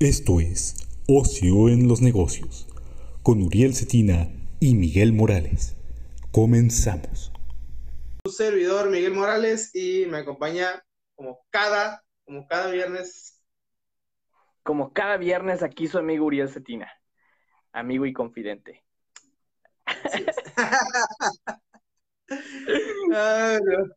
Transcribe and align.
Esto 0.00 0.40
es 0.40 0.88
Ocio 1.06 1.68
en 1.68 1.86
los 1.86 2.02
Negocios 2.02 2.66
con 3.22 3.40
Uriel 3.40 3.76
Cetina 3.76 4.28
y 4.58 4.74
Miguel 4.74 5.12
Morales. 5.12 5.76
Comenzamos. 6.32 7.32
Su 8.24 8.32
servidor 8.32 8.90
Miguel 8.90 9.14
Morales 9.14 9.70
y 9.72 10.06
me 10.06 10.18
acompaña 10.18 10.84
como 11.14 11.46
cada, 11.50 12.02
como 12.24 12.44
cada 12.48 12.72
viernes. 12.72 13.40
Como 14.64 14.92
cada 14.92 15.16
viernes 15.16 15.62
aquí 15.62 15.86
su 15.86 15.98
amigo 15.98 16.26
Uriel 16.26 16.48
Cetina, 16.48 16.90
amigo 17.72 18.04
y 18.04 18.12
confidente. 18.12 18.84
Ay, 23.14 23.60
no. 23.64 23.94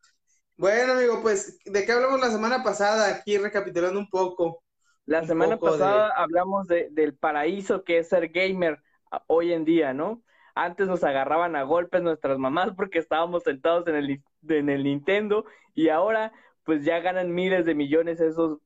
Bueno, 0.57 0.93
amigo, 0.93 1.23
pues, 1.23 1.57
¿de 1.65 1.85
qué 1.85 1.91
hablamos 1.91 2.19
la 2.19 2.29
semana 2.29 2.63
pasada? 2.63 3.09
Aquí 3.09 3.39
recapitulando 3.39 3.99
un 3.99 4.11
poco. 4.11 4.61
La 5.07 5.25
semana 5.25 5.55
de- 5.55 5.61
pasada 5.61 6.09
hablamos 6.15 6.67
de- 6.67 6.89
del 6.91 7.15
paraíso 7.15 7.83
que 7.83 7.97
es 7.97 8.09
ser 8.09 8.27
gamer 8.29 8.81
hoy 9.27 9.53
en 9.53 9.65
día, 9.65 9.93
¿no? 9.93 10.21
Antes 10.53 10.87
nos 10.87 11.03
agarraban 11.03 11.55
a 11.55 11.63
golpes 11.63 12.01
nuestras 12.03 12.37
mamás 12.37 12.71
porque 12.75 12.99
estábamos 12.99 13.43
sentados 13.43 13.87
en 13.87 13.95
el, 13.95 14.07
ni- 14.07 14.23
en 14.55 14.69
el 14.69 14.83
Nintendo 14.83 15.45
y 15.73 15.89
ahora 15.89 16.33
pues 16.63 16.83
ya 16.83 16.99
ganan 16.99 17.33
miles 17.33 17.65
de 17.65 17.73
millones 17.73 18.19
esos 18.19 18.59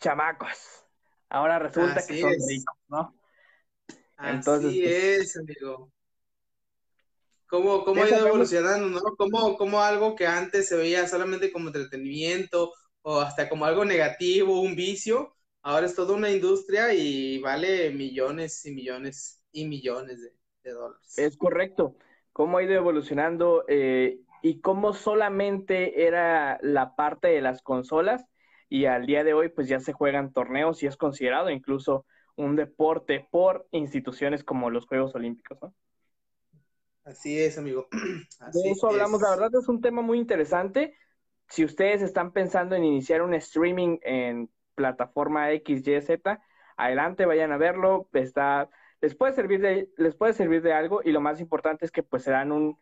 chamacos. 0.00 0.84
Ahora 1.30 1.58
resulta 1.58 2.00
Así 2.00 2.14
que 2.14 2.20
son 2.20 2.32
es. 2.32 2.46
ricos, 2.46 2.76
¿no? 2.88 3.14
Así 4.16 4.36
Entonces, 4.36 4.72
pues- 4.82 5.20
es, 5.20 5.36
amigo. 5.38 5.90
¿Cómo, 7.46 7.84
cómo 7.84 8.02
ha 8.02 8.08
ido 8.08 8.26
evolucionando, 8.26 8.88
no? 8.88 9.16
Como, 9.16 9.56
como 9.56 9.80
algo 9.80 10.14
que 10.16 10.26
antes 10.26 10.68
se 10.68 10.76
veía 10.76 11.06
solamente 11.06 11.52
como 11.52 11.68
entretenimiento 11.68 12.72
o 13.02 13.20
hasta 13.20 13.48
como 13.48 13.64
algo 13.64 13.84
negativo, 13.84 14.60
un 14.60 14.74
vicio, 14.74 15.36
ahora 15.64 15.86
es 15.86 15.96
toda 15.96 16.14
una 16.16 16.30
industria 16.30 16.94
y 16.94 17.40
vale 17.40 17.90
millones 17.90 18.64
y 18.66 18.72
millones 18.72 19.44
y 19.52 19.66
millones 19.66 20.22
de, 20.22 20.32
de 20.64 20.72
dólares. 20.72 21.16
Es 21.16 21.36
correcto. 21.36 21.96
Cómo 22.32 22.58
ha 22.58 22.62
ido 22.62 22.74
evolucionando 22.74 23.64
eh, 23.68 24.20
y 24.42 24.60
cómo 24.60 24.92
solamente 24.94 26.06
era 26.06 26.58
la 26.62 26.96
parte 26.96 27.28
de 27.28 27.40
las 27.40 27.62
consolas 27.62 28.24
y 28.68 28.86
al 28.86 29.06
día 29.06 29.22
de 29.24 29.34
hoy 29.34 29.48
pues 29.50 29.68
ya 29.68 29.80
se 29.80 29.92
juegan 29.92 30.32
torneos 30.32 30.82
y 30.82 30.86
es 30.86 30.96
considerado 30.96 31.50
incluso 31.50 32.06
un 32.36 32.56
deporte 32.56 33.28
por 33.30 33.68
instituciones 33.70 34.42
como 34.44 34.70
los 34.70 34.86
Juegos 34.86 35.14
Olímpicos, 35.14 35.58
¿no? 35.62 35.74
Así 37.04 37.38
es, 37.40 37.58
amigo. 37.58 37.88
Así 38.40 38.68
De 38.68 38.70
eso 38.70 38.88
hablamos, 38.88 39.20
es. 39.20 39.22
la 39.22 39.30
verdad 39.30 39.50
es 39.60 39.68
un 39.68 39.80
tema 39.80 40.02
muy 40.02 40.18
interesante. 40.18 40.96
Si 41.48 41.64
ustedes 41.64 42.02
están 42.02 42.32
pensando 42.32 42.74
en 42.76 42.84
iniciar 42.84 43.22
un 43.22 43.34
streaming 43.34 43.98
en 44.02 44.50
plataforma 44.74 45.48
XYZ, 45.50 46.20
adelante, 46.76 47.26
vayan 47.26 47.52
a 47.52 47.56
verlo. 47.56 48.08
Está, 48.12 48.68
les 49.00 49.14
puede 49.14 49.32
servir 49.32 49.60
de, 49.60 49.90
les 49.96 50.14
puede 50.14 50.32
servir 50.32 50.62
de 50.62 50.72
algo 50.72 51.00
y 51.04 51.12
lo 51.12 51.20
más 51.20 51.40
importante 51.40 51.84
es 51.84 51.90
que 51.90 52.02
pues 52.02 52.22
se 52.22 52.30
dan 52.30 52.52
un, 52.52 52.78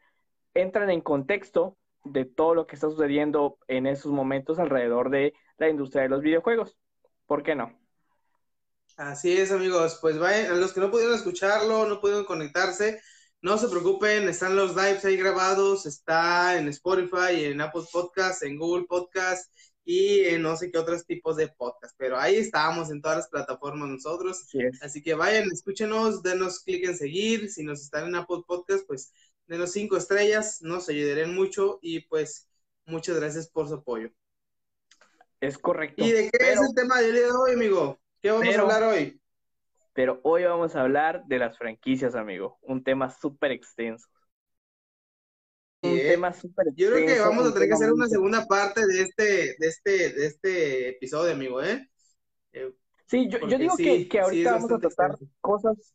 entran 0.55 0.91
en 0.91 1.01
contexto 1.01 1.77
de 2.05 2.25
todo 2.25 2.55
lo 2.55 2.67
que 2.67 2.75
está 2.75 2.89
sucediendo 2.89 3.59
en 3.69 3.87
esos 3.87 4.13
momentos 4.13 4.59
alrededor 4.59 5.11
de 5.11 5.35
la 5.59 5.69
industria 5.69 6.03
de 6.03 6.09
los 6.09 6.23
videojuegos. 6.23 6.77
¿Por 7.27 7.43
qué 7.43 7.55
no? 7.55 7.79
Así 8.97 9.37
es, 9.37 9.53
amigos. 9.53 9.99
Pues 10.01 10.19
vayan, 10.19 10.53
a 10.53 10.55
los 10.55 10.73
que 10.73 10.81
no 10.81 10.91
pudieron 10.91 11.15
escucharlo, 11.15 11.87
no 11.87 12.01
pudieron 12.01 12.25
conectarse, 12.25 13.01
no 13.41 13.57
se 13.57 13.69
preocupen, 13.69 14.29
están 14.29 14.57
los 14.57 14.77
lives 14.77 15.05
ahí 15.05 15.17
grabados, 15.17 15.87
está 15.87 16.59
en 16.59 16.69
Spotify, 16.69 17.45
en 17.45 17.61
Apple 17.61 17.83
Podcast, 17.91 18.43
en 18.43 18.59
Google 18.59 18.87
Podcast 18.87 19.53
y 19.85 20.21
en 20.27 20.43
no 20.43 20.57
sé 20.57 20.71
qué 20.71 20.79
otros 20.79 21.05
tipos 21.07 21.37
de 21.37 21.49
podcast, 21.49 21.95
pero 21.99 22.19
ahí 22.19 22.37
estamos 22.37 22.91
en 22.91 23.01
todas 23.03 23.17
las 23.19 23.29
plataformas 23.29 23.89
nosotros. 23.89 24.47
Así 24.81 25.03
que 25.03 25.15
vayan, 25.15 25.49
escúchenos, 25.53 26.23
denos 26.23 26.61
clic 26.61 26.85
en 26.87 26.97
seguir. 26.97 27.51
Si 27.51 27.65
nos 27.65 27.81
están 27.83 28.07
en 28.09 28.15
Apple 28.15 28.43
Podcast, 28.47 28.87
pues 28.87 29.13
denos 29.47 29.73
cinco 29.73 29.97
estrellas, 29.97 30.63
nos 30.63 30.89
ayudarían 30.89 31.35
mucho 31.35 31.79
y 31.83 32.01
pues 32.01 32.49
muchas 32.87 33.17
gracias 33.17 33.49
por 33.49 33.69
su 33.69 33.75
apoyo. 33.75 34.11
Es 35.41 35.59
correcto. 35.59 36.05
¿Y 36.05 36.13
de 36.13 36.25
qué 36.31 36.39
Pero- 36.39 36.53
es 36.53 36.69
el 36.69 36.75
tema 36.75 37.01
del 37.01 37.13
día 37.15 37.23
de 37.27 37.33
hoy, 37.33 37.53
amigo? 37.55 37.99
¿Qué 38.21 38.31
vamos 38.31 38.47
pero- 38.47 38.61
a 38.61 38.75
hablar 38.77 38.83
hoy? 38.95 39.19
Pero 39.95 40.21
hoy 40.23 40.45
vamos 40.45 40.75
a 40.75 40.81
hablar 40.83 41.25
de 41.27 41.39
las 41.39 41.59
franquicias, 41.59 42.15
amigo. 42.15 42.59
Un 42.63 42.83
tema 42.83 43.11
súper 43.11 43.51
extenso. 43.51 44.09
Tema 46.09 46.33
súper 46.33 46.67
Yo 46.75 46.91
creo 46.91 47.07
que 47.07 47.21
vamos 47.21 47.47
a 47.47 47.53
tener 47.55 47.69
que 47.69 47.75
hacer 47.75 47.93
una 47.93 48.09
segunda 48.09 48.47
parte 48.47 48.87
de 48.87 49.03
este, 49.03 49.57
de 49.59 49.67
este, 49.69 50.13
de 50.13 50.27
este 50.27 50.89
episodio, 50.91 51.33
amigo, 51.33 51.63
¿eh? 51.63 51.89
Eh, 52.53 52.73
Sí, 53.07 53.29
yo, 53.29 53.59
digo 53.59 53.77
sí, 53.77 53.85
que, 53.85 54.09
que 54.09 54.21
ahorita 54.21 54.53
vamos 54.53 54.73
a 54.73 54.79
tratar 54.79 55.11
extenso. 55.11 55.35
cosas, 55.41 55.95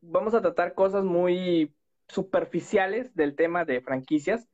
vamos 0.00 0.34
a 0.34 0.42
tratar 0.42 0.74
cosas 0.74 1.02
muy 1.04 1.74
superficiales 2.08 3.14
del 3.14 3.34
tema 3.36 3.64
de 3.64 3.80
franquicias, 3.80 4.48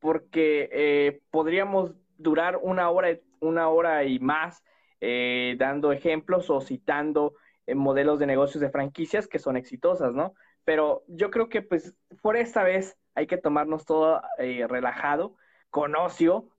porque 0.00 0.68
eh, 0.72 1.22
podríamos 1.30 1.92
durar 2.18 2.58
una 2.60 2.90
hora, 2.90 3.18
una 3.40 3.68
hora 3.68 4.04
y 4.04 4.18
más 4.18 4.62
eh, 5.00 5.54
dando 5.58 5.92
ejemplos 5.92 6.50
o 6.50 6.60
citando 6.60 7.34
modelos 7.74 8.18
de 8.18 8.26
negocios 8.26 8.60
de 8.60 8.70
franquicias 8.70 9.26
que 9.28 9.38
son 9.38 9.56
exitosas, 9.56 10.12
¿no? 10.12 10.34
Pero 10.64 11.04
yo 11.06 11.30
creo 11.30 11.48
que 11.48 11.62
pues 11.62 11.94
por 12.20 12.36
esta 12.36 12.62
vez 12.62 12.96
hay 13.14 13.26
que 13.26 13.38
tomarnos 13.38 13.84
todo 13.84 14.22
eh, 14.38 14.66
relajado, 14.68 15.36
con 15.70 15.94
ocio, 15.96 16.50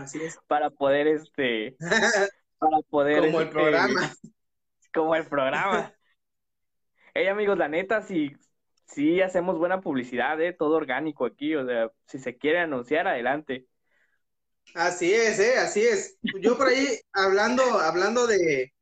Así 0.00 0.20
es. 0.22 0.38
para 0.48 0.70
poder 0.70 1.06
este, 1.06 1.76
para 2.58 2.78
poder 2.90 3.20
Como 3.20 3.40
el 3.40 3.46
este, 3.46 3.52
programa. 3.52 4.12
como 4.92 5.14
el 5.14 5.26
programa. 5.26 5.94
Hey 7.14 7.26
amigos, 7.26 7.58
la 7.58 7.68
neta, 7.68 8.02
si, 8.02 8.32
si 8.86 9.20
hacemos 9.20 9.58
buena 9.58 9.80
publicidad, 9.80 10.40
¿eh? 10.40 10.52
todo 10.52 10.76
orgánico 10.76 11.26
aquí, 11.26 11.54
o 11.54 11.66
sea, 11.66 11.90
si 12.06 12.18
se 12.18 12.36
quiere 12.36 12.60
anunciar, 12.60 13.06
adelante. 13.06 13.66
Así 14.74 15.12
es, 15.12 15.38
¿eh? 15.38 15.58
Así 15.58 15.82
es. 15.82 16.18
Yo 16.40 16.56
por 16.56 16.68
ahí, 16.68 16.86
hablando, 17.12 17.62
hablando 17.62 18.26
de, 18.26 18.72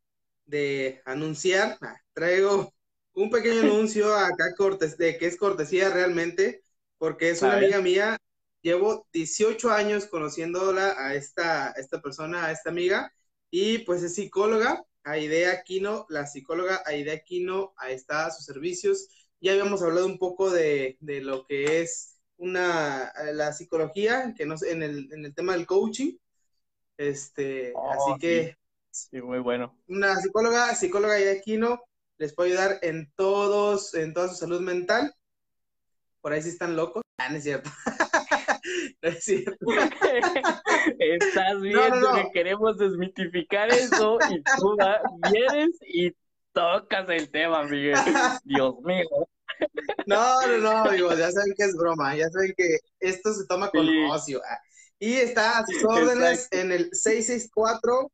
de 0.44 1.02
anunciar, 1.04 1.76
ah, 1.80 1.96
traigo 2.12 2.72
un 3.14 3.30
pequeño 3.30 3.60
anuncio 3.62 4.14
acá 4.14 4.54
cortes, 4.56 4.96
de 4.96 5.18
que 5.18 5.26
es 5.26 5.36
cortesía 5.36 5.90
realmente, 5.90 6.59
porque 7.00 7.30
es 7.30 7.42
una 7.42 7.56
amiga 7.56 7.80
mía. 7.80 8.18
Llevo 8.62 9.08
18 9.14 9.70
años 9.72 10.06
conociéndola 10.06 10.94
a 10.98 11.16
esta, 11.16 11.68
a 11.70 11.72
esta 11.72 12.02
persona, 12.02 12.46
a 12.46 12.52
esta 12.52 12.70
amiga, 12.70 13.12
y 13.50 13.78
pues 13.80 14.04
es 14.04 14.14
psicóloga, 14.14 14.84
Aidea 15.04 15.52
Aquino, 15.52 16.06
la 16.10 16.26
psicóloga 16.26 16.82
Aidea 16.86 17.14
Aquino, 17.14 17.74
ahí 17.78 17.94
está 17.94 18.26
a 18.26 18.30
sus 18.30 18.44
servicios. 18.44 19.08
Ya 19.40 19.52
habíamos 19.52 19.82
hablado 19.82 20.06
un 20.06 20.18
poco 20.18 20.50
de, 20.50 20.98
de 21.00 21.22
lo 21.22 21.46
que 21.46 21.82
es 21.82 22.18
una, 22.36 23.12
la 23.32 23.52
psicología, 23.54 24.34
que 24.36 24.46
no 24.46 24.56
en 24.68 24.82
el, 24.84 25.12
en 25.12 25.24
el 25.24 25.34
tema 25.34 25.54
del 25.54 25.66
coaching. 25.66 26.18
Este, 26.98 27.72
Oh, 27.74 27.90
así 27.92 28.20
que 28.20 28.56
Sí, 28.92 29.22
muy 29.22 29.38
bueno. 29.40 29.76
una 29.88 30.16
psicóloga, 30.20 30.74
psicóloga 30.74 31.14
Aidea 31.14 31.32
Aquino, 31.34 31.82
les 32.18 32.34
puede 32.34 32.50
ayudar 32.50 32.78
en 32.82 33.12
todos, 33.16 33.94
en 33.94 34.14
toda 34.14 34.28
su 34.28 34.36
salud 34.36 34.60
mental. 34.60 35.14
Por 36.20 36.32
ahí 36.32 36.42
si 36.42 36.50
están 36.50 36.76
locos. 36.76 37.02
Ah, 37.18 37.28
no 37.30 37.36
es 37.36 37.42
cierto. 37.44 37.70
No 39.02 39.08
es 39.08 39.24
cierto. 39.24 39.56
Estás 40.98 41.60
viendo 41.62 41.88
no, 41.96 42.00
no. 42.00 42.14
que 42.14 42.28
queremos 42.32 42.76
desmitificar 42.76 43.70
eso 43.70 44.18
y 44.30 44.42
tú 44.58 44.76
vienes 45.32 45.70
y 45.86 46.14
tocas 46.52 47.08
el 47.08 47.30
tema, 47.30 47.62
Miguel. 47.64 47.94
Dios 48.44 48.74
mío. 48.82 49.08
No, 50.06 50.46
no, 50.46 50.58
no, 50.58 50.70
amigos, 50.84 51.16
ya 51.18 51.30
saben 51.30 51.54
que 51.56 51.64
es 51.64 51.74
broma, 51.74 52.14
ya 52.16 52.28
saben 52.28 52.52
que 52.56 52.78
esto 53.00 53.32
se 53.32 53.46
toma 53.46 53.70
con 53.70 53.86
Sí. 53.86 54.04
ocio. 54.10 54.42
ah. 54.46 54.58
Y 54.98 55.14
está 55.14 55.60
a 55.60 55.64
sus 55.66 55.82
órdenes 55.84 56.44
Exacto. 56.44 56.58
en 56.58 56.72
el 56.72 56.90
664, 56.92 58.12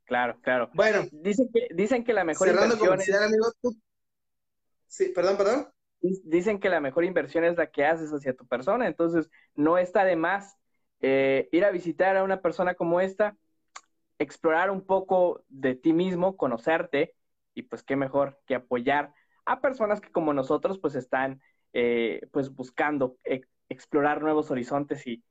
Claro, 0.04 0.38
claro. 0.42 0.70
Bueno, 0.74 1.06
Dicen 1.12 1.48
que, 1.52 1.68
dicen 1.74 2.04
que 2.04 2.12
la 2.12 2.24
mejor 2.24 2.48
cerrando 2.48 2.74
inversión 2.76 3.16
es 3.16 3.22
amigos, 3.22 3.54
tú- 3.60 3.76
Sí, 4.86 5.08
perdón, 5.14 5.36
perdón. 5.36 5.68
dicen 6.00 6.60
que 6.60 6.68
la 6.68 6.80
mejor 6.80 7.04
inversión 7.04 7.44
es 7.44 7.56
la 7.56 7.70
que 7.70 7.84
haces 7.84 8.10
hacia 8.12 8.36
tu 8.36 8.46
persona, 8.46 8.86
entonces 8.86 9.30
no 9.54 9.78
está 9.78 10.04
de 10.04 10.16
más 10.16 10.56
eh, 11.00 11.48
ir 11.52 11.64
a 11.64 11.70
visitar 11.70 12.16
a 12.16 12.22
una 12.22 12.40
persona 12.40 12.74
como 12.74 13.00
esta, 13.00 13.36
explorar 14.18 14.70
un 14.70 14.86
poco 14.86 15.44
de 15.48 15.74
ti 15.74 15.92
mismo, 15.92 16.36
conocerte 16.36 17.14
y 17.54 17.62
pues 17.62 17.82
qué 17.82 17.96
mejor 17.96 18.38
que 18.46 18.54
apoyar 18.54 19.12
a 19.46 19.60
personas 19.60 20.00
que 20.00 20.12
como 20.12 20.32
nosotros 20.32 20.78
pues 20.78 20.94
están 20.94 21.42
eh, 21.74 22.20
pues 22.32 22.54
buscando 22.54 23.18
explorar 23.68 24.22
nuevos 24.22 24.50
horizontes 24.52 25.04
y, 25.08 25.24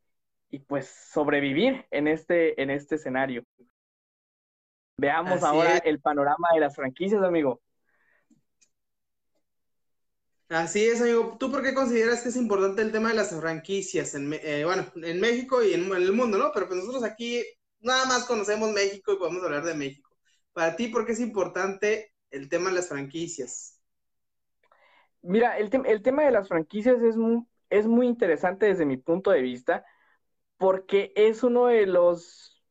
y, 0.50 0.60
pues 0.60 0.88
sobrevivir 1.12 1.86
en 1.90 2.10
este, 2.10 2.62
en 2.62 2.70
este 2.70 2.96
escenario. 2.96 3.44
Veamos 4.98 5.42
ahora 5.42 5.78
el 5.78 6.02
panorama 6.02 6.50
de 6.54 6.60
las 6.60 6.76
franquicias, 6.76 7.24
amigo. 7.24 7.62
Así 10.50 10.84
es, 10.84 11.02
amigo. 11.02 11.38
¿Tú 11.40 11.50
por 11.50 11.64
qué 11.64 11.74
consideras 11.74 12.22
que 12.22 12.30
es 12.30 12.36
importante 12.36 12.82
el 12.82 12.92
tema 12.92 13.10
de 13.10 13.16
las 13.16 13.30
franquicias? 13.30 14.14
En, 14.14 14.34
eh, 14.34 14.64
bueno, 14.66 14.86
en 14.96 15.20
México 15.22 15.64
y 15.64 15.74
en, 15.74 15.92
el 15.94 16.12
mundo, 16.12 16.38
¿no? 16.38 16.52
Pero 16.54 16.68
pues 16.68 16.78
nosotros 16.78 17.04
aquí 17.04 17.42
nada 17.80 18.06
más 18.06 18.26
conocemos 18.26 18.72
México 18.72 19.14
y 19.14 19.18
podemos 19.18 19.42
hablar 19.44 19.64
de 19.64 19.76
México. 19.76 20.12
Para 20.52 20.76
ti, 20.76 20.90
¿por 20.90 21.06
qué 21.06 21.14
es 21.14 21.22
importante 21.22 22.14
el 22.30 22.50
tema 22.50 22.70
de 22.70 22.76
las 22.76 22.90
franquicias? 22.90 23.82
Mira, 25.24 25.58
el, 25.58 25.70
el 25.86 26.02
tema 26.02 26.24
de 26.24 26.32
las 26.32 26.50
franquicias 26.50 27.02
es 27.02 27.18
muy, 27.18 27.46
es 27.70 27.88
muy 27.88 28.08
interesante 28.08 28.66
desde 28.68 28.86
mi 28.86 28.98
punto 28.98 29.32
de 29.32 29.42
vista 29.42 29.86
porque 30.58 31.14
es 31.16 31.44
uno 31.44 31.68
de 31.68 31.86
los 31.88 32.64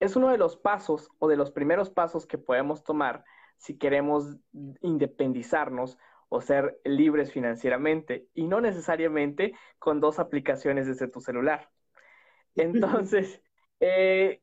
es 0.00 0.16
uno 0.16 0.30
de 0.30 0.38
los 0.38 0.56
pasos 0.56 1.10
o 1.18 1.28
de 1.28 1.36
los 1.36 1.50
primeros 1.50 1.90
pasos 1.90 2.26
que 2.26 2.38
podemos 2.38 2.84
tomar 2.84 3.24
si 3.56 3.78
queremos 3.78 4.36
independizarnos 4.82 5.98
o 6.28 6.40
ser 6.40 6.80
libres 6.84 7.32
financieramente 7.32 8.28
y 8.34 8.46
no 8.48 8.60
necesariamente 8.60 9.54
con 9.78 10.00
dos 10.00 10.18
aplicaciones 10.18 10.86
desde 10.86 11.08
tu 11.08 11.20
celular. 11.20 11.70
Entonces, 12.56 13.42
eh, 13.80 14.40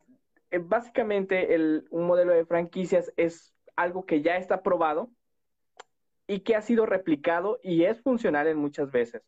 eh, 0.52 0.60
básicamente 0.60 1.56
el, 1.56 1.86
un 1.92 2.08
modelo 2.08 2.34
de 2.34 2.46
franquicias 2.46 3.12
es 3.18 3.54
algo 3.76 4.06
que 4.06 4.22
ya 4.22 4.38
está 4.38 4.64
probado 4.64 5.12
y 6.32 6.40
que 6.40 6.56
ha 6.56 6.62
sido 6.62 6.86
replicado 6.86 7.60
y 7.62 7.84
es 7.84 8.02
funcional 8.02 8.48
en 8.48 8.58
muchas 8.58 8.90
veces. 8.90 9.22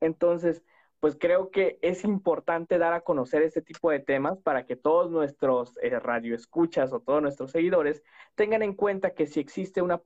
Entonces, 0.00 0.64
pues 1.00 1.14
creo 1.20 1.50
que 1.50 1.78
es 1.82 2.02
importante 2.02 2.78
dar 2.78 2.94
a 2.94 3.02
conocer 3.02 3.42
este 3.42 3.60
tipo 3.60 3.90
de 3.90 4.00
temas 4.00 4.38
para 4.38 4.64
que 4.64 4.74
todos 4.74 5.10
nuestros 5.10 5.78
eh, 5.82 6.00
radioescuchas 6.00 6.94
o 6.94 7.00
todos 7.00 7.20
nuestros 7.20 7.50
seguidores 7.50 8.02
tengan 8.34 8.62
en 8.62 8.72
cuenta 8.72 9.10
que 9.10 9.26
si 9.26 9.38
existe 9.38 9.82
una 9.82 10.00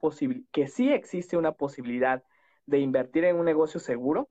que 0.50 0.66
sí 0.66 0.92
existe 0.92 1.36
una 1.36 1.52
posibilidad 1.52 2.24
de 2.66 2.80
invertir 2.80 3.24
en 3.26 3.36
un 3.36 3.44
negocio 3.44 3.78
seguro 3.78 4.28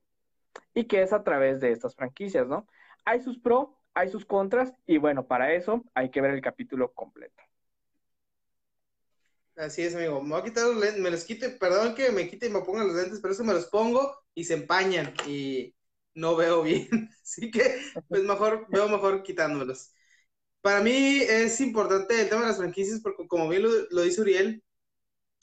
y 0.74 0.86
que 0.86 1.02
es 1.02 1.14
a 1.14 1.24
través 1.24 1.62
de 1.62 1.72
estas 1.72 1.96
franquicias, 1.96 2.50
¿no? 2.50 2.68
Hay 3.06 3.22
sus 3.22 3.40
pros, 3.40 3.70
hay 3.94 4.10
sus 4.10 4.26
contras 4.26 4.74
y 4.86 4.98
bueno, 4.98 5.26
para 5.26 5.54
eso 5.54 5.86
hay 5.96 6.10
que 6.10 6.20
ver 6.20 6.32
el 6.32 6.42
capítulo 6.42 6.92
completo. 6.92 7.49
Así 9.60 9.82
es, 9.84 9.94
amigo. 9.94 10.22
Me 10.22 10.30
voy 10.30 10.40
a 10.40 10.44
quitar 10.46 10.68
los 10.68 10.78
lentes, 10.78 11.02
me 11.02 11.12
los 11.12 11.26
quite, 11.26 11.50
perdón 11.50 11.94
que 11.94 12.12
me 12.12 12.30
quite 12.30 12.48
y 12.48 12.50
me 12.50 12.62
ponga 12.62 12.86
los 12.86 12.96
lentes, 12.96 13.20
pero 13.22 13.34
eso 13.34 13.44
me 13.44 13.54
los 13.54 13.66
pongo 13.66 14.18
y 14.34 14.46
se 14.46 14.54
empañan 14.54 15.14
y 15.28 15.76
no 16.14 16.36
veo 16.38 16.64
bien. 16.64 16.88
Así 17.24 17.52
que, 17.52 17.76
pues 18.08 18.24
mejor, 18.24 18.68
veo 18.70 18.88
mejor 18.88 19.22
quitándolos. 19.22 19.92
Para 20.62 20.82
mí 20.82 21.22
es 21.22 21.62
importante 21.62 22.22
el 22.22 22.30
tema 22.30 22.42
de 22.44 22.48
las 22.50 22.58
franquicias 22.58 23.02
porque, 23.02 23.28
como 23.28 23.50
bien 23.50 23.64
lo, 23.92 24.02
dice 24.04 24.22
Uriel, 24.22 24.64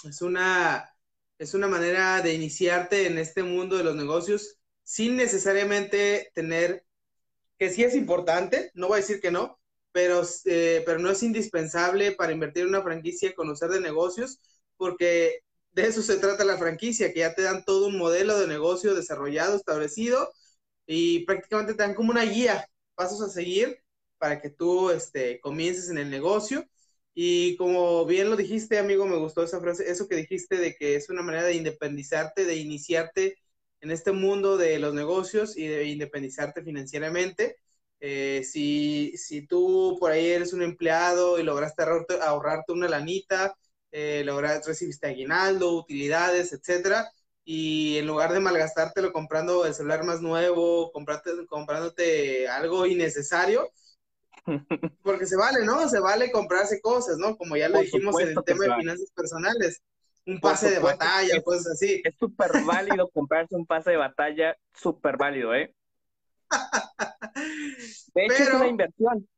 es 0.04 0.22
una, 0.22 0.90
es 1.38 1.54
una 1.54 1.68
manera 1.68 2.22
de 2.22 2.34
iniciarte 2.34 3.06
en 3.06 3.18
este 3.18 3.42
mundo 3.42 3.76
de 3.76 3.84
los 3.84 3.96
negocios 3.96 4.58
sin 4.82 5.16
necesariamente 5.16 6.30
tener, 6.34 6.86
que 7.58 7.70
sí 7.70 7.84
es 7.84 7.94
importante, 7.96 8.70
no 8.74 8.88
voy 8.88 8.98
a 8.98 9.02
decir 9.02 9.20
que 9.20 9.30
no, 9.30 9.60
pero, 9.96 10.20
eh, 10.44 10.82
pero 10.84 10.98
no 10.98 11.10
es 11.10 11.22
indispensable 11.22 12.12
para 12.12 12.32
invertir 12.32 12.64
en 12.64 12.68
una 12.68 12.82
franquicia 12.82 13.34
conocer 13.34 13.70
de 13.70 13.80
negocios, 13.80 14.38
porque 14.76 15.40
de 15.72 15.86
eso 15.86 16.02
se 16.02 16.18
trata 16.18 16.44
la 16.44 16.58
franquicia, 16.58 17.14
que 17.14 17.20
ya 17.20 17.34
te 17.34 17.40
dan 17.40 17.64
todo 17.64 17.86
un 17.86 17.96
modelo 17.96 18.38
de 18.38 18.46
negocio 18.46 18.94
desarrollado, 18.94 19.56
establecido, 19.56 20.30
y 20.86 21.24
prácticamente 21.24 21.72
te 21.72 21.82
dan 21.82 21.94
como 21.94 22.10
una 22.10 22.24
guía, 22.24 22.68
pasos 22.94 23.22
a 23.22 23.30
seguir 23.30 23.78
para 24.18 24.38
que 24.42 24.50
tú 24.50 24.90
este, 24.90 25.40
comiences 25.40 25.88
en 25.88 25.96
el 25.96 26.10
negocio. 26.10 26.68
Y 27.14 27.56
como 27.56 28.04
bien 28.04 28.28
lo 28.28 28.36
dijiste, 28.36 28.78
amigo, 28.78 29.06
me 29.06 29.16
gustó 29.16 29.44
esa 29.44 29.60
frase, 29.62 29.90
eso 29.90 30.08
que 30.08 30.16
dijiste 30.16 30.58
de 30.58 30.76
que 30.76 30.96
es 30.96 31.08
una 31.08 31.22
manera 31.22 31.44
de 31.44 31.54
independizarte, 31.54 32.44
de 32.44 32.56
iniciarte 32.56 33.38
en 33.80 33.90
este 33.90 34.12
mundo 34.12 34.58
de 34.58 34.78
los 34.78 34.92
negocios 34.92 35.56
y 35.56 35.66
de 35.66 35.84
independizarte 35.86 36.62
financieramente. 36.62 37.56
Eh, 38.00 38.42
si, 38.44 39.16
si, 39.16 39.46
tú 39.46 39.96
por 39.98 40.10
ahí 40.10 40.26
eres 40.26 40.52
un 40.52 40.62
empleado 40.62 41.38
y 41.38 41.42
lograste 41.42 41.82
ahorrarte, 41.82 42.20
ahorrarte 42.20 42.72
una 42.72 42.88
lanita, 42.88 43.56
eh, 43.90 44.22
lograste, 44.24 44.68
recibiste 44.68 45.06
aguinaldo, 45.06 45.72
utilidades, 45.72 46.52
etcétera, 46.52 47.10
y 47.44 47.96
en 47.98 48.06
lugar 48.06 48.32
de 48.32 48.40
malgastártelo 48.40 49.12
comprando 49.12 49.64
el 49.64 49.72
celular 49.72 50.04
más 50.04 50.20
nuevo, 50.20 50.92
comprándote 50.92 52.48
algo 52.48 52.86
innecesario, 52.86 53.70
porque 55.02 55.26
se 55.26 55.36
vale, 55.36 55.64
¿no? 55.64 55.88
Se 55.88 56.00
vale 56.00 56.30
comprarse 56.30 56.80
cosas, 56.80 57.16
¿no? 57.18 57.36
Como 57.36 57.56
ya 57.56 57.68
lo 57.68 57.78
dijimos 57.80 58.20
en 58.20 58.28
el 58.28 58.44
tema 58.44 58.64
de 58.64 58.74
finanzas 58.76 59.10
personales, 59.12 59.82
un 60.26 60.40
pase 60.40 60.70
de 60.70 60.80
batalla, 60.80 61.40
cosas 61.42 61.68
así. 61.74 62.02
Es 62.04 62.16
súper 62.18 62.50
válido 62.64 63.08
comprarse 63.10 63.54
un 63.54 63.64
pase 63.64 63.92
de 63.92 63.96
batalla, 63.96 64.56
súper 64.74 65.16
válido, 65.16 65.54
¿eh? 65.54 65.72
De 68.14 68.24
hecho, 68.24 68.42
es 68.42 68.54
una 68.54 68.68
inversión. 68.68 69.28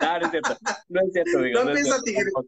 No, 0.00 0.18
no 0.18 0.24
es 0.24 0.30
cierto. 0.30 0.56
No 0.88 1.00
es 1.00 1.12
cierto, 1.12 1.38
amigo. 1.38 1.58
No, 1.58 1.64
no 1.66 1.72
pienso 1.72 1.96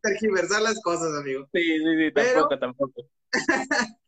tergiversar 0.02 0.62
las 0.62 0.80
cosas, 0.82 1.14
amigo. 1.18 1.46
Sí, 1.52 1.60
sí, 1.62 1.96
sí, 1.98 2.10
pero, 2.14 2.48
tampoco, 2.48 2.58
tampoco. 2.58 3.10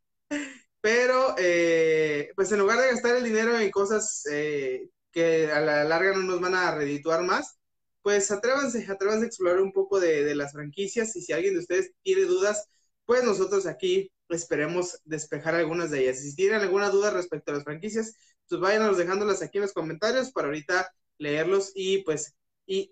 pero, 0.81 1.35
eh, 1.39 2.31
pues 2.35 2.51
en 2.53 2.59
lugar 2.61 2.79
de 2.79 2.91
gastar 2.91 3.17
el 3.17 3.25
dinero 3.25 3.59
en 3.59 3.71
cosas 3.71 4.25
eh, 4.31 4.89
que 5.13 5.51
a 5.51 5.61
la 5.61 5.85
larga 5.85 6.13
no 6.13 6.23
nos 6.23 6.41
van 6.41 6.55
a 6.55 6.75
redituar 6.75 7.23
más, 7.23 7.59
pues 8.03 8.31
atrévanse, 8.31 8.87
atrévanse 8.91 9.25
a 9.25 9.29
explorar 9.29 9.61
un 9.61 9.73
poco 9.73 10.01
de, 10.01 10.25
de 10.25 10.35
las 10.35 10.53
franquicias 10.53 11.15
y 11.17 11.23
si 11.23 11.33
alguien 11.33 11.55
de 11.55 11.61
ustedes 11.61 11.93
tiene 12.03 12.23
dudas, 12.23 12.69
pues 13.05 13.25
nosotros 13.25 13.67
aquí 13.67 14.13
esperemos 14.29 15.01
despejar 15.05 15.55
algunas 15.55 15.91
de 15.91 16.03
ellas. 16.03 16.21
Si 16.21 16.35
tienen 16.35 16.61
alguna 16.61 16.91
duda 16.91 17.11
respecto 17.11 17.51
a 17.51 17.55
las 17.55 17.65
franquicias, 17.65 18.15
pues 18.49 18.61
váyanos 18.61 18.99
dejándolas 18.99 19.43
aquí 19.43 19.59
en 19.59 19.63
los 19.63 19.73
comentarios 19.73 20.33
para 20.33 20.49
ahorita 20.49 20.93
leerlos 21.19 21.73
y 21.75 22.03
pues 22.03 22.37
y 22.67 22.91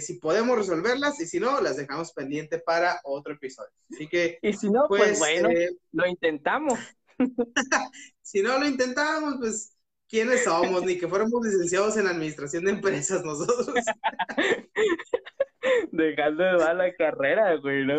si 0.00 0.14
podemos 0.20 0.56
resolverlas 0.56 1.20
y 1.20 1.26
si 1.26 1.40
no, 1.40 1.60
las 1.60 1.76
dejamos 1.76 2.12
pendiente 2.12 2.60
para 2.60 3.00
otro 3.02 3.34
episodio. 3.34 3.72
Así 3.92 4.08
que... 4.08 4.38
Y 4.40 4.52
si 4.52 4.70
no, 4.70 4.84
pues, 4.88 5.02
pues 5.02 5.18
bueno, 5.18 5.50
eh, 5.50 5.70
lo 5.92 6.06
intentamos. 6.06 6.78
si 8.22 8.40
no 8.40 8.58
lo 8.58 8.68
intentamos, 8.68 9.34
pues 9.40 9.76
¿quiénes 10.08 10.44
somos? 10.44 10.84
Ni 10.84 10.96
que 10.96 11.08
fuéramos 11.08 11.44
licenciados 11.44 11.96
en 11.96 12.06
administración 12.06 12.64
de 12.64 12.72
empresas 12.72 13.24
nosotros. 13.24 13.66
Dejando 15.90 16.44
de 16.44 16.58
dar 16.58 16.76
la 16.76 16.94
carrera, 16.94 17.56
güey, 17.56 17.84
¿no? 17.84 17.96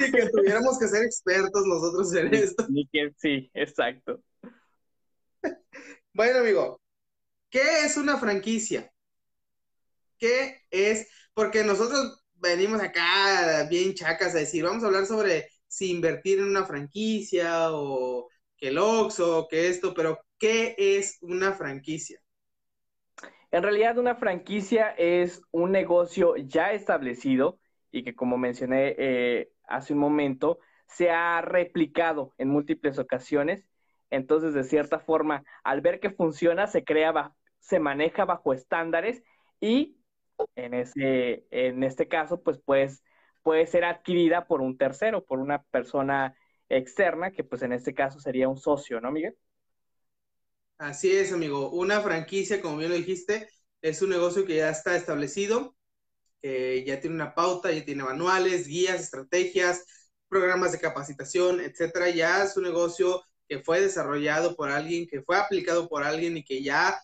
Y 0.00 0.10
que 0.12 0.28
tuviéramos 0.30 0.78
que 0.78 0.88
ser 0.88 1.04
expertos 1.04 1.66
nosotros 1.66 2.14
en 2.14 2.34
esto. 2.34 2.66
Ni 2.68 2.86
que 2.88 3.12
sí, 3.16 3.50
exacto. 3.54 4.22
Bueno, 6.12 6.40
amigo, 6.40 6.80
¿qué 7.50 7.84
es 7.84 7.96
una 7.96 8.18
franquicia? 8.18 8.90
¿Qué 10.18 10.62
es? 10.70 11.08
Porque 11.34 11.62
nosotros 11.62 12.22
venimos 12.34 12.80
acá 12.80 13.66
bien 13.68 13.94
chacas 13.94 14.34
a 14.34 14.38
decir, 14.38 14.64
vamos 14.64 14.82
a 14.82 14.86
hablar 14.86 15.06
sobre 15.06 15.48
si 15.68 15.90
invertir 15.90 16.40
en 16.40 16.46
una 16.46 16.64
franquicia 16.64 17.72
o 17.72 18.28
que 18.56 18.68
el 18.68 18.78
Oxxo, 18.78 19.46
que 19.48 19.68
esto, 19.68 19.94
pero 19.94 20.18
¿qué 20.38 20.74
es 20.76 21.18
una 21.20 21.52
franquicia? 21.52 22.20
En 23.52 23.62
realidad 23.62 23.98
una 23.98 24.16
franquicia 24.16 24.90
es 24.90 25.42
un 25.50 25.72
negocio 25.72 26.36
ya 26.36 26.72
establecido 26.72 27.58
y 27.90 28.04
que 28.04 28.14
como 28.14 28.38
mencioné 28.38 28.94
eh, 28.98 29.50
hace 29.70 29.94
un 29.94 30.00
momento, 30.00 30.58
se 30.86 31.10
ha 31.10 31.40
replicado 31.40 32.34
en 32.36 32.48
múltiples 32.48 32.98
ocasiones. 32.98 33.66
Entonces, 34.10 34.54
de 34.54 34.64
cierta 34.64 34.98
forma, 34.98 35.44
al 35.62 35.80
ver 35.80 36.00
que 36.00 36.10
funciona, 36.10 36.66
se 36.66 36.84
crea, 36.84 37.34
se 37.58 37.78
maneja 37.78 38.24
bajo 38.24 38.52
estándares 38.52 39.22
y 39.60 39.96
en, 40.56 40.74
este 40.74 42.08
caso, 42.08 42.42
pues, 42.42 42.60
pues 42.64 43.02
puede 43.42 43.66
ser 43.66 43.84
adquirida 43.84 44.46
por 44.46 44.60
un 44.60 44.76
tercero, 44.76 45.24
por 45.24 45.38
una 45.38 45.62
persona 45.62 46.36
externa, 46.68 47.32
que 47.32 47.44
pues 47.44 47.62
en 47.62 47.72
este 47.72 47.94
caso 47.94 48.20
sería 48.20 48.48
un 48.48 48.56
socio, 48.56 49.00
¿no, 49.00 49.10
Miguel? 49.10 49.36
Así 50.78 51.10
es, 51.12 51.32
amigo. 51.32 51.70
Una 51.70 52.00
franquicia, 52.00 52.60
como 52.60 52.78
bien 52.78 52.90
lo 52.90 52.96
dijiste, 52.96 53.48
es 53.82 54.02
un 54.02 54.10
negocio 54.10 54.44
que 54.44 54.56
ya 54.56 54.70
está 54.70 54.96
establecido, 54.96 55.76
ya 56.42 57.00
tiene 57.00 57.16
una 57.16 57.34
pauta, 57.34 57.72
ya 57.72 57.84
tiene 57.84 58.04
manuales, 58.04 58.66
guías, 58.66 59.00
estrategias, 59.00 59.84
programas 60.28 60.72
de 60.72 60.80
capacitación, 60.80 61.60
etcétera. 61.60 62.10
Ya 62.10 62.44
es 62.44 62.56
un 62.56 62.64
negocio 62.64 63.22
que 63.48 63.60
fue 63.60 63.80
desarrollado 63.80 64.56
por 64.56 64.70
alguien, 64.70 65.06
que 65.06 65.22
fue 65.22 65.36
aplicado 65.36 65.88
por 65.88 66.04
alguien 66.04 66.36
y 66.36 66.44
que 66.44 66.62
ya 66.62 67.00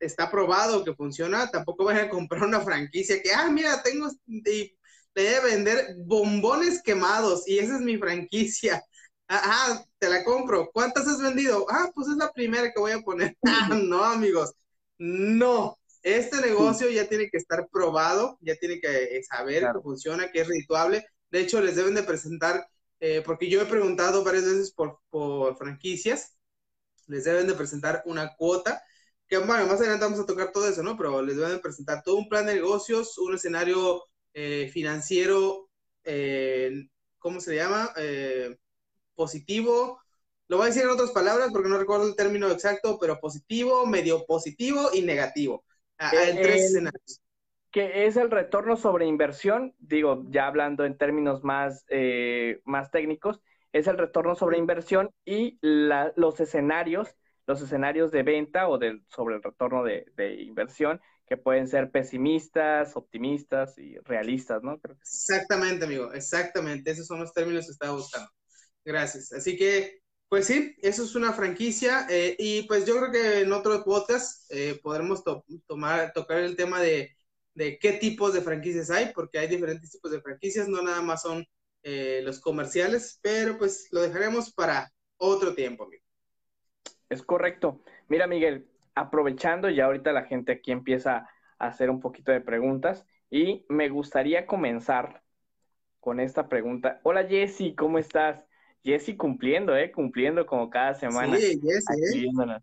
está 0.00 0.30
probado 0.30 0.84
que 0.84 0.94
funciona. 0.94 1.50
Tampoco 1.50 1.84
vayan 1.84 2.06
a 2.06 2.10
comprar 2.10 2.42
una 2.42 2.60
franquicia 2.60 3.22
que, 3.22 3.32
ah, 3.32 3.50
mira, 3.50 3.82
tengo, 3.82 4.08
y 4.26 4.76
le 5.14 5.36
a 5.36 5.40
vender 5.40 5.94
bombones 6.04 6.82
quemados 6.82 7.46
y 7.46 7.58
esa 7.58 7.76
es 7.76 7.80
mi 7.80 7.96
franquicia. 7.98 8.82
Ah, 9.28 9.82
te 9.98 10.08
la 10.08 10.24
compro. 10.24 10.70
¿Cuántas 10.72 11.06
has 11.06 11.20
vendido? 11.22 11.66
Ah, 11.70 11.90
pues 11.94 12.08
es 12.08 12.16
la 12.16 12.30
primera 12.32 12.72
que 12.72 12.80
voy 12.80 12.92
a 12.92 13.00
poner. 13.00 13.36
Ah, 13.46 13.68
no, 13.74 14.04
amigos. 14.04 14.52
No. 14.98 15.78
Este 16.04 16.38
negocio 16.42 16.90
ya 16.90 17.08
tiene 17.08 17.30
que 17.30 17.38
estar 17.38 17.66
probado, 17.72 18.36
ya 18.42 18.54
tiene 18.56 18.78
que 18.78 19.22
saber 19.24 19.62
que 19.74 19.80
funciona, 19.80 20.30
que 20.30 20.42
es 20.42 20.48
rituable. 20.48 21.06
De 21.30 21.40
hecho, 21.40 21.62
les 21.62 21.76
deben 21.76 21.94
de 21.94 22.02
presentar, 22.02 22.68
eh, 23.00 23.22
porque 23.24 23.48
yo 23.48 23.62
he 23.62 23.64
preguntado 23.64 24.22
varias 24.22 24.44
veces 24.44 24.70
por, 24.72 25.00
por 25.08 25.56
franquicias, 25.56 26.36
les 27.06 27.24
deben 27.24 27.46
de 27.46 27.54
presentar 27.54 28.02
una 28.04 28.36
cuota, 28.36 28.82
que 29.26 29.38
bueno, 29.38 29.66
más 29.66 29.80
adelante 29.80 30.04
vamos 30.04 30.20
a 30.20 30.26
tocar 30.26 30.52
todo 30.52 30.68
eso, 30.68 30.82
¿no? 30.82 30.94
Pero 30.98 31.22
les 31.22 31.36
deben 31.36 31.52
de 31.52 31.58
presentar 31.58 32.02
todo 32.02 32.16
un 32.16 32.28
plan 32.28 32.44
de 32.44 32.56
negocios, 32.56 33.16
un 33.16 33.34
escenario 33.34 34.04
eh, 34.34 34.70
financiero, 34.70 35.70
eh, 36.04 36.86
¿cómo 37.18 37.40
se 37.40 37.56
llama? 37.56 37.94
positivo, 39.14 40.00
lo 40.48 40.58
voy 40.58 40.66
a 40.66 40.68
decir 40.68 40.82
en 40.82 40.90
otras 40.90 41.12
palabras 41.12 41.48
porque 41.52 41.68
no 41.68 41.78
recuerdo 41.78 42.06
el 42.06 42.16
término 42.16 42.50
exacto, 42.50 42.98
pero 43.00 43.18
positivo, 43.18 43.86
medio 43.86 44.26
positivo 44.26 44.90
y 44.92 45.00
negativo. 45.00 45.63
En 45.98 46.42
tres 46.42 46.64
escenarios. 46.66 47.20
Que 47.70 48.06
es 48.06 48.16
el 48.16 48.30
retorno 48.30 48.76
sobre 48.76 49.06
inversión, 49.06 49.74
digo, 49.78 50.24
ya 50.28 50.46
hablando 50.46 50.84
en 50.84 50.96
términos 50.96 51.42
más, 51.42 51.84
eh, 51.88 52.60
más 52.64 52.90
técnicos, 52.90 53.40
es 53.72 53.88
el 53.88 53.98
retorno 53.98 54.36
sobre 54.36 54.58
inversión 54.58 55.10
y 55.24 55.58
los 55.60 56.38
escenarios, 56.38 57.16
los 57.46 57.60
escenarios 57.60 58.12
de 58.12 58.22
venta 58.22 58.68
o 58.68 58.78
del, 58.78 59.04
sobre 59.08 59.34
el 59.34 59.42
retorno 59.42 59.82
de, 59.82 60.06
de 60.14 60.40
inversión, 60.42 61.00
que 61.26 61.36
pueden 61.36 61.66
ser 61.66 61.90
pesimistas, 61.90 62.96
optimistas 62.96 63.76
y 63.78 63.98
realistas, 64.00 64.62
¿no? 64.62 64.78
Creo 64.78 64.94
que 64.94 65.02
Exactamente, 65.02 65.84
amigo, 65.84 66.12
exactamente. 66.12 66.90
Esos 66.90 67.06
son 67.06 67.20
los 67.20 67.32
términos 67.32 67.66
que 67.66 67.72
estaba 67.72 67.94
buscando. 67.94 68.30
Gracias. 68.84 69.32
Así 69.32 69.56
que, 69.56 70.02
pues 70.34 70.48
sí, 70.48 70.74
eso 70.82 71.04
es 71.04 71.14
una 71.14 71.32
franquicia. 71.32 72.08
Eh, 72.10 72.34
y 72.40 72.62
pues 72.62 72.84
yo 72.84 72.96
creo 72.96 73.12
que 73.12 73.40
en 73.42 73.52
otros 73.52 73.84
podcast 73.84 74.50
eh, 74.50 74.80
podremos 74.82 75.22
tomar, 75.68 76.12
tocar 76.12 76.38
el 76.38 76.56
tema 76.56 76.80
de, 76.80 77.16
qué 77.54 77.98
tipos 78.00 78.34
de 78.34 78.40
franquicias 78.40 78.90
hay, 78.90 79.12
porque 79.14 79.38
hay 79.38 79.46
diferentes 79.46 79.92
tipos 79.92 80.10
de 80.10 80.20
franquicias, 80.20 80.66
no 80.66 80.82
nada 80.82 81.02
más 81.02 81.22
son 81.22 81.46
eh, 81.84 82.20
los 82.24 82.40
comerciales, 82.40 83.20
pero 83.22 83.56
pues 83.58 83.86
lo 83.92 84.00
dejaremos 84.02 84.52
para 84.52 84.90
otro 85.18 85.54
tiempo, 85.54 85.84
amigo. 85.84 86.02
Es 87.08 87.22
correcto. 87.22 87.84
Mira, 88.08 88.26
Miguel, 88.26 88.66
aprovechando, 88.96 89.70
ya 89.70 89.84
ahorita 89.84 90.10
la 90.10 90.24
gente 90.24 90.50
aquí 90.50 90.72
empieza 90.72 91.28
a 91.60 91.68
hacer 91.68 91.90
un 91.90 92.00
poquito 92.00 92.32
de 92.32 92.40
preguntas 92.40 93.06
y 93.30 93.64
me 93.68 93.88
gustaría 93.88 94.46
comenzar 94.46 95.22
con 96.00 96.18
esta 96.18 96.48
pregunta. 96.48 96.98
Hola 97.04 97.22
Jessy, 97.22 97.76
¿cómo 97.76 97.98
estás? 98.00 98.44
Jessy 98.84 99.16
cumpliendo, 99.16 99.74
¿eh? 99.76 99.90
Cumpliendo 99.90 100.46
como 100.46 100.68
cada 100.68 100.94
semana. 100.94 101.36
Sí, 101.38 101.60
Jessy, 101.60 102.26
¿eh? 102.26 102.58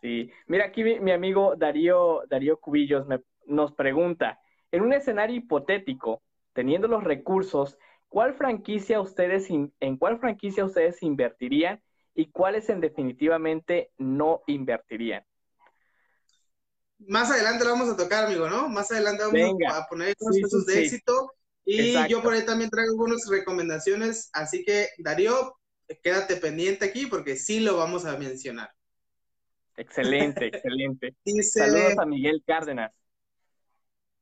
Sí. 0.00 0.30
Mira, 0.46 0.66
aquí 0.66 0.82
mi, 0.84 1.10
amigo 1.10 1.54
Darío, 1.56 2.22
Darío 2.28 2.58
Cubillos 2.58 3.06
nos 3.46 3.72
pregunta, 3.72 4.40
en 4.70 4.82
un 4.82 4.92
escenario 4.92 5.36
hipotético, 5.36 6.22
teniendo 6.52 6.88
los 6.88 7.04
recursos, 7.04 7.78
¿cuál 8.08 8.34
franquicia 8.34 9.00
ustedes, 9.00 9.48
en 9.50 9.96
cuál 9.96 10.18
franquicia 10.18 10.64
ustedes 10.64 11.02
invertirían 11.02 11.82
y 12.14 12.30
cuáles 12.30 12.68
en 12.68 12.80
definitivamente 12.80 13.90
no 13.98 14.42
invertirían? 14.46 15.24
Más 16.98 17.30
adelante 17.30 17.64
lo 17.64 17.70
vamos 17.70 17.88
a 17.88 17.96
tocar, 17.96 18.26
amigo, 18.26 18.48
¿no? 18.48 18.68
Más 18.68 18.90
adelante 18.92 19.24
vamos 19.24 19.56
a 19.72 19.86
poner 19.88 20.14
los 20.20 20.38
casos 20.40 20.66
de 20.66 20.82
éxito 20.82 21.32
y 21.64 22.08
yo 22.08 22.22
por 22.22 22.34
ahí 22.34 22.44
también 22.44 22.70
traigo 22.70 22.92
algunas 22.92 23.26
recomendaciones, 23.28 24.30
así 24.32 24.64
que 24.64 24.88
Darío, 24.98 25.56
quédate 26.02 26.36
pendiente 26.36 26.84
aquí 26.84 27.06
porque 27.06 27.36
sí 27.36 27.60
lo 27.60 27.76
vamos 27.76 28.04
a 28.04 28.16
mencionar. 28.16 28.70
Excelente, 29.76 30.46
excelente. 30.52 31.14
Saludos 31.42 31.98
a 31.98 32.06
Miguel 32.06 32.42
Cárdenas. 32.46 32.92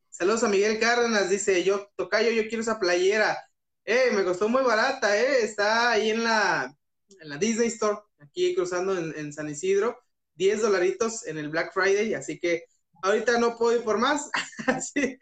Saludos 0.09 0.44
a 0.44 0.49
Miguel 0.49 0.78
Cárdenas, 0.78 1.30
dice 1.30 1.62
yo, 1.64 1.88
Tocayo, 1.97 2.30
yo 2.30 2.42
quiero 2.49 2.62
esa 2.62 2.78
playera. 2.78 3.38
Eh, 3.85 4.11
me 4.12 4.25
costó 4.25 4.49
muy 4.49 4.62
barata, 4.62 5.18
eh, 5.18 5.42
está 5.42 5.92
ahí 5.92 6.11
en 6.11 6.23
la, 6.23 6.76
en 7.20 7.28
la 7.28 7.38
Disney 7.38 7.68
Store, 7.68 7.99
aquí 8.18 8.54
cruzando 8.54 8.97
en, 8.97 9.14
en 9.16 9.32
San 9.32 9.49
Isidro, 9.49 9.99
10 10.35 10.62
dolaritos 10.62 11.26
en 11.26 11.38
el 11.38 11.49
Black 11.49 11.73
Friday, 11.73 12.14
así 12.14 12.38
que 12.38 12.64
ahorita 13.02 13.38
no 13.38 13.57
puedo 13.57 13.76
ir 13.76 13.85
por 13.85 13.99
más. 13.99 14.30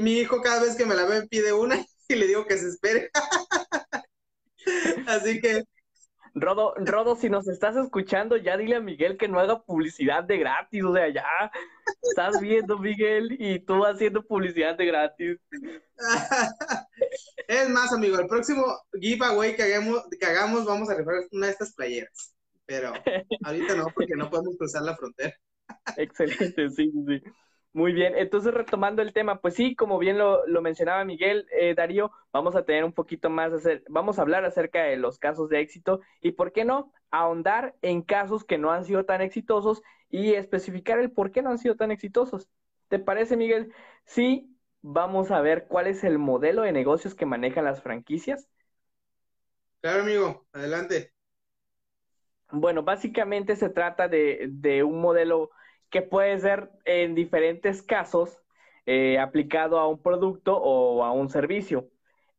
Mi 0.00 0.18
hijo 0.18 0.40
cada 0.40 0.62
vez 0.62 0.76
que 0.76 0.86
me 0.86 0.94
la 0.94 1.04
ve 1.04 1.26
pide 1.28 1.52
una 1.52 1.84
y 2.08 2.14
le 2.14 2.26
digo 2.26 2.46
que 2.46 2.58
se 2.58 2.68
espere. 2.68 3.10
Así 5.06 5.40
que... 5.40 5.64
Rodo, 6.34 6.74
Rodo, 6.76 7.14
si 7.14 7.28
nos 7.28 7.46
estás 7.46 7.76
escuchando, 7.76 8.38
ya 8.38 8.56
dile 8.56 8.76
a 8.76 8.80
Miguel 8.80 9.18
que 9.18 9.28
no 9.28 9.38
haga 9.38 9.60
publicidad 9.62 10.24
de 10.24 10.38
gratis, 10.38 10.82
o 10.82 10.94
sea, 10.94 11.10
ya 11.10 11.26
estás 12.00 12.40
viendo, 12.40 12.78
Miguel, 12.78 13.36
y 13.38 13.58
tú 13.58 13.84
haciendo 13.84 14.22
publicidad 14.22 14.74
de 14.74 14.86
gratis. 14.86 15.38
Es 17.46 17.68
más, 17.68 17.92
amigo, 17.92 18.18
el 18.18 18.28
próximo 18.28 18.64
giveaway 18.98 19.54
que 19.54 19.62
hagamos, 19.62 20.04
que 20.18 20.24
hagamos 20.24 20.64
vamos 20.64 20.88
a 20.88 20.94
rifar 20.94 21.16
una 21.32 21.48
de 21.48 21.52
estas 21.52 21.74
playeras, 21.74 22.34
pero 22.64 22.94
ahorita 23.44 23.74
no, 23.74 23.88
porque 23.94 24.16
no 24.16 24.30
podemos 24.30 24.56
cruzar 24.56 24.82
la 24.82 24.96
frontera. 24.96 25.36
Excelente, 25.96 26.70
sí, 26.70 26.92
sí. 27.06 27.22
Muy 27.74 27.94
bien, 27.94 28.14
entonces 28.18 28.52
retomando 28.52 29.00
el 29.00 29.14
tema, 29.14 29.40
pues 29.40 29.54
sí, 29.54 29.74
como 29.74 29.98
bien 29.98 30.18
lo, 30.18 30.44
mencionaba 30.60 31.06
Miguel, 31.06 31.46
eh, 31.58 31.74
Darío, 31.74 32.12
vamos 32.30 32.54
a 32.54 32.64
tener 32.66 32.84
un 32.84 32.92
poquito 32.92 33.30
más, 33.30 33.50
hacer, 33.50 33.82
vamos 33.88 34.18
a 34.18 34.22
hablar 34.22 34.44
acerca 34.44 34.82
de 34.82 34.96
los 34.96 35.18
casos 35.18 35.48
de 35.48 35.60
éxito 35.60 36.00
y, 36.20 36.32
¿por 36.32 36.52
qué 36.52 36.66
no?, 36.66 36.92
ahondar 37.10 37.74
en 37.80 38.02
casos 38.02 38.44
que 38.44 38.58
no 38.58 38.72
han 38.72 38.84
sido 38.84 39.06
tan 39.06 39.22
exitosos 39.22 39.82
y 40.10 40.34
especificar 40.34 40.98
el 40.98 41.12
por 41.12 41.32
qué 41.32 41.40
no 41.40 41.48
han 41.48 41.58
sido 41.58 41.74
tan 41.74 41.90
exitosos. 41.90 42.46
¿Te 42.88 42.98
parece, 42.98 43.38
Miguel? 43.38 43.72
Sí, 44.04 44.54
vamos 44.82 45.30
a 45.30 45.40
ver 45.40 45.66
cuál 45.66 45.86
es 45.86 46.04
el 46.04 46.18
modelo 46.18 46.62
de 46.62 46.72
negocios 46.72 47.14
que 47.14 47.24
manejan 47.24 47.64
las 47.64 47.82
franquicias. 47.82 48.48
Claro, 49.80 50.02
amigo, 50.02 50.46
adelante. 50.52 51.14
Bueno, 52.50 52.82
básicamente 52.82 53.56
se 53.56 53.70
trata 53.70 54.08
de, 54.08 54.46
de 54.50 54.84
un 54.84 55.00
modelo 55.00 55.50
que 55.92 56.02
puede 56.02 56.38
ser 56.38 56.70
en 56.86 57.14
diferentes 57.14 57.82
casos 57.82 58.42
eh, 58.86 59.18
aplicado 59.20 59.78
a 59.78 59.86
un 59.86 60.02
producto 60.02 60.56
o 60.56 61.04
a 61.04 61.12
un 61.12 61.28
servicio. 61.28 61.90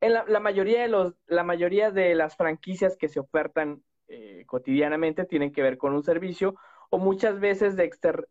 En 0.01 0.13
la, 0.13 0.39
mayoría, 0.41 0.81
de 0.81 0.89
los, 0.89 1.13
la 1.27 1.43
mayoría 1.43 1.91
de 1.91 2.15
las 2.15 2.35
franquicias 2.35 2.97
que 2.97 3.07
se 3.07 3.21
ofertan 3.21 3.83
eh, 4.09 4.43
cotidianamente 4.47 5.23
tienen 5.23 5.53
que 5.53 5.61
ver 5.61 5.77
con 5.77 5.93
un 5.93 6.03
servicio 6.03 6.55
o 6.89 6.97
muchas 6.97 7.39
veces 7.39 7.77
de 7.77 7.89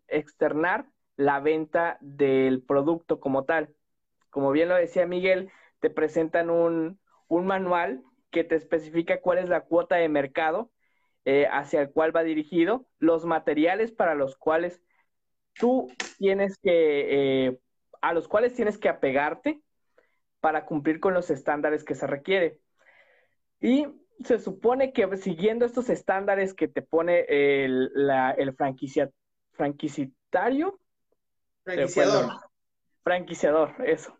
externar 0.08 0.86
la 1.16 1.40
venta 1.40 1.98
del 2.00 2.62
producto 2.62 3.20
como 3.20 3.44
tal. 3.44 3.74
Como 4.28 4.50
bien 4.50 4.68
lo 4.68 4.74
decía 4.74 5.06
Miguel, 5.06 5.50
te 5.80 5.88
presentan 5.88 6.50
un, 6.50 6.98
un 7.28 7.46
manual 7.46 8.02
que 8.30 8.42
te 8.42 8.56
especifica 8.56 9.20
cuál 9.20 9.38
es 9.38 9.48
la 9.48 9.62
cuota 9.62 9.96
de 9.96 10.08
mercado 10.08 10.72
eh, 11.24 11.46
hacia 11.50 11.80
el 11.80 11.92
cual 11.92 12.14
va 12.14 12.24
dirigido, 12.24 12.86
los 12.98 13.24
materiales 13.24 13.92
para 13.92 14.16
los 14.16 14.36
cuales 14.36 14.82
tú 15.54 15.90
tienes 16.18 16.58
que, 16.58 17.46
eh, 17.46 17.58
a 18.00 18.12
los 18.12 18.28
cuales 18.28 18.54
tienes 18.54 18.78
que 18.78 18.88
apegarte 18.88 19.60
para 20.40 20.66
cumplir 20.66 21.00
con 21.00 21.14
los 21.14 21.30
estándares 21.30 21.84
que 21.84 21.94
se 21.94 22.06
requiere. 22.06 22.58
Y 23.60 23.86
se 24.24 24.38
supone 24.38 24.92
que 24.92 25.16
siguiendo 25.16 25.64
estos 25.64 25.88
estándares 25.88 26.54
que 26.54 26.68
te 26.68 26.82
pone 26.82 27.24
el, 27.28 27.90
la, 27.94 28.32
el 28.32 28.54
franquicia, 28.54 29.10
franquicitario. 29.52 30.78
Franquiciador. 31.64 32.30
franquiciador, 33.04 33.74
eso. 33.84 34.16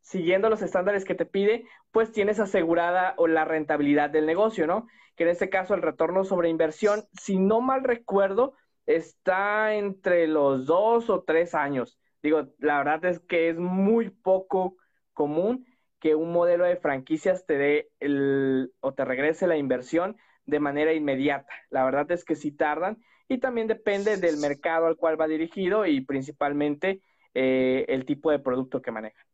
Siguiendo 0.00 0.50
los 0.50 0.62
estándares 0.62 1.04
que 1.04 1.14
te 1.14 1.26
pide, 1.26 1.64
pues 1.92 2.10
tienes 2.10 2.40
asegurada 2.40 3.14
o 3.16 3.28
la 3.28 3.44
rentabilidad 3.44 4.10
del 4.10 4.26
negocio, 4.26 4.66
¿no? 4.66 4.88
Que 5.14 5.24
en 5.24 5.30
este 5.30 5.48
caso 5.48 5.74
el 5.74 5.82
retorno 5.82 6.24
sobre 6.24 6.48
inversión, 6.48 7.04
si 7.12 7.38
no 7.38 7.60
mal 7.60 7.84
recuerdo, 7.84 8.54
está 8.96 9.74
entre 9.74 10.26
los 10.26 10.66
dos 10.66 11.10
o 11.10 11.22
tres 11.22 11.54
años. 11.54 11.98
Digo, 12.22 12.48
la 12.58 12.78
verdad 12.78 13.04
es 13.06 13.20
que 13.20 13.48
es 13.50 13.58
muy 13.58 14.10
poco 14.10 14.76
común 15.12 15.66
que 16.00 16.14
un 16.14 16.32
modelo 16.32 16.64
de 16.64 16.76
franquicias 16.76 17.46
te 17.46 17.58
dé 17.58 17.90
el, 18.00 18.72
o 18.80 18.94
te 18.94 19.04
regrese 19.04 19.46
la 19.46 19.56
inversión 19.56 20.16
de 20.46 20.60
manera 20.60 20.92
inmediata. 20.94 21.52
La 21.70 21.84
verdad 21.84 22.10
es 22.12 22.24
que 22.24 22.36
sí 22.36 22.52
tardan 22.52 23.02
y 23.28 23.38
también 23.38 23.68
depende 23.68 24.16
del 24.16 24.36
mercado 24.38 24.86
al 24.86 24.96
cual 24.96 25.20
va 25.20 25.28
dirigido 25.28 25.86
y 25.86 26.00
principalmente 26.02 27.02
eh, 27.34 27.84
el 27.88 28.04
tipo 28.06 28.30
de 28.30 28.38
producto 28.40 28.82
que 28.82 28.90
manejan. 28.92 29.24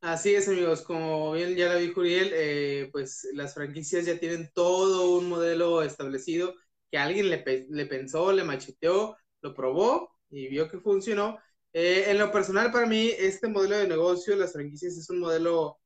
Así 0.00 0.34
es, 0.34 0.48
amigos. 0.48 0.82
Como 0.82 1.32
bien 1.32 1.56
ya 1.56 1.72
lo 1.72 1.78
dijo 1.78 2.00
Uriel, 2.00 2.30
eh, 2.34 2.88
pues 2.92 3.28
las 3.34 3.54
franquicias 3.54 4.06
ya 4.06 4.18
tienen 4.18 4.50
todo 4.54 5.16
un 5.18 5.28
modelo 5.28 5.82
establecido 5.82 6.54
que 6.90 6.98
alguien 6.98 7.30
le, 7.30 7.86
pensó, 7.86 8.32
le 8.32 8.44
macheteó, 8.44 9.16
lo 9.40 9.54
probó 9.54 10.10
y 10.30 10.48
vio 10.48 10.70
que 10.70 10.78
funcionó. 10.78 11.38
Eh, 11.72 12.04
en 12.08 12.18
lo 12.18 12.32
personal, 12.32 12.72
para 12.72 12.86
mí, 12.86 13.10
este 13.18 13.48
modelo 13.48 13.76
de 13.76 13.88
negocio, 13.88 14.36
las 14.36 14.52
franquicias, 14.52 14.96
es 14.96 15.10
un 15.10 15.20
modelo 15.20 15.78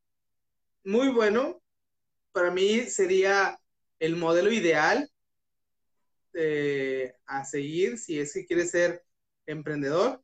muy 0.85 1.09
bueno. 1.09 1.63
Para 2.33 2.51
mí 2.51 2.83
sería 2.83 3.59
el 3.99 4.17
modelo 4.17 4.53
ideal 4.53 5.11
eh, 6.35 7.15
a 7.27 7.45
seguir 7.45 7.99
si 7.99 8.19
es 8.19 8.33
que 8.33 8.47
quieres 8.47 8.71
ser 8.71 9.05
emprendedor 9.47 10.23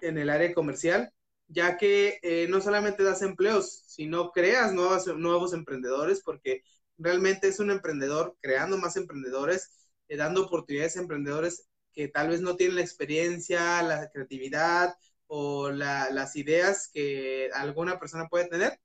en 0.00 0.18
el 0.18 0.30
área 0.30 0.52
comercial 0.52 1.12
ya 1.48 1.76
que 1.76 2.18
eh, 2.22 2.46
no 2.48 2.60
solamente 2.60 3.02
das 3.02 3.22
empleos, 3.22 3.84
sino 3.86 4.30
creas 4.32 4.72
nuevos, 4.72 5.06
nuevos 5.16 5.52
emprendedores, 5.52 6.22
porque 6.22 6.62
realmente 6.98 7.48
es 7.48 7.60
un 7.60 7.70
emprendedor 7.70 8.36
creando 8.40 8.78
más 8.78 8.96
emprendedores, 8.96 9.83
eh, 10.08 10.16
dando 10.16 10.44
oportunidades 10.46 10.96
a 10.96 11.00
emprendedores 11.00 11.66
que 11.92 12.08
tal 12.08 12.28
vez 12.28 12.40
no 12.40 12.56
tienen 12.56 12.76
la 12.76 12.82
experiencia, 12.82 13.82
la 13.82 14.10
creatividad 14.10 14.94
o 15.26 15.70
las 15.70 16.36
ideas 16.36 16.90
que 16.92 17.50
alguna 17.54 17.98
persona 17.98 18.28
puede 18.28 18.48
tener. 18.48 18.80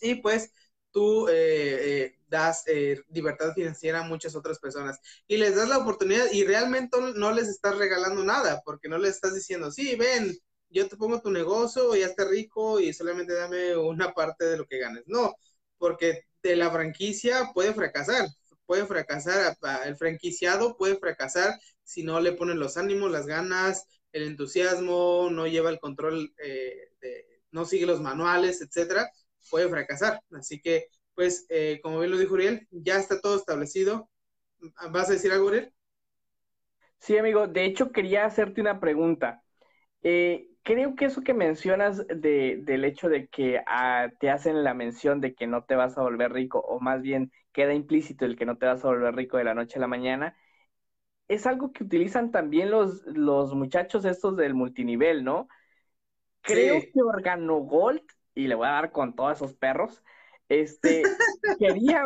Y 0.00 0.16
pues 0.16 0.52
tú 0.90 1.28
eh, 1.30 2.16
das 2.28 2.64
libertad 3.10 3.52
financiera 3.54 4.00
a 4.00 4.08
muchas 4.08 4.36
otras 4.36 4.58
personas 4.58 4.98
y 5.26 5.36
les 5.38 5.56
das 5.56 5.68
la 5.68 5.78
oportunidad 5.78 6.26
y 6.32 6.44
realmente 6.44 6.98
no 7.16 7.32
les 7.32 7.48
estás 7.48 7.76
regalando 7.78 8.24
nada 8.24 8.62
porque 8.64 8.88
no 8.88 8.98
les 8.98 9.14
estás 9.16 9.34
diciendo, 9.34 9.70
sí, 9.70 9.96
ven, 9.96 10.36
yo 10.70 10.88
te 10.88 10.96
pongo 10.96 11.20
tu 11.20 11.30
negocio, 11.30 11.94
ya 11.96 12.06
está 12.06 12.24
rico 12.28 12.80
y 12.80 12.92
solamente 12.92 13.34
dame 13.34 13.76
una 13.76 14.12
parte 14.12 14.44
de 14.44 14.56
lo 14.58 14.66
que 14.66 14.78
ganes. 14.78 15.04
No, 15.06 15.34
porque 15.78 16.24
de 16.42 16.56
la 16.56 16.70
franquicia 16.70 17.50
puede 17.54 17.74
fracasar, 17.74 18.26
puede 18.68 18.84
fracasar, 18.86 19.56
el 19.86 19.96
franquiciado 19.96 20.76
puede 20.76 20.98
fracasar 20.98 21.58
si 21.82 22.02
no 22.04 22.20
le 22.20 22.32
ponen 22.32 22.60
los 22.60 22.76
ánimos, 22.76 23.10
las 23.10 23.26
ganas, 23.26 23.86
el 24.12 24.24
entusiasmo, 24.24 25.30
no 25.32 25.46
lleva 25.46 25.70
el 25.70 25.80
control, 25.80 26.34
eh, 26.44 26.90
no 27.50 27.64
sigue 27.64 27.86
los 27.86 28.02
manuales, 28.02 28.60
etcétera, 28.60 29.10
puede 29.50 29.70
fracasar. 29.70 30.20
Así 30.32 30.60
que, 30.60 30.88
pues, 31.14 31.46
eh, 31.48 31.80
como 31.82 32.00
bien 32.00 32.10
lo 32.10 32.18
dijo 32.18 32.34
Uriel, 32.34 32.68
ya 32.70 32.98
está 32.98 33.18
todo 33.22 33.36
establecido. 33.36 34.10
¿Vas 34.92 35.08
a 35.08 35.14
decir 35.14 35.32
algo, 35.32 35.46
Uriel? 35.46 35.72
Sí, 36.98 37.16
amigo. 37.16 37.46
De 37.46 37.64
hecho, 37.64 37.90
quería 37.90 38.26
hacerte 38.26 38.60
una 38.60 38.80
pregunta. 38.80 39.42
Eh, 40.02 40.48
creo 40.62 40.94
que 40.94 41.06
eso 41.06 41.22
que 41.22 41.32
mencionas 41.32 42.06
de, 42.08 42.60
del 42.64 42.84
hecho 42.84 43.08
de 43.08 43.28
que 43.28 43.62
ah, 43.66 44.10
te 44.20 44.28
hacen 44.30 44.62
la 44.62 44.74
mención 44.74 45.22
de 45.22 45.34
que 45.34 45.46
no 45.46 45.64
te 45.64 45.74
vas 45.74 45.96
a 45.96 46.02
volver 46.02 46.32
rico, 46.32 46.60
o 46.60 46.80
más 46.80 47.00
bien 47.00 47.32
queda 47.58 47.74
implícito 47.74 48.24
el 48.24 48.36
que 48.36 48.46
no 48.46 48.56
te 48.56 48.66
vas 48.66 48.84
a 48.84 48.86
volver 48.86 49.16
rico 49.16 49.36
de 49.36 49.42
la 49.42 49.52
noche 49.52 49.78
a 49.78 49.80
la 49.80 49.88
mañana, 49.88 50.36
es 51.26 51.44
algo 51.44 51.72
que 51.72 51.82
utilizan 51.82 52.30
también 52.30 52.70
los, 52.70 53.02
los 53.04 53.52
muchachos 53.52 54.04
estos 54.04 54.36
del 54.36 54.54
multinivel, 54.54 55.24
¿no? 55.24 55.48
Creo 56.40 56.80
que 56.80 57.02
Organo 57.02 57.56
Gold, 57.56 58.04
y 58.36 58.46
le 58.46 58.54
voy 58.54 58.68
a 58.68 58.74
dar 58.74 58.92
con 58.92 59.16
todos 59.16 59.38
esos 59.38 59.54
perros, 59.54 60.04
este, 60.48 61.02
quería, 61.58 62.04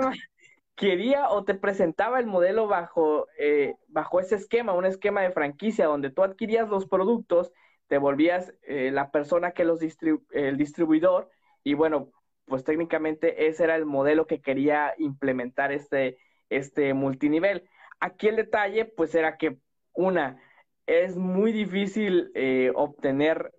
quería 0.74 1.28
o 1.28 1.44
te 1.44 1.54
presentaba 1.54 2.18
el 2.18 2.24
modelo 2.24 2.66
bajo, 2.66 3.26
eh, 3.38 3.74
bajo 3.88 4.20
ese 4.20 4.36
esquema, 4.36 4.72
un 4.72 4.86
esquema 4.86 5.20
de 5.20 5.32
franquicia 5.32 5.84
donde 5.84 6.08
tú 6.08 6.22
adquirías 6.22 6.70
los 6.70 6.86
productos 6.86 7.52
te 7.88 7.98
volvías 7.98 8.54
eh, 8.62 8.90
la 8.90 9.10
persona 9.10 9.50
que 9.50 9.66
los 9.66 9.78
distribu 9.80 10.24
el 10.30 10.56
distribuidor 10.56 11.28
y 11.62 11.74
bueno, 11.74 12.10
pues 12.46 12.64
técnicamente 12.64 13.46
ese 13.46 13.64
era 13.64 13.76
el 13.76 13.86
modelo 13.86 14.26
que 14.26 14.40
quería 14.40 14.94
implementar 14.98 15.72
este, 15.72 16.18
este 16.48 16.94
multinivel. 16.94 17.68
Aquí 18.00 18.28
el 18.28 18.36
detalle 18.36 18.84
pues 18.84 19.14
era 19.14 19.36
que 19.36 19.58
una, 19.92 20.40
es 20.86 21.16
muy 21.16 21.52
difícil 21.52 22.30
eh, 22.34 22.72
obtener 22.74 23.52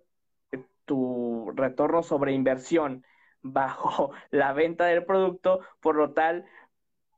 tu 0.84 1.50
retorno 1.54 2.02
sobre 2.02 2.32
inversión 2.32 3.04
bajo 3.42 4.12
la 4.30 4.52
venta 4.52 4.86
del 4.86 5.04
producto, 5.04 5.60
por 5.80 5.96
lo 5.96 6.12
tal, 6.12 6.46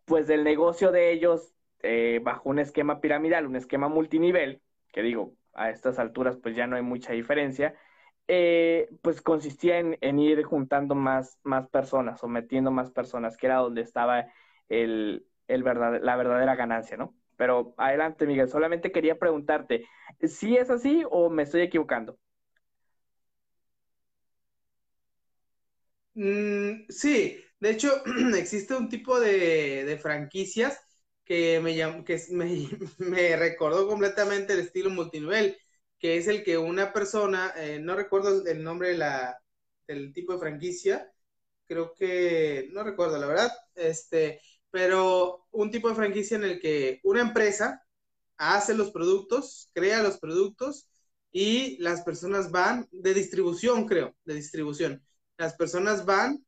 pues 0.04 0.26
del 0.26 0.44
negocio 0.44 0.92
de 0.92 1.12
ellos 1.12 1.54
eh, 1.82 2.20
bajo 2.22 2.48
un 2.48 2.58
esquema 2.58 3.00
piramidal, 3.00 3.46
un 3.46 3.56
esquema 3.56 3.88
multinivel, 3.88 4.62
que 4.92 5.02
digo, 5.02 5.34
a 5.52 5.70
estas 5.70 5.98
alturas 5.98 6.36
pues 6.36 6.56
ya 6.56 6.66
no 6.66 6.76
hay 6.76 6.82
mucha 6.82 7.12
diferencia, 7.12 7.74
eh, 8.28 8.88
pues 9.02 9.22
consistía 9.22 9.78
en, 9.78 10.18
ir 10.18 10.42
juntando 10.44 10.94
más, 10.94 11.38
más 11.42 11.68
personas 11.68 12.22
o 12.24 12.28
metiendo 12.28 12.70
más 12.70 12.90
personas, 12.90 13.36
que 13.36 13.46
era 13.46 13.56
donde 13.56 13.82
estaba 13.82 14.26
el, 14.68 15.26
el 15.48 15.62
verdad, 15.62 16.00
la 16.02 16.16
verdadera 16.16 16.54
ganancia, 16.56 16.96
¿no? 16.96 17.14
Pero 17.36 17.74
adelante, 17.76 18.26
Miguel, 18.26 18.48
solamente 18.48 18.92
quería 18.92 19.18
preguntarte, 19.18 19.86
¿si 20.22 20.56
es 20.56 20.70
así 20.70 21.04
o 21.10 21.30
me 21.30 21.42
estoy 21.44 21.62
equivocando? 21.62 22.18
Mm, 26.14 26.86
sí, 26.88 27.38
de 27.60 27.70
hecho 27.70 27.90
existe 28.36 28.74
un 28.74 28.88
tipo 28.88 29.20
de, 29.20 29.84
de 29.84 29.98
franquicias 29.98 30.78
que 31.24 31.60
me, 31.60 31.74
que 32.04 32.20
me, 32.98 33.36
recordó 33.36 33.86
completamente 33.86 34.54
el 34.54 34.60
estilo 34.60 34.90
multinivel, 34.90 35.56
que 35.98 36.16
es 36.18 36.28
el 36.28 36.44
que 36.44 36.58
una 36.58 36.92
persona, 36.92 37.52
eh, 37.56 37.78
no 37.80 37.96
recuerdo 37.96 38.46
el 38.46 38.62
nombre 38.62 38.90
de 38.90 38.98
la, 38.98 39.38
del 39.86 40.12
tipo 40.12 40.32
de 40.34 40.38
franquicia, 40.38 41.12
creo 41.66 41.94
que, 41.94 42.68
no 42.72 42.82
recuerdo 42.84 43.18
la 43.18 43.26
verdad, 43.26 43.52
este, 43.74 44.40
pero 44.70 45.46
un 45.52 45.70
tipo 45.70 45.88
de 45.88 45.94
franquicia 45.94 46.36
en 46.36 46.44
el 46.44 46.60
que 46.60 47.00
una 47.04 47.22
empresa 47.22 47.82
hace 48.36 48.74
los 48.74 48.90
productos, 48.90 49.70
crea 49.74 50.02
los 50.02 50.18
productos 50.18 50.88
y 51.32 51.76
las 51.78 52.02
personas 52.02 52.50
van 52.50 52.88
de 52.92 53.14
distribución, 53.14 53.86
creo, 53.86 54.14
de 54.24 54.34
distribución. 54.34 55.02
Las 55.36 55.54
personas 55.54 56.04
van, 56.04 56.44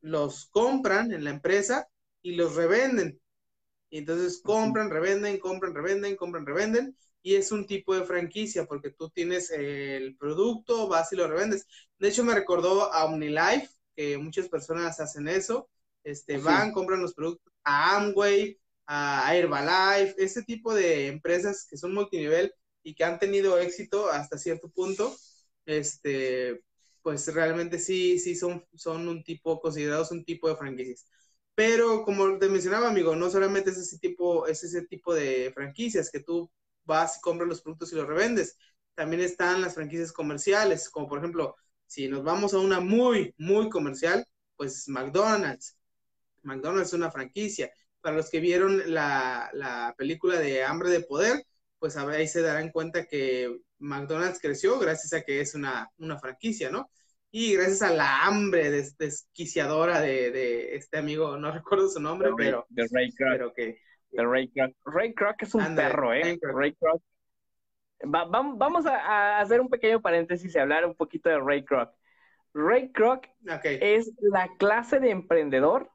los 0.00 0.46
compran 0.50 1.12
en 1.12 1.24
la 1.24 1.30
empresa 1.30 1.88
y 2.22 2.32
los 2.36 2.54
revenden. 2.54 3.20
Y 3.90 3.98
entonces 3.98 4.40
compran, 4.42 4.90
revenden, 4.90 5.38
compran, 5.38 5.74
revenden, 5.74 6.16
compran, 6.16 6.46
revenden. 6.46 6.96
Y 7.22 7.34
es 7.34 7.52
un 7.52 7.66
tipo 7.66 7.94
de 7.94 8.04
franquicia 8.04 8.66
porque 8.66 8.90
tú 8.90 9.10
tienes 9.10 9.50
el 9.50 10.16
producto, 10.16 10.88
vas 10.88 11.12
y 11.12 11.16
lo 11.16 11.26
revendes. 11.28 11.66
De 11.98 12.08
hecho, 12.08 12.24
me 12.24 12.34
recordó 12.34 12.92
a 12.92 13.04
OmniLife, 13.04 13.68
que 13.96 14.16
muchas 14.18 14.48
personas 14.48 15.00
hacen 15.00 15.28
eso. 15.28 15.68
Este, 16.04 16.38
Van, 16.38 16.72
compran 16.72 17.02
los 17.02 17.14
productos 17.14 17.52
a 17.64 17.96
Amway, 17.96 18.58
a 18.86 19.36
Herbalife, 19.36 20.14
ese 20.16 20.42
tipo 20.42 20.74
de 20.74 21.08
empresas 21.08 21.66
que 21.68 21.76
son 21.76 21.92
multinivel 21.92 22.52
y 22.82 22.94
que 22.94 23.04
han 23.04 23.18
tenido 23.18 23.58
éxito 23.58 24.08
hasta 24.08 24.38
cierto 24.38 24.70
punto. 24.70 25.14
Este, 25.66 26.62
pues 27.02 27.32
realmente 27.34 27.78
sí, 27.78 28.18
sí 28.18 28.34
son, 28.34 28.64
son 28.74 29.08
un 29.08 29.22
tipo, 29.22 29.60
considerados 29.60 30.10
un 30.10 30.24
tipo 30.24 30.48
de 30.48 30.56
franquicias. 30.56 31.06
Pero 31.54 32.04
como 32.04 32.38
te 32.38 32.48
mencionaba, 32.48 32.88
amigo, 32.88 33.16
no 33.16 33.30
solamente 33.30 33.70
es 33.70 33.78
ese 33.78 33.98
tipo, 33.98 34.46
es 34.46 34.62
ese 34.64 34.86
tipo 34.86 35.12
de 35.14 35.50
franquicias 35.54 36.10
que 36.10 36.20
tú 36.20 36.50
vas 36.88 37.18
y 37.18 37.20
compras 37.20 37.48
los 37.48 37.62
productos 37.62 37.92
y 37.92 37.96
los 37.96 38.08
revendes. 38.08 38.58
También 38.94 39.22
están 39.22 39.60
las 39.60 39.74
franquicias 39.74 40.12
comerciales, 40.12 40.90
como 40.90 41.06
por 41.06 41.18
ejemplo, 41.18 41.54
si 41.86 42.08
nos 42.08 42.24
vamos 42.24 42.52
a 42.54 42.58
una 42.58 42.80
muy, 42.80 43.32
muy 43.38 43.68
comercial, 43.68 44.26
pues 44.56 44.88
McDonald's. 44.88 45.76
McDonald's 46.42 46.88
es 46.88 46.94
una 46.94 47.12
franquicia. 47.12 47.70
Para 48.00 48.16
los 48.16 48.30
que 48.30 48.40
vieron 48.40 48.92
la, 48.92 49.50
la 49.52 49.94
película 49.96 50.38
de 50.38 50.64
Hambre 50.64 50.90
de 50.90 51.00
Poder, 51.00 51.44
pues 51.78 51.96
ahí 51.96 52.26
se 52.26 52.42
darán 52.42 52.70
cuenta 52.70 53.06
que 53.06 53.60
McDonald's 53.78 54.40
creció 54.40 54.78
gracias 54.80 55.12
a 55.12 55.22
que 55.22 55.40
es 55.40 55.54
una, 55.54 55.88
una 55.98 56.18
franquicia, 56.18 56.70
¿no? 56.70 56.90
y 57.30 57.54
gracias 57.54 57.82
a 57.82 57.90
la 57.90 58.24
hambre 58.24 58.70
desquiciadora 58.98 60.00
de, 60.00 60.30
de, 60.30 60.76
este 60.76 60.98
amigo, 60.98 61.36
no 61.36 61.50
recuerdo 61.52 61.88
su 61.88 62.00
nombre, 62.00 62.30
pero... 62.36 62.66
De 62.70 62.88
Ray 62.90 63.12
Kroc. 63.12 63.54
que, 63.54 63.80
de 64.10 64.24
Ray 64.24 64.48
Kroc. 64.50 64.72
Ray 64.84 65.14
Kroc 65.14 65.42
es 65.42 65.54
un 65.54 65.74
perro, 65.74 66.12
¿eh? 66.12 66.38
Ray 66.42 66.74
Kroc. 66.74 67.02
vamos 68.04 68.86
a, 68.86 69.40
hacer 69.40 69.60
un 69.60 69.68
pequeño 69.68 70.00
paréntesis 70.00 70.54
y 70.54 70.58
hablar 70.58 70.86
un 70.86 70.94
poquito 70.94 71.28
de 71.28 71.38
Ray 71.38 71.64
Kroc. 71.64 71.92
Ray 72.54 72.90
Kroc 72.92 73.26
es 73.64 74.12
la 74.20 74.48
clase 74.58 75.00
de 75.00 75.10
emprendedor 75.10 75.90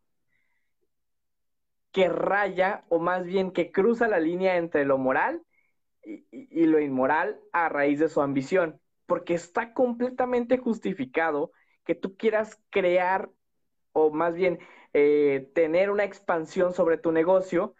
que 1.91 2.09
raya, 2.09 2.85
o 2.89 2.99
más 2.99 3.25
bien 3.25 3.51
que 3.51 3.71
cruza 3.71 4.07
la 4.07 4.19
línea 4.19 4.57
entre 4.57 4.85
lo 4.85 4.97
moral 4.97 5.43
y 6.03 6.65
lo 6.65 6.79
inmoral 6.79 7.39
a 7.51 7.69
raíz 7.69 7.99
de 7.99 8.09
su 8.09 8.21
ambición 8.21 8.81
porque 9.05 9.33
está 9.33 9.73
completamente 9.73 10.57
justificado 10.57 11.51
que 11.85 11.95
tú 11.95 12.15
quieras 12.17 12.59
crear 12.69 13.29
o 13.91 14.11
más 14.11 14.33
bien 14.35 14.59
eh, 14.93 15.51
tener 15.53 15.89
una 15.89 16.03
expansión 16.03 16.73
sobre 16.73 16.97
tu 16.97 17.11
negocio, 17.11 17.75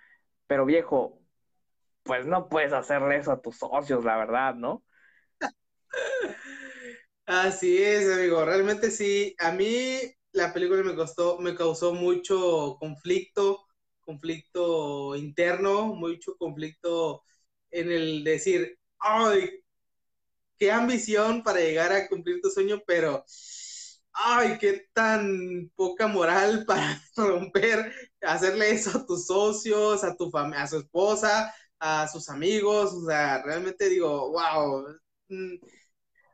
pero 0.47 0.65
viejo, 0.65 1.19
pues 2.03 2.25
no 2.27 2.49
puedes 2.49 2.73
hacerle 2.73 3.17
eso 3.17 3.31
a 3.33 3.41
tus 3.41 3.57
socios, 3.59 4.03
la 4.05 4.17
verdad, 4.17 4.55
¿no? 4.55 4.83
Así 7.25 7.77
es, 7.81 8.11
amigo. 8.11 8.43
Realmente 8.45 8.91
sí. 8.91 9.35
A 9.39 9.51
mí 9.51 9.99
la 10.31 10.53
película 10.53 10.83
me 10.83 10.95
costó, 10.95 11.39
me 11.39 11.55
causó 11.55 11.93
mucho 11.93 12.77
conflicto, 12.79 13.65
conflicto 14.01 15.15
interno, 15.15 15.93
mucho 15.95 16.35
conflicto 16.37 17.23
en 17.71 17.91
el 17.91 18.23
decir, 18.23 18.77
ay, 18.99 19.63
qué 20.57 20.71
ambición 20.71 21.43
para 21.43 21.59
llegar 21.59 21.91
a 21.91 22.07
cumplir 22.07 22.41
tu 22.41 22.49
sueño, 22.49 22.81
pero 22.87 23.23
ay, 24.13 24.57
qué 24.59 24.87
tan 24.93 25.71
poca 25.75 26.07
moral 26.07 26.65
para 26.67 27.01
romper, 27.15 27.93
hacerle 28.23 28.71
eso 28.71 28.97
a 28.97 29.05
tus 29.05 29.25
socios, 29.27 30.03
a 30.03 30.15
tu 30.15 30.29
familia, 30.29 30.63
a 30.63 30.67
su 30.67 30.77
esposa, 30.77 31.53
a 31.79 32.07
sus 32.07 32.29
amigos, 32.29 32.93
o 32.93 33.05
sea, 33.05 33.41
realmente 33.43 33.89
digo, 33.89 34.31
wow, 34.31 34.87
mm, 35.29 35.55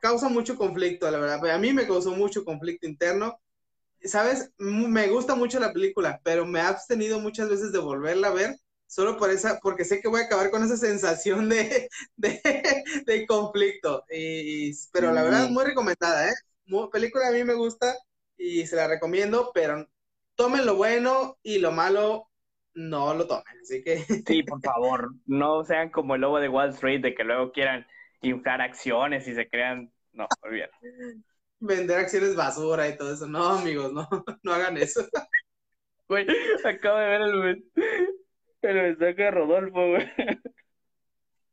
causa 0.02 0.30
mucho 0.30 0.56
conflicto, 0.56 1.10
la 1.10 1.20
verdad. 1.20 1.50
A 1.52 1.58
mí 1.58 1.74
me 1.74 1.88
causó 1.88 2.12
mucho 2.12 2.46
conflicto 2.46 2.88
interno. 2.88 3.40
Sabes, 4.04 4.52
me 4.58 5.08
gusta 5.08 5.36
mucho 5.36 5.60
la 5.60 5.74
película, 5.74 6.22
pero 6.24 6.46
me 6.46 6.62
ha 6.62 6.70
abstenido 6.70 7.20
muchas 7.20 7.50
veces 7.50 7.72
de 7.72 7.80
volverla 7.80 8.30
a 8.30 8.34
ver 8.34 8.56
solo 8.88 9.18
por 9.18 9.30
esa, 9.30 9.60
porque 9.62 9.86
sé 9.86 10.02
que 10.02 10.08
voy 10.08 10.22
a 10.22 10.26
acabar 10.26 10.50
con 10.52 10.64
esa 10.64 10.78
sensación 10.78 11.50
de, 11.50 11.90
de, 12.16 13.26
conflicto. 13.28 14.04
Y, 14.12 14.72
pero 14.92 15.12
la 15.14 15.24
verdad, 15.24 15.46
es 15.46 15.52
muy 15.52 15.64
recomendada, 15.64 16.30
¿eh? 16.30 16.34
película 16.92 17.28
a 17.28 17.32
mí 17.32 17.44
me 17.44 17.56
gusta 17.56 17.96
y 18.38 18.66
se 18.68 18.76
la 18.76 18.88
recomiendo, 18.88 19.52
pero 19.54 19.88
tomen 20.40 20.66
lo 20.66 20.76
bueno 20.76 21.38
y 21.44 21.60
lo 21.60 21.74
malo 21.74 22.30
no 22.74 23.14
lo 23.14 23.28
tomen, 23.28 23.60
así 23.62 23.84
que... 23.84 23.98
Sí, 24.26 24.42
por 24.44 24.62
favor, 24.62 25.14
no 25.26 25.66
sean 25.66 25.90
como 25.90 26.16
el 26.16 26.22
lobo 26.22 26.40
de 26.40 26.48
Wall 26.48 26.70
Street, 26.70 27.02
de 27.02 27.14
que 27.14 27.26
luego 27.26 27.52
quieran 27.52 27.86
inflar 28.22 28.62
acciones 28.62 29.28
y 29.28 29.36
se 29.36 29.50
crean... 29.50 29.92
No, 30.14 30.28
olvídalo. 30.42 30.72
Vender 31.60 31.98
acciones 31.98 32.38
basura 32.38 32.88
y 32.88 32.96
todo 32.96 33.14
eso. 33.14 33.28
No, 33.28 33.50
amigos, 33.50 33.92
no, 33.92 34.08
no 34.44 34.54
hagan 34.54 34.78
eso. 34.78 35.06
Güey, 36.08 36.26
acabo 36.64 36.98
de 36.98 37.06
ver 37.06 37.22
el, 37.22 37.72
el 38.62 38.76
mensaje 38.76 39.24
de 39.24 39.32
Rodolfo, 39.32 39.88
güey. 39.90 40.10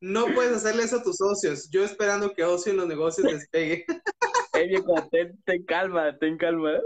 No 0.01 0.27
puedes 0.33 0.59
hacerle 0.59 0.85
eso 0.85 0.99
a 0.99 1.03
tus 1.03 1.17
socios. 1.17 1.69
Yo 1.71 1.85
esperando 1.85 2.33
que 2.35 2.45
Ocio 2.45 2.71
en 2.71 2.79
los 2.79 2.87
negocios 2.87 3.33
despegue. 3.33 3.85
Ey, 4.53 4.69
viejo, 4.69 4.95
ten, 5.11 5.65
calma, 5.65 6.17
ten 6.19 6.39
calma. 6.39 6.79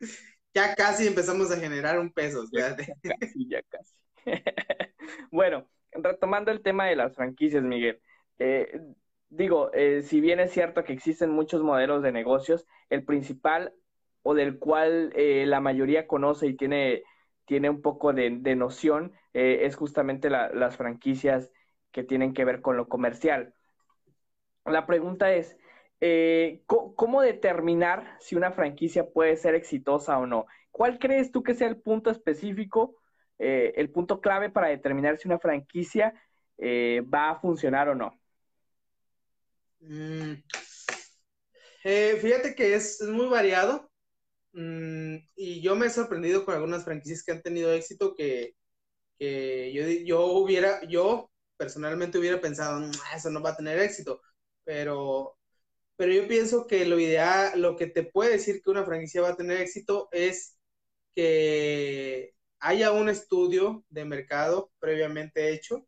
Ya 0.52 0.74
casi 0.74 1.06
empezamos 1.06 1.52
a 1.52 1.56
generar 1.60 1.96
un 2.00 2.12
peso, 2.12 2.42
Ya 2.52 2.74
casi, 3.20 3.48
ya 3.48 3.62
casi. 3.68 3.94
bueno, 5.30 5.68
retomando 5.92 6.50
el 6.50 6.60
tema 6.60 6.86
de 6.86 6.96
las 6.96 7.14
franquicias, 7.14 7.62
Miguel. 7.62 8.00
Eh, 8.38 8.80
digo, 9.28 9.70
eh, 9.72 10.02
si 10.02 10.20
bien 10.20 10.40
es 10.40 10.50
cierto 10.50 10.82
que 10.82 10.92
existen 10.92 11.30
muchos 11.30 11.62
modelos 11.62 12.02
de 12.02 12.10
negocios, 12.10 12.66
el 12.88 13.04
principal 13.04 13.72
o 14.22 14.34
del 14.34 14.58
cual 14.58 15.12
eh, 15.14 15.44
la 15.46 15.60
mayoría 15.60 16.06
conoce 16.06 16.48
y 16.48 16.56
tiene 16.56 17.04
tiene 17.46 17.68
un 17.68 17.82
poco 17.82 18.12
de, 18.12 18.30
noción 18.54 19.12
es 19.32 19.74
justamente 19.74 20.30
las 20.30 20.76
franquicias 20.76 21.50
que 21.90 22.04
tienen 22.04 22.32
que 22.32 22.44
ver 22.44 22.60
con 22.60 22.76
lo 22.76 22.88
comercial. 22.88 23.54
La 24.64 24.86
pregunta 24.86 25.32
es, 25.32 25.58
eh, 26.00 26.62
¿cómo 26.66 27.20
determinar 27.20 28.16
si 28.20 28.36
una 28.36 28.52
franquicia 28.52 29.08
puede 29.08 29.36
ser 29.36 29.54
exitosa 29.54 30.18
o 30.18 30.26
no? 30.26 30.46
¿Cuál 30.70 30.98
crees 30.98 31.30
tú 31.30 31.42
que 31.42 31.54
sea 31.54 31.68
el 31.68 31.80
punto 31.80 32.10
específico, 32.10 32.96
eh, 33.38 33.72
el 33.76 33.90
punto 33.90 34.20
clave 34.20 34.50
para 34.50 34.68
determinar 34.68 35.18
si 35.18 35.28
una 35.28 35.38
franquicia 35.38 36.14
va 36.62 37.30
a 37.30 37.40
funcionar 37.40 37.88
o 37.88 37.94
no? 37.94 38.20
Mm. 39.80 40.34
fíjate 41.82 42.54
que 42.54 42.74
es 42.74 43.00
muy 43.02 43.28
variado. 43.28 43.90
Mm, 44.52 45.16
y 45.36 45.60
yo 45.62 45.76
me 45.76 45.86
he 45.86 45.90
sorprendido 45.90 46.44
con 46.44 46.54
algunas 46.54 46.84
franquicias 46.84 47.22
que 47.22 47.32
han 47.32 47.42
tenido 47.42 47.72
éxito 47.72 48.14
que, 48.14 48.54
yo, 49.18 49.88
yo 50.04 50.26
hubiera, 50.26 50.82
yo 50.88 51.30
personalmente 51.56 52.18
hubiera 52.18 52.40
pensado, 52.40 52.80
mm, 52.80 52.90
eso 53.14 53.30
no 53.30 53.42
va 53.42 53.50
a 53.50 53.56
tener 53.56 53.78
éxito, 53.78 54.22
pero, 54.64 55.36
pero 56.00 56.14
yo 56.14 56.26
pienso 56.26 56.66
que 56.66 56.86
lo 56.86 56.98
ideal, 56.98 57.60
lo 57.60 57.76
que 57.76 57.86
te 57.86 58.04
puede 58.04 58.30
decir 58.30 58.62
que 58.62 58.70
una 58.70 58.86
franquicia 58.86 59.20
va 59.20 59.28
a 59.28 59.36
tener 59.36 59.60
éxito 59.60 60.08
es 60.12 60.56
que 61.14 62.34
haya 62.58 62.90
un 62.92 63.10
estudio 63.10 63.84
de 63.90 64.06
mercado 64.06 64.72
previamente 64.78 65.52
hecho, 65.52 65.86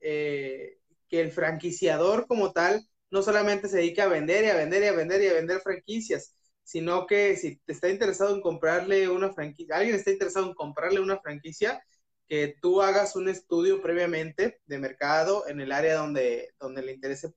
eh, 0.00 0.78
que 1.06 1.20
el 1.20 1.32
franquiciador 1.32 2.26
como 2.26 2.52
tal 2.52 2.88
no 3.10 3.20
solamente 3.20 3.68
se 3.68 3.76
dedique 3.76 4.00
a 4.00 4.08
vender 4.08 4.42
y 4.46 4.48
a 4.48 4.56
vender 4.56 4.84
y 4.84 4.86
a 4.86 4.92
vender 4.92 5.22
y 5.22 5.26
a 5.26 5.34
vender 5.34 5.60
franquicias, 5.60 6.34
sino 6.64 7.06
que 7.06 7.36
si 7.36 7.60
está 7.66 7.90
interesado 7.90 8.34
en 8.34 8.40
comprarle 8.40 9.10
una 9.10 9.34
franquicia, 9.34 9.76
alguien 9.76 9.96
está 9.96 10.12
interesado 10.12 10.46
en 10.46 10.54
comprarle 10.54 11.00
una 11.00 11.20
franquicia, 11.20 11.84
que 12.28 12.56
tú 12.60 12.80
hagas 12.82 13.16
un 13.16 13.28
estudio 13.28 13.82
previamente 13.82 14.60
de 14.66 14.78
mercado 14.78 15.46
en 15.48 15.60
el 15.60 15.72
área 15.72 15.96
donde, 15.96 16.54
donde 16.58 16.82
le 16.82 16.92
interese, 16.92 17.32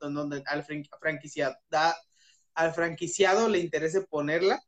donde 0.00 0.42
al 0.46 0.64
franquiciado, 0.64 1.56
al 2.54 2.74
franquiciado 2.74 3.48
le 3.48 3.58
interese 3.58 4.02
ponerla. 4.02 4.62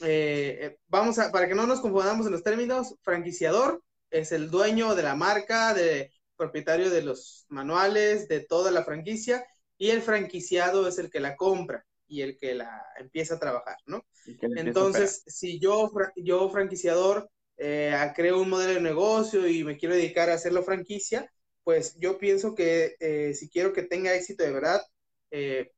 Eh, 0.00 0.58
eh, 0.60 0.78
vamos 0.88 1.18
a, 1.18 1.30
para 1.30 1.46
que 1.46 1.54
no 1.54 1.66
nos 1.66 1.80
confundamos 1.80 2.26
en 2.26 2.32
los 2.32 2.42
términos, 2.42 2.96
franquiciador 3.02 3.82
es 4.10 4.32
el 4.32 4.50
dueño 4.50 4.94
de 4.94 5.02
la 5.02 5.14
marca, 5.14 5.74
de 5.74 6.12
propietario 6.36 6.90
de 6.90 7.02
los 7.02 7.46
manuales, 7.48 8.28
de 8.28 8.40
toda 8.40 8.70
la 8.70 8.84
franquicia, 8.84 9.44
y 9.76 9.90
el 9.90 10.02
franquiciado 10.02 10.86
es 10.88 10.98
el 10.98 11.10
que 11.10 11.20
la 11.20 11.36
compra 11.36 11.84
y 12.06 12.22
el 12.22 12.36
que 12.36 12.54
la 12.54 12.86
empieza 12.98 13.34
a 13.34 13.40
trabajar, 13.40 13.76
¿no? 13.86 14.04
Entonces, 14.40 15.22
si 15.26 15.58
yo, 15.58 15.90
yo 16.16 16.48
franquiciador, 16.50 17.28
eh, 17.56 17.96
creo 18.16 18.40
un 18.42 18.50
modelo 18.50 18.74
de 18.74 18.80
negocio 18.80 19.46
y 19.48 19.64
me 19.64 19.76
quiero 19.76 19.94
dedicar 19.94 20.30
a 20.30 20.34
hacerlo 20.34 20.62
franquicia, 20.62 21.30
pues 21.62 21.96
yo 21.98 22.18
pienso 22.18 22.54
que 22.54 22.96
eh, 23.00 23.34
si 23.34 23.48
quiero 23.48 23.72
que 23.72 23.82
tenga 23.82 24.14
éxito 24.14 24.44
de 24.44 24.52
verdad, 24.52 24.82
eh, 25.30 25.72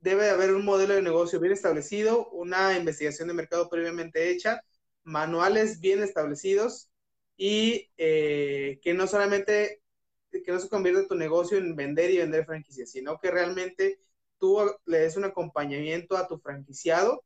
debe 0.00 0.30
haber 0.30 0.54
un 0.54 0.64
modelo 0.64 0.94
de 0.94 1.02
negocio 1.02 1.40
bien 1.40 1.52
establecido, 1.52 2.28
una 2.30 2.76
investigación 2.76 3.28
de 3.28 3.34
mercado 3.34 3.68
previamente 3.70 4.30
hecha, 4.30 4.62
manuales 5.04 5.80
bien 5.80 6.02
establecidos 6.02 6.90
y 7.36 7.90
que 7.96 8.94
no 8.96 9.06
solamente 9.06 9.82
que 10.30 10.52
no 10.52 10.58
se 10.58 10.68
convierta 10.68 11.06
tu 11.06 11.14
negocio 11.14 11.58
en 11.58 11.76
vender 11.76 12.10
y 12.10 12.18
vender 12.18 12.44
franquicias, 12.44 12.90
sino 12.90 13.18
que 13.18 13.30
realmente 13.30 14.00
tú 14.38 14.58
le 14.86 14.98
des 14.98 15.16
un 15.16 15.24
acompañamiento 15.24 16.16
a 16.16 16.26
tu 16.26 16.38
franquiciado 16.38 17.24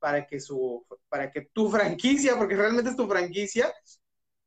para 0.00 0.26
que 0.26 0.40
su, 0.40 0.84
para 1.08 1.30
que 1.30 1.42
tu 1.52 1.70
franquicia, 1.70 2.36
porque 2.36 2.56
realmente 2.56 2.90
es 2.90 2.96
tu 2.96 3.08
franquicia, 3.08 3.72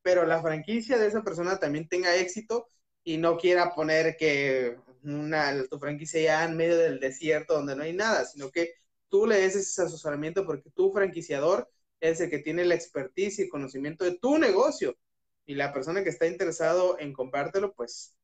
pero 0.01 0.25
la 0.25 0.41
franquicia 0.41 0.97
de 0.97 1.07
esa 1.07 1.23
persona 1.23 1.59
también 1.59 1.87
tenga 1.87 2.15
éxito 2.15 2.67
y 3.03 3.17
no 3.17 3.37
quiera 3.37 3.73
poner 3.73 4.17
que 4.17 4.77
una, 5.03 5.65
tu 5.67 5.79
franquicia 5.79 6.21
ya 6.21 6.45
en 6.45 6.57
medio 6.57 6.77
del 6.77 6.99
desierto 6.99 7.53
donde 7.53 7.75
no 7.75 7.83
hay 7.83 7.93
nada, 7.93 8.25
sino 8.25 8.49
que 8.51 8.73
tú 9.09 9.25
le 9.27 9.37
des 9.37 9.55
ese 9.55 9.83
asesoramiento 9.83 10.45
porque 10.45 10.71
tu 10.71 10.91
franquiciador 10.91 11.69
es 12.01 12.19
el 12.19 12.29
que 12.29 12.39
tiene 12.39 12.65
la 12.65 12.75
expertise 12.75 13.39
y 13.39 13.49
conocimiento 13.49 14.03
de 14.03 14.17
tu 14.17 14.37
negocio. 14.37 14.97
Y 15.45 15.55
la 15.55 15.73
persona 15.73 16.03
que 16.03 16.09
está 16.09 16.25
interesado 16.27 16.97
en 16.99 17.13
comprártelo, 17.13 17.73
pues 17.73 18.17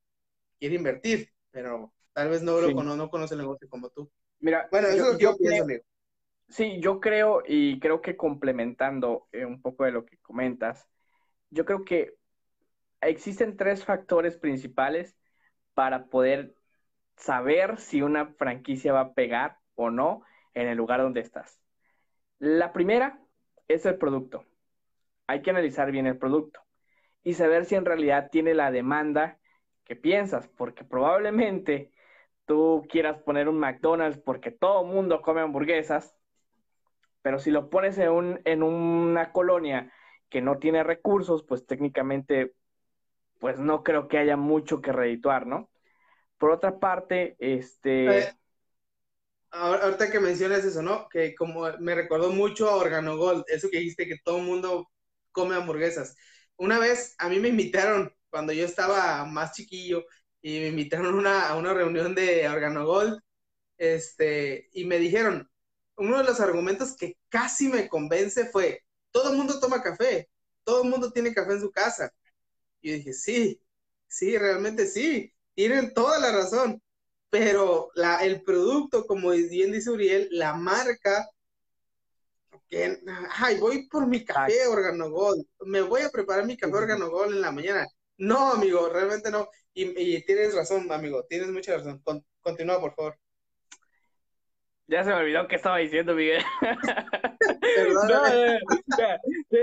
quiere 0.57 0.75
invertir, 0.75 1.31
pero 1.51 1.93
Tal 2.19 2.29
vez 2.29 2.41
no, 2.41 2.59
lo 2.59 2.73
no 2.83 3.09
conoce 3.09 3.33
el 3.33 3.39
negocio 3.39 3.69
como 3.69 3.89
tú. 3.91 4.11
Mira, 4.39 4.67
bueno, 4.71 4.89
eso 4.89 5.17
yo, 5.17 5.37
pienso, 5.37 5.65
creo, 5.65 5.81
Sí, 6.49 6.79
yo 6.81 6.99
creo 6.99 7.43
y 7.45 7.79
creo 7.79 8.01
que 8.01 8.17
complementando 8.17 9.27
eh, 9.31 9.45
un 9.45 9.62
poco 9.62 9.83
de 9.85 9.91
lo 9.91 10.05
que 10.05 10.17
comentas, 10.17 10.88
yo 11.49 11.65
creo 11.65 11.85
que 11.85 12.15
existen 13.01 13.57
tres 13.57 13.85
factores 13.85 14.38
principales 14.38 15.17
para 15.75 16.07
poder 16.07 16.55
saber 17.17 17.79
si 17.79 18.01
una 18.03 18.27
franquicia 18.35 18.93
va 18.93 19.01
a 19.01 19.13
pegar 19.15 19.59
o 19.75 19.91
no 19.91 20.23
en 20.55 20.67
el 20.69 20.77
lugar 20.77 21.01
donde 21.01 21.21
estás. 21.21 21.62
La 22.39 22.73
primera 22.73 23.21
es 23.67 23.85
el 23.85 23.97
producto. 23.97 24.45
Hay 25.27 25.41
que 25.41 25.51
analizar 25.51 25.91
bien 25.91 26.07
el 26.07 26.17
producto 26.17 26.62
y 27.23 27.35
saber 27.35 27.65
si 27.65 27.75
en 27.75 27.85
realidad 27.85 28.29
tiene 28.31 28.53
la 28.55 28.71
demanda 28.71 29.39
que 29.85 29.95
piensas, 29.95 30.47
porque 30.49 30.85
probablemente 30.85 31.91
tú 32.45 32.85
quieras 32.89 33.21
poner 33.23 33.49
un 33.49 33.59
McDonald's 33.59 34.19
porque 34.19 34.51
todo 34.51 34.83
el 34.85 34.93
mundo 34.93 35.21
come 35.23 35.41
hamburguesas, 35.41 36.18
pero 37.21 37.39
si 37.39 37.51
lo 37.51 37.69
pones 37.69 37.97
en, 37.97 38.10
un, 38.10 38.41
en 38.45 38.63
una 38.63 39.32
colonia 39.32 39.91
que 40.29 40.41
no 40.41 40.58
tiene 40.60 40.84
recursos, 40.84 41.43
pues 41.43 41.65
técnicamente, 41.65 42.53
pues 43.39 43.60
no 43.60 43.84
creo 43.84 44.08
que 44.08 44.17
haya 44.17 44.38
mucho 44.38 44.82
que 44.82 44.91
redituar, 44.91 45.47
¿no? 45.47 45.69
Por 46.38 46.51
otra 46.51 46.79
parte, 46.79 47.36
este... 47.39 48.19
Eh, 48.19 48.34
ahorita 49.51 50.12
que 50.12 50.19
mencionas 50.19 50.63
eso, 50.63 50.82
¿no? 50.82 51.10
Que 51.10 51.36
como 51.36 51.65
me 51.79 51.95
recordó 51.95 52.32
mucho 52.32 52.69
a 52.69 52.75
Organo 52.75 53.17
Gold, 53.17 53.43
eso 53.47 53.69
que 53.69 53.79
dijiste 53.79 54.08
que 54.08 54.19
todo 54.23 54.38
el 54.38 54.45
mundo 54.45 54.89
come 55.32 55.55
hamburguesas. 55.55 56.15
Una 56.55 56.79
vez 56.79 57.15
a 57.17 57.29
mí 57.29 57.39
me 57.39 57.49
invitaron 57.49 58.13
cuando 58.29 58.53
yo 58.53 58.65
estaba 58.65 59.25
más 59.25 59.53
chiquillo 59.53 60.05
y 60.41 60.60
me 60.60 60.67
invitaron 60.67 61.25
a 61.25 61.55
una 61.55 61.73
reunión 61.73 62.15
de 62.15 62.47
Organogold, 62.47 63.19
este, 63.77 64.69
y 64.73 64.86
me 64.86 64.99
dijeron, 64.99 65.48
uno 65.99 66.17
de 66.17 66.23
los 66.23 66.39
argumentos 66.39 66.95
que 66.95 67.17
casi 67.29 67.67
me 67.67 67.88
convence 67.88 68.45
fue, 68.45 68.83
todo 69.12 69.31
el 69.31 69.38
mundo 69.38 69.59
toma 69.59 69.83
café, 69.83 70.29
todo 70.63 70.83
el 70.83 70.89
mundo 70.89 71.12
tiene 71.12 71.33
café 71.33 71.53
en 71.53 71.62
su 71.62 71.71
casa. 71.71 72.12
Y 72.81 72.89
yo 72.89 72.95
dije, 72.95 73.13
sí, 73.13 73.62
sí, 74.07 74.38
realmente 74.38 74.88
sí, 74.88 75.33
tienen 75.53 75.93
toda 75.93 76.19
la 76.19 76.31
razón, 76.31 76.81
pero 77.29 77.91
la, 77.95 78.23
el 78.23 78.41
producto, 78.43 79.05
como 79.05 79.31
bien 79.31 79.71
dice 79.71 79.89
Uriel, 79.89 80.29
la 80.31 80.53
marca, 80.53 81.27
que, 82.69 82.99
ay, 83.31 83.59
voy 83.59 83.88
por 83.88 84.07
mi 84.07 84.23
café 84.23 84.67
Organogol, 84.67 85.45
me 85.65 85.81
voy 85.81 86.01
a 86.01 86.09
preparar 86.09 86.45
mi 86.45 86.55
café 86.55 86.75
Organogol 86.75 87.33
en 87.33 87.41
la 87.41 87.51
mañana. 87.51 87.88
No, 88.17 88.51
amigo, 88.53 88.89
realmente 88.89 89.31
no. 89.31 89.49
Y, 89.73 90.23
tienes 90.25 90.53
razón, 90.53 90.91
amigo, 90.91 91.25
tienes 91.25 91.49
mucha 91.49 91.77
razón. 91.77 92.01
continúa, 92.41 92.79
por 92.79 92.93
favor. 92.93 93.17
Ya 94.89 95.04
se 95.04 95.12
me 95.12 95.17
olvidó 95.17 95.47
qué 95.47 95.56
estaba 95.56 95.78
diciendo, 95.78 96.15
Miguel. 96.15 96.41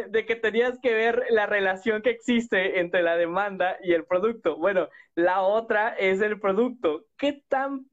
de, 0.09 0.25
que 0.25 0.37
tenías 0.37 0.79
que 0.81 0.95
ver 0.95 1.25
la 1.31 1.47
relación 1.47 2.01
que 2.01 2.11
existe 2.11 2.79
entre 2.79 3.03
la 3.03 3.17
demanda 3.17 3.77
y 3.83 3.93
el 3.93 4.05
producto. 4.05 4.57
Bueno, 4.57 4.89
la 5.17 5.43
otra 5.43 5.89
es 5.99 6.21
el 6.21 6.39
producto. 6.39 7.07
¿Qué 7.19 7.43
tan, 7.49 7.87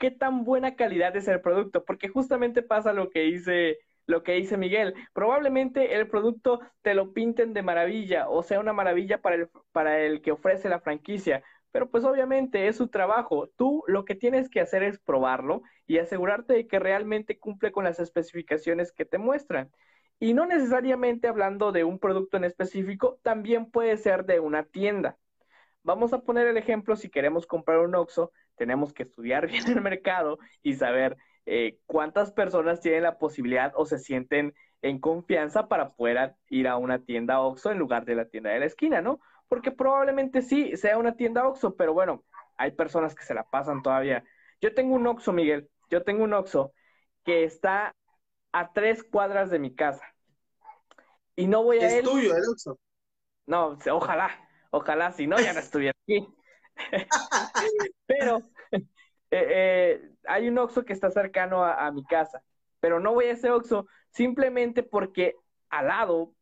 qué 0.00 0.10
tan 0.10 0.42
buena 0.42 0.74
calidad 0.74 1.14
es 1.16 1.28
el 1.28 1.40
producto? 1.40 1.84
Porque 1.84 2.08
justamente 2.08 2.60
pasa 2.60 2.92
lo 2.92 3.10
que 3.10 3.20
dice 3.20 3.78
lo 4.06 4.24
que 4.24 4.32
dice 4.32 4.56
Miguel. 4.56 4.94
Probablemente 5.12 5.94
el 5.94 6.08
producto 6.08 6.58
te 6.82 6.94
lo 6.94 7.12
pinten 7.12 7.52
de 7.52 7.62
maravilla 7.62 8.28
o 8.28 8.42
sea 8.42 8.58
una 8.58 8.72
maravilla 8.72 9.22
para 9.22 9.36
el, 9.36 9.48
para 9.70 10.00
el 10.00 10.20
que 10.20 10.32
ofrece 10.32 10.68
la 10.68 10.80
franquicia, 10.80 11.44
pero 11.72 11.90
pues 11.90 12.04
obviamente 12.04 12.68
es 12.68 12.76
su 12.76 12.88
trabajo. 12.88 13.48
Tú 13.56 13.84
lo 13.86 14.04
que 14.04 14.14
tienes 14.14 14.48
que 14.50 14.60
hacer 14.60 14.82
es 14.82 14.98
probarlo 14.98 15.62
y 15.86 15.98
asegurarte 15.98 16.54
de 16.54 16.66
que 16.66 16.78
realmente 16.78 17.38
cumple 17.38 17.72
con 17.72 17.84
las 17.84 18.00
especificaciones 18.00 18.92
que 18.92 19.04
te 19.04 19.18
muestran. 19.18 19.70
Y 20.18 20.34
no 20.34 20.46
necesariamente 20.46 21.28
hablando 21.28 21.72
de 21.72 21.84
un 21.84 21.98
producto 21.98 22.36
en 22.36 22.44
específico, 22.44 23.18
también 23.22 23.70
puede 23.70 23.96
ser 23.96 24.26
de 24.26 24.40
una 24.40 24.64
tienda. 24.64 25.16
Vamos 25.82 26.12
a 26.12 26.20
poner 26.20 26.46
el 26.46 26.58
ejemplo, 26.58 26.94
si 26.96 27.08
queremos 27.08 27.46
comprar 27.46 27.78
un 27.78 27.94
Oxxo, 27.94 28.32
tenemos 28.56 28.92
que 28.92 29.04
estudiar 29.04 29.46
bien 29.48 29.66
el 29.68 29.80
mercado 29.80 30.38
y 30.62 30.74
saber 30.74 31.16
eh, 31.46 31.78
cuántas 31.86 32.32
personas 32.32 32.80
tienen 32.80 33.04
la 33.04 33.18
posibilidad 33.18 33.72
o 33.74 33.86
se 33.86 33.98
sienten 33.98 34.54
en 34.82 34.98
confianza 34.98 35.68
para 35.68 35.90
poder 35.90 36.34
ir 36.48 36.68
a 36.68 36.76
una 36.76 37.02
tienda 37.02 37.40
Oxxo 37.40 37.70
en 37.70 37.78
lugar 37.78 38.04
de 38.04 38.14
la 38.14 38.26
tienda 38.26 38.50
de 38.50 38.60
la 38.60 38.66
esquina, 38.66 39.00
¿no? 39.00 39.20
Porque 39.50 39.72
probablemente 39.72 40.42
sí 40.42 40.76
sea 40.76 40.96
una 40.96 41.16
tienda 41.16 41.48
Oxxo, 41.48 41.74
pero 41.74 41.92
bueno, 41.92 42.24
hay 42.56 42.70
personas 42.70 43.16
que 43.16 43.24
se 43.24 43.34
la 43.34 43.42
pasan 43.42 43.82
todavía. 43.82 44.24
Yo 44.60 44.72
tengo 44.74 44.94
un 44.94 45.04
Oxxo, 45.08 45.32
Miguel, 45.32 45.68
yo 45.90 46.04
tengo 46.04 46.22
un 46.22 46.32
Oxxo 46.32 46.72
que 47.24 47.42
está 47.42 47.92
a 48.52 48.72
tres 48.72 49.02
cuadras 49.02 49.50
de 49.50 49.58
mi 49.58 49.74
casa. 49.74 50.04
Y 51.34 51.48
no 51.48 51.64
voy 51.64 51.80
a 51.80 51.88
¿Es 51.88 52.04
tuyo 52.04 52.32
el 52.32 52.44
Oxxo? 52.48 52.78
No, 53.46 53.76
ojalá, 53.90 54.30
ojalá, 54.70 55.10
si 55.10 55.26
no, 55.26 55.36
ya 55.40 55.52
no 55.52 55.58
estuviera 55.68 55.96
aquí. 56.04 56.28
pero 58.06 58.42
eh, 58.70 58.86
eh, 59.32 60.10
hay 60.28 60.48
un 60.48 60.58
Oxxo 60.58 60.84
que 60.84 60.92
está 60.92 61.10
cercano 61.10 61.64
a, 61.64 61.88
a 61.88 61.90
mi 61.90 62.04
casa, 62.04 62.40
pero 62.78 63.00
no 63.00 63.14
voy 63.14 63.24
a 63.24 63.32
ese 63.32 63.50
Oxxo 63.50 63.88
simplemente 64.10 64.84
porque 64.84 65.34
al 65.70 65.88
lado 65.88 66.34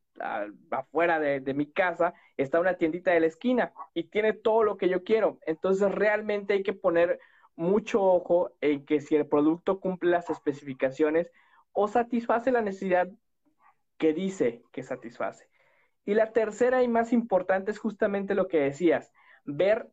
afuera 0.70 1.18
de, 1.18 1.54
mi 1.54 1.66
casa 1.66 2.14
está 2.36 2.60
una 2.60 2.74
tiendita 2.74 3.10
de 3.10 3.20
la 3.20 3.26
esquina 3.26 3.72
y 3.94 4.04
tiene 4.04 4.32
todo 4.32 4.62
lo 4.62 4.76
que 4.76 4.88
yo 4.88 5.04
quiero. 5.04 5.38
Entonces 5.46 5.90
realmente 5.92 6.54
hay 6.54 6.62
que 6.62 6.72
poner 6.72 7.18
mucho 7.56 8.02
ojo 8.02 8.52
en 8.60 8.84
que 8.84 9.00
si 9.00 9.16
el 9.16 9.26
producto 9.26 9.80
cumple 9.80 10.10
las 10.10 10.30
especificaciones 10.30 11.30
o 11.72 11.88
satisface 11.88 12.52
la 12.52 12.62
necesidad 12.62 13.08
que 13.98 14.12
dice 14.12 14.62
que 14.72 14.82
satisface. 14.82 15.48
Y 16.04 16.14
la 16.14 16.32
tercera 16.32 16.82
y 16.82 16.88
más 16.88 17.12
importante 17.12 17.70
es 17.70 17.78
justamente 17.78 18.34
lo 18.34 18.48
que 18.48 18.60
decías, 18.60 19.12
ver 19.44 19.88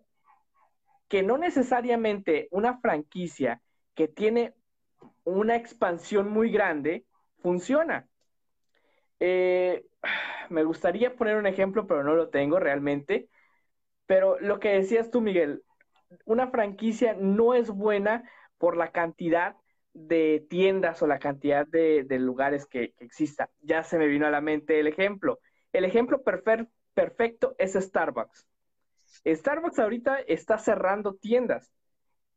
que 1.08 1.24
no 1.24 1.38
necesariamente 1.38 2.48
una 2.52 2.80
franquicia 2.80 3.62
que 3.96 4.08
tiene 4.08 4.54
una 5.24 5.56
expansión 5.56 6.30
muy 6.30 6.52
grande 6.52 7.06
funciona. 7.40 8.08
Eh, 9.20 9.86
me 10.50 10.64
gustaría 10.64 11.16
poner 11.16 11.38
un 11.38 11.48
ejemplo, 11.48 11.88
pero 11.88 12.04
no 12.04 12.16
lo 12.16 12.30
tengo 12.30 12.60
realmente. 12.60 13.30
Pero 14.06 14.40
lo 14.40 14.60
que 14.60 14.70
decías 14.70 15.10
tú, 15.12 15.22
Miguel, 15.22 15.64
una 16.26 16.48
franquicia 16.48 17.16
no 17.20 17.54
es 17.54 17.70
buena 17.70 18.30
por 18.58 18.78
la 18.78 18.92
cantidad 18.92 19.56
de 19.94 20.46
tiendas 20.50 21.02
o 21.02 21.08
la 21.08 21.20
cantidad 21.20 21.66
de, 21.66 22.06
lugares 22.20 22.66
que, 22.66 22.94
exista. 23.00 23.50
Ya 23.62 23.84
se 23.84 23.98
me 23.98 24.08
vino 24.08 24.28
a 24.28 24.32
la 24.32 24.42
mente 24.42 24.80
el 24.80 24.88
ejemplo. 24.88 25.40
El 25.72 25.86
ejemplo 25.86 26.24
perfecto 26.24 27.56
es 27.58 27.74
Starbucks. 27.74 28.46
Starbucks 29.26 29.80
ahorita 29.80 30.20
está 30.20 30.58
cerrando 30.58 31.16
tiendas. 31.16 31.72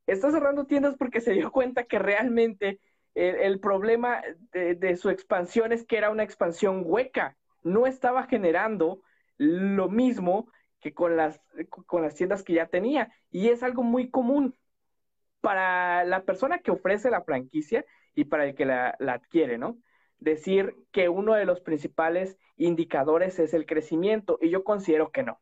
Está 0.06 0.30
cerrando 0.30 0.66
tiendas 0.66 0.96
porque 0.96 1.20
se 1.20 1.32
dio 1.32 1.50
cuenta 1.50 1.84
que 1.84 1.98
realmente 1.98 2.80
el, 3.14 3.58
problema 3.60 4.22
de, 4.52 4.96
su 4.96 5.10
expansión 5.10 5.72
es 5.72 5.84
que 5.84 5.96
era 5.96 6.10
una 6.10 6.22
expansión 6.22 6.82
hueca 6.84 7.36
no 7.68 7.86
estaba 7.86 8.24
generando 8.24 9.02
lo 9.36 9.88
mismo 9.88 10.50
que 10.80 10.94
con 10.94 11.16
las, 11.16 11.40
con 11.86 12.02
las 12.02 12.14
tiendas 12.14 12.42
que 12.42 12.54
ya 12.54 12.66
tenía. 12.66 13.12
Y 13.30 13.48
es 13.48 13.62
algo 13.62 13.82
muy 13.82 14.10
común 14.10 14.56
para 15.40 16.04
la 16.04 16.24
persona 16.24 16.58
que 16.58 16.70
ofrece 16.70 17.10
la 17.10 17.22
franquicia 17.22 17.84
y 18.14 18.24
para 18.24 18.44
el 18.44 18.54
que 18.54 18.64
la, 18.64 18.96
adquiere, 18.98 19.58
¿no? 19.58 19.78
Decir 20.18 20.74
que 20.90 21.08
uno 21.08 21.34
de 21.34 21.44
los 21.44 21.60
principales 21.60 22.36
indicadores 22.56 23.38
es 23.38 23.54
el 23.54 23.66
crecimiento 23.66 24.38
y 24.40 24.50
yo 24.50 24.64
considero 24.64 25.12
que 25.12 25.22
no. 25.22 25.40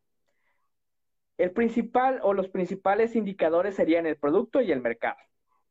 El 1.39 1.53
principal 1.53 2.21
o 2.23 2.35
los 2.35 2.49
principales 2.49 3.15
indicadores 3.15 3.75
serían 3.75 4.07
el 4.07 4.17
producto 4.17 4.61
y 4.61 4.73
el 4.73 4.81
mercado. 4.81 5.19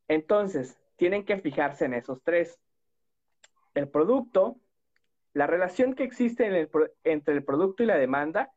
Entonces, 0.08 0.80
tienen 0.96 1.26
que 1.26 1.38
fijarse 1.38 1.86
en 1.86 1.94
esos 1.94 2.22
tres. 2.24 2.60
El 3.74 3.90
producto, 3.90 4.58
la 5.36 5.48
relación 5.48 5.96
que 5.96 6.06
existe 6.06 6.70
entre 7.04 7.34
el 7.34 7.44
producto 7.44 7.84
y 7.84 7.86
la 7.86 7.98
demanda 7.98 8.54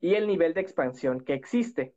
y 0.00 0.14
el 0.16 0.26
nivel 0.26 0.54
de 0.54 0.60
expansión 0.60 1.20
que 1.20 1.34
existe. 1.34 1.94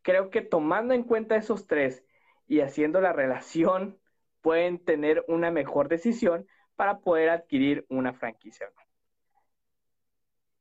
Creo 0.00 0.30
que 0.30 0.40
tomando 0.40 0.94
en 0.94 1.04
cuenta 1.04 1.36
esos 1.36 1.66
tres 1.66 2.02
y 2.48 2.60
haciendo 2.60 3.02
la 3.02 3.12
relación, 3.12 4.00
pueden 4.40 4.82
tener 4.82 5.22
una 5.28 5.50
mejor 5.50 5.88
decisión 5.88 6.46
para 6.76 7.00
poder 7.00 7.28
adquirir 7.28 7.84
una 7.90 8.14
franquicia. 8.14 8.72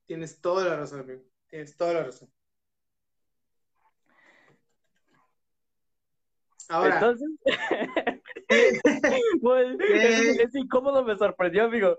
Tienes 0.06 0.42
toda 0.42 0.66
la 0.66 0.76
razón, 0.76 1.00
amigo. 1.00 1.24
Tienes 1.48 1.78
toda 1.78 1.94
la 1.94 2.04
razón. 2.04 2.30
Ahora. 6.68 6.96
Entonces, 6.96 7.30
pues, 9.42 9.78
es, 9.80 10.56
incómodo, 10.56 11.04
me 11.04 11.18
sorprendió, 11.18 11.66
amigo. 11.66 11.98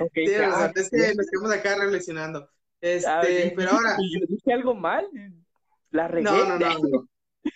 Okay, 0.00 0.24
es 0.74 0.90
que 0.90 1.14
nos 1.14 1.30
quedamos 1.30 1.52
acá 1.52 1.76
reflexionando. 1.76 2.48
Este, 2.80 3.52
pero 3.54 3.72
ahora. 3.72 3.96
Yo 3.98 4.26
dije 4.28 4.52
algo 4.52 4.74
mal. 4.74 5.06
La 5.90 6.08
regué. 6.08 6.24
No, 6.24 6.44
no, 6.44 6.58
no. 6.58 7.08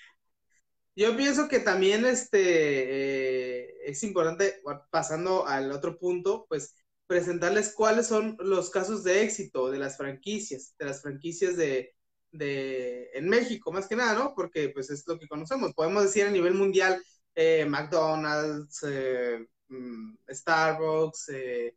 Yo 0.95 1.17
pienso 1.17 1.49
que 1.49 1.59
también 1.59 2.07
este 2.07 2.41
eh, 2.41 3.75
es 3.85 4.03
importante, 4.03 4.63
pasando 4.91 5.47
al 5.47 5.71
otro 5.71 5.99
punto, 5.99 6.47
pues 6.49 6.75
presentarles 7.07 7.75
cuáles 7.75 8.07
son 8.07 8.37
los 8.41 8.71
casos 8.71 9.05
de 9.05 9.23
éxito 9.23 9.71
de 9.71 9.79
las 9.79 9.97
franquicias, 9.97 10.75
de 10.79 10.87
las 10.87 11.03
franquicias 11.03 11.57
de, 11.57 11.95
de 12.33 13.11
en 13.13 13.29
México, 13.29 13.73
más 13.73 13.87
que 13.87 13.97
nada, 13.97 14.15
¿no? 14.15 14.35
Porque 14.35 14.71
pues 14.71 14.91
es 14.91 15.07
lo 15.07 15.19
que 15.19 15.29
conocemos. 15.29 15.75
Podemos 15.75 16.03
decir 16.03 16.25
a 16.25 16.31
nivel 16.31 16.55
mundial, 16.55 17.03
eh, 17.35 17.67
McDonald's, 17.67 18.83
eh, 18.89 19.47
mm, 19.69 20.17
Starbucks, 20.29 21.29
eh, 21.31 21.77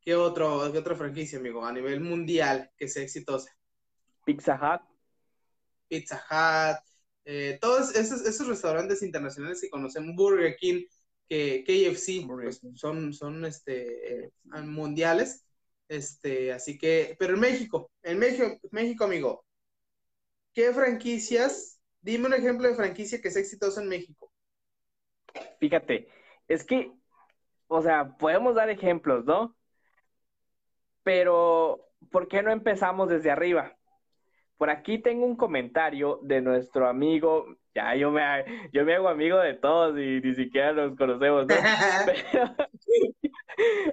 ¿Qué, 0.00 0.14
otro, 0.14 0.72
¿Qué 0.72 0.78
otra 0.78 0.96
franquicia, 0.96 1.38
amigo, 1.38 1.64
a 1.64 1.72
nivel 1.72 2.00
mundial 2.00 2.70
que 2.76 2.88
sea 2.88 3.02
exitosa? 3.02 3.54
Pizza 4.24 4.54
Hut. 4.54 4.82
Pizza 5.88 6.16
Hut. 6.30 6.78
Eh, 7.24 7.58
todos 7.60 7.94
esos, 7.94 8.24
esos, 8.24 8.46
restaurantes 8.46 9.02
internacionales 9.02 9.60
que 9.60 9.68
conocemos, 9.68 10.16
Burger 10.16 10.56
King, 10.56 10.84
que 11.28 11.62
KFC, 11.62 12.26
pues, 12.26 12.60
son, 12.74 13.12
son 13.12 13.44
este, 13.44 14.24
eh, 14.24 14.32
mundiales. 14.64 15.44
Este, 15.88 16.52
así 16.52 16.78
que, 16.78 17.16
pero 17.18 17.34
en 17.34 17.40
México, 17.40 17.90
en 18.02 18.18
México, 18.18 18.58
México, 18.70 19.04
amigo, 19.04 19.44
¿qué 20.54 20.72
franquicias? 20.72 21.80
Dime 22.00 22.26
un 22.26 22.34
ejemplo 22.34 22.68
de 22.68 22.76
franquicia 22.76 23.20
que 23.20 23.30
sea 23.30 23.42
exitosa 23.42 23.82
en 23.82 23.88
México. 23.88 24.32
Fíjate, 25.60 26.08
es 26.46 26.64
que, 26.64 26.92
o 27.68 27.82
sea, 27.82 28.16
podemos 28.18 28.54
dar 28.54 28.70
ejemplos, 28.70 29.24
¿no? 29.24 29.54
pero 31.02 31.86
¿por 32.10 32.28
qué 32.28 32.42
no 32.42 32.50
empezamos 32.50 33.08
desde 33.08 33.30
arriba? 33.30 33.78
por 34.58 34.68
aquí 34.70 34.98
tengo 34.98 35.24
un 35.24 35.36
comentario 35.36 36.18
de 36.22 36.42
nuestro 36.42 36.88
amigo, 36.88 37.46
ya 37.74 37.94
yo 37.94 38.10
me, 38.10 38.22
yo 38.72 38.84
me 38.84 38.94
hago 38.94 39.08
amigo 39.08 39.38
de 39.38 39.54
todos 39.54 39.96
y 39.96 40.20
ni 40.20 40.34
siquiera 40.34 40.72
nos 40.72 40.96
conocemos, 40.96 41.46
¿no? 41.46 41.54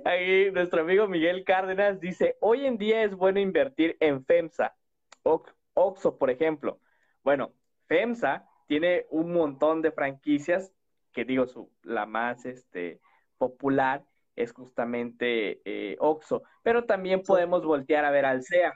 aquí 0.06 0.52
nuestro 0.54 0.82
amigo 0.82 1.08
Miguel 1.08 1.44
Cárdenas 1.46 2.00
dice, 2.00 2.36
hoy 2.42 2.66
en 2.66 2.80
día 2.80 3.04
es 3.04 3.16
bueno 3.16 3.40
invertir 3.40 3.96
en 4.00 4.26
FEMSA, 4.26 4.76
Oxo, 5.22 6.18
por 6.18 6.32
ejemplo. 6.32 6.80
Bueno, 7.24 7.54
FEMSA 7.88 8.50
tiene 8.68 9.06
un 9.12 9.32
montón 9.32 9.84
de 9.84 9.92
franquicias, 9.92 10.74
que 11.14 11.26
digo, 11.26 11.46
su, 11.46 11.72
la 11.84 12.08
más 12.08 12.46
este, 12.46 13.00
popular 13.48 14.04
es 14.36 14.52
justamente 14.52 15.62
eh, 15.66 15.96
Oxo, 16.00 16.44
pero 16.62 16.86
también 16.86 17.22
podemos 17.22 17.66
voltear 17.66 18.06
a 18.06 18.12
ver 18.12 18.26
al 18.26 18.44
SEA 18.44 18.74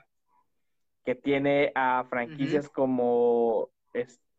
que 1.04 1.14
tiene 1.14 1.72
a 1.74 2.04
franquicias 2.08 2.68
como 2.68 3.70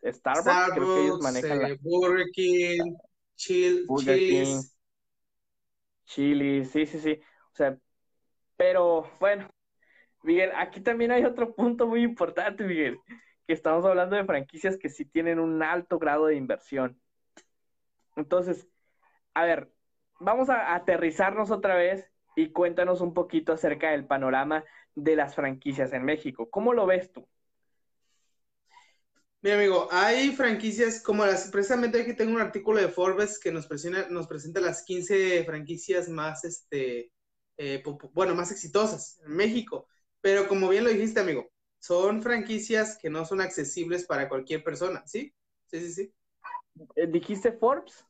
Starbucks, 0.04 0.74
creo 0.74 0.96
que 0.96 1.04
ellos 1.04 1.22
manejan 1.22 1.66
eh, 1.66 1.78
Burger 1.82 2.28
King, 2.34 2.96
Chill, 3.36 3.86
Chili's. 3.98 4.78
Chili, 6.06 6.66
sí, 6.66 6.86
sí, 6.86 7.00
sí. 7.00 7.20
O 7.54 7.56
sea, 7.56 7.78
pero 8.58 9.10
bueno, 9.20 9.50
Miguel, 10.24 10.52
aquí 10.56 10.82
también 10.82 11.12
hay 11.12 11.24
otro 11.26 11.54
punto 11.56 11.88
muy 11.88 12.04
importante, 12.04 12.64
Miguel, 12.64 13.00
que 13.48 13.54
estamos 13.54 13.86
hablando 13.86 14.16
de 14.16 14.26
franquicias 14.26 14.78
que 14.78 14.90
sí 14.90 15.06
tienen 15.06 15.40
un 15.40 15.64
alto 15.64 16.00
grado 16.00 16.28
de 16.28 16.36
inversión. 16.36 17.00
Entonces, 18.16 18.68
a 19.34 19.46
ver, 19.46 19.72
vamos 20.22 20.50
a 20.50 20.76
aterrizarnos 20.76 21.52
otra 21.52 21.76
vez 21.76 22.10
y 22.36 22.52
cuéntanos 22.52 23.02
un 23.02 23.14
poquito 23.14 23.54
acerca 23.54 23.92
del 23.92 24.06
panorama 24.06 24.64
de 24.96 25.16
las 25.16 25.36
franquicias 25.36 25.94
en 25.94 26.04
México. 26.04 26.50
¿Cómo 26.50 26.74
lo 26.74 26.86
ves 26.86 27.12
tú? 27.12 27.28
Mi 29.42 29.50
amigo, 29.50 29.88
hay 29.92 30.32
franquicias 30.32 31.02
como 31.02 31.26
las, 31.26 31.50
precisamente 31.50 32.02
aquí 32.02 32.16
tengo 32.16 32.36
un 32.36 32.42
artículo 32.42 32.80
de 32.80 32.90
Forbes 32.90 33.40
que 33.40 33.52
nos, 33.52 33.66
presenta, 33.66 34.08
nos 34.10 34.28
presenta 34.28 34.62
las 34.62 34.84
15 34.84 35.44
franquicias 35.46 36.08
más, 36.10 36.44
este, 36.46 37.12
eh, 37.58 37.84
bueno, 38.14 38.36
más 38.36 38.52
exitosas 38.52 39.20
en 39.26 39.36
México. 39.36 39.88
Pero 40.22 40.48
como 40.48 40.70
bien 40.70 40.84
lo 40.84 40.92
dijiste, 40.92 41.20
amigo, 41.20 41.52
son 41.80 42.22
franquicias 42.22 43.00
que 43.02 43.10
no 43.10 43.26
son 43.26 43.42
accesibles 43.42 44.06
para 44.06 44.30
cualquier 44.30 44.64
persona, 44.64 45.02
¿sí? 45.08 45.34
Sí, 45.66 45.80
sí, 45.80 45.92
sí. 45.92 46.14
Eh, 46.96 47.08
¿Dijiste 47.08 47.52
Forbes? 47.54 48.06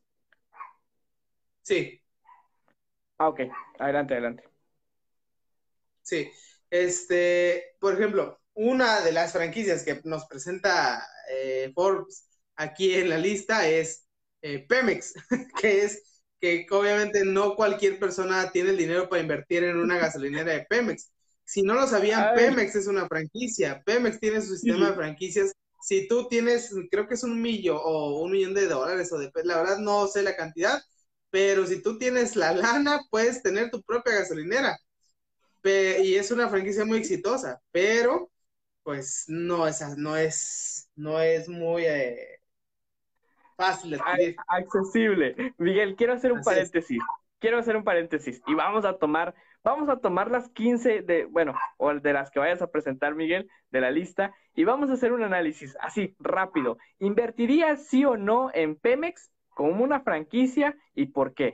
Sí. 1.61 2.00
Ah, 3.21 3.27
ok. 3.27 3.41
Adelante, 3.77 4.15
adelante. 4.15 4.43
Sí. 6.01 6.27
Este, 6.71 7.75
por 7.79 7.93
ejemplo, 7.93 8.41
una 8.55 9.01
de 9.01 9.11
las 9.11 9.33
franquicias 9.33 9.83
que 9.83 10.01
nos 10.05 10.25
presenta 10.25 11.05
eh, 11.29 11.71
Forbes 11.75 12.25
aquí 12.55 12.95
en 12.95 13.09
la 13.09 13.19
lista 13.19 13.67
es 13.67 14.07
eh, 14.41 14.65
Pemex, 14.67 15.13
que 15.61 15.83
es 15.83 16.01
que 16.39 16.65
obviamente 16.71 17.23
no 17.23 17.55
cualquier 17.55 17.99
persona 17.99 18.51
tiene 18.51 18.71
el 18.71 18.77
dinero 18.77 19.07
para 19.07 19.21
invertir 19.21 19.65
en 19.65 19.77
una 19.77 19.99
gasolinera 19.99 20.53
de 20.53 20.65
Pemex. 20.67 21.11
Si 21.43 21.61
no 21.61 21.75
lo 21.75 21.85
sabían, 21.85 22.33
Pemex 22.33 22.75
es 22.75 22.87
una 22.87 23.07
franquicia. 23.07 23.83
Pemex 23.85 24.19
tiene 24.19 24.41
su 24.41 24.55
sistema 24.55 24.89
de 24.89 24.95
franquicias. 24.95 25.51
Si 25.79 26.07
tú 26.07 26.27
tienes, 26.27 26.73
creo 26.89 27.07
que 27.07 27.13
es 27.13 27.23
un 27.23 27.39
millón 27.39 27.79
o 27.83 28.19
un 28.21 28.31
millón 28.31 28.55
de 28.55 28.65
dólares 28.65 29.11
o 29.11 29.19
de, 29.19 29.31
la 29.43 29.57
verdad 29.57 29.77
no 29.77 30.07
sé 30.07 30.23
la 30.23 30.35
cantidad, 30.35 30.81
pero 31.31 31.65
si 31.65 31.81
tú 31.81 31.97
tienes 31.97 32.35
la 32.35 32.53
lana, 32.53 33.01
puedes 33.09 33.41
tener 33.41 33.71
tu 33.71 33.81
propia 33.81 34.19
gasolinera 34.19 34.77
y 35.63 36.15
es 36.15 36.31
una 36.31 36.49
franquicia 36.49 36.85
muy 36.85 36.99
exitosa, 36.99 37.61
pero 37.71 38.29
pues 38.83 39.25
no 39.27 39.67
es, 39.67 39.97
no 39.97 40.17
es, 40.17 40.89
no 40.95 41.19
es 41.19 41.47
muy 41.47 41.85
eh, 41.85 42.39
fácil 43.55 43.91
de 43.91 44.35
Accesible. 44.47 45.53
Miguel, 45.57 45.95
quiero 45.95 46.13
hacer 46.13 46.31
un 46.31 46.41
paréntesis. 46.41 47.01
Quiero 47.39 47.59
hacer 47.59 47.75
un 47.75 47.83
paréntesis 47.83 48.41
y 48.47 48.53
vamos 48.53 48.85
a 48.85 48.97
tomar, 48.97 49.35
vamos 49.63 49.89
a 49.89 49.97
tomar 49.97 50.29
las 50.29 50.49
15 50.49 51.01
de, 51.01 51.25
bueno, 51.25 51.55
o 51.77 51.93
de 51.93 52.13
las 52.13 52.31
que 52.31 52.39
vayas 52.39 52.61
a 52.61 52.71
presentar, 52.71 53.15
Miguel, 53.15 53.49
de 53.71 53.81
la 53.81 53.89
lista, 53.89 54.33
y 54.53 54.63
vamos 54.63 54.89
a 54.89 54.93
hacer 54.93 55.11
un 55.11 55.23
análisis 55.23 55.75
así, 55.79 56.15
rápido. 56.19 56.77
¿Invertirías 56.99 57.87
sí 57.87 58.05
o 58.05 58.15
no 58.15 58.51
en 58.53 58.75
Pemex 58.75 59.31
como 59.61 59.83
una 59.83 60.01
franquicia 60.01 60.75
y 60.95 61.05
por 61.05 61.35
qué? 61.35 61.53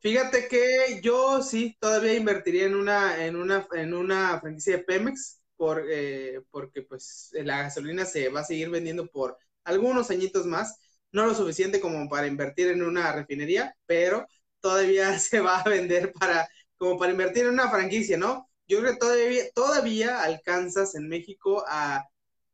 Fíjate 0.00 0.48
que 0.48 1.00
yo 1.00 1.40
sí 1.44 1.76
todavía 1.78 2.14
invertiría 2.14 2.66
en 2.66 2.74
una, 2.74 3.24
en 3.24 3.36
una, 3.36 3.68
en 3.72 3.94
una 3.94 4.40
franquicia 4.40 4.78
de 4.78 4.82
Pemex, 4.82 5.40
por, 5.56 5.84
eh, 5.88 6.40
porque 6.50 6.82
pues 6.82 7.30
la 7.34 7.62
gasolina 7.62 8.04
se 8.04 8.28
va 8.30 8.40
a 8.40 8.44
seguir 8.44 8.68
vendiendo 8.68 9.06
por 9.06 9.38
algunos 9.62 10.10
añitos 10.10 10.44
más, 10.44 10.76
no 11.12 11.24
lo 11.24 11.36
suficiente 11.36 11.78
como 11.80 12.08
para 12.08 12.26
invertir 12.26 12.66
en 12.66 12.82
una 12.82 13.12
refinería, 13.12 13.72
pero 13.86 14.26
todavía 14.60 15.16
se 15.20 15.38
va 15.38 15.60
a 15.60 15.68
vender 15.68 16.12
para, 16.12 16.48
como 16.76 16.98
para 16.98 17.12
invertir 17.12 17.44
en 17.44 17.52
una 17.52 17.70
franquicia, 17.70 18.16
¿no? 18.16 18.50
Yo 18.66 18.80
creo 18.80 18.94
que 18.94 18.98
todavía, 18.98 19.42
todavía 19.54 20.22
alcanzas 20.24 20.96
en 20.96 21.08
México 21.08 21.62
a 21.68 22.04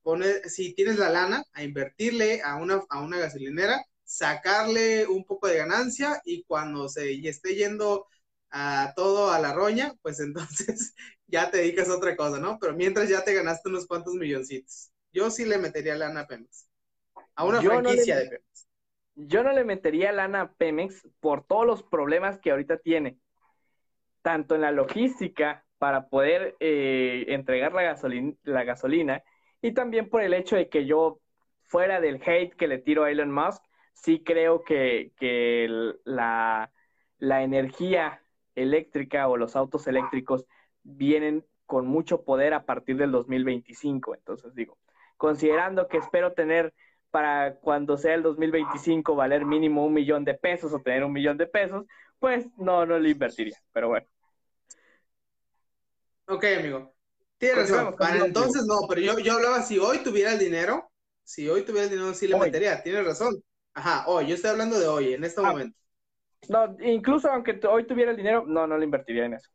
poner, 0.08 0.48
si 0.48 0.72
tienes 0.72 0.96
la 0.96 1.10
lana, 1.10 1.44
a 1.52 1.62
invertirle 1.62 2.40
a 2.40 2.56
una, 2.56 2.80
a 2.88 3.02
una 3.02 3.18
gasolinera 3.18 3.84
sacarle 4.04 5.06
un 5.06 5.22
poco 5.26 5.48
de 5.48 5.58
ganancia 5.58 6.22
y 6.24 6.44
cuando 6.44 6.88
se 6.88 7.12
esté 7.28 7.56
yendo 7.56 8.06
a 8.50 8.94
todo 8.96 9.30
a 9.30 9.38
la 9.38 9.52
roña, 9.52 9.92
pues 10.00 10.18
entonces 10.20 10.94
ya 11.26 11.50
te 11.50 11.58
dedicas 11.58 11.90
a 11.90 11.96
otra 11.96 12.16
cosa, 12.16 12.38
¿no? 12.40 12.56
Pero 12.58 12.72
mientras 12.72 13.10
ya 13.10 13.22
te 13.22 13.34
ganaste 13.34 13.68
unos 13.68 13.86
cuantos 13.86 14.14
milloncitos. 14.14 14.90
Yo 15.12 15.30
sí 15.30 15.44
le 15.44 15.58
metería 15.58 15.94
lana 15.94 16.20
a 16.20 16.26
Pemex. 16.26 16.70
A 17.34 17.44
una 17.44 17.60
franquicia 17.60 18.16
de 18.16 18.28
Pemex. 18.30 18.66
Yo 19.14 19.42
no 19.42 19.52
le 19.52 19.64
metería 19.64 20.10
lana 20.12 20.40
a 20.40 20.52
Pemex 20.54 21.06
por 21.20 21.44
todos 21.44 21.66
los 21.66 21.82
problemas 21.82 22.38
que 22.38 22.50
ahorita 22.50 22.78
tiene. 22.78 23.18
Tanto 24.22 24.54
en 24.54 24.62
la 24.62 24.72
logística 24.72 25.66
para 25.76 26.08
poder 26.08 26.56
eh, 26.60 27.26
entregar 27.28 27.74
la, 27.74 27.82
gasolina, 27.82 28.32
la 28.44 28.64
gasolina 28.64 29.22
y 29.60 29.72
también 29.72 30.08
por 30.08 30.22
el 30.22 30.34
hecho 30.34 30.56
de 30.56 30.68
que 30.68 30.86
yo, 30.86 31.20
fuera 31.62 32.00
del 32.00 32.22
hate 32.24 32.54
que 32.54 32.68
le 32.68 32.78
tiro 32.78 33.04
a 33.04 33.10
Elon 33.10 33.32
Musk, 33.32 33.62
sí 33.92 34.22
creo 34.22 34.62
que, 34.64 35.12
la, 36.04 36.70
energía 37.20 38.22
eléctrica 38.54 39.28
o 39.28 39.36
los 39.36 39.56
autos 39.56 39.86
eléctricos 39.86 40.46
vienen 40.82 41.44
con 41.66 41.86
mucho 41.86 42.24
poder 42.24 42.54
a 42.54 42.64
partir 42.64 42.96
del 42.96 43.12
2025. 43.12 44.14
Entonces 44.14 44.54
digo, 44.54 44.78
considerando 45.16 45.88
que 45.88 45.98
espero 45.98 46.32
tener 46.32 46.72
para 47.10 47.56
cuando 47.56 47.96
sea 47.96 48.14
el 48.14 48.22
2025 48.22 49.14
valer 49.14 49.44
mínimo 49.44 49.84
un 49.84 49.94
millón 49.94 50.24
de 50.24 50.34
pesos 50.34 50.72
o 50.72 50.80
tener 50.80 51.04
un 51.04 51.12
millón 51.12 51.36
de 51.38 51.46
pesos, 51.46 51.86
pues 52.18 52.46
no, 52.58 52.86
no 52.86 52.98
le 52.98 53.10
invertiría, 53.10 53.56
pero 53.72 53.88
bueno. 53.88 54.06
Ok, 56.26 56.44
amigo. 56.58 56.97
Tienes 57.38 57.70
razón. 57.70 57.94
Para 57.96 58.26
entonces 58.26 58.64
no, 58.66 58.80
pero 58.88 59.00
yo, 59.00 59.18
yo 59.18 59.34
hablaba 59.34 59.62
si 59.62 59.78
hoy 59.78 59.98
tuviera 59.98 60.32
el 60.32 60.38
dinero, 60.38 60.90
si 61.22 61.48
hoy 61.48 61.62
tuviera 61.62 61.84
el 61.84 61.90
dinero 61.90 62.14
sí 62.14 62.26
le 62.26 62.38
metería, 62.38 62.82
tienes 62.82 63.04
razón. 63.04 63.42
Ajá, 63.74 64.04
hoy, 64.08 64.26
yo 64.26 64.34
estoy 64.34 64.50
hablando 64.50 64.78
de 64.78 64.88
hoy, 64.88 65.14
en 65.14 65.24
este 65.24 65.40
ah. 65.40 65.50
momento. 65.50 65.78
No, 66.48 66.76
incluso 66.80 67.30
aunque 67.30 67.60
hoy 67.68 67.86
tuviera 67.86 68.10
el 68.10 68.16
dinero, 68.16 68.44
no, 68.46 68.66
no 68.66 68.76
le 68.76 68.84
invertiría 68.84 69.26
en 69.26 69.34
eso. 69.34 69.50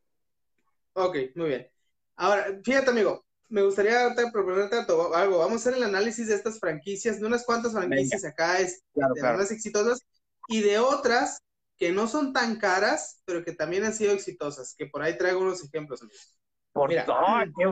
Ok, 0.94 1.18
muy 1.36 1.50
bien. 1.50 1.70
Ahora, 2.16 2.60
fíjate, 2.64 2.92
amigo, 2.92 3.26
me 3.50 3.64
gustaría 3.64 4.14
proponerte 4.32 4.78
algo. 4.78 5.40
Vamos 5.40 5.54
a 5.54 5.56
hacer 5.56 5.74
el 5.76 5.84
análisis 5.84 6.28
de 6.28 6.36
estas 6.36 6.60
franquicias, 6.60 7.20
de 7.20 7.26
unas 7.26 7.46
cuantas 7.46 7.74
franquicias 7.74 8.24
acá, 8.26 8.60
es, 8.60 8.84
de 8.94 9.22
las 9.22 9.52
exitosas, 9.52 10.00
y 10.48 10.62
de 10.62 10.80
otras 10.80 11.40
que 11.78 11.92
no 11.92 12.08
son 12.08 12.34
tan 12.34 12.58
caras, 12.58 13.22
pero 13.26 13.44
que 13.44 13.54
también 13.54 13.84
han 13.84 13.94
sido 13.94 14.14
exitosas, 14.14 14.76
que 14.78 14.86
por 14.86 15.02
ahí 15.02 15.18
traigo 15.18 15.42
unos 15.42 15.64
ejemplos, 15.64 16.02
amigos. 16.02 16.38
Por 16.74 16.90
Mira, 16.90 17.06
qué 17.06 17.66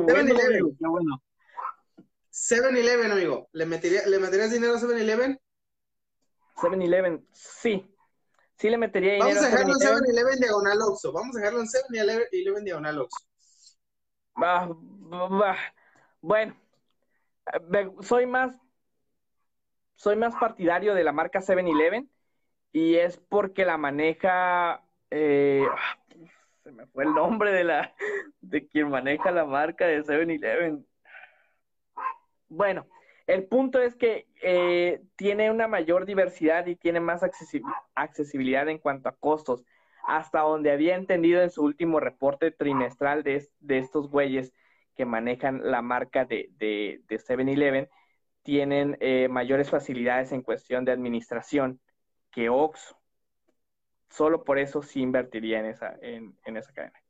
bueno, 0.88 1.22
7-Eleven, 2.32 3.12
amigo. 3.12 3.50
¿Le, 3.52 3.66
metería, 3.66 4.08
¿Le 4.08 4.20
meterías 4.20 4.52
dinero 4.52 4.76
a 4.76 4.80
7-Eleven? 4.80 5.40
7-Eleven, 6.56 7.28
sí. 7.34 7.88
Sí 8.56 8.70
le 8.70 8.78
metería 8.78 9.14
dinero. 9.14 9.30
Vamos 9.30 9.44
a 9.44 9.50
dejarlo 9.50 9.74
en 9.74 9.80
7-Eleven 9.80 10.40
diagonal 10.40 10.82
Oxxo. 10.84 11.12
Vamos 11.12 11.36
a 11.36 11.40
dejarlo 11.40 11.62
en 11.62 11.68
7-Eleven 11.68 12.64
diagonal 12.64 13.00
Oxxo. 13.00 13.28
bueno, 16.22 16.56
soy 18.02 18.28
más 18.28 18.56
soy 19.96 20.16
más 20.16 20.36
partidario 20.36 20.96
de 20.96 21.04
la 21.04 21.12
marca 21.12 21.42
7-Eleven 21.42 22.10
y 22.72 22.96
es 22.96 23.18
porque 23.18 23.66
la 23.66 23.78
maneja 23.78 24.84
eh, 25.12 25.68
se 26.64 26.72
me 26.72 26.86
fue 26.88 27.04
el 27.04 27.14
nombre 27.14 27.52
de 27.52 27.64
la 27.64 27.94
de 28.42 28.68
quien 28.68 28.90
maneja 28.90 29.32
la 29.32 29.46
marca 29.46 29.88
de 29.88 30.04
7-Eleven. 30.04 30.86
Bueno, 32.50 32.88
el 33.28 33.46
punto 33.48 33.82
es 33.82 33.96
que 33.96 34.28
eh, 34.42 35.02
tiene 35.16 35.52
una 35.52 35.68
mayor 35.68 36.06
diversidad 36.06 36.66
y 36.66 36.76
tiene 36.76 37.00
más 37.00 37.24
accesibilidad 37.96 38.68
en 38.68 38.78
cuanto 38.78 39.10
a 39.10 39.16
costos. 39.16 39.64
Hasta 40.08 40.40
donde 40.40 40.72
había 40.72 40.96
entendido 40.96 41.42
en 41.42 41.52
su 41.52 41.64
último 41.64 42.00
reporte 42.00 42.52
trimestral 42.52 43.24
de, 43.24 43.48
estos 43.70 44.10
güeyes, 44.10 44.52
que 44.96 45.06
manejan 45.06 45.62
la 45.64 45.82
marca 45.82 46.26
de, 46.26 46.50
de, 46.58 47.02
de 47.08 47.20
7-Eleven 47.20 47.90
tienen 48.44 48.98
eh, 49.00 49.28
mayores 49.30 49.70
facilidades 49.70 50.32
en 50.32 50.42
cuestión 50.42 50.86
de 50.86 50.92
administración 50.92 51.80
que 52.32 52.50
Oxxo. 52.50 53.01
Solo 54.12 54.44
por 54.44 54.60
eso 54.60 54.84
sí 54.84 55.02
invertiría 55.02 55.60
en 55.60 55.66
esa, 55.66 55.98
en, 56.02 56.38
en 56.46 56.58
esa 56.58 56.74
cadena. 56.74 57.02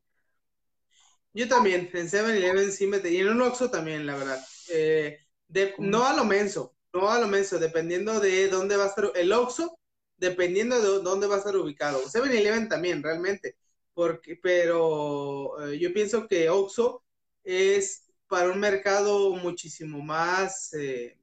Yo 1.33 1.47
también, 1.47 1.89
en 1.93 2.09
7-Eleven 2.09 2.71
sí 2.71 2.87
metería, 2.87 3.19
y 3.19 3.21
en 3.21 3.29
un 3.29 3.41
Oxxo 3.41 3.71
también, 3.71 4.05
la 4.05 4.15
verdad. 4.15 4.45
Eh, 4.69 5.19
de, 5.47 5.73
no 5.79 6.05
a 6.05 6.13
lo 6.13 6.25
menso, 6.25 6.75
no 6.93 7.09
a 7.09 7.19
lo 7.19 7.27
menso, 7.27 7.57
dependiendo 7.57 8.19
de 8.19 8.49
dónde 8.49 8.75
va 8.75 8.85
a 8.85 8.87
estar 8.87 9.11
el 9.15 9.31
Oxxo, 9.31 9.79
dependiendo 10.17 10.81
de 10.81 11.03
dónde 11.03 11.27
va 11.27 11.35
a 11.35 11.37
estar 11.39 11.55
ubicado. 11.55 12.01
7-Eleven 12.07 12.67
también, 12.67 13.01
realmente, 13.01 13.55
porque, 13.93 14.37
pero 14.41 15.69
eh, 15.69 15.79
yo 15.79 15.93
pienso 15.93 16.27
que 16.27 16.49
Oxxo 16.49 17.03
es 17.43 18.11
para 18.27 18.49
un 18.49 18.59
mercado 18.59 19.31
muchísimo 19.35 20.01
más 20.01 20.73
eh, 20.73 21.17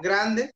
grande, 0.00 0.52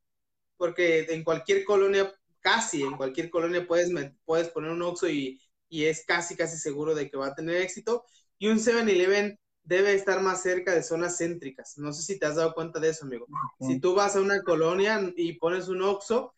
porque 0.56 1.06
en 1.10 1.24
cualquier 1.24 1.64
colonia, 1.64 2.12
casi 2.46 2.84
en 2.84 2.96
cualquier 2.96 3.28
colonia 3.28 3.66
puedes, 3.66 3.90
puedes 4.24 4.50
poner 4.50 4.70
un 4.70 4.80
Oxxo 4.82 5.08
y, 5.08 5.40
y 5.68 5.86
es 5.86 6.04
casi, 6.06 6.36
casi 6.36 6.56
seguro 6.56 6.94
de 6.94 7.10
que 7.10 7.16
va 7.16 7.26
a 7.26 7.34
tener 7.34 7.56
éxito. 7.56 8.04
Y 8.38 8.46
un 8.46 8.60
7-Eleven 8.60 9.36
debe 9.64 9.94
estar 9.94 10.22
más 10.22 10.42
cerca 10.44 10.72
de 10.72 10.84
zonas 10.84 11.18
céntricas. 11.18 11.76
No 11.76 11.92
sé 11.92 12.02
si 12.02 12.20
te 12.20 12.26
has 12.26 12.36
dado 12.36 12.54
cuenta 12.54 12.78
de 12.78 12.90
eso, 12.90 13.04
amigo. 13.04 13.26
Si 13.58 13.80
tú 13.80 13.96
vas 13.96 14.14
a 14.14 14.20
una 14.20 14.42
colonia 14.42 15.12
y 15.16 15.32
pones 15.40 15.66
un 15.66 15.82
Oxxo, 15.82 16.36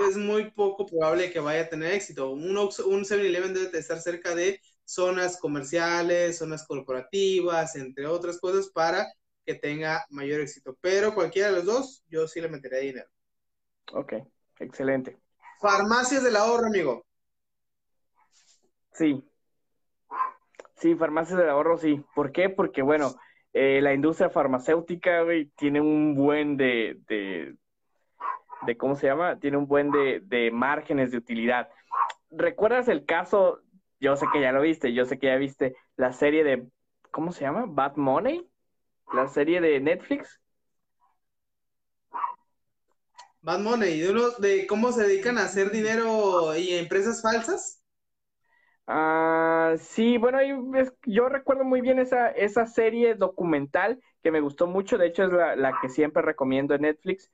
es 0.00 0.16
muy 0.16 0.50
poco 0.50 0.84
probable 0.84 1.30
que 1.30 1.38
vaya 1.38 1.62
a 1.62 1.68
tener 1.68 1.92
éxito. 1.92 2.32
Un, 2.32 2.58
un 2.58 3.04
7-Eleven 3.04 3.54
debe 3.54 3.78
estar 3.78 4.00
cerca 4.00 4.34
de 4.34 4.60
zonas 4.84 5.38
comerciales, 5.38 6.38
zonas 6.38 6.66
corporativas, 6.66 7.76
entre 7.76 8.08
otras 8.08 8.40
cosas, 8.40 8.68
para 8.68 9.06
que 9.46 9.54
tenga 9.54 10.04
mayor 10.10 10.40
éxito. 10.40 10.76
Pero 10.80 11.14
cualquiera 11.14 11.50
de 11.50 11.54
los 11.54 11.66
dos, 11.66 12.02
yo 12.08 12.26
sí 12.26 12.40
le 12.40 12.48
metería 12.48 12.80
dinero. 12.80 13.08
Ok, 13.92 14.12
excelente. 14.60 15.18
Farmacias 15.60 16.22
del 16.22 16.36
ahorro, 16.36 16.66
amigo. 16.66 17.04
Sí. 18.92 19.24
Sí, 20.76 20.94
farmacias 20.94 21.38
del 21.38 21.50
ahorro, 21.50 21.76
sí. 21.78 22.04
¿Por 22.14 22.32
qué? 22.32 22.48
Porque, 22.48 22.82
bueno, 22.82 23.14
eh, 23.52 23.80
la 23.82 23.92
industria 23.92 24.30
farmacéutica, 24.30 25.22
güey, 25.22 25.46
tiene 25.56 25.80
un 25.80 26.14
buen 26.14 26.56
de, 26.56 26.98
de, 27.08 27.56
de, 28.66 28.76
¿cómo 28.76 28.94
se 28.94 29.06
llama? 29.06 29.38
Tiene 29.38 29.56
un 29.56 29.66
buen 29.66 29.90
de, 29.90 30.20
de 30.24 30.50
márgenes 30.50 31.10
de 31.10 31.18
utilidad. 31.18 31.68
¿Recuerdas 32.30 32.88
el 32.88 33.04
caso? 33.04 33.60
Yo 34.00 34.14
sé 34.14 34.26
que 34.32 34.40
ya 34.40 34.52
lo 34.52 34.60
viste, 34.60 34.92
yo 34.92 35.04
sé 35.04 35.18
que 35.18 35.26
ya 35.26 35.36
viste 35.36 35.74
la 35.96 36.12
serie 36.12 36.44
de, 36.44 36.68
¿cómo 37.10 37.32
se 37.32 37.40
llama? 37.40 37.64
Bad 37.66 37.96
Money, 37.96 38.48
la 39.12 39.26
serie 39.26 39.60
de 39.60 39.80
Netflix. 39.80 40.40
Bad 43.48 43.60
Money, 43.60 44.00
de, 44.00 44.10
uno, 44.10 44.28
de 44.40 44.66
cómo 44.66 44.92
se 44.92 45.04
dedican 45.04 45.38
a 45.38 45.44
hacer 45.44 45.70
dinero 45.70 46.54
y 46.54 46.74
empresas 46.74 47.22
falsas. 47.22 47.82
Ah, 48.86 49.74
sí, 49.78 50.18
bueno, 50.18 50.38
yo 51.06 51.30
recuerdo 51.30 51.64
muy 51.64 51.80
bien 51.80 51.98
esa, 51.98 52.28
esa 52.28 52.66
serie 52.66 53.14
documental 53.14 54.02
que 54.22 54.30
me 54.30 54.42
gustó 54.42 54.66
mucho, 54.66 54.98
de 54.98 55.06
hecho 55.06 55.24
es 55.24 55.32
la, 55.32 55.56
la 55.56 55.78
que 55.80 55.88
siempre 55.88 56.20
recomiendo 56.20 56.74
en 56.74 56.82
Netflix, 56.82 57.32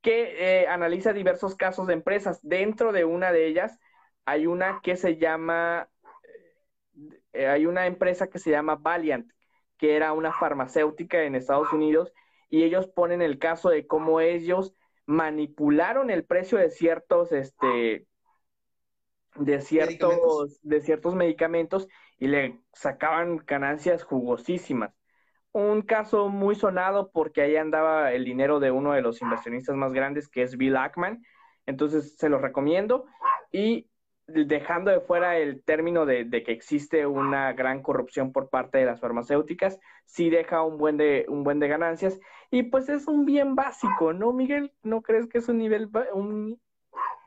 que 0.00 0.60
eh, 0.62 0.68
analiza 0.68 1.12
diversos 1.12 1.56
casos 1.56 1.88
de 1.88 1.94
empresas. 1.94 2.38
Dentro 2.42 2.92
de 2.92 3.04
una 3.04 3.32
de 3.32 3.48
ellas 3.48 3.80
hay 4.26 4.46
una 4.46 4.80
que 4.80 4.94
se 4.94 5.16
llama, 5.16 5.88
eh, 7.32 7.48
hay 7.48 7.66
una 7.66 7.88
empresa 7.88 8.28
que 8.28 8.38
se 8.38 8.52
llama 8.52 8.76
Valiant, 8.76 9.28
que 9.76 9.96
era 9.96 10.12
una 10.12 10.32
farmacéutica 10.32 11.24
en 11.24 11.34
Estados 11.34 11.72
Unidos, 11.72 12.12
y 12.48 12.62
ellos 12.62 12.86
ponen 12.86 13.22
el 13.22 13.40
caso 13.40 13.70
de 13.70 13.88
cómo 13.88 14.20
ellos 14.20 14.76
manipularon 15.08 16.10
el 16.10 16.24
precio 16.24 16.58
de 16.58 16.70
ciertos, 16.70 17.32
este, 17.32 18.06
de 19.36 19.60
ciertos, 19.62 19.88
¿Medicamentos? 19.88 20.60
de 20.62 20.80
ciertos 20.82 21.14
medicamentos 21.14 21.88
y 22.18 22.26
le 22.26 22.60
sacaban 22.74 23.38
ganancias 23.46 24.02
jugosísimas. 24.02 24.94
Un 25.52 25.80
caso 25.80 26.28
muy 26.28 26.56
sonado 26.56 27.10
porque 27.10 27.40
ahí 27.40 27.56
andaba 27.56 28.12
el 28.12 28.26
dinero 28.26 28.60
de 28.60 28.70
uno 28.70 28.92
de 28.92 29.00
los 29.00 29.22
inversionistas 29.22 29.76
más 29.76 29.94
grandes, 29.94 30.28
que 30.28 30.42
es 30.42 30.58
Bill 30.58 30.76
Ackman. 30.76 31.22
Entonces 31.64 32.18
se 32.18 32.28
los 32.28 32.42
recomiendo. 32.42 33.06
Y 33.50 33.88
dejando 34.26 34.90
de 34.90 35.00
fuera 35.00 35.38
el 35.38 35.64
término 35.64 36.04
de, 36.04 36.24
de, 36.24 36.42
que 36.42 36.52
existe 36.52 37.06
una 37.06 37.54
gran 37.54 37.82
corrupción 37.82 38.30
por 38.30 38.50
parte 38.50 38.76
de 38.76 38.84
las 38.84 39.00
farmacéuticas, 39.00 39.80
sí 40.04 40.28
deja 40.28 40.62
un 40.62 40.76
buen 40.76 40.98
de, 40.98 41.24
un 41.30 41.44
buen 41.44 41.60
de 41.60 41.68
ganancias. 41.68 42.20
Y 42.50 42.64
pues 42.64 42.88
es 42.88 43.06
un 43.08 43.24
bien 43.24 43.54
básico, 43.54 44.12
¿no, 44.12 44.32
Miguel? 44.32 44.72
¿No 44.82 45.02
crees 45.02 45.28
que 45.28 45.38
es 45.38 45.48
un 45.48 45.58
nivel, 45.58 45.90
un, 46.14 46.60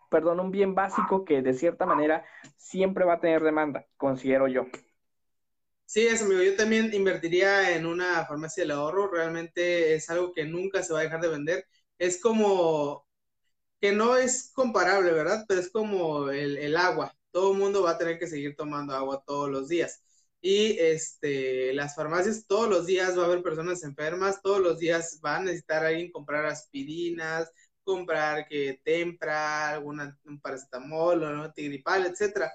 perdón, 0.10 0.40
un 0.40 0.52
bien 0.52 0.76
básico 0.76 1.26
que 1.26 1.42
de 1.42 1.54
cierta 1.54 1.86
manera 1.86 2.26
siempre 2.58 3.06
va 3.06 3.16
a 3.16 3.20
tener 3.22 3.44
demanda, 3.44 3.88
considero 3.98 4.48
yo. 4.48 4.66
Sí, 5.86 6.08
eso, 6.08 6.26
amigo. 6.26 6.42
Yo 6.42 6.56
también 6.56 6.94
invertiría 6.94 7.76
en 7.76 7.86
una 7.86 8.26
farmacia 8.26 8.64
del 8.64 8.72
ahorro. 8.72 9.10
Realmente 9.12 9.94
es 9.94 10.10
algo 10.10 10.34
que 10.34 10.46
nunca 10.46 10.84
se 10.84 10.94
va 10.94 11.00
a 11.00 11.04
dejar 11.04 11.20
de 11.22 11.28
vender. 11.28 11.68
Es 11.98 12.22
como 12.22 13.06
que 13.82 13.92
no 13.94 14.18
es 14.18 14.52
comparable, 14.54 15.12
¿verdad? 15.14 15.46
Pero 15.48 15.62
es 15.62 15.72
como 15.72 16.30
el, 16.30 16.58
el 16.58 16.78
agua. 16.78 17.16
Todo 17.32 17.54
el 17.54 17.60
mundo 17.60 17.84
va 17.84 17.92
a 17.92 17.98
tener 17.98 18.20
que 18.20 18.28
seguir 18.28 18.56
tomando 18.56 18.96
agua 18.96 19.24
todos 19.26 19.50
los 19.52 19.70
días. 19.70 20.04
Y 20.42 20.78
este, 20.80 21.72
las 21.74 21.96
farmacias 21.96 22.48
todos 22.48 22.68
los 22.68 22.88
días 22.88 23.18
va 23.18 23.24
a 23.24 23.26
haber 23.28 23.44
personas 23.44 23.84
enfermas, 23.84 24.42
todos 24.42 24.60
los 24.60 24.80
días 24.80 25.22
va 25.24 25.38
a 25.38 25.44
necesitar 25.44 25.86
alguien 25.86 26.12
comprar 26.12 26.46
aspirinas, 26.48 27.52
comprar 27.84 28.48
que 28.48 28.82
tempra, 28.84 29.70
alguna, 29.70 30.20
un 30.26 30.42
paracetamol, 30.42 31.24
o 31.24 31.32
¿no? 31.32 31.54
tigripal, 31.54 32.08
etcétera, 32.08 32.52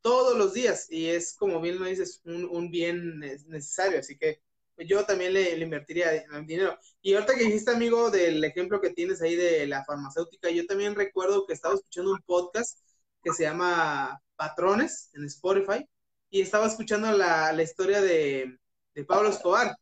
todos 0.00 0.36
los 0.36 0.52
días. 0.52 0.90
Y 0.90 1.06
es, 1.08 1.34
como 1.36 1.60
bien 1.60 1.78
lo 1.78 1.86
dices, 1.86 2.20
un, 2.24 2.44
un 2.44 2.70
bien 2.70 3.20
necesario. 3.20 4.00
Así 4.00 4.18
que 4.18 4.42
yo 4.78 5.04
también 5.04 5.32
le, 5.32 5.56
le, 5.56 5.64
invertiría 5.64 6.24
dinero. 6.44 6.76
Y 7.02 7.14
ahorita 7.14 7.34
que 7.36 7.44
dijiste, 7.44 7.70
amigo, 7.70 8.10
del 8.10 8.42
ejemplo 8.44 8.80
que 8.80 8.90
tienes 8.90 9.22
ahí 9.22 9.36
de 9.36 9.66
la 9.66 9.84
farmacéutica, 9.84 10.50
yo 10.50 10.66
también 10.66 10.94
recuerdo 10.96 11.46
que 11.46 11.52
estaba 11.52 11.74
escuchando 11.74 12.12
un 12.12 12.22
podcast 12.22 12.80
que 13.22 13.32
se 13.32 13.44
llama 13.44 14.20
Patrones 14.36 15.10
en 15.14 15.24
Spotify 15.24 15.86
y 16.30 16.40
estaba 16.42 16.66
escuchando 16.66 17.10
la, 17.12 17.52
la 17.52 17.62
historia 17.62 18.00
de, 18.00 18.58
de 18.94 19.04
Pablo 19.04 19.30
Escobar. 19.30 19.76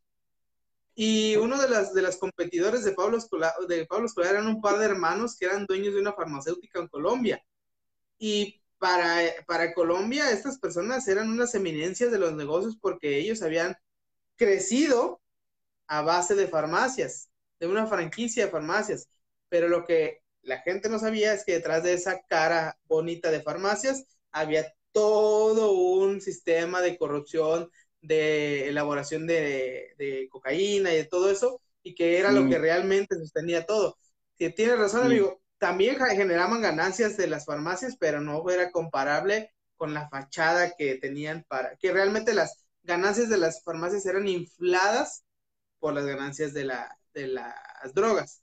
Y 0.94 1.36
uno 1.36 1.60
de 1.60 1.68
las, 1.68 1.92
de 1.92 2.00
las 2.00 2.16
competidores 2.16 2.84
de 2.84 2.92
Pablo, 2.92 3.18
Escolar, 3.18 3.52
de 3.68 3.84
Pablo 3.86 4.06
Escolar 4.06 4.32
eran 4.32 4.46
un 4.46 4.62
par 4.62 4.78
de 4.78 4.86
hermanos 4.86 5.36
que 5.36 5.44
eran 5.44 5.66
dueños 5.66 5.94
de 5.94 6.00
una 6.00 6.14
farmacéutica 6.14 6.80
en 6.80 6.88
Colombia. 6.88 7.44
Y 8.18 8.62
para, 8.78 9.20
para 9.46 9.74
Colombia, 9.74 10.30
estas 10.30 10.58
personas 10.58 11.06
eran 11.08 11.30
unas 11.30 11.54
eminencias 11.54 12.10
de 12.10 12.18
los 12.18 12.32
negocios 12.32 12.76
porque 12.80 13.18
ellos 13.18 13.42
habían 13.42 13.76
crecido 14.36 15.20
a 15.86 16.02
base 16.02 16.34
de 16.34 16.48
farmacias, 16.48 17.30
de 17.60 17.66
una 17.66 17.86
franquicia 17.86 18.46
de 18.46 18.50
farmacias. 18.50 19.08
Pero 19.50 19.68
lo 19.68 19.84
que 19.84 20.22
la 20.42 20.60
gente 20.60 20.88
no 20.88 20.98
sabía 20.98 21.34
es 21.34 21.44
que 21.44 21.52
detrás 21.52 21.82
de 21.82 21.92
esa 21.92 22.22
cara 22.22 22.78
bonita 22.86 23.30
de 23.30 23.42
farmacias 23.42 24.06
había 24.30 24.72
todo 24.96 25.72
un 25.72 26.22
sistema 26.22 26.80
de 26.80 26.96
corrupción, 26.96 27.70
de 28.00 28.66
elaboración 28.68 29.26
de, 29.26 29.94
de, 29.98 30.26
cocaína 30.30 30.90
y 30.90 30.96
de 30.96 31.04
todo 31.04 31.30
eso, 31.30 31.60
y 31.82 31.94
que 31.94 32.18
era 32.18 32.30
sí. 32.30 32.36
lo 32.36 32.48
que 32.48 32.56
realmente 32.56 33.14
sostenía 33.16 33.66
todo. 33.66 33.98
Si 34.38 34.50
tienes 34.54 34.78
razón, 34.78 35.02
sí. 35.02 35.06
amigo, 35.08 35.42
también 35.58 35.98
generaban 35.98 36.62
ganancias 36.62 37.18
de 37.18 37.26
las 37.26 37.44
farmacias, 37.44 37.98
pero 38.00 38.22
no 38.22 38.48
era 38.48 38.70
comparable 38.70 39.52
con 39.76 39.92
la 39.92 40.08
fachada 40.08 40.72
que 40.78 40.94
tenían 40.94 41.44
para, 41.46 41.76
que 41.76 41.92
realmente 41.92 42.32
las 42.32 42.64
ganancias 42.82 43.28
de 43.28 43.36
las 43.36 43.62
farmacias 43.62 44.06
eran 44.06 44.26
infladas 44.26 45.26
por 45.78 45.92
las 45.92 46.06
ganancias 46.06 46.54
de, 46.54 46.64
la, 46.64 46.98
de 47.12 47.26
las 47.26 47.92
drogas. 47.92 48.42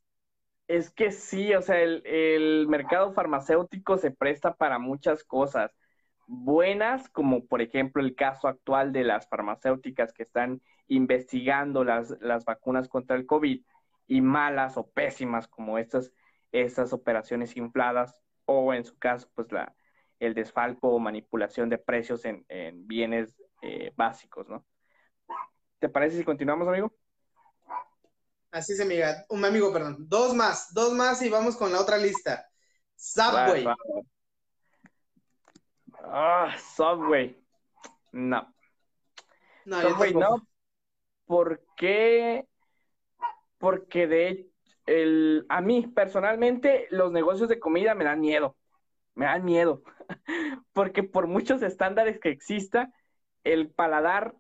Es 0.68 0.92
que 0.92 1.12
sí, 1.12 1.52
o 1.56 1.64
sea, 1.64 1.82
el, 1.82 2.06
el 2.06 2.68
mercado 2.68 3.12
farmacéutico 3.12 3.98
se 3.98 4.12
presta 4.12 4.54
para 4.54 4.78
muchas 4.78 5.24
cosas 5.24 5.72
buenas, 6.28 7.10
como 7.10 7.46
por 7.46 7.62
ejemplo 7.62 8.02
el 8.02 8.16
caso 8.16 8.48
actual 8.48 8.92
de 8.92 9.04
las 9.04 9.28
farmacéuticas 9.28 10.14
que 10.14 10.24
están 10.24 10.62
investigando 10.88 11.84
las, 11.84 12.16
las 12.22 12.46
vacunas 12.46 12.88
contra 12.88 13.16
el 13.16 13.26
COVID, 13.26 13.62
y 14.08 14.22
malas 14.22 14.78
o 14.78 14.90
pésimas 14.90 15.48
como 15.48 15.78
estas, 15.78 16.12
estas 16.52 16.94
operaciones 16.94 17.56
infladas, 17.58 18.22
o 18.46 18.74
en 18.74 18.84
su 18.84 18.98
caso, 18.98 19.30
pues 19.34 19.52
la, 19.52 19.74
el 20.20 20.34
desfalco 20.34 20.90
o 20.90 21.00
manipulación 21.00 21.70
de 21.70 21.78
precios 21.78 22.26
en, 22.26 22.46
en 22.50 22.86
bienes 22.88 23.34
eh, 23.62 23.92
básicos, 23.96 24.48
¿no? 24.50 24.66
¿Te 25.80 25.90
parece 25.90 26.18
si 26.18 26.24
continuamos, 26.24 26.68
amigo? 26.68 26.94
Así 28.52 28.74
es, 28.74 28.82
amiga. 28.82 29.26
Un 29.30 29.44
amigo, 29.44 29.74
perdón. 29.74 30.08
Dos 30.08 30.36
más, 30.36 30.74
dos 30.74 30.94
más 30.94 31.22
y 31.22 31.30
vamos 31.30 31.58
con 31.58 31.72
la 31.72 31.82
otra 31.82 31.98
lista. 31.98 32.48
Subway. 32.96 33.66
Ah, 36.04 36.56
Subway. 36.76 37.36
No. 38.12 38.54
no 39.66 39.82
Subway 39.82 40.14
no, 40.14 40.48
porque, 41.26 42.46
porque 43.58 44.08
de 44.08 44.50
el, 44.86 45.46
a 45.50 45.62
mí 45.62 45.88
personalmente 45.88 46.88
los 46.92 47.12
negocios 47.12 47.50
de 47.50 47.60
comida 47.60 47.96
me 47.96 48.04
dan 48.04 48.20
miedo, 48.20 48.56
me 49.16 49.26
dan 49.26 49.46
miedo, 49.46 49.84
porque 50.74 51.04
por 51.04 51.28
muchos 51.28 51.62
estándares 51.62 52.20
que 52.20 52.30
exista, 52.30 52.92
el 53.44 53.70
paladar 53.70 54.36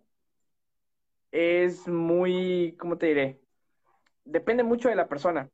es 1.32 1.88
muy, 1.88 2.76
¿cómo 2.78 2.98
te 2.98 3.08
diré? 3.08 3.40
Depende 4.26 4.64
mucho 4.64 4.90
de 4.90 4.96
la 4.96 5.08
persona. 5.08 5.50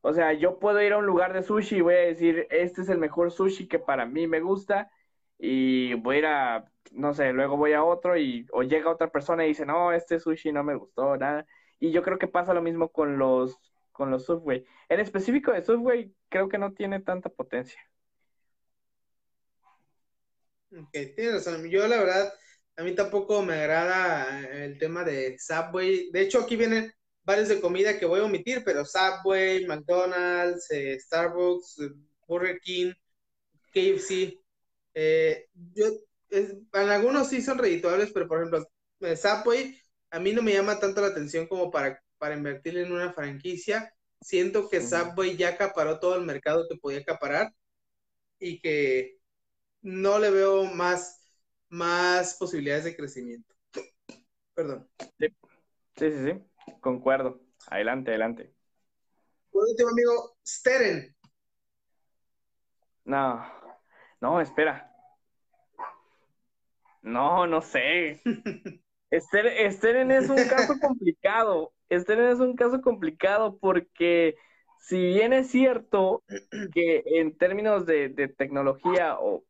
O 0.00 0.12
sea, 0.12 0.32
yo 0.32 0.58
puedo 0.58 0.80
ir 0.82 0.92
a 0.92 0.98
un 0.98 1.06
lugar 1.06 1.32
de 1.32 1.42
sushi 1.42 1.76
y 1.76 1.80
voy 1.80 1.94
a 1.94 1.98
decir, 1.98 2.46
este 2.50 2.82
es 2.82 2.88
el 2.88 2.98
mejor 2.98 3.30
sushi 3.30 3.68
que 3.68 3.78
para 3.78 4.04
mí 4.04 4.26
me 4.26 4.40
gusta, 4.40 4.90
y 5.44 5.94
voy 5.94 6.16
a 6.16 6.18
ir 6.20 6.26
a, 6.26 6.72
no 6.92 7.14
sé, 7.14 7.32
luego 7.32 7.56
voy 7.56 7.72
a 7.72 7.82
otro 7.82 8.16
y 8.16 8.46
o 8.52 8.62
llega 8.62 8.88
otra 8.92 9.10
persona 9.10 9.44
y 9.44 9.48
dice, 9.48 9.66
no, 9.66 9.92
este 9.92 10.20
sushi 10.20 10.52
no 10.52 10.62
me 10.62 10.76
gustó, 10.76 11.16
nada. 11.16 11.44
Y 11.80 11.90
yo 11.90 12.04
creo 12.04 12.16
que 12.16 12.28
pasa 12.28 12.54
lo 12.54 12.62
mismo 12.62 12.90
con 12.92 13.18
los, 13.18 13.58
con 13.90 14.08
los 14.12 14.24
Subway. 14.24 14.64
En 14.88 15.00
específico 15.00 15.50
de 15.50 15.64
Subway, 15.64 16.14
creo 16.28 16.48
que 16.48 16.58
no 16.58 16.72
tiene 16.74 17.00
tanta 17.00 17.28
potencia. 17.28 17.80
Ok, 20.70 20.92
tienes 21.16 21.34
razón. 21.34 21.68
Yo 21.68 21.88
la 21.88 21.96
verdad, 21.98 22.32
a 22.76 22.84
mí 22.84 22.94
tampoco 22.94 23.42
me 23.42 23.54
agrada 23.54 24.48
el 24.64 24.78
tema 24.78 25.02
de 25.02 25.36
Subway. 25.40 26.08
De 26.12 26.20
hecho, 26.20 26.42
aquí 26.42 26.54
vienen 26.54 26.92
varios 27.24 27.48
de 27.48 27.60
comida 27.60 27.98
que 27.98 28.06
voy 28.06 28.20
a 28.20 28.24
omitir, 28.26 28.62
pero 28.64 28.84
Subway, 28.84 29.66
McDonald's, 29.66 30.70
eh, 30.70 31.00
Starbucks, 31.00 31.78
Burger 32.28 32.60
King, 32.60 32.92
KFC. 33.72 34.41
Eh, 34.94 35.46
yo, 35.74 35.86
en 36.30 36.68
algunos 36.72 37.28
sí 37.28 37.42
son 37.42 37.58
redituables, 37.58 38.10
pero 38.12 38.26
por 38.26 38.38
ejemplo, 38.38 38.66
eh, 39.00 39.16
Subway 39.16 39.78
a 40.10 40.18
mí 40.18 40.32
no 40.32 40.42
me 40.42 40.52
llama 40.52 40.78
tanto 40.78 41.00
la 41.00 41.08
atención 41.08 41.46
como 41.46 41.70
para, 41.70 42.02
para 42.18 42.36
invertir 42.36 42.76
en 42.78 42.92
una 42.92 43.12
franquicia. 43.12 43.94
Siento 44.20 44.68
que 44.68 44.80
Subway 44.80 45.36
ya 45.36 45.50
acaparó 45.50 45.98
todo 45.98 46.16
el 46.16 46.24
mercado 46.24 46.66
que 46.68 46.76
podía 46.76 47.00
acaparar 47.00 47.52
y 48.38 48.60
que 48.60 49.18
no 49.80 50.18
le 50.18 50.30
veo 50.30 50.64
más, 50.64 51.20
más 51.68 52.34
posibilidades 52.34 52.84
de 52.84 52.96
crecimiento. 52.96 53.54
Perdón. 54.54 54.88
Sí, 55.18 55.28
sí, 55.96 56.10
sí, 56.10 56.74
concuerdo. 56.80 57.40
Adelante, 57.68 58.10
adelante. 58.10 58.54
Por 59.50 59.64
último, 59.68 59.90
amigo, 59.90 60.36
Steren. 60.46 61.16
No, 63.04 63.44
no, 64.22 64.40
espera. 64.40 64.88
No, 67.02 67.46
no 67.46 67.60
sé. 67.60 68.22
Steren 69.10 70.10
es 70.12 70.30
un 70.30 70.36
caso 70.48 70.74
complicado. 70.80 71.72
Steren 71.90 72.28
es 72.28 72.38
un 72.38 72.54
caso 72.54 72.80
complicado 72.80 73.58
porque 73.58 74.36
si 74.78 74.98
bien 74.98 75.32
es 75.32 75.50
cierto 75.50 76.22
que 76.72 77.02
en 77.04 77.36
términos 77.36 77.84
de, 77.84 78.08
de 78.08 78.28
tecnología 78.28 79.18
o 79.18 79.44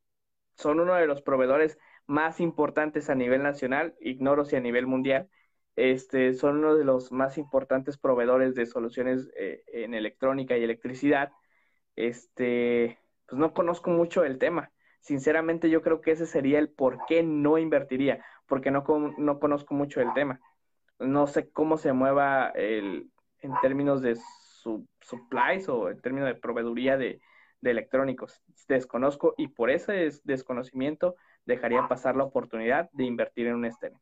son 0.56 0.80
uno 0.80 0.94
de 0.94 1.06
los 1.06 1.20
proveedores 1.20 1.78
más 2.06 2.40
importantes 2.40 3.10
a 3.10 3.14
nivel 3.14 3.42
nacional, 3.42 3.94
ignoro 4.00 4.46
si 4.46 4.56
a 4.56 4.60
nivel 4.60 4.86
mundial, 4.86 5.28
este, 5.76 6.34
son 6.34 6.58
uno 6.58 6.76
de 6.76 6.84
los 6.84 7.12
más 7.12 7.36
importantes 7.38 7.98
proveedores 7.98 8.54
de 8.54 8.66
soluciones 8.66 9.30
eh, 9.36 9.62
en 9.68 9.94
electrónica 9.94 10.56
y 10.56 10.64
electricidad. 10.64 11.30
Este, 11.94 13.01
pues 13.32 13.40
no 13.40 13.54
conozco 13.54 13.88
mucho 13.88 14.24
el 14.24 14.36
tema. 14.36 14.70
Sinceramente, 15.00 15.70
yo 15.70 15.80
creo 15.80 16.02
que 16.02 16.10
ese 16.10 16.26
sería 16.26 16.58
el 16.58 16.68
por 16.68 16.98
qué 17.08 17.22
no 17.22 17.56
invertiría, 17.56 18.22
porque 18.46 18.70
no, 18.70 18.84
no 19.16 19.40
conozco 19.40 19.72
mucho 19.72 20.02
el 20.02 20.12
tema. 20.12 20.38
No 20.98 21.26
sé 21.26 21.48
cómo 21.48 21.78
se 21.78 21.94
mueva 21.94 22.50
el, 22.50 23.10
en 23.38 23.52
términos 23.62 24.02
de 24.02 24.18
su, 24.60 24.86
supplies 25.00 25.66
o 25.70 25.88
en 25.88 25.98
términos 26.02 26.28
de 26.28 26.34
proveeduría 26.34 26.98
de, 26.98 27.22
de 27.62 27.70
electrónicos. 27.70 28.42
Desconozco 28.68 29.32
y 29.38 29.48
por 29.48 29.70
ese 29.70 30.10
desconocimiento 30.24 31.16
dejaría 31.46 31.88
pasar 31.88 32.16
la 32.16 32.24
oportunidad 32.24 32.90
de 32.92 33.04
invertir 33.04 33.46
en 33.46 33.54
un 33.54 33.64
estéreo. 33.64 33.98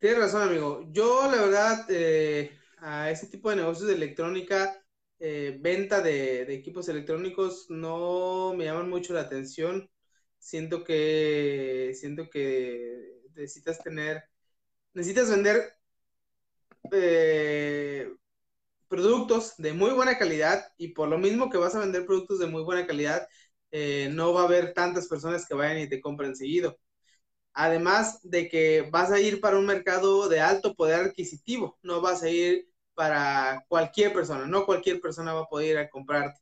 Tienes 0.00 0.18
razón, 0.18 0.48
amigo. 0.48 0.84
Yo, 0.88 1.30
la 1.30 1.42
verdad, 1.42 1.86
eh, 1.90 2.50
a 2.78 3.08
ese 3.08 3.28
tipo 3.28 3.50
de 3.50 3.56
negocios 3.56 3.86
de 3.86 3.94
electrónica, 3.94 4.82
eh, 5.20 5.58
venta 5.60 6.00
de, 6.00 6.42
equipos 6.54 6.88
electrónicos, 6.88 7.66
no 7.68 8.54
me 8.56 8.64
llaman 8.64 8.88
mucho 8.90 9.12
la 9.14 9.22
atención. 9.22 9.90
Siento 10.38 10.84
que, 10.84 11.92
siento 11.94 12.30
que 12.30 13.20
necesitas 13.34 13.82
tener, 13.82 14.24
necesitas 14.94 15.30
vender 15.30 15.74
eh, 16.92 18.10
productos 18.88 19.54
de 19.58 19.72
muy 19.74 19.92
buena 19.92 20.18
calidad 20.18 20.64
y 20.78 20.88
por 20.88 21.08
lo 21.08 21.18
mismo 21.18 21.50
que 21.50 21.58
vas 21.58 21.74
a 21.74 21.80
vender 21.80 22.06
productos 22.06 22.38
de 22.40 22.46
muy 22.46 22.62
buena 22.62 22.86
calidad, 22.86 23.28
eh, 23.72 24.10
no 24.12 24.32
va 24.34 24.42
a 24.42 24.44
haber 24.46 24.74
tantas 24.74 25.08
personas 25.08 25.46
que 25.46 25.54
vayan 25.54 25.78
y 25.80 25.88
te 25.88 26.00
compren 26.00 26.36
seguido. 26.36 26.78
Además 27.54 28.20
de 28.22 28.48
que 28.48 28.88
vas 28.92 29.12
a 29.12 29.20
ir 29.20 29.40
para 29.40 29.58
un 29.58 29.66
mercado 29.66 30.28
de 30.28 30.40
alto 30.40 30.74
poder 30.74 31.00
adquisitivo, 31.06 31.78
no 31.82 32.00
vas 32.00 32.22
a 32.22 32.30
ir 32.30 32.70
para 33.00 33.64
cualquier 33.66 34.12
persona, 34.12 34.46
no 34.46 34.66
cualquier 34.66 35.00
persona 35.00 35.32
va 35.32 35.40
a 35.40 35.48
poder 35.48 35.70
ir 35.70 35.78
a 35.78 35.88
comprarte. 35.88 36.38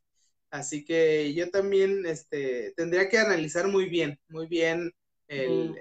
Así 0.51 0.83
que 0.83 1.33
yo 1.33 1.49
también 1.49 2.05
este, 2.05 2.73
tendría 2.75 3.07
que 3.07 3.17
analizar 3.17 3.69
muy 3.69 3.87
bien, 3.87 4.19
muy 4.27 4.45
bien 4.47 4.91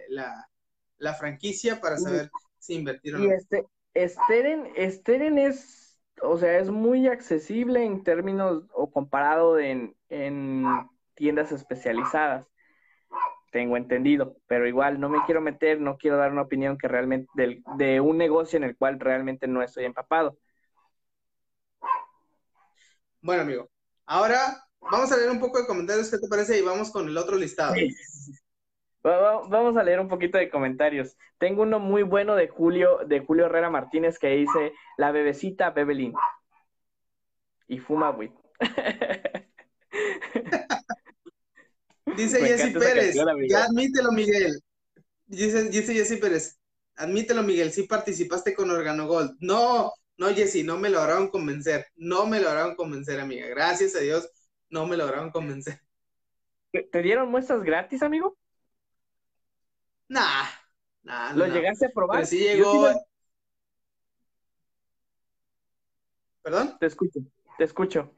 la, 0.08 1.14
franquicia 1.18 1.80
para 1.80 1.96
saber 1.98 2.30
si 2.60 2.74
invertir 2.74 3.16
o 3.16 3.18
no. 3.18 3.24
Y 3.24 3.30
este, 3.32 3.66
Steren, 3.96 4.68
Steren 4.92 5.38
es 5.38 6.00
o 6.22 6.38
sea, 6.38 6.58
es 6.60 6.70
muy 6.70 7.08
accesible 7.08 7.84
en 7.84 8.04
términos 8.04 8.62
o 8.72 8.88
comparado 8.92 9.58
en, 9.58 9.96
tiendas 11.16 11.50
especializadas. 11.50 12.46
Tengo 13.50 13.76
entendido, 13.76 14.36
pero 14.46 14.68
igual 14.68 15.00
no 15.00 15.08
me 15.08 15.18
quiero 15.26 15.40
meter, 15.40 15.80
no 15.80 15.98
quiero 15.98 16.18
dar 16.18 16.30
una 16.30 16.42
opinión 16.42 16.78
que 16.78 16.86
realmente 16.86 17.28
de 17.34 18.00
un 18.00 18.16
negocio 18.16 18.58
en 18.58 18.62
el 18.62 18.76
cual 18.76 19.00
realmente 19.00 19.48
no 19.48 19.60
estoy 19.60 19.86
empapado. 19.86 20.38
Bueno, 23.20 23.42
amigo, 23.42 23.70
ahora 24.06 24.64
vamos 24.80 25.10
a 25.12 25.16
leer 25.16 25.30
un 25.30 25.40
poco 25.40 25.58
de 25.60 25.66
comentarios, 25.66 26.10
¿qué 26.10 26.18
te 26.18 26.28
parece? 26.28 26.58
Y 26.58 26.62
vamos 26.62 26.90
con 26.90 27.08
el 27.08 27.16
otro 27.16 27.36
listado. 27.36 27.74
Vamos 29.02 29.76
a 29.76 29.82
leer 29.82 30.00
un 30.00 30.08
poquito 30.08 30.38
de 30.38 30.50
comentarios. 30.50 31.16
Tengo 31.38 31.62
uno 31.62 31.78
muy 31.78 32.02
bueno 32.02 32.36
de 32.36 32.48
Julio, 32.48 32.98
de 33.06 33.20
Julio 33.20 33.46
Herrera 33.46 33.70
Martínez 33.70 34.18
que 34.18 34.28
dice, 34.28 34.72
la 34.96 35.12
bebecita 35.12 35.70
Bebelín. 35.70 36.12
Y 37.66 37.78
fuma 37.78 38.10
weed. 38.10 38.30
dice 42.16 42.40
Jessy 42.40 42.72
Pérez, 42.72 43.14
ya 43.48 43.64
admítelo 43.64 44.12
Miguel. 44.12 44.60
Dice, 45.26 45.64
dice 45.64 45.94
Jessy 45.94 46.16
Pérez, 46.16 46.58
admítelo 46.96 47.42
Miguel, 47.42 47.70
sí 47.72 47.84
participaste 47.84 48.54
con 48.54 48.70
Organo 48.70 49.06
Gold. 49.06 49.36
No, 49.40 49.92
no 50.18 50.28
Jessy, 50.34 50.64
no 50.64 50.76
me 50.76 50.90
lograron 50.90 51.28
convencer. 51.28 51.86
No 51.96 52.26
me 52.26 52.40
lograron 52.40 52.74
convencer, 52.74 53.20
amiga. 53.20 53.46
Gracias 53.46 53.94
a 53.94 54.00
Dios, 54.00 54.28
no 54.68 54.84
me 54.84 54.96
lograron 54.96 55.30
convencer. 55.30 55.80
¿Te 56.72 57.02
dieron 57.02 57.30
muestras 57.30 57.62
gratis, 57.62 58.02
amigo? 58.02 58.36
Nah, 60.08 60.44
nah, 61.02 61.32
¿Lo 61.32 61.46
llegaste 61.46 61.86
a 61.86 61.90
probar? 61.90 62.26
sí 62.26 62.40
llegó. 62.40 62.90
¿Perdón? 66.42 66.76
Te 66.80 66.86
escucho, 66.86 67.20
te 67.56 67.64
escucho. 67.64 68.14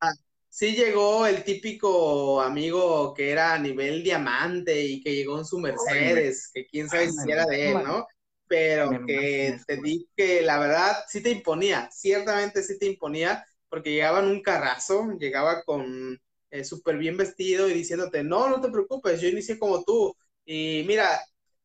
Ah, 0.00 0.12
sí 0.48 0.74
llegó 0.74 1.26
el 1.26 1.42
típico 1.42 2.42
amigo 2.42 3.14
que 3.14 3.30
era 3.30 3.54
a 3.54 3.58
nivel 3.58 4.02
diamante 4.02 4.84
y 4.84 5.00
que 5.02 5.14
llegó 5.14 5.38
en 5.38 5.44
su 5.44 5.58
Mercedes, 5.58 6.50
que 6.52 6.66
quién 6.66 6.88
sabe 6.88 7.10
si 7.10 7.30
era 7.30 7.46
de 7.46 7.70
él, 7.70 7.82
¿no? 7.84 8.06
Pero 8.52 9.02
que 9.06 9.58
te 9.66 9.78
di 9.78 10.08
que 10.16 10.42
la 10.42 10.58
verdad 10.58 10.94
sí 11.08 11.22
te 11.22 11.30
imponía, 11.30 11.88
ciertamente 11.90 12.62
sí 12.62 12.78
te 12.78 12.86
imponía, 12.86 13.44
porque 13.70 13.92
llegaba 13.92 14.20
en 14.20 14.26
un 14.26 14.42
carrazo, 14.42 15.12
llegaba 15.18 15.62
con 15.64 16.20
eh, 16.50 16.64
súper 16.64 16.98
bien 16.98 17.16
vestido 17.16 17.68
y 17.68 17.72
diciéndote, 17.74 18.22
no, 18.24 18.48
no 18.50 18.60
te 18.60 18.70
preocupes, 18.70 19.20
yo 19.22 19.28
inicié 19.28 19.58
como 19.58 19.82
tú, 19.84 20.14
y 20.44 20.84
mira, 20.86 21.18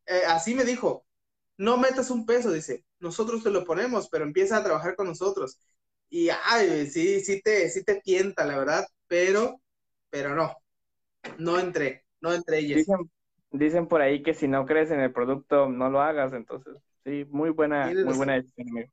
eh, 0.05 0.21
así 0.27 0.55
me 0.55 0.63
dijo, 0.65 1.05
no 1.57 1.77
metas 1.77 2.09
un 2.11 2.25
peso, 2.25 2.51
dice, 2.51 2.85
nosotros 2.99 3.43
te 3.43 3.49
lo 3.51 3.65
ponemos, 3.65 4.07
pero 4.09 4.23
empieza 4.25 4.57
a 4.57 4.63
trabajar 4.63 4.95
con 4.95 5.07
nosotros. 5.07 5.59
Y 6.09 6.29
ay, 6.29 6.87
sí, 6.89 7.19
sí 7.21 7.41
te, 7.41 7.69
sí 7.69 7.83
te 7.83 7.95
tienta, 8.01 8.45
la 8.45 8.57
verdad, 8.57 8.87
pero, 9.07 9.61
pero 10.09 10.35
no, 10.35 10.55
no 11.37 11.59
entré, 11.59 12.05
no 12.21 12.33
entré. 12.33 12.69
Dicen, 12.71 13.11
dicen 13.57 13.87
por 13.87 14.01
ahí 14.01 14.23
que 14.23 14.33
si 14.33 14.47
no 14.47 14.65
crees 14.65 14.91
en 14.91 14.99
el 14.99 15.11
producto, 15.11 15.69
no 15.69 15.89
lo 15.89 16.01
hagas, 16.01 16.33
entonces, 16.33 16.77
sí, 17.03 17.25
muy 17.29 17.49
buena, 17.49 17.91
muy 18.03 18.15
buena 18.15 18.33
decisión, 18.33 18.91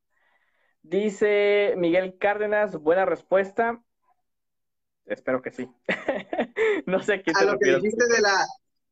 Dice 0.81 1.73
Miguel 1.77 2.17
Cárdenas, 2.19 2.77
buena 2.77 3.05
respuesta. 3.05 3.81
Espero 5.05 5.41
que 5.41 5.51
sí. 5.51 5.67
no 6.85 7.01
sé 7.01 7.23
qué 7.23 7.31
a 7.33 7.43
lo 7.43 7.57
que 7.57 7.75
dijiste 7.75 8.05
de 8.07 8.21
la 8.21 8.45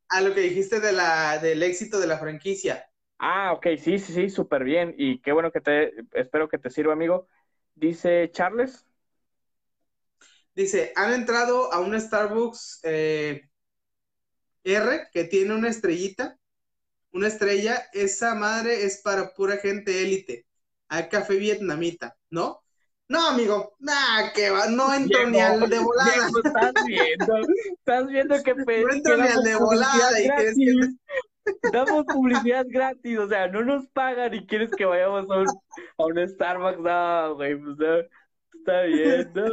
a 0.10 0.22
lo 0.22 0.34
que 0.34 0.42
dijiste 0.42 0.80
de 0.80 0.92
la, 0.92 1.40
del 1.40 1.64
éxito 1.64 2.00
de 2.00 2.08
la 2.08 2.20
franquicia. 2.20 2.88
Ah, 3.18 3.54
ok, 3.54 3.68
sí, 3.80 3.98
sí, 3.98 4.14
sí, 4.14 4.30
súper 4.30 4.64
bien. 4.64 4.94
Y 4.98 5.22
qué 5.22 5.32
bueno 5.32 5.52
que 5.52 5.62
te, 5.62 5.92
espero 6.14 6.50
que 6.50 6.60
te 6.60 6.70
sirva, 6.70 6.94
amigo. 6.94 7.28
Dice 7.74 8.30
Charles. 8.32 8.86
Dice, 10.54 10.94
han 10.96 11.14
entrado 11.14 11.74
a 11.74 11.80
un 11.80 12.00
Starbucks 12.00 12.82
eh, 12.84 13.50
R 14.64 15.08
que 15.12 15.24
tiene 15.26 15.54
una 15.56 15.70
estrellita, 15.70 16.38
una 17.12 17.28
estrella. 17.28 17.84
Esa 17.94 18.36
madre 18.36 18.84
es 18.84 19.02
para 19.02 19.34
pura 19.34 19.58
gente 19.58 20.02
élite. 20.02 20.46
Hay 20.88 21.10
café 21.10 21.36
vietnamita, 21.36 22.16
¿no? 22.30 22.64
No, 23.10 23.30
amigo, 23.30 23.76
nah, 23.80 24.32
que 24.34 24.50
va, 24.50 24.68
no 24.68 24.94
entro 24.94 25.30
ni 25.30 25.40
al 25.40 25.70
de 25.70 25.80
volada. 25.80 26.30
estás 26.44 26.74
viendo, 26.86 27.36
estás 27.78 28.08
viendo 28.08 28.44
que 28.44 28.56
No 28.56 28.92
entro 28.92 29.18
ni 29.18 29.28
al 29.28 29.44
de 29.44 29.56
volada 29.56 30.20
y 30.20 30.28
que 30.30 30.54
Damos 31.74 32.06
publicidad 32.06 32.66
gratis, 32.70 33.20
o 33.20 33.28
sea, 33.28 33.48
no 33.50 33.64
nos 33.64 33.86
pagan 33.90 34.34
y 34.34 34.48
quieres 34.48 34.72
que 34.72 34.86
vayamos 34.86 35.30
a 35.30 35.40
un, 35.40 35.48
a 35.98 36.06
un 36.06 36.28
Starbucks. 36.30 36.80
No, 36.80 37.36
güey, 37.36 37.56
pues 37.56 37.78
no, 37.78 37.98
está 38.54 38.82
bien, 38.84 39.32
no. 39.36 39.50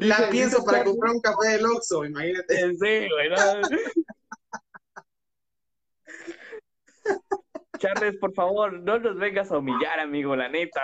La 0.00 0.16
Dice- 0.16 0.30
pienso 0.30 0.56
dice 0.58 0.66
para 0.70 0.84
comprar 0.84 1.12
un 1.12 1.20
café 1.20 1.48
del 1.48 1.66
Oxxo, 1.66 2.04
imagínate. 2.04 2.56
Sí, 2.56 2.74
güey, 2.78 3.30
no. 3.30 3.36
Charles, 7.78 8.16
por 8.18 8.34
favor, 8.34 8.72
no 8.72 8.98
nos 8.98 9.16
vengas 9.18 9.52
a 9.52 9.58
humillar, 9.58 10.00
amigo, 10.00 10.34
la 10.34 10.48
neta. 10.48 10.80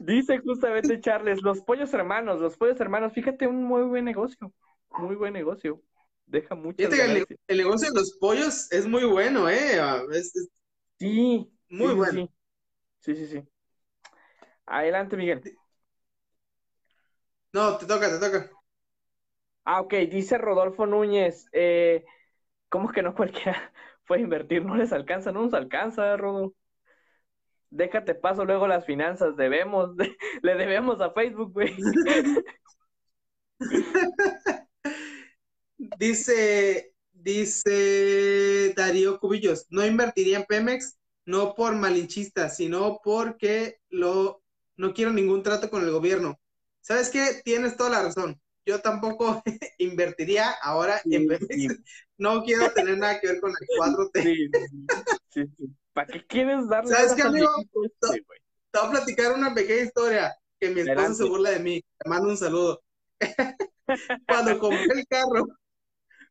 Dice 0.00 0.38
justamente 0.38 0.98
Charles, 1.00 1.42
los 1.42 1.60
pollos 1.60 1.92
hermanos, 1.92 2.40
los 2.40 2.56
pollos 2.56 2.80
hermanos, 2.80 3.12
fíjate, 3.12 3.46
un 3.46 3.64
muy 3.64 3.82
buen 3.82 4.04
negocio, 4.04 4.52
muy 4.98 5.14
buen 5.14 5.34
negocio. 5.34 5.82
Deja 6.24 6.56
que 6.76 6.84
el, 7.04 7.26
el 7.48 7.58
negocio 7.58 7.92
de 7.92 7.98
los 7.98 8.16
pollos 8.18 8.72
es 8.72 8.86
muy 8.86 9.04
bueno, 9.04 9.48
¿eh? 9.50 9.78
Es- 10.12 10.34
es- 10.34 10.48
Sí, 10.98 11.52
Muy 11.68 11.88
sí, 11.88 11.94
bueno. 11.94 12.28
Sí, 13.00 13.16
sí, 13.16 13.26
sí. 13.26 13.40
sí. 13.40 13.48
Adelante, 14.66 15.16
Miguel. 15.16 15.42
No, 17.52 17.76
te 17.76 17.86
toca, 17.86 18.08
te 18.08 18.18
toca. 18.18 18.50
Ah, 19.64 19.80
ok, 19.80 19.94
dice 20.10 20.38
Rodolfo 20.38 20.86
Núñez, 20.86 21.46
eh, 21.52 22.04
¿cómo 22.68 22.90
que 22.90 23.02
no 23.02 23.14
cualquiera 23.14 23.72
puede 24.06 24.22
invertir? 24.22 24.64
No 24.64 24.76
les 24.76 24.92
alcanza, 24.92 25.32
no 25.32 25.42
nos 25.42 25.54
alcanza, 25.54 26.16
Rodo. 26.16 26.54
Déjate 27.70 28.14
paso 28.14 28.44
luego 28.44 28.66
las 28.66 28.84
finanzas, 28.84 29.36
debemos, 29.36 29.90
le 30.42 30.54
debemos 30.54 31.00
a 31.00 31.10
Facebook, 31.12 31.52
güey. 31.52 31.74
Dice, 35.98 36.94
dice 37.12 38.72
Darío 38.76 39.18
Cubillos, 39.18 39.66
no 39.70 39.84
invertiría 39.84 40.38
en 40.38 40.44
Pemex, 40.44 40.96
no 41.24 41.54
por 41.54 41.74
malinchista, 41.74 42.48
sino 42.48 43.00
porque 43.02 43.78
lo, 43.88 44.42
no 44.76 44.94
quiero 44.94 45.12
ningún 45.12 45.42
trato 45.42 45.70
con 45.70 45.82
el 45.82 45.90
gobierno. 45.90 46.38
¿Sabes 46.82 47.10
qué? 47.10 47.42
Tienes 47.44 47.76
toda 47.78 47.90
la 47.90 48.02
razón. 48.04 48.40
Yo 48.66 48.80
tampoco 48.82 49.42
invertiría 49.78 50.50
ahora 50.62 51.02
en 51.10 51.26
Sí, 51.54 51.68
No 52.18 52.42
quiero 52.44 52.72
tener 52.72 52.98
nada 52.98 53.20
que 53.20 53.28
ver 53.28 53.40
con 53.40 53.52
el 53.60 53.68
4T. 53.74 54.22
sí, 54.22 54.90
sí, 55.28 55.46
sí. 55.56 55.76
¿Para 55.92 56.08
qué 56.10 56.24
quieres 56.26 56.68
darle 56.68 56.94
¿Sabes 56.94 57.14
qué, 57.14 57.22
amigo? 57.22 57.48
viejito 57.56 57.84
este? 57.84 58.24
Te 58.70 58.78
voy 58.80 58.88
a 58.88 58.90
platicar 58.90 59.32
una 59.32 59.54
pequeña 59.54 59.82
historia 59.84 60.36
que 60.60 60.70
mi 60.70 60.80
esposa 60.80 61.14
Adelante. 61.14 61.24
se 61.24 61.24
burla 61.24 61.50
de 61.50 61.60
mí. 61.60 61.82
Te 61.98 62.08
mando 62.08 62.28
un 62.30 62.36
saludo. 62.36 62.82
Cuando 64.26 64.58
compré 64.58 65.00
el 65.00 65.06
carro, 65.06 65.46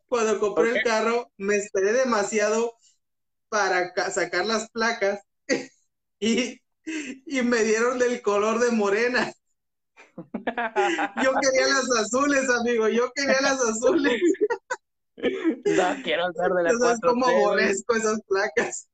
cuando 0.08 0.39
compré 0.39 0.72
el 0.72 0.82
carro, 0.82 1.32
me 1.38 1.58
esperé 1.58 1.93
demasiado 1.93 2.74
para 3.49 3.93
ca- 3.93 4.12
sacar 4.12 4.45
las 4.47 4.70
placas 4.72 5.22
y, 6.20 6.62
y 7.26 7.41
me 7.43 7.64
dieron 7.64 7.99
del 7.99 8.22
color 8.22 8.60
de 8.60 8.72
morena. 8.72 9.34
Yo 11.24 11.32
quería 11.41 11.67
las 11.67 11.89
azules, 11.99 12.49
amigo. 12.49 12.88
Yo 12.89 13.11
quería 13.13 13.41
las 13.41 13.61
azules. 13.61 14.22
No 15.17 16.03
quiero 16.03 16.32
ser 16.34 16.51
de 16.51 16.63
la 16.63 16.69
¿Tú 16.72 16.80
sabes 16.80 16.99
4T, 16.99 17.07
cómo 17.07 17.26
aborrezco 17.28 17.95
esas 17.95 18.22
placas? 18.24 18.89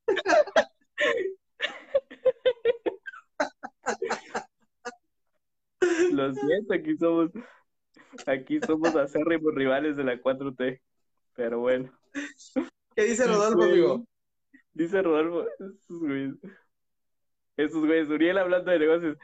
Lo 6.12 6.34
siento, 6.34 6.74
aquí 6.74 6.96
somos, 6.96 7.30
aquí 8.26 8.60
somos 8.60 8.94
acérrimos 8.96 9.54
rivales 9.54 9.96
de 9.96 10.04
la 10.04 10.20
4T. 10.20 10.80
Pero 11.34 11.60
bueno. 11.60 11.92
¿Qué 12.94 13.04
dice 13.04 13.26
Rodolfo, 13.26 13.58
Güey. 13.58 13.70
amigo? 13.70 14.04
Dice 14.72 15.02
Rodolfo, 15.02 15.48
esos 15.58 15.98
güeyes, 16.00 16.34
esos 17.56 17.86
güeyes, 17.86 18.08
Uriel 18.08 18.38
hablando 18.38 18.70
de 18.70 18.78
negocios. 18.78 19.16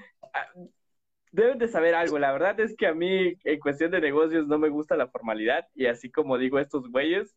Deben 1.35 1.59
de 1.59 1.66
saber 1.66 1.97
algo, 1.97 2.16
la 2.20 2.30
verdad 2.30 2.61
es 2.61 2.76
que 2.76 2.87
a 2.87 2.95
mí 2.95 3.35
en 3.43 3.59
cuestión 3.59 3.91
de 3.91 4.01
negocios 4.01 4.47
no 4.47 4.57
me 4.57 4.68
gusta 4.68 4.97
la 4.97 5.09
formalidad 5.09 5.66
y 5.74 5.87
así 5.87 6.09
como 6.09 6.39
digo 6.39 6.61
estos 6.61 6.89
güeyes, 6.89 7.35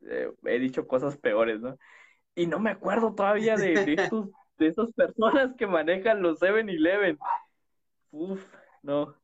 eh, 0.00 0.32
he 0.46 0.58
dicho 0.58 0.88
cosas 0.88 1.16
peores, 1.16 1.60
¿no? 1.60 1.78
Y 2.34 2.48
no 2.48 2.58
me 2.58 2.70
acuerdo 2.70 3.14
todavía 3.14 3.54
de, 3.56 3.84
de 3.84 3.92
estos, 4.12 4.30
de 4.58 4.66
esas 4.66 4.92
personas 4.94 5.54
que 5.56 5.68
manejan 5.68 6.22
los 6.22 6.40
7-Eleven. 6.40 7.18
Uf, 8.10 8.42
no. 8.82 9.14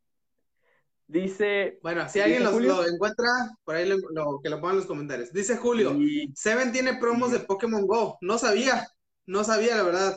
Dice, 1.08 1.78
Bueno, 1.82 2.02
si 2.02 2.18
¿Dice 2.18 2.22
alguien 2.22 2.44
los- 2.44 2.52
Julio? 2.52 2.76
lo 2.76 2.86
encuentra, 2.88 3.26
por 3.64 3.74
ahí 3.74 3.88
lo, 3.88 3.96
lo- 4.12 4.40
que 4.40 4.50
lo 4.50 4.56
pongan 4.60 4.72
en 4.74 4.78
los 4.78 4.86
comentarios. 4.86 5.32
Dice 5.32 5.56
Julio, 5.56 5.92
y- 5.94 6.32
Seven 6.36 6.70
tiene 6.70 6.94
promos 7.00 7.32
de 7.32 7.40
Pokémon 7.40 7.86
Go. 7.86 8.18
No 8.20 8.38
sabía, 8.38 8.86
no 9.26 9.42
sabía 9.42 9.76
la 9.76 9.82
verdad 9.82 10.16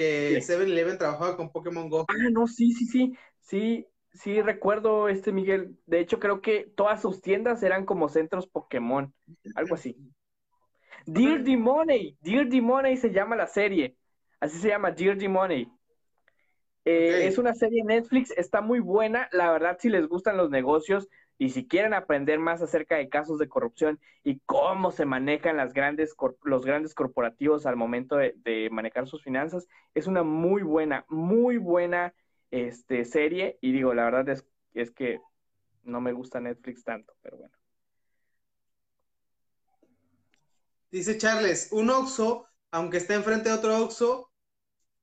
que 0.00 0.36
Sí. 0.36 0.40
Seven 0.40 0.68
Eleven 0.68 0.96
trabajaba 0.96 1.36
con 1.36 1.52
Pokémon 1.52 1.90
Go. 1.90 2.06
Ah, 2.08 2.30
no, 2.32 2.46
sí, 2.46 2.72
sí, 2.72 2.86
sí, 2.86 3.12
sí, 3.40 3.86
sí, 4.14 4.40
recuerdo 4.40 5.08
este 5.08 5.30
Miguel. 5.30 5.76
De 5.84 6.00
hecho, 6.00 6.18
creo 6.18 6.40
que 6.40 6.72
todas 6.74 7.02
sus 7.02 7.20
tiendas 7.20 7.62
eran 7.62 7.84
como 7.84 8.08
centros 8.08 8.46
Pokémon, 8.46 9.12
algo 9.54 9.74
así. 9.74 9.96
Dear 11.04 11.44
the 11.44 11.56
Money, 11.56 12.16
Dear 12.22 12.48
the 12.48 12.62
Money 12.62 12.96
se 12.96 13.10
llama 13.10 13.36
la 13.36 13.46
serie, 13.46 13.96
así 14.40 14.58
se 14.58 14.68
llama, 14.68 14.90
Dear 14.90 15.18
the 15.18 15.28
Money. 15.28 15.70
Eh. 16.86 17.26
Es 17.26 17.36
una 17.36 17.54
serie 17.54 17.84
Netflix, 17.84 18.30
está 18.30 18.62
muy 18.62 18.80
buena, 18.80 19.28
la 19.32 19.52
verdad, 19.52 19.76
si 19.78 19.90
les 19.90 20.08
gustan 20.08 20.38
los 20.38 20.48
negocios 20.48 21.08
y 21.40 21.48
si 21.48 21.66
quieren 21.66 21.94
aprender 21.94 22.38
más 22.38 22.60
acerca 22.60 22.96
de 22.96 23.08
casos 23.08 23.38
de 23.38 23.48
corrupción 23.48 23.98
y 24.22 24.40
cómo 24.40 24.90
se 24.90 25.06
manejan 25.06 25.56
los 25.56 25.72
grandes 25.72 26.94
corporativos 26.94 27.64
al 27.64 27.76
momento 27.76 28.16
de, 28.16 28.68
manejar 28.70 29.08
sus 29.08 29.22
finanzas, 29.22 29.66
es 29.94 30.06
una 30.06 30.22
muy 30.22 30.62
buena, 30.62 31.06
muy 31.08 31.56
buena 31.56 32.12
este, 32.50 33.06
serie. 33.06 33.56
Y 33.62 33.72
digo, 33.72 33.94
la 33.94 34.04
verdad 34.04 34.28
es, 34.28 34.44
es 34.74 34.90
que 34.90 35.18
no 35.82 36.02
me 36.02 36.12
gusta 36.12 36.40
Netflix 36.40 36.84
tanto, 36.84 37.14
pero 37.22 37.38
bueno. 37.38 37.56
Dice 40.90 41.16
Charles, 41.16 41.70
un 41.72 41.88
Oxxo, 41.88 42.48
aunque 42.70 42.98
esté 42.98 43.14
enfrente 43.14 43.48
de 43.48 43.54
otro 43.54 43.82
Oxxo, 43.82 44.30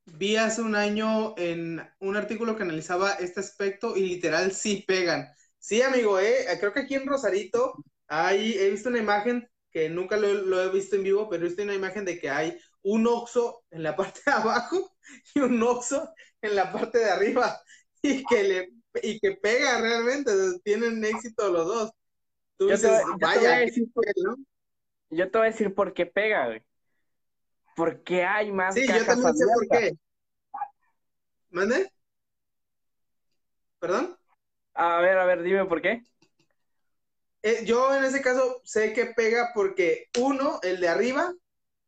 vi 0.06 0.36
hace 0.36 0.62
un 0.62 0.76
año 0.76 1.34
en 1.36 1.82
un 1.98 2.16
artículo 2.16 2.56
que 2.56 2.62
analizaba 2.62 3.14
este 3.14 3.40
aspecto 3.40 3.98
y 3.98 4.02
literal 4.08 4.52
sí 4.52 4.86
pegan. 4.88 5.28
Sí, 5.60 5.82
amigo, 5.82 6.20
eh, 6.20 6.46
creo 6.60 6.74
que 6.74 6.82
aquí 6.82 6.96
en 6.96 7.08
Rosarito 7.08 7.74
hay, 8.08 8.54
he 8.58 8.70
visto 8.70 8.90
una 8.90 9.00
imagen 9.00 9.50
que 9.72 9.90
nunca 9.90 10.16
lo, 10.18 10.34
lo 10.34 10.62
he 10.62 10.70
visto 10.72 10.96
en 10.96 11.04
vivo, 11.04 11.30
pero 11.30 11.44
he 11.46 11.48
visto 11.50 11.64
una 11.64 11.76
imagen 11.76 12.06
de 12.06 12.20
que 12.20 12.30
hay 12.30 12.58
un 12.84 13.06
Oxxo 13.08 13.64
en 13.72 13.84
la 13.84 13.96
parte 13.96 14.22
de 14.26 14.32
abajo 14.32 14.96
y 15.36 15.40
un 15.42 15.62
Oxxo 15.64 16.10
en 16.42 16.56
la 16.56 16.72
parte 16.72 17.00
de 17.00 17.10
arriba 17.10 17.60
y 18.02 18.26
que 18.26 18.44
le 18.44 18.70
y 19.04 19.20
que 19.20 19.34
pega 19.34 19.80
realmente, 19.82 20.32
tienen 20.64 21.04
éxito 21.06 21.52
los 21.52 21.68
dos. 21.68 21.92
Tú 22.58 22.68
Yo 22.68 22.80
te, 22.80 22.88
dices, 22.88 22.90
voy- 22.90 23.18
yo 23.20 23.32
te 23.32 23.40
voy 23.40 23.52
a 23.54 23.56
vaya, 23.56 23.60
decir 23.60 23.92
por, 23.94 24.06
¿no? 24.24 24.38
yo 25.10 25.30
te 25.32 25.38
voy 25.38 25.48
a 25.48 25.52
decir 25.52 25.74
por 25.76 25.94
qué 25.94 26.06
pega, 26.06 26.46
güey. 26.48 26.64
Porque 27.74 28.24
hay 28.26 28.52
más 28.52 28.76
Sí, 28.76 28.94
yo 28.94 29.06
cajas 29.06 29.20
también 29.22 29.36
sé 29.36 29.46
por 29.50 29.68
qué. 29.70 29.92
¿Mande? 31.52 31.92
¿Perdón? 33.80 34.17
A 34.78 35.02
ver, 35.02 35.18
a 35.18 35.26
ver, 35.26 35.42
dime 35.44 35.66
por 35.66 35.82
qué. 35.82 36.04
Eh, 37.44 37.66
yo 37.66 37.96
en 37.96 38.04
ese 38.04 38.22
caso 38.22 38.62
sé 38.64 38.94
que 38.94 39.08
pega 39.08 39.52
porque 39.54 40.06
uno, 40.20 40.60
el 40.64 40.80
de 40.80 40.88
arriba, 40.90 41.34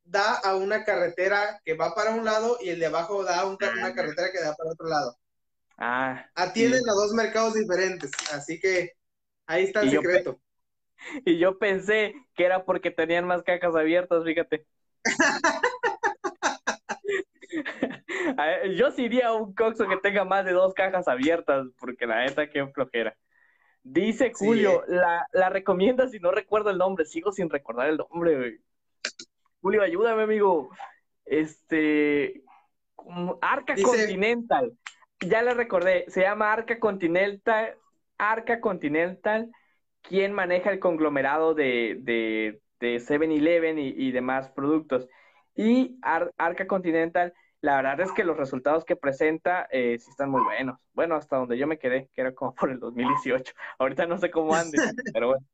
da 0.03 0.35
a 0.35 0.55
una 0.57 0.83
carretera 0.85 1.61
que 1.65 1.75
va 1.75 1.95
para 1.95 2.11
un 2.15 2.25
lado 2.25 2.57
y 2.61 2.69
el 2.69 2.79
de 2.79 2.87
abajo 2.87 3.23
da 3.23 3.41
a 3.41 3.45
un 3.47 3.57
una 3.79 3.93
carretera 3.95 4.31
que 4.31 4.41
da 4.41 4.55
para 4.55 4.71
otro 4.71 4.87
lado. 4.87 5.17
Ah, 5.77 6.29
Atienden 6.35 6.81
Sí. 6.81 6.89
a 6.89 6.93
dos 6.93 7.13
mercados 7.13 7.53
diferentes, 7.53 8.11
así 8.33 8.59
que 8.59 8.93
ahí 9.47 9.65
está 9.65 9.81
el 9.81 9.87
Y 9.87 9.91
yo 9.91 10.01
secreto. 10.01 10.41
y 11.25 11.37
yo 11.39 11.57
pensé 11.59 12.13
que 12.35 12.45
era 12.45 12.65
porque 12.65 12.91
tenían 12.91 13.25
más 13.27 13.43
cajas 13.43 13.75
abiertas, 13.75 14.23
fíjate. 14.23 14.65
Yo 18.77 18.91
sí 18.91 19.03
iría 19.03 19.27
a 19.27 19.33
un 19.33 19.53
Coxo 19.53 19.87
que 19.87 19.97
tenga 19.97 20.25
más 20.25 20.45
de 20.45 20.51
dos 20.51 20.73
cajas 20.73 21.07
abiertas, 21.07 21.67
porque 21.79 22.05
la 22.05 22.25
neta, 22.25 22.49
qué 22.49 22.65
flojera. 22.67 23.15
Dice 23.83 24.31
Julio, 24.33 24.83
la, 24.87 25.25
la 25.31 25.49
recomienda 25.49 26.07
si 26.07 26.19
no 26.19 26.31
recuerdo 26.31 26.69
el 26.69 26.77
nombre, 26.77 27.05
sigo 27.05 27.31
sin 27.31 27.49
recordar 27.49 27.89
el 27.89 27.97
nombre, 27.97 28.37
güey. 28.37 28.59
Julio, 29.61 29.81
ayúdame, 29.81 30.23
amigo. 30.23 30.69
Este, 31.25 32.43
Arca 33.41 33.75
Continental. 33.75 34.73
Ya 35.21 35.41
le 35.41 35.53
recordé, 35.53 36.05
se 36.07 36.21
llama 36.21 36.53
Arca 36.53 36.79
Continental, 36.79 37.75
Arca 38.17 38.61
Continental, 38.61 39.51
quien 40.01 40.33
maneja 40.33 40.71
el 40.71 40.79
conglomerado 40.79 41.53
de, 41.53 41.97
de, 42.01 42.61
de 42.79 42.95
7-Eleven 42.97 43.77
y, 43.79 44.11
demás 44.11 44.49
productos. 44.49 45.07
Y 45.55 45.99
Arca 46.01 46.67
Continental, 46.67 47.33
la 47.61 47.75
verdad 47.75 47.99
es 48.01 48.11
que 48.13 48.23
los 48.23 48.37
resultados 48.37 48.85
que 48.85 48.95
presenta 48.95 49.67
eh, 49.71 49.97
sí 49.99 50.09
están 50.09 50.29
muy 50.29 50.41
buenos. 50.41 50.79
Bueno, 50.93 51.15
hasta 51.15 51.37
donde 51.37 51.57
yo 51.57 51.67
me 51.67 51.77
quedé, 51.77 52.09
que 52.13 52.21
era 52.21 52.33
como 52.33 52.55
por 52.55 52.71
el 52.71 52.79
2018. 52.79 53.53
Ahorita 53.77 54.05
no 54.05 54.17
sé 54.17 54.31
cómo 54.31 54.55
ande, 54.55 54.77
pero 55.13 55.27
bueno. 55.27 55.45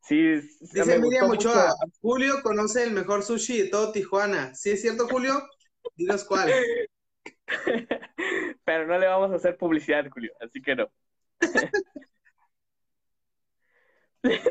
Sí, 0.00 0.16
Dice 0.60 0.98
Miriam 1.00 1.28
Ochoa, 1.28 1.74
Julio 2.00 2.34
conoce 2.42 2.84
el 2.84 2.92
mejor 2.92 3.24
sushi 3.24 3.62
de 3.62 3.68
todo 3.68 3.90
Tijuana. 3.90 4.54
¿Sí 4.54 4.70
es 4.70 4.80
cierto, 4.80 5.08
Julio? 5.08 5.34
Dinos 5.96 6.24
cuál. 6.24 6.52
Pero 8.64 8.86
no 8.86 8.96
le 8.96 9.06
vamos 9.06 9.32
a 9.32 9.36
hacer 9.36 9.56
publicidad, 9.56 10.08
Julio, 10.08 10.32
así 10.40 10.62
que 10.62 10.76
no. 10.76 10.88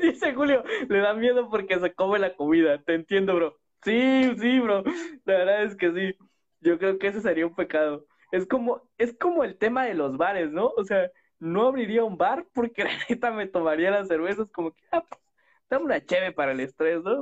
Dice 0.02 0.34
Julio, 0.34 0.64
le 0.90 1.00
da 1.00 1.14
miedo 1.14 1.50
porque 1.50 1.80
se 1.80 1.94
come 1.94 2.20
la 2.20 2.36
comida. 2.36 2.84
Te 2.84 2.96
entiendo, 2.96 3.34
bro. 3.36 3.58
Sí, 3.84 4.36
sí, 4.38 4.60
bro. 4.60 4.84
La 5.26 5.38
verdad 5.38 5.64
es 5.64 5.76
que 5.76 5.94
sí. 5.94 6.18
Yo 6.62 6.78
creo 6.78 6.98
que 6.98 7.08
ese 7.08 7.22
sería 7.22 7.48
un 7.48 7.56
pecado. 7.56 8.06
Es 8.32 8.46
como, 8.46 8.82
es 8.98 9.16
como 9.18 9.44
el 9.44 9.58
tema 9.58 9.86
de 9.86 9.94
los 9.94 10.18
bares, 10.18 10.52
¿no? 10.52 10.68
O 10.78 10.84
sea, 10.84 11.10
no 11.40 11.68
abriría 11.68 12.04
un 12.04 12.18
bar 12.18 12.46
porque 12.54 12.84
la 12.84 12.92
neta 13.10 13.32
me 13.32 13.48
tomaría 13.48 13.92
las 13.92 14.08
cervezas 14.08 14.48
como 14.52 14.72
que, 14.72 14.84
ah, 14.92 15.04
pues, 15.08 15.22
dame 15.70 15.86
una 15.86 16.06
cheve 16.06 16.32
para 16.32 16.52
el 16.52 16.60
estrés, 16.60 17.02
¿no? 17.04 17.22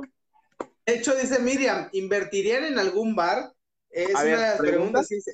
De 0.86 0.94
hecho, 0.94 1.14
dice 1.16 1.40
Miriam, 1.40 1.88
¿invertirían 1.92 2.64
en 2.64 2.78
algún 2.78 3.16
bar? 3.16 3.52
Es 3.90 4.10
una 4.10 4.54
pregunta. 4.56 5.00
Dice, 5.08 5.32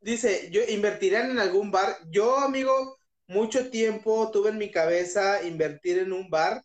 dice, 0.00 0.50
yo 0.50 0.60
invertirían 0.68 1.30
en 1.30 1.38
algún 1.40 1.70
bar. 1.70 1.96
Yo, 2.08 2.38
amigo, 2.38 2.98
mucho 3.26 3.70
tiempo 3.70 4.30
tuve 4.30 4.50
en 4.50 4.58
mi 4.58 4.70
cabeza 4.70 5.42
invertir 5.42 5.98
en 5.98 6.12
un 6.12 6.30
bar, 6.30 6.62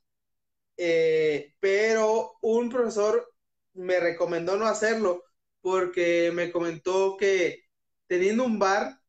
eh, 0.77 1.53
pero 1.59 2.33
un 2.41 2.69
profesor 2.69 3.33
me 3.73 3.99
recomendó 3.99 4.57
no 4.57 4.67
hacerlo 4.67 5.23
porque 5.62 6.32
me 6.34 6.51
comentó 6.51 7.18
que 7.18 7.64
teniendo 8.07 8.43
un 8.45 8.60
bar 8.60 8.99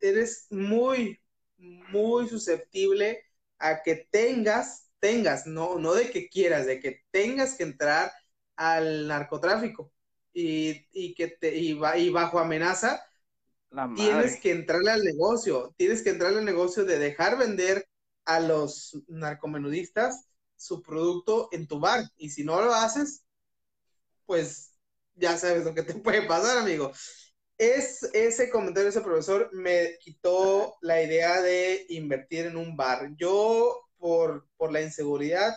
eres 0.00 0.46
muy, 0.50 1.20
muy 1.56 2.28
susceptible 2.28 3.24
a 3.58 3.82
que 3.82 4.06
tengas, 4.10 4.90
tengas, 5.00 5.46
no, 5.46 5.78
no 5.78 5.94
de 5.94 6.10
que 6.10 6.28
quieras, 6.28 6.66
de 6.66 6.80
que 6.80 7.04
tengas 7.10 7.54
que 7.54 7.64
entrar 7.64 8.12
al 8.56 9.08
narcotráfico 9.08 9.92
y, 10.32 11.14
que 11.14 11.28
te, 11.28 11.56
y, 11.56 11.78
y 11.96 12.10
bajo 12.10 12.38
amenaza 12.38 13.02
tienes 13.94 14.40
que 14.40 14.52
entrarle 14.52 14.90
al 14.90 15.02
negocio, 15.02 15.74
tienes 15.76 16.02
que 16.02 16.10
entrarle 16.10 16.38
al 16.38 16.44
negocio 16.44 16.84
de 16.84 16.98
dejar 16.98 17.38
vender 17.38 17.88
a 18.24 18.40
los 18.40 18.98
narcomenudistas 19.08 20.26
su 20.56 20.82
producto 20.82 21.48
en 21.52 21.66
tu 21.66 21.78
bar. 21.78 22.04
Y 22.16 22.30
si 22.30 22.44
no 22.44 22.60
lo 22.60 22.74
haces, 22.74 23.24
pues 24.24 24.72
ya 25.16 25.36
sabes 25.38 25.64
lo 25.64 25.74
que 25.74 25.82
te 25.82 25.94
puede 25.94 26.22
pasar, 26.22 26.58
amigo. 26.58 26.92
Es, 27.58 28.02
ese 28.14 28.50
comentario 28.50 28.84
de 28.84 28.90
ese 28.90 29.00
profesor 29.00 29.50
me 29.52 29.98
quitó 30.00 30.76
la 30.82 31.02
idea 31.02 31.40
de 31.42 31.86
invertir 31.90 32.46
en 32.46 32.56
un 32.56 32.76
bar. 32.76 33.10
Yo, 33.16 33.82
por, 33.98 34.46
por 34.56 34.72
la 34.72 34.82
inseguridad, 34.82 35.54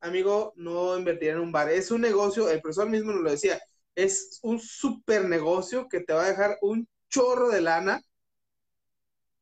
amigo, 0.00 0.52
no 0.56 0.98
invertiría 0.98 1.34
en 1.34 1.40
un 1.40 1.52
bar. 1.52 1.70
Es 1.70 1.90
un 1.90 2.00
negocio, 2.02 2.50
el 2.50 2.60
profesor 2.62 2.88
mismo 2.88 3.12
nos 3.12 3.22
lo 3.22 3.30
decía, 3.30 3.60
es 3.94 4.38
un 4.42 4.58
super 4.60 5.26
negocio 5.26 5.88
que 5.88 6.00
te 6.00 6.12
va 6.14 6.24
a 6.24 6.28
dejar 6.30 6.58
un 6.62 6.88
chorro 7.10 7.50
de 7.50 7.60
lana, 7.60 8.02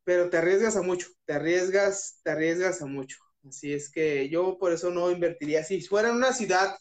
pero 0.04 0.30
te 0.30 0.38
arriesgas 0.38 0.76
a 0.76 0.82
mucho, 0.82 1.08
te 1.24 1.34
arriesgas, 1.34 2.20
te 2.22 2.30
arriesgas 2.30 2.82
a 2.82 2.86
mucho. 2.86 3.18
Así 3.48 3.72
es 3.72 3.90
que 3.90 4.28
yo 4.28 4.58
por 4.58 4.72
eso 4.72 4.90
no 4.90 5.10
invertiría. 5.10 5.64
Si 5.64 5.80
fuera 5.82 6.10
en 6.10 6.16
una 6.16 6.32
ciudad 6.32 6.76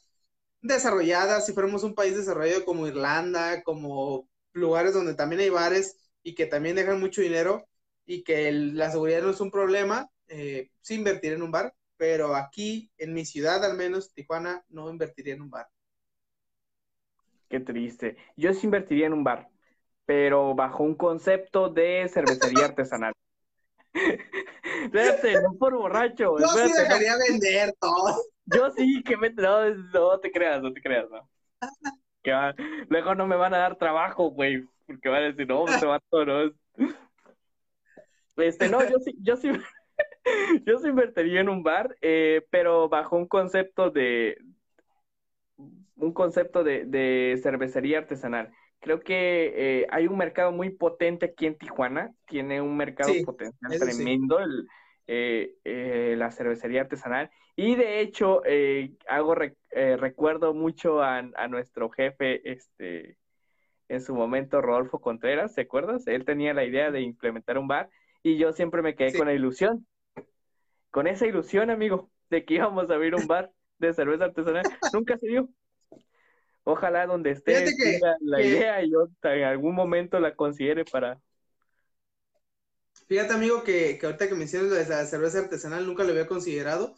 desarrollada, 0.61 1.41
si 1.41 1.53
fuéramos 1.53 1.83
un 1.83 1.95
país 1.95 2.15
desarrollado 2.15 2.65
como 2.65 2.87
Irlanda, 2.87 3.63
como 3.63 4.27
lugares 4.53 4.93
donde 4.93 5.15
también 5.15 5.41
hay 5.41 5.49
bares 5.49 5.97
y 6.23 6.35
que 6.35 6.45
también 6.45 6.75
dejan 6.75 6.99
mucho 6.99 7.21
dinero 7.21 7.67
y 8.05 8.23
que 8.23 8.51
la 8.51 8.91
seguridad 8.91 9.21
no 9.21 9.29
es 9.29 9.39
un 9.41 9.51
problema, 9.51 10.09
eh, 10.27 10.69
sí 10.81 10.95
invertiría 10.95 11.37
en 11.37 11.43
un 11.43 11.51
bar, 11.51 11.73
pero 11.97 12.35
aquí 12.35 12.91
en 12.97 13.13
mi 13.13 13.25
ciudad 13.25 13.63
al 13.63 13.77
menos, 13.77 14.13
Tijuana, 14.13 14.63
no 14.69 14.89
invertiría 14.89 15.33
en 15.33 15.41
un 15.43 15.49
bar. 15.49 15.67
Qué 17.47 17.59
triste. 17.59 18.17
Yo 18.35 18.53
sí 18.53 18.67
invertiría 18.67 19.07
en 19.07 19.13
un 19.13 19.23
bar 19.23 19.49
pero 20.09 20.55
bajo 20.55 20.81
un 20.81 20.95
concepto 20.95 21.69
de 21.69 22.09
cervecería 22.11 22.65
artesanal. 22.65 23.13
espérate, 23.93 25.39
no 25.43 25.53
por 25.53 25.75
borracho. 25.75 26.35
Yo 26.39 26.47
sí 26.47 26.73
dejaría 26.75 27.15
vender 27.15 27.75
todo. 27.79 28.19
Yo 28.55 28.71
sí, 28.71 29.03
que 29.03 29.17
me... 29.17 29.29
No, 29.31 29.69
no 29.69 30.19
te 30.19 30.31
creas, 30.31 30.61
no 30.61 30.73
te 30.73 30.81
creas, 30.81 31.09
no. 31.09 31.29
Que 32.23 32.33
Luego 32.89 33.15
no 33.15 33.27
me 33.27 33.35
van 33.35 33.53
a 33.53 33.59
dar 33.59 33.77
trabajo, 33.77 34.31
güey, 34.31 34.65
porque 34.85 35.09
van 35.09 35.23
a 35.23 35.27
decir, 35.27 35.47
no, 35.47 35.67
se 35.67 35.85
va 35.85 35.99
todo, 36.09 36.25
¿no? 36.25 36.51
Este, 38.37 38.69
no, 38.69 38.87
yo 38.89 38.99
sí, 38.99 39.15
yo 39.21 39.35
sí, 39.35 39.51
yo 40.65 40.79
sí 40.79 40.87
invertiría 40.87 41.41
en 41.41 41.49
un 41.49 41.63
bar, 41.63 41.95
eh, 42.01 42.45
pero 42.49 42.87
bajo 42.87 43.17
un 43.17 43.27
concepto 43.27 43.89
de, 43.89 44.37
un 45.95 46.13
concepto 46.13 46.63
de, 46.63 46.85
de 46.85 47.37
cervecería 47.41 47.97
artesanal 47.97 48.53
creo 48.79 48.99
que 48.99 49.53
eh, 49.55 49.87
hay 49.91 50.07
un 50.07 50.17
mercado 50.17 50.51
muy 50.51 50.69
potente 50.69 51.27
aquí 51.27 51.45
en 51.45 51.57
Tijuana, 51.57 52.13
tiene 52.27 52.61
un 52.61 52.75
mercado 52.77 53.11
potencial 53.25 53.79
tremendo 53.79 54.39
el, 54.39 54.67
eh, 55.11 55.55
eh, 55.63 56.13
la 56.17 56.29
cervecería 56.29 56.81
artesanal 56.81 57.31
y 57.55 57.75
de 57.75 58.01
hecho 58.01 58.43
hago 59.07 59.35
recuerdo 59.97 60.53
mucho 60.53 61.01
a, 61.01 61.21
nuestro 61.47 61.89
jefe 61.89 62.47
este 62.51 63.17
en 63.87 64.01
su 64.01 64.13
momento 64.13 64.61
Rodolfo 64.61 65.01
Contreras, 65.01 65.55
¿te 65.55 65.61
acuerdas? 65.61 66.05
Él 66.05 66.23
tenía 66.23 66.53
la 66.53 66.63
idea 66.63 66.91
de 66.91 67.01
implementar 67.01 67.57
un 67.57 67.67
bar 67.67 67.89
y 68.21 68.37
yo 68.37 68.53
siempre 68.53 68.83
me 68.83 68.93
quedé 68.93 69.17
con 69.17 69.25
la 69.25 69.33
ilusión, 69.33 69.87
con 70.91 71.07
esa 71.07 71.25
ilusión, 71.25 71.71
amigo, 71.71 72.11
de 72.29 72.45
que 72.45 72.53
íbamos 72.53 72.89
a 72.89 72.93
abrir 72.93 73.15
un 73.15 73.25
bar 73.25 73.51
de 73.79 73.93
cerveza 73.93 74.25
artesanal. 74.25 74.63
Nunca 74.93 75.17
se 75.17 75.27
dio. 75.27 75.49
Ojalá 76.63 77.07
donde 77.07 77.31
esté 77.31 77.65
la 78.21 78.43
idea 78.43 78.83
y 78.83 78.91
yo 78.91 79.07
en 79.23 79.43
algún 79.43 79.73
momento 79.73 80.19
la 80.19 80.35
considere 80.35 80.85
para. 80.85 81.19
Fíjate, 83.09 83.33
amigo, 83.33 83.63
que, 83.63 83.97
que 83.97 84.05
ahorita 84.05 84.29
que 84.29 84.35
mencionas 84.35 84.69
de 84.69 84.87
la 84.87 85.03
cerveza 85.07 85.39
artesanal 85.39 85.87
nunca 85.87 86.03
lo 86.03 86.11
había 86.11 86.27
considerado. 86.27 86.93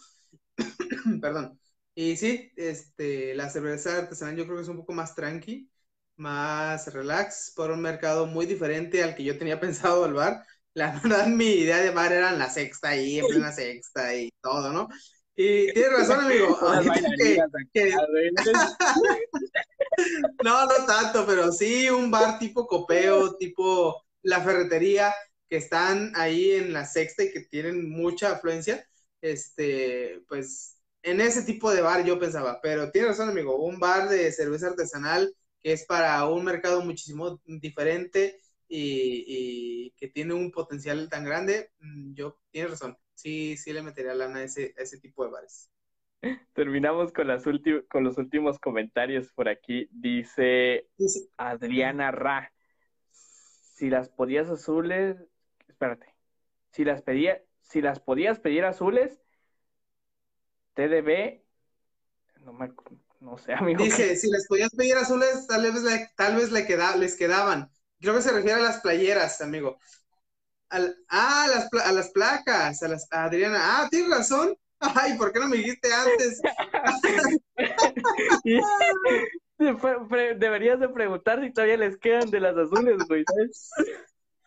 Perdón. 1.21 1.57
Y 1.95 2.17
sí, 2.17 2.51
este, 2.57 3.33
la 3.33 3.49
cerveza 3.49 3.97
artesanal 3.97 4.35
yo 4.35 4.43
creo 4.43 4.57
que 4.57 4.63
es 4.63 4.67
un 4.67 4.75
poco 4.75 4.91
más 4.91 5.15
tranqui, 5.15 5.71
más 6.17 6.93
relax, 6.93 7.53
por 7.55 7.71
un 7.71 7.81
mercado 7.81 8.27
muy 8.27 8.45
diferente 8.45 9.01
al 9.01 9.15
que 9.15 9.23
yo 9.23 9.37
tenía 9.37 9.57
pensado 9.61 10.03
al 10.03 10.13
bar. 10.13 10.43
La 10.73 10.99
verdad, 11.01 11.27
mi 11.27 11.45
idea 11.45 11.77
de 11.77 11.91
bar 11.91 12.11
era 12.11 12.31
en 12.31 12.39
la 12.39 12.49
sexta 12.49 12.89
ahí, 12.89 13.19
en 13.19 13.27
plena 13.27 13.51
sexta 13.53 14.13
y 14.13 14.33
todo, 14.41 14.73
¿no? 14.73 14.89
Y 15.33 15.71
tienes 15.71 15.93
razón, 15.93 16.25
amigo. 16.25 16.59
no, 20.43 20.65
no 20.65 20.85
tanto, 20.85 21.25
pero 21.25 21.53
sí 21.53 21.89
un 21.89 22.11
bar 22.11 22.37
tipo 22.37 22.67
copeo, 22.67 23.37
tipo 23.37 24.03
la 24.23 24.41
ferretería, 24.41 25.13
que 25.51 25.57
están 25.57 26.13
ahí 26.15 26.53
en 26.53 26.73
la 26.73 26.87
sexta 26.87 27.23
y 27.23 27.31
que 27.31 27.41
tienen 27.41 27.91
mucha 27.91 28.31
afluencia. 28.33 28.87
Este, 29.21 30.23
pues 30.27 30.79
en 31.03 31.21
ese 31.21 31.43
tipo 31.43 31.71
de 31.71 31.81
bar 31.81 32.05
yo 32.05 32.19
pensaba, 32.19 32.59
pero 32.63 32.91
tienes 32.91 33.11
razón, 33.11 33.29
amigo, 33.29 33.57
un 33.63 33.79
bar 33.79 34.09
de 34.09 34.31
cerveza 34.31 34.69
artesanal 34.69 35.31
que 35.61 35.73
es 35.73 35.85
para 35.85 36.25
un 36.27 36.43
mercado 36.45 36.81
muchísimo 36.81 37.39
diferente 37.45 38.39
y, 38.67 39.25
y 39.27 39.91
que 39.97 40.07
tiene 40.07 40.33
un 40.33 40.51
potencial 40.51 41.09
tan 41.09 41.25
grande, 41.25 41.71
mm, 41.79 42.15
yo 42.15 42.39
tienes 42.51 42.71
razón 42.71 42.97
sí, 43.21 43.57
sí 43.57 43.71
le 43.73 43.83
metería 43.83 44.13
lana 44.13 44.39
a 44.39 44.43
ese, 44.43 44.73
ese 44.77 44.99
tipo 44.99 45.23
de 45.23 45.31
bares. 45.31 45.69
Terminamos 46.53 47.11
con, 47.11 47.27
las 47.27 47.43
con 47.89 48.03
los 48.03 48.17
últimos 48.17 48.59
comentarios 48.59 49.31
por 49.33 49.49
aquí. 49.49 49.87
Dice 49.91 50.87
Adriana 51.37 52.11
Ra. 52.11 52.51
Si 53.11 53.89
las 53.89 54.09
podías 54.09 54.49
azules, 54.49 55.17
espérate. 55.81 56.13
Si 56.71 56.85
las 56.85 57.01
pedía, 57.01 57.41
si 57.61 57.81
las 57.81 57.99
podías 57.99 58.39
pedir 58.39 58.65
azules, 58.65 59.19
TDB, 60.75 61.41
no, 62.41 62.53
me, 62.53 62.71
no 63.19 63.37
sé, 63.37 63.53
amigo. 63.53 63.83
Dice, 63.83 64.15
si 64.17 64.29
las 64.29 64.45
podías 64.47 64.69
pedir 64.75 64.95
azules, 64.95 65.47
tal 65.47 65.63
vez, 65.63 65.81
le, 65.81 66.11
tal 66.15 66.35
vez 66.35 66.51
le 66.51 66.65
queda, 66.65 66.95
les 66.95 67.15
quedaban. 67.15 67.71
Creo 67.99 68.15
que 68.15 68.21
se 68.21 68.31
refiere 68.31 68.59
a 68.59 68.63
las 68.63 68.81
playeras, 68.81 69.41
amigo. 69.41 69.79
ah, 70.69 71.47
las, 71.49 71.67
a 71.85 71.91
las 71.91 72.11
placas, 72.11 72.83
a 72.83 72.87
las 72.87 73.11
a 73.11 73.25
Adriana. 73.25 73.59
Ah, 73.59 73.87
tienes 73.89 74.09
razón. 74.09 74.55
Ay, 74.79 75.17
¿por 75.17 75.31
qué 75.31 75.39
no 75.39 75.47
me 75.47 75.57
dijiste 75.57 75.89
antes? 75.93 76.41
Deberías 80.37 80.79
de 80.79 80.89
preguntar 80.89 81.41
si 81.41 81.51
todavía 81.51 81.77
les 81.77 81.97
quedan 81.97 82.31
de 82.31 82.39
las 82.39 82.57
azules, 82.57 82.97
güey. 83.07 83.23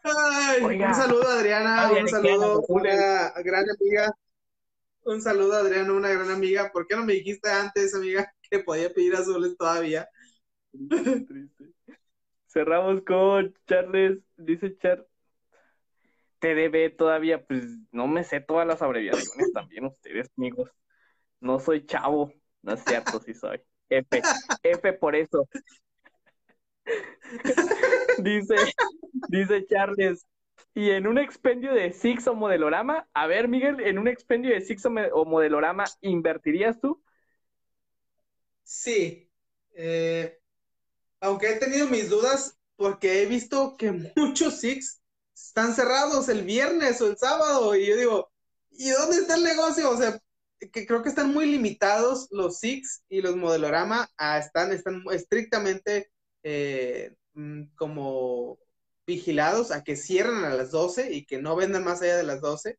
Un 0.05 0.95
saludo 0.95 1.29
a 1.29 1.35
Adriana, 1.35 1.91
un 1.93 2.09
saludo 2.09 2.63
una 2.69 3.31
gran 3.43 3.65
amiga. 3.71 4.13
Un 5.05 5.21
saludo 5.21 5.55
a 5.55 5.59
Adriana, 5.59 5.93
una 5.93 6.09
gran 6.11 6.31
amiga. 6.31 6.71
¿Por 6.73 6.87
qué 6.87 6.97
no 6.97 7.05
me 7.05 7.15
dijiste 7.15 7.51
antes, 7.51 7.95
amiga, 7.95 8.33
que 8.51 8.61
podía 8.61 8.93
pedir 8.93 9.15
azules 9.15 9.57
todavía? 9.57 10.09
Cerramos 12.47 13.03
con 13.03 13.55
Charles, 13.67 14.19
dice 14.37 14.77
Char. 14.79 15.07
TDB 16.39 16.95
todavía, 16.97 17.43
pues 17.47 17.65
no 17.91 18.07
me 18.07 18.23
sé 18.23 18.41
todas 18.41 18.67
las 18.67 18.83
abreviaciones 18.83 19.53
también 19.53 19.87
ustedes, 19.87 20.31
amigos. 20.37 20.71
No 21.41 21.59
soy 21.59 21.87
chavo, 21.87 22.33
no 22.61 22.75
es 22.75 22.85
cierto, 22.85 23.19
sí 23.21 23.33
soy. 23.33 23.63
F, 23.89 24.23
F 24.63 24.93
por 24.95 25.17
eso. 25.17 25.49
dice, 28.19 28.55
dice 29.29 29.67
Charles, 29.67 30.27
y 30.75 30.91
en 30.91 31.07
un 31.07 31.19
expendio 31.19 31.73
de 31.73 31.93
Six 31.93 32.27
o 32.27 32.35
modelorama, 32.35 33.09
a 33.15 33.27
ver, 33.27 33.49
Miguel, 33.49 33.81
en 33.81 33.99
un 33.99 34.09
expendio 34.09 34.53
de 34.53 34.61
Six 34.61 34.85
o, 34.87 35.25
modelorama, 35.25 35.85
¿invertirías 36.01 36.81
tú? 36.81 37.03
Sí. 38.65 39.31
Eh, 39.75 40.39
aunque 41.21 41.51
he 41.51 41.57
tenido 41.57 41.89
mis 41.89 42.11
dudas, 42.11 42.59
porque 42.77 43.23
he 43.23 43.27
visto 43.27 43.77
que 43.77 43.93
muchos 44.17 44.61
Six 44.61 45.01
están 45.33 45.75
cerrados 45.75 46.29
el 46.29 46.43
viernes 46.43 47.01
o 47.01 47.07
el 47.09 47.17
sábado, 47.17 47.77
y 47.77 47.87
yo 47.87 47.97
digo, 47.97 48.33
¿y 48.71 48.91
dónde 48.91 49.19
está 49.19 49.37
el 49.37 49.45
negocio? 49.45 49.89
O 49.91 49.97
sea, 49.97 50.19
que 50.59 50.87
creo 50.87 51.03
que 51.03 51.09
están 51.09 51.33
muy 51.33 51.47
limitados 51.47 52.27
los 52.33 52.59
Six 52.59 53.05
y 53.09 53.21
los 53.21 53.37
modelorama, 53.37 54.11
a, 54.17 54.39
están, 54.39 54.73
están 54.73 55.05
estrictamente 55.13 56.11
eh, 56.43 57.15
mm, 57.35 57.75
como 57.77 58.59
vigilados 59.07 59.71
a 59.71 59.85
que 59.85 59.97
cierren 59.97 60.45
a 60.45 60.55
las 60.55 60.71
12 60.71 61.13
y 61.13 61.27
que 61.27 61.41
no 61.41 61.57
vendan 61.57 61.85
más 61.85 62.03
allá 62.03 62.17
de 62.17 62.25
las 62.25 62.41
12. 62.41 62.79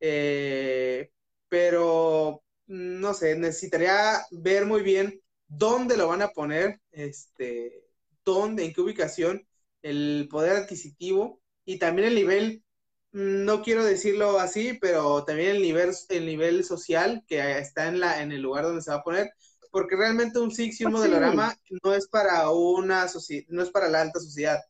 Eh, 0.00 1.10
pero 1.48 2.42
mm, 2.66 3.00
no 3.00 3.14
sé, 3.14 3.36
necesitaría 3.36 4.20
ver 4.30 4.66
muy 4.66 4.82
bien 4.82 5.20
dónde 5.48 5.96
lo 5.96 6.08
van 6.08 6.22
a 6.22 6.30
poner, 6.30 6.80
este, 6.90 7.84
dónde, 8.24 8.64
en 8.64 8.72
qué 8.72 8.80
ubicación, 8.80 9.46
el 9.82 10.28
poder 10.30 10.56
adquisitivo 10.56 11.40
y 11.64 11.78
también 11.78 12.08
el 12.08 12.14
nivel, 12.14 12.64
mm, 13.12 13.44
no 13.44 13.62
quiero 13.62 13.84
decirlo 13.84 14.38
así, 14.40 14.78
pero 14.80 15.24
también 15.24 15.50
el 15.56 15.62
nivel, 15.62 15.90
el 16.08 16.26
nivel 16.26 16.64
social 16.64 17.24
que 17.26 17.58
está 17.58 17.88
en, 17.88 18.00
la, 18.00 18.22
en 18.22 18.32
el 18.32 18.42
lugar 18.42 18.64
donde 18.64 18.82
se 18.82 18.90
va 18.90 18.98
a 18.98 19.02
poner, 19.04 19.30
porque 19.72 19.96
realmente 19.96 20.38
un 20.38 20.52
Six 20.52 20.80
y 20.80 20.84
un 20.84 20.92
pues 20.92 21.00
modelorama 21.00 21.56
no 21.82 21.94
es 21.94 22.06
para 22.06 22.48
una 22.50 23.06
no 23.48 23.62
es 23.62 23.70
para 23.70 23.88
la 23.88 24.02
alta 24.02 24.20
sociedad, 24.20 24.60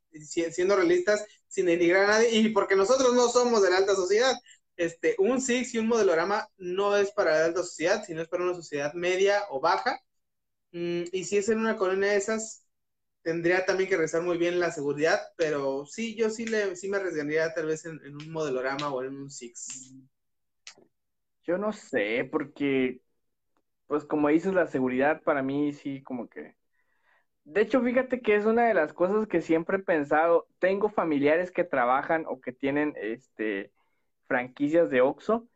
siendo 0.53 0.77
realistas, 0.77 1.27
sin 1.49 1.67
denigrar 1.67 2.05
a 2.05 2.09
nadie, 2.09 2.31
y 2.31 2.49
porque 2.51 2.77
nosotros 2.77 3.13
no 3.15 3.29
somos 3.29 3.63
de 3.63 3.71
la 3.71 3.79
alta 3.79 3.97
sociedad, 3.97 4.35
este, 4.77 5.17
un 5.19 5.41
Six 5.41 5.75
y 5.75 5.79
un 5.79 5.89
modelorama 5.89 6.49
no 6.57 6.97
es 6.97 7.11
para 7.11 7.37
la 7.37 7.45
alta 7.47 7.63
sociedad, 7.63 8.05
sino 8.07 8.23
es 8.23 8.29
para 8.29 8.45
una 8.45 8.55
sociedad 8.55 8.95
media 8.95 9.43
o 9.51 9.61
baja, 9.61 10.01
mm, 10.71 11.03
y 11.13 11.25
si 11.25 11.37
es 11.37 11.49
en 11.49 11.59
una 11.59 11.77
colonia 11.77 12.13
de 12.13 12.17
esas, 12.17 12.65
tendría 13.23 13.67
también 13.67 13.91
que 13.91 13.97
rezar 13.97 14.23
muy 14.23 14.39
bien 14.39 14.61
la 14.61 14.71
seguridad, 14.71 15.21
pero 15.37 15.85
sí, 15.85 16.15
yo 16.15 16.31
sí, 16.31 16.47
le, 16.47 16.77
sí 16.77 16.89
me 16.89 16.99
arriesgaría 16.99 17.53
tal 17.53 17.67
vez 17.67 17.85
en, 17.87 18.01
en 18.05 18.15
un 18.15 18.31
modelorama 18.31 18.89
o 18.95 19.03
en 19.03 19.17
un 19.17 19.31
Six. 19.31 19.97
Yo 21.45 21.59
no 21.59 21.73
sé, 21.73 22.29
porque 22.31 23.02
pues 23.93 24.07
como 24.07 24.29
dices, 24.29 24.55
la 24.55 24.67
seguridad 24.67 25.21
para 25.21 25.43
mí 25.43 25.75
sí, 25.75 26.03
como 26.03 26.27
que... 26.27 26.57
De 27.45 27.61
hecho, 27.61 27.83
fíjate 27.83 28.23
que 28.23 28.37
es 28.37 28.47
una 28.47 28.67
de 28.67 28.73
las 28.73 28.95
cosas 28.95 29.27
que 29.27 29.43
siempre 29.43 29.77
he 29.77 29.81
pensado. 29.83 30.47
Tengo 30.61 30.89
familiares 30.89 31.51
que 31.51 31.63
trabajan 31.63 32.25
o 32.27 32.41
que 32.41 32.53
tienen 32.53 32.95
este 32.97 33.71
franquicias 34.29 34.89
de 34.89 35.03
Oxxo 35.03 35.47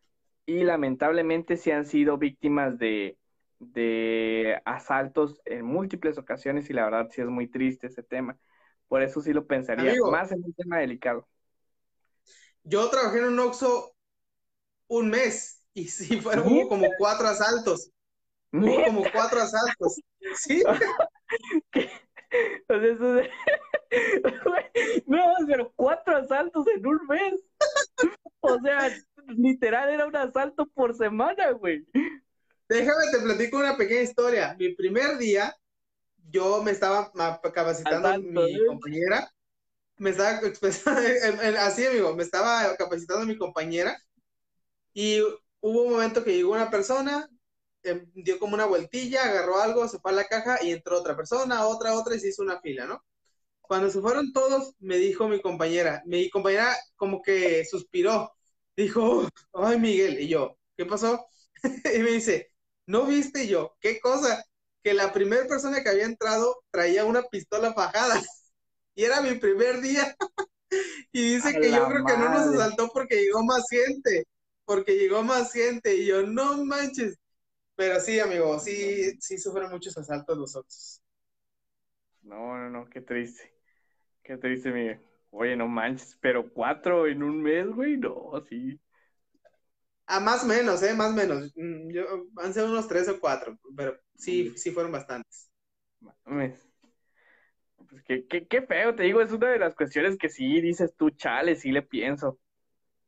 y 0.45 0.65
lamentablemente 0.65 1.57
sí 1.57 1.71
han 1.71 1.87
sido 1.87 2.19
víctimas 2.19 2.79
de, 2.79 3.17
de 3.59 4.61
asaltos 4.67 5.41
en 5.47 5.65
múltiples 5.65 6.19
ocasiones 6.19 6.69
y 6.69 6.75
la 6.75 6.85
verdad 6.85 7.09
sí 7.11 7.23
es 7.23 7.29
muy 7.29 7.49
triste 7.49 7.87
ese 7.87 8.03
tema. 8.03 8.37
Por 8.87 9.01
eso 9.01 9.23
sí 9.23 9.33
lo 9.33 9.47
pensaría, 9.47 9.95
más 10.11 10.31
en 10.31 10.45
un 10.45 10.53
tema 10.53 10.77
delicado. 10.77 11.27
Yo 12.65 12.91
trabajé 12.91 13.17
en 13.17 13.29
un 13.29 13.39
Oxxo 13.39 13.97
un 14.89 15.09
mes 15.09 15.65
y 15.73 15.89
sí 15.89 16.21
fueron 16.21 16.69
como 16.69 16.87
cuatro 16.99 17.29
asaltos. 17.29 17.93
Hubo 18.63 18.85
como 18.85 19.05
cuatro 19.13 19.41
asaltos. 19.41 20.01
¿Sí? 20.37 20.63
O 22.69 22.75
sea, 22.81 22.85
eso 22.85 23.21
No, 25.07 25.23
pero 25.47 25.73
cuatro 25.77 26.17
asaltos 26.17 26.67
en 26.75 26.87
un 26.87 27.07
mes. 27.09 27.41
O 28.41 28.59
sea, 28.61 28.91
literal 29.29 29.91
era 29.91 30.07
un 30.07 30.17
asalto 30.17 30.67
por 30.67 30.95
semana, 30.97 31.53
güey. 31.53 31.87
Déjame 32.69 33.11
te 33.13 33.21
platico 33.21 33.59
una 33.59 33.77
pequeña 33.77 34.03
historia. 34.03 34.57
Mi 34.59 34.75
primer 34.75 35.19
día, 35.19 35.57
yo 36.31 36.63
me 36.63 36.73
estaba 36.73 37.13
capacitando 37.53 38.19
mi 38.19 38.55
¿eh? 38.55 38.67
compañera. 38.67 39.31
Me 39.99 40.11
estaba 40.11 40.41
así, 41.61 41.87
amigo, 41.87 42.15
me 42.15 42.23
estaba 42.23 42.77
capacitando 42.77 43.25
mi 43.25 43.39
compañera. 43.39 43.97
Y 44.93 45.21
hubo 45.61 45.83
un 45.83 45.93
momento 45.93 46.25
que 46.25 46.35
llegó 46.35 46.53
una 46.53 46.71
persona, 46.71 47.29
Em, 47.87 48.05
dio 48.15 48.39
como 48.41 48.55
una 48.55 48.67
vueltilla, 48.67 49.23
agarró 49.25 49.61
algo, 49.61 49.87
se 49.87 50.01
fue 50.01 50.11
a 50.11 50.15
la 50.15 50.25
caja 50.25 50.59
y 50.63 50.73
entró 50.73 50.99
otra 50.99 51.17
persona, 51.17 51.69
otra, 51.69 51.95
otra 51.95 52.17
y 52.17 52.21
se 52.21 52.29
hizo 52.29 52.43
una 52.43 52.61
fila, 52.61 52.85
¿no? 52.85 53.05
Cuando 53.61 53.91
se 53.91 54.01
fueron 54.01 54.33
todos, 54.33 54.75
me 54.81 54.97
dijo 54.97 55.29
mi 55.29 55.41
compañera, 55.41 56.03
mi 56.05 56.29
compañera 56.29 56.77
como 56.97 57.23
que 57.23 57.65
suspiró, 57.65 58.33
dijo, 58.77 59.29
ay 59.53 59.79
Miguel, 59.79 60.21
y 60.21 60.29
yo, 60.29 60.59
¿qué 60.77 60.85
pasó? 60.85 61.27
y 61.95 61.99
me 62.01 62.11
dice, 62.11 62.51
¿no 62.87 63.07
viste 63.07 63.47
yo? 63.47 63.77
¿Qué 63.81 64.01
cosa? 64.01 64.45
Que 64.83 64.93
la 64.93 65.13
primera 65.13 65.47
persona 65.47 65.83
que 65.83 65.89
había 65.89 66.07
entrado 66.07 66.63
traía 66.73 67.05
una 67.05 67.23
pistola 67.23 67.73
fajada 67.73 68.21
y 68.97 69.05
era 69.05 69.21
mi 69.23 69.37
primer 69.37 69.81
día. 69.81 70.17
y 71.13 71.35
dice 71.35 71.53
que 71.61 71.71
yo 71.71 71.87
creo 71.89 72.05
que 72.05 72.17
no 72.17 72.31
nos 72.31 72.55
asaltó 72.55 72.89
porque 72.93 73.23
llegó 73.23 73.45
más 73.45 73.63
gente, 73.71 74.27
porque 74.65 74.97
llegó 74.97 75.23
más 75.23 75.53
gente 75.53 75.95
y 75.95 76.07
yo, 76.07 76.23
no 76.27 76.65
manches, 76.65 77.17
pero 77.77 78.01
sí, 78.01 78.19
amigo, 78.21 78.59
sí, 78.59 79.13
sí 79.21 79.39
sufren 79.39 79.71
muchos 79.71 79.97
asaltos 79.99 80.37
los 80.39 80.57
otros. 80.57 81.03
No, 82.23 82.57
no, 82.59 82.69
no, 82.71 82.91
qué 82.91 83.01
triste. 83.01 83.53
Qué 84.23 84.37
triste, 84.37 84.71
Miguel. 84.73 85.01
Oye, 85.31 85.57
no 85.57 85.69
manches, 85.69 86.17
pero 86.21 86.53
cuatro 86.53 87.07
en 87.07 87.23
un 87.23 87.43
mes, 87.43 87.69
güey, 87.69 87.97
no, 87.97 88.33
sí. 88.49 88.81
Ah, 90.07 90.21
más 90.21 90.45
o 90.45 90.47
menos, 90.47 90.83
¿eh? 90.83 90.95
Más 90.95 91.11
o 91.13 91.15
menos. 91.15 91.53
Mm, 91.57 91.91
yo, 91.93 92.05
han 92.37 92.55
sido 92.55 92.67
unos 92.67 92.89
tres 92.89 93.09
o 93.09 93.19
cuatro, 93.21 93.59
pero 93.77 93.99
sí, 94.17 94.57
sí 94.57 94.71
fueron 94.71 94.93
bastantes. 94.93 95.51
Pues 97.89 98.03
qué, 98.05 98.27
qué, 98.29 98.47
qué 98.47 98.63
feo, 98.63 98.95
te 98.95 99.05
digo, 99.05 99.21
es 99.23 99.33
una 99.33 99.49
de 99.51 99.59
las 99.59 99.75
cuestiones 99.75 100.17
que 100.19 100.29
sí 100.29 100.61
dices 100.61 100.95
tú, 100.97 101.11
chale, 101.11 101.57
sí 101.57 101.71
le 101.73 101.83
pienso. 101.83 102.39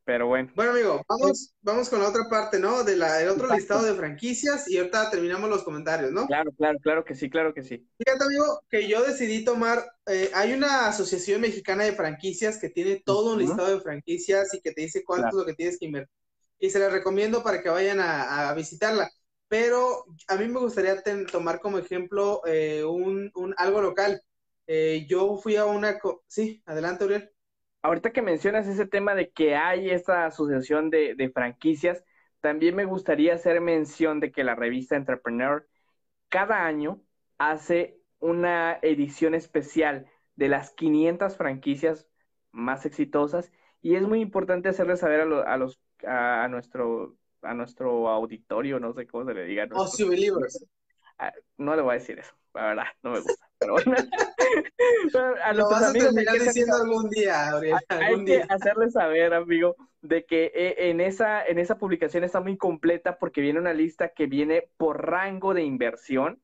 Pero 0.09 0.25
bueno. 0.25 0.51
Bueno, 0.55 0.71
amigo, 0.71 1.05
vamos, 1.07 1.53
vamos 1.61 1.87
con 1.87 1.99
la 1.99 2.09
otra 2.09 2.23
parte, 2.27 2.57
¿no? 2.57 2.83
De 2.83 2.95
la, 2.95 3.17
del 3.17 3.29
otro 3.29 3.47
listado 3.53 3.83
de 3.83 3.93
franquicias 3.93 4.67
y 4.67 4.79
ahorita 4.79 5.11
terminamos 5.11 5.47
los 5.51 5.61
comentarios, 5.61 6.11
¿no? 6.11 6.25
Claro, 6.25 6.51
claro, 6.57 6.79
claro 6.79 7.05
que 7.05 7.13
sí, 7.13 7.29
claro 7.29 7.53
que 7.53 7.61
sí. 7.61 7.87
Fíjate, 7.95 8.23
amigo, 8.23 8.59
que 8.71 8.87
yo 8.87 9.03
decidí 9.03 9.45
tomar, 9.45 9.85
eh, 10.07 10.31
hay 10.33 10.53
una 10.53 10.87
asociación 10.87 11.41
mexicana 11.41 11.83
de 11.83 11.91
franquicias 11.91 12.57
que 12.57 12.71
tiene 12.71 13.03
todo 13.05 13.33
un 13.33 13.39
listado 13.41 13.69
de 13.69 13.81
franquicias 13.81 14.51
y 14.55 14.61
que 14.61 14.71
te 14.71 14.81
dice 14.81 15.03
cuánto 15.03 15.27
es 15.27 15.33
lo 15.35 15.45
que 15.45 15.53
tienes 15.53 15.77
que 15.77 15.85
invertir. 15.85 16.15
Y 16.57 16.71
se 16.71 16.79
la 16.79 16.89
recomiendo 16.89 17.43
para 17.43 17.61
que 17.61 17.69
vayan 17.69 17.99
a, 18.01 18.51
visitarla. 18.55 19.11
Pero 19.47 20.05
a 20.27 20.37
mí 20.37 20.47
me 20.47 20.59
gustaría 20.59 21.03
tomar 21.31 21.59
como 21.59 21.77
ejemplo 21.77 22.41
eh, 22.47 22.83
un, 22.83 23.29
un, 23.35 23.53
algo 23.57 23.79
local. 23.79 24.19
Eh, 24.65 25.05
yo 25.07 25.37
fui 25.37 25.55
a 25.55 25.65
una... 25.65 25.99
Sí, 26.25 26.63
adelante, 26.65 27.05
Uriel 27.05 27.31
ahorita 27.81 28.11
que 28.11 28.21
mencionas 28.21 28.67
ese 28.67 28.85
tema 28.85 29.15
de 29.15 29.29
que 29.29 29.55
hay 29.55 29.89
esta 29.89 30.25
asociación 30.25 30.89
de, 30.89 31.31
franquicias, 31.33 32.03
también 32.41 32.75
me 32.75 32.85
gustaría 32.85 33.33
hacer 33.33 33.61
mención 33.61 34.19
de 34.19 34.31
que 34.31 34.43
la 34.43 34.55
revista 34.55 34.95
Entrepreneur 34.95 35.67
cada 36.29 36.65
año 36.65 37.01
hace 37.37 37.99
una 38.19 38.79
edición 38.81 39.33
especial 39.33 40.07
de 40.35 40.47
las 40.47 40.71
500 40.71 41.35
franquicias 41.35 42.07
más 42.51 42.85
exitosas 42.85 43.51
y 43.81 43.95
es 43.95 44.03
muy 44.03 44.21
importante 44.21 44.69
hacerle 44.69 44.97
saber 44.97 45.21
a, 45.21 45.57
los 45.57 45.79
a, 46.05 46.47
nuestro 46.49 47.15
a 47.41 47.53
nuestro 47.53 48.09
auditorio, 48.09 48.79
no 48.79 48.93
sé 48.93 49.07
cómo 49.07 49.25
se 49.25 49.33
le 49.33 49.45
diga. 49.45 49.65
Nuestro, 49.65 50.09
believers. 50.09 50.65
no 51.57 51.75
le 51.75 51.81
voy 51.81 51.91
a 51.91 51.99
decir 51.99 52.19
eso, 52.19 52.35
la 52.53 52.67
verdad, 52.67 52.85
no 53.01 53.11
me 53.11 53.19
gusta. 53.21 53.48
pero 55.11 55.35
a 55.43 55.53
Lo 55.53 55.69
vas 55.69 55.83
a 55.83 55.93
terminar 55.93 56.39
diciendo 56.39 56.75
algún 56.75 57.09
día, 57.09 57.51
Hay 57.89 58.25
que 58.25 58.43
hacerle 58.47 58.89
saber, 58.89 59.33
amigo, 59.33 59.75
de 60.01 60.25
que 60.25 60.51
eh, 60.55 60.89
en 60.89 61.01
esa, 61.01 61.45
en 61.45 61.59
esa 61.59 61.77
publicación 61.77 62.23
está 62.23 62.39
muy 62.39 62.57
completa 62.57 63.19
porque 63.19 63.41
viene 63.41 63.59
una 63.59 63.73
lista 63.73 64.09
que 64.09 64.27
viene 64.27 64.69
por 64.77 65.05
rango 65.05 65.53
de 65.53 65.63
inversión 65.63 66.41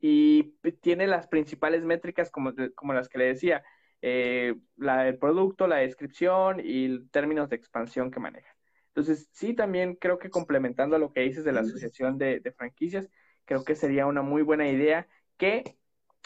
y 0.00 0.54
tiene 0.80 1.06
las 1.06 1.28
principales 1.28 1.84
métricas 1.84 2.30
como, 2.30 2.52
como 2.74 2.92
las 2.92 3.08
que 3.08 3.18
le 3.18 3.26
decía, 3.26 3.62
eh, 4.02 4.54
la 4.76 5.02
del 5.02 5.18
producto, 5.18 5.66
la 5.66 5.76
descripción 5.76 6.60
y 6.62 7.06
términos 7.08 7.50
de 7.50 7.56
expansión 7.56 8.10
que 8.10 8.20
maneja. 8.20 8.56
Entonces, 8.88 9.28
sí, 9.32 9.54
también 9.54 9.94
creo 9.94 10.18
que 10.18 10.30
complementando 10.30 10.96
a 10.96 10.98
lo 10.98 11.12
que 11.12 11.20
dices 11.20 11.44
de 11.44 11.52
la 11.52 11.60
Asociación 11.60 12.18
de, 12.18 12.54
Franquicias, 12.56 13.08
creo 13.44 13.62
que 13.62 13.76
sería 13.76 14.06
una 14.06 14.22
muy 14.22 14.42
buena 14.42 14.68
idea 14.68 15.06
que 15.36 15.76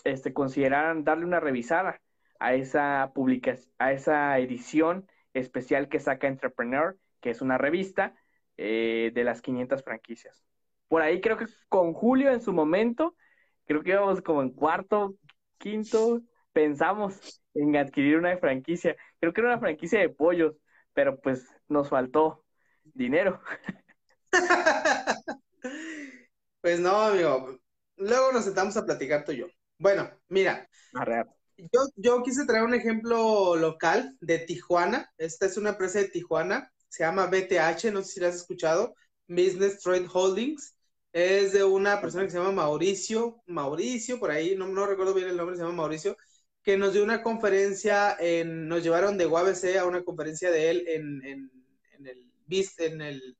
este, 0.04 0.32
consideraran 0.32 1.04
darle 1.04 1.24
una 1.24 1.40
revisada 1.40 2.00
a 2.38 2.54
esa 2.54 3.12
publicación, 3.14 3.72
a 3.78 3.92
esa 3.92 4.38
edición 4.38 5.06
especial 5.32 5.88
que 5.88 6.00
saca 6.00 6.28
Entrepreneur, 6.28 6.96
que 7.20 7.30
es 7.30 7.40
una 7.40 7.58
revista 7.58 8.14
eh, 8.56 9.10
de 9.14 9.24
las 9.24 9.42
500 9.42 9.82
franquicias. 9.82 10.44
Por 10.88 11.02
ahí 11.02 11.20
creo 11.20 11.36
que 11.36 11.46
con 11.68 11.92
Julio 11.92 12.30
en 12.30 12.40
su 12.40 12.52
momento, 12.52 13.16
creo 13.66 13.82
que 13.82 13.90
íbamos 13.90 14.20
como 14.22 14.42
en 14.42 14.50
cuarto, 14.50 15.16
quinto, 15.58 16.22
pensamos 16.52 17.42
en 17.54 17.76
adquirir 17.76 18.18
una 18.18 18.36
franquicia. 18.38 18.96
Creo 19.20 19.32
que 19.32 19.40
era 19.40 19.50
una 19.50 19.60
franquicia 19.60 20.00
de 20.00 20.08
pollos, 20.08 20.54
pero 20.92 21.20
pues 21.20 21.46
nos 21.68 21.88
faltó 21.88 22.44
dinero. 22.84 23.40
pues 26.60 26.80
no, 26.80 26.96
amigo. 26.96 27.58
Luego 27.96 28.32
nos 28.32 28.44
sentamos 28.44 28.76
a 28.76 28.84
platicar 28.84 29.24
tú 29.24 29.32
y 29.32 29.38
yo. 29.38 29.46
Bueno, 29.84 30.10
mira. 30.28 30.66
Yo, 31.58 31.80
yo 31.96 32.22
quise 32.22 32.46
traer 32.46 32.64
un 32.64 32.72
ejemplo 32.72 33.54
local 33.54 34.16
de 34.18 34.38
Tijuana. 34.38 35.12
Esta 35.18 35.44
es 35.44 35.58
una 35.58 35.70
empresa 35.70 35.98
de 35.98 36.08
Tijuana. 36.08 36.72
Se 36.88 37.04
llama 37.04 37.26
BTH, 37.26 37.92
no 37.92 38.02
sé 38.02 38.12
si 38.12 38.20
la 38.20 38.28
has 38.28 38.36
escuchado. 38.36 38.94
Business 39.28 39.80
Trade 39.80 40.08
Holdings. 40.10 40.74
Es 41.12 41.52
de 41.52 41.64
una 41.64 42.00
persona 42.00 42.24
que 42.24 42.30
se 42.30 42.38
llama 42.38 42.52
Mauricio. 42.52 43.42
Mauricio, 43.44 44.18
por 44.18 44.30
ahí, 44.30 44.56
no, 44.56 44.66
no 44.68 44.86
recuerdo 44.86 45.12
bien 45.12 45.28
el 45.28 45.36
nombre, 45.36 45.54
se 45.54 45.62
llama 45.62 45.74
Mauricio 45.74 46.16
que 46.62 46.78
nos 46.78 46.94
dio 46.94 47.04
una 47.04 47.22
conferencia, 47.22 48.16
en, 48.18 48.68
nos 48.68 48.82
llevaron 48.82 49.18
de 49.18 49.26
UABC 49.26 49.76
a 49.78 49.84
una 49.84 50.02
conferencia 50.02 50.50
de 50.50 50.70
él 50.70 50.84
en, 50.88 51.22
en, 51.26 51.50
en 51.98 52.06
el 52.06 52.32
en 52.78 53.00
el 53.02 53.36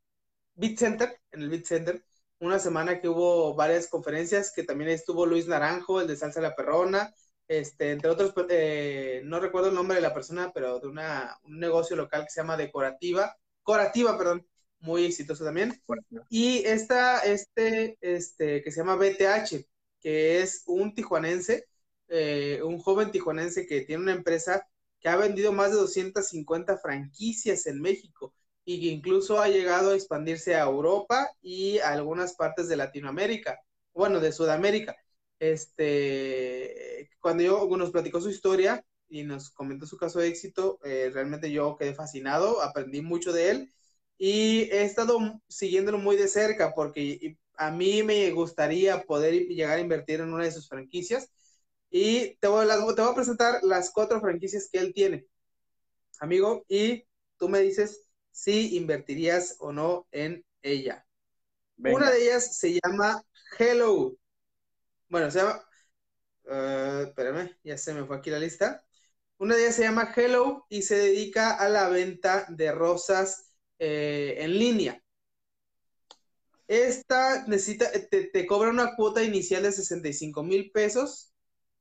Beat 0.57 0.77
Center, 0.77 1.19
en 1.31 1.41
el 1.41 1.49
Beat 1.49 1.65
Center, 1.65 2.05
una 2.41 2.59
semana 2.59 3.01
que 3.01 3.09
hubo 3.09 3.55
varias 3.55 3.89
conferencias, 3.89 4.53
que 4.55 4.65
también 4.65 4.91
estuvo 4.91 5.27
Luis 5.27 5.47
Naranjo, 5.47 6.01
el 6.01 6.07
de 6.07 6.17
Salsa 6.17 6.41
La 6.41 6.55
Perrona, 6.55 7.15
este, 7.49 7.93
entre 7.93 8.11
otros, 8.11 8.33
eh, 8.49 9.23
no 9.25 9.39
recuerdo 9.41 9.69
el 9.69 9.75
nombre 9.75 9.97
de 9.97 10.03
la 10.03 10.15
persona, 10.15 10.51
pero 10.53 10.81
de 10.81 10.89
una, 10.89 11.39
un 11.45 11.59
negocio 11.59 11.97
local 11.97 12.25
que 12.25 12.31
se 12.31 12.41
llama 12.41 12.57
Decorativa, 12.57 13.37
Corativa, 13.63 14.17
perdón, 14.17 14.47
muy 14.81 15.05
exitoso 15.07 15.45
también. 15.45 15.81
Y 16.29 16.65
esta, 16.65 17.21
este, 17.21 17.97
este, 18.01 18.63
que 18.63 18.71
se 18.71 18.81
llama 18.81 18.97
BTH, 18.97 19.67
que 20.01 20.43
es 20.43 20.63
un 20.67 20.95
tijuanense, 20.95 21.67
eh, 22.09 22.61
un 22.63 22.79
joven 22.79 23.11
tijuanense 23.11 23.67
que 23.67 23.83
tiene 23.83 24.03
una 24.03 24.13
empresa 24.13 24.67
que 25.01 25.09
ha 25.09 25.17
vendido 25.17 25.53
más 25.53 25.71
de 25.71 25.77
250 25.77 26.79
franquicias 26.79 27.67
en 27.67 27.81
México 27.81 28.35
y 28.65 28.81
que 28.81 28.87
incluso 28.89 29.41
ha 29.41 29.49
llegado 29.49 29.93
a 29.93 29.95
expandirse 29.95 30.55
a 30.55 30.63
Europa 30.65 31.31
y 31.43 31.79
a 31.79 31.91
algunas 31.93 32.35
partes 32.35 32.69
de 32.69 32.77
Latinoamérica, 32.77 33.59
bueno, 33.93 34.21
de 34.21 34.33
Sudamérica. 34.33 34.97
Este, 35.39 37.11
cuando 37.21 37.43
yo 37.43 37.69
nos 37.77 37.91
platicó 37.91 38.21
su 38.21 38.31
historia 38.31 38.85
y 39.09 39.25
nos 39.25 39.51
comentó 39.51 39.87
su 39.87 39.97
caso 39.99 40.19
de 40.21 40.29
éxito, 40.29 40.79
eh, 40.85 41.11
realmente 41.13 41.51
yo 41.53 41.77
quedé 41.77 41.95
fascinado, 41.95 42.63
aprendí 42.63 43.03
mucho 43.03 43.33
de 43.33 43.51
él 43.51 43.75
y 44.19 44.63
he 44.73 44.85
estado 44.85 45.19
siguiéndolo 45.49 45.99
muy 45.99 46.17
de 46.17 46.29
cerca 46.29 46.75
porque 46.75 47.37
a 47.57 47.71
mí 47.71 48.03
me 48.03 48.31
gustaría 48.31 49.03
poder 49.03 49.35
llegar 49.49 49.79
a 49.79 49.81
invertir 49.81 50.21
en 50.21 50.33
una 50.33 50.45
de 50.45 50.53
sus 50.53 50.69
franquicias 50.69 51.31
y 51.91 52.37
te 52.37 52.49
voy, 52.49 52.67
te 52.67 53.03
voy 53.03 53.13
a 53.13 53.15
presentar 53.15 53.63
las 53.63 53.91
cuatro 53.93 54.21
franquicias 54.21 54.69
que 54.73 54.79
él 54.79 54.93
tiene, 54.95 55.27
amigo, 56.21 56.65
y 56.69 57.05
tú 57.39 57.49
me 57.49 57.61
dices 57.61 58.05
si 58.35 58.77
invertirías 58.77 59.57
o 59.61 59.73
no 59.73 60.09
en 60.11 60.45
ella. 60.61 61.07
Una 61.79 62.11
de 62.11 62.25
ellas 62.25 62.59
se 62.59 62.81
llama 62.81 63.23
Hello. 63.57 64.17
Bueno, 65.09 65.31
se 65.31 65.39
llama. 65.39 65.65
Uh, 66.45 67.07
espérame, 67.07 67.57
ya 67.63 67.79
se 67.79 67.95
me 67.95 68.05
fue 68.05 68.17
aquí 68.17 68.31
la 68.31 68.41
lista. 68.41 68.85
Una 69.39 69.55
de 69.55 69.63
ellas 69.63 69.77
se 69.77 69.83
llama 69.83 70.13
Hello 70.17 70.67
y 70.69 70.83
se 70.83 70.97
dedica 70.97 71.53
a 71.53 71.69
la 71.69 71.89
venta 71.89 72.47
de 72.49 72.73
rosas 72.73 73.53
eh, 73.79 74.35
en 74.39 74.59
línea. 74.59 75.01
Esta 76.67 77.47
necesita, 77.47 77.93
te, 77.93 78.25
te, 78.25 78.47
cobra 78.47 78.71
una 78.71 78.97
cuota 78.97 79.23
inicial 79.23 79.63
de 79.63 79.71
65 79.71 80.43
mil 80.43 80.73
pesos 80.73 81.33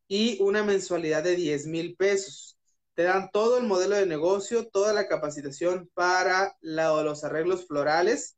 y 0.07 0.39
una 0.41 0.63
mensualidad 0.63 1.23
de 1.23 1.35
10 1.35 1.65
mil 1.65 1.95
pesos. 1.95 2.59
Te 2.95 3.03
dan 3.03 3.29
todo 3.31 3.57
el 3.57 3.65
modelo 3.65 3.95
de 3.95 4.05
negocio, 4.05 4.67
toda 4.67 4.93
la 4.93 5.07
capacitación 5.07 5.89
para 5.93 6.55
los 6.61 7.23
arreglos 7.23 7.65
florales. 7.65 8.37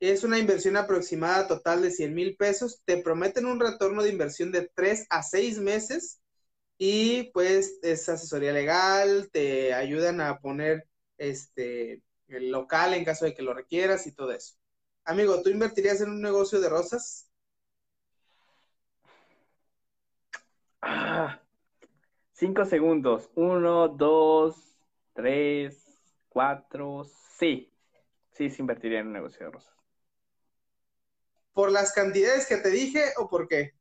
Es 0.00 0.24
una 0.24 0.38
inversión 0.38 0.76
aproximada 0.76 1.46
total 1.46 1.82
de 1.82 1.92
100 1.92 2.14
mil 2.14 2.36
pesos. 2.36 2.82
Te 2.84 2.96
prometen 2.98 3.46
un 3.46 3.60
retorno 3.60 4.02
de 4.02 4.10
inversión 4.10 4.50
de 4.50 4.68
3 4.74 5.06
a 5.10 5.22
6 5.22 5.58
meses 5.58 6.20
y 6.78 7.30
pues 7.32 7.78
es 7.82 8.08
asesoría 8.08 8.52
legal, 8.52 9.30
te 9.32 9.72
ayudan 9.72 10.20
a 10.20 10.40
poner 10.40 10.88
este 11.18 12.02
el 12.26 12.50
local 12.50 12.94
en 12.94 13.04
caso 13.04 13.24
de 13.24 13.34
que 13.34 13.42
lo 13.42 13.54
requieras 13.54 14.06
y 14.06 14.12
todo 14.12 14.32
eso. 14.32 14.56
Amigo, 15.04 15.42
¿tú 15.42 15.50
invertirías 15.50 16.00
en 16.00 16.10
un 16.10 16.20
negocio 16.20 16.60
de 16.60 16.68
rosas? 16.68 17.28
Ah, 20.80 21.41
cinco 22.42 22.64
segundos. 22.64 23.30
Uno, 23.36 23.86
dos, 23.86 24.76
tres, 25.12 26.02
cuatro. 26.28 27.04
Sí. 27.04 27.72
Sí, 28.32 28.50
se 28.50 28.62
invertiría 28.62 28.98
en 28.98 29.06
un 29.06 29.12
negocio 29.12 29.46
de 29.46 29.52
rosas. 29.52 29.72
¿Por 31.52 31.70
las 31.70 31.92
cantidades 31.92 32.48
que 32.48 32.56
te 32.56 32.70
dije 32.70 33.00
o 33.16 33.28
por 33.28 33.46
qué? 33.46 33.74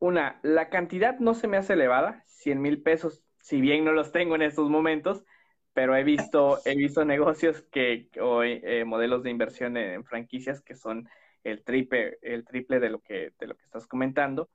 Una, 0.00 0.38
la 0.42 0.68
cantidad 0.68 1.18
no 1.18 1.32
se 1.32 1.48
me 1.48 1.56
hace 1.56 1.72
elevada, 1.72 2.24
100 2.26 2.60
mil 2.60 2.82
pesos, 2.82 3.24
si 3.40 3.62
bien 3.62 3.86
no 3.86 3.92
los 3.92 4.12
tengo 4.12 4.34
en 4.34 4.42
estos 4.42 4.68
momentos, 4.68 5.24
pero 5.72 5.96
he 5.96 6.04
visto, 6.04 6.58
he 6.66 6.76
visto 6.76 7.06
negocios 7.06 7.62
que, 7.72 8.10
o 8.20 8.42
eh, 8.42 8.84
modelos 8.84 9.22
de 9.22 9.30
inversión 9.30 9.78
en, 9.78 10.04
franquicias 10.04 10.60
que 10.60 10.74
son 10.74 11.08
el 11.42 11.64
triple, 11.64 12.18
el 12.20 12.44
triple 12.44 12.80
de 12.80 12.90
lo 12.90 13.00
que, 13.00 13.32
de 13.38 13.46
lo 13.46 13.56
que 13.56 13.64
estás 13.64 13.86
comentando. 13.86 14.50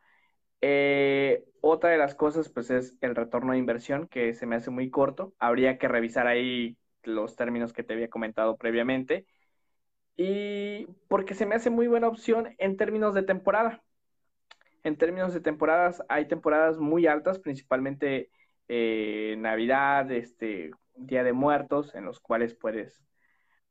Eh, 0.62 1.46
otra 1.62 1.90
de 1.92 1.98
las 1.98 2.16
cosas, 2.16 2.50
pues, 2.50 2.70
es 2.72 2.98
el 3.02 3.16
retorno 3.16 3.54
de 3.54 3.60
inversión, 3.60 4.08
que 4.08 4.34
se 4.34 4.46
me 4.46 4.56
hace 4.56 4.72
muy 4.72 4.90
corto. 4.90 5.34
Habría 5.40 5.78
que 5.78 5.88
revisar 5.88 6.28
ahí 6.28 6.78
los 7.04 7.36
términos 7.36 7.74
que 7.74 7.84
te 7.84 7.94
había 7.94 8.10
comentado 8.10 8.58
previamente. 8.58 9.26
Y 10.16 10.88
porque 11.08 11.36
se 11.36 11.46
me 11.46 11.56
hace 11.56 11.70
muy 11.70 11.88
buena 11.88 12.08
opción 12.08 12.56
en 12.58 12.78
términos 12.78 13.14
de 13.14 13.24
temporada. 13.24 13.84
En 14.84 14.98
términos 14.98 15.34
de 15.34 15.42
temporadas, 15.42 16.04
hay 16.10 16.28
temporadas 16.28 16.78
muy 16.80 17.08
altas, 17.08 17.40
principalmente 17.40 18.32
eh, 18.68 19.36
Navidad, 19.38 20.12
este, 20.12 20.72
Día 20.96 21.24
de 21.24 21.34
Muertos, 21.34 21.94
en 21.96 22.06
los 22.06 22.20
cuales 22.20 22.56
puedes, 22.56 23.04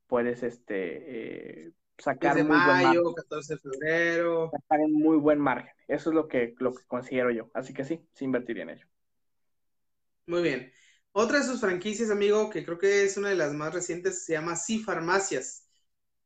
puedes 0.07 0.43
este, 0.43 1.67
eh, 1.67 1.73
sacar 1.99 2.37
muy 2.45 2.57
mayo, 2.57 3.03
buen 3.03 3.15
14 3.15 3.55
de 3.55 3.61
febrero. 3.61 4.51
Sacar 4.51 4.81
un 4.81 4.93
muy 4.93 5.17
buen 5.17 5.39
margen. 5.39 5.73
Eso 5.89 6.11
es 6.11 6.15
lo 6.15 6.29
que, 6.29 6.55
lo 6.59 6.75
que 6.75 6.85
considero 6.87 7.31
yo. 7.31 7.51
Así 7.55 7.73
que 7.73 7.85
sí, 7.85 8.07
sí 8.15 8.25
invertiría 8.25 8.65
en 8.65 8.71
ello. 8.71 8.87
Muy 10.27 10.43
bien. 10.43 10.73
Otra 11.13 11.39
de 11.39 11.45
sus 11.45 11.61
franquicias, 11.61 12.11
amigo, 12.11 12.51
que 12.51 12.65
creo 12.65 12.79
que 12.79 13.05
es 13.05 13.17
una 13.17 13.31
de 13.31 13.37
las 13.37 13.55
más 13.55 13.73
recientes, 13.73 14.25
se 14.25 14.35
llama 14.35 14.57
Sí 14.57 14.83
Farmacias. 14.83 15.67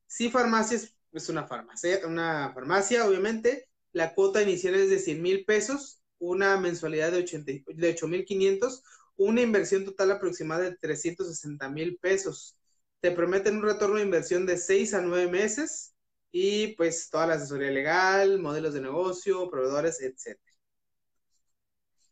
Sí 0.06 0.30
Farmacias 0.30 0.96
es 1.12 1.28
una 1.28 1.46
farmacia, 1.46 2.00
una 2.06 2.52
farmacia, 2.52 3.06
obviamente. 3.06 3.68
La 3.92 4.14
cuota 4.14 4.42
inicial 4.42 4.74
es 4.74 4.90
de 4.90 4.98
100 4.98 5.22
mil 5.22 5.44
pesos, 5.44 6.02
una 6.18 6.56
mensualidad 6.56 7.12
de, 7.12 7.18
80, 7.18 7.52
de 7.66 7.90
8 7.90 8.08
mil 8.08 8.24
500, 8.24 8.82
una 9.16 9.42
inversión 9.42 9.84
total 9.84 10.12
aproximada 10.12 10.62
de 10.62 10.76
360 10.76 11.68
mil 11.70 11.98
pesos 11.98 12.59
te 13.00 13.10
prometen 13.10 13.56
un 13.56 13.62
retorno 13.62 13.96
de 13.96 14.04
inversión 14.04 14.46
de 14.46 14.56
6 14.56 14.94
a 14.94 15.00
9 15.00 15.30
meses 15.30 15.94
y 16.32 16.68
pues 16.76 17.10
toda 17.10 17.26
la 17.26 17.34
asesoría 17.34 17.70
legal, 17.70 18.38
modelos 18.38 18.74
de 18.74 18.80
negocio, 18.80 19.50
proveedores, 19.50 20.00
etc. 20.00 20.40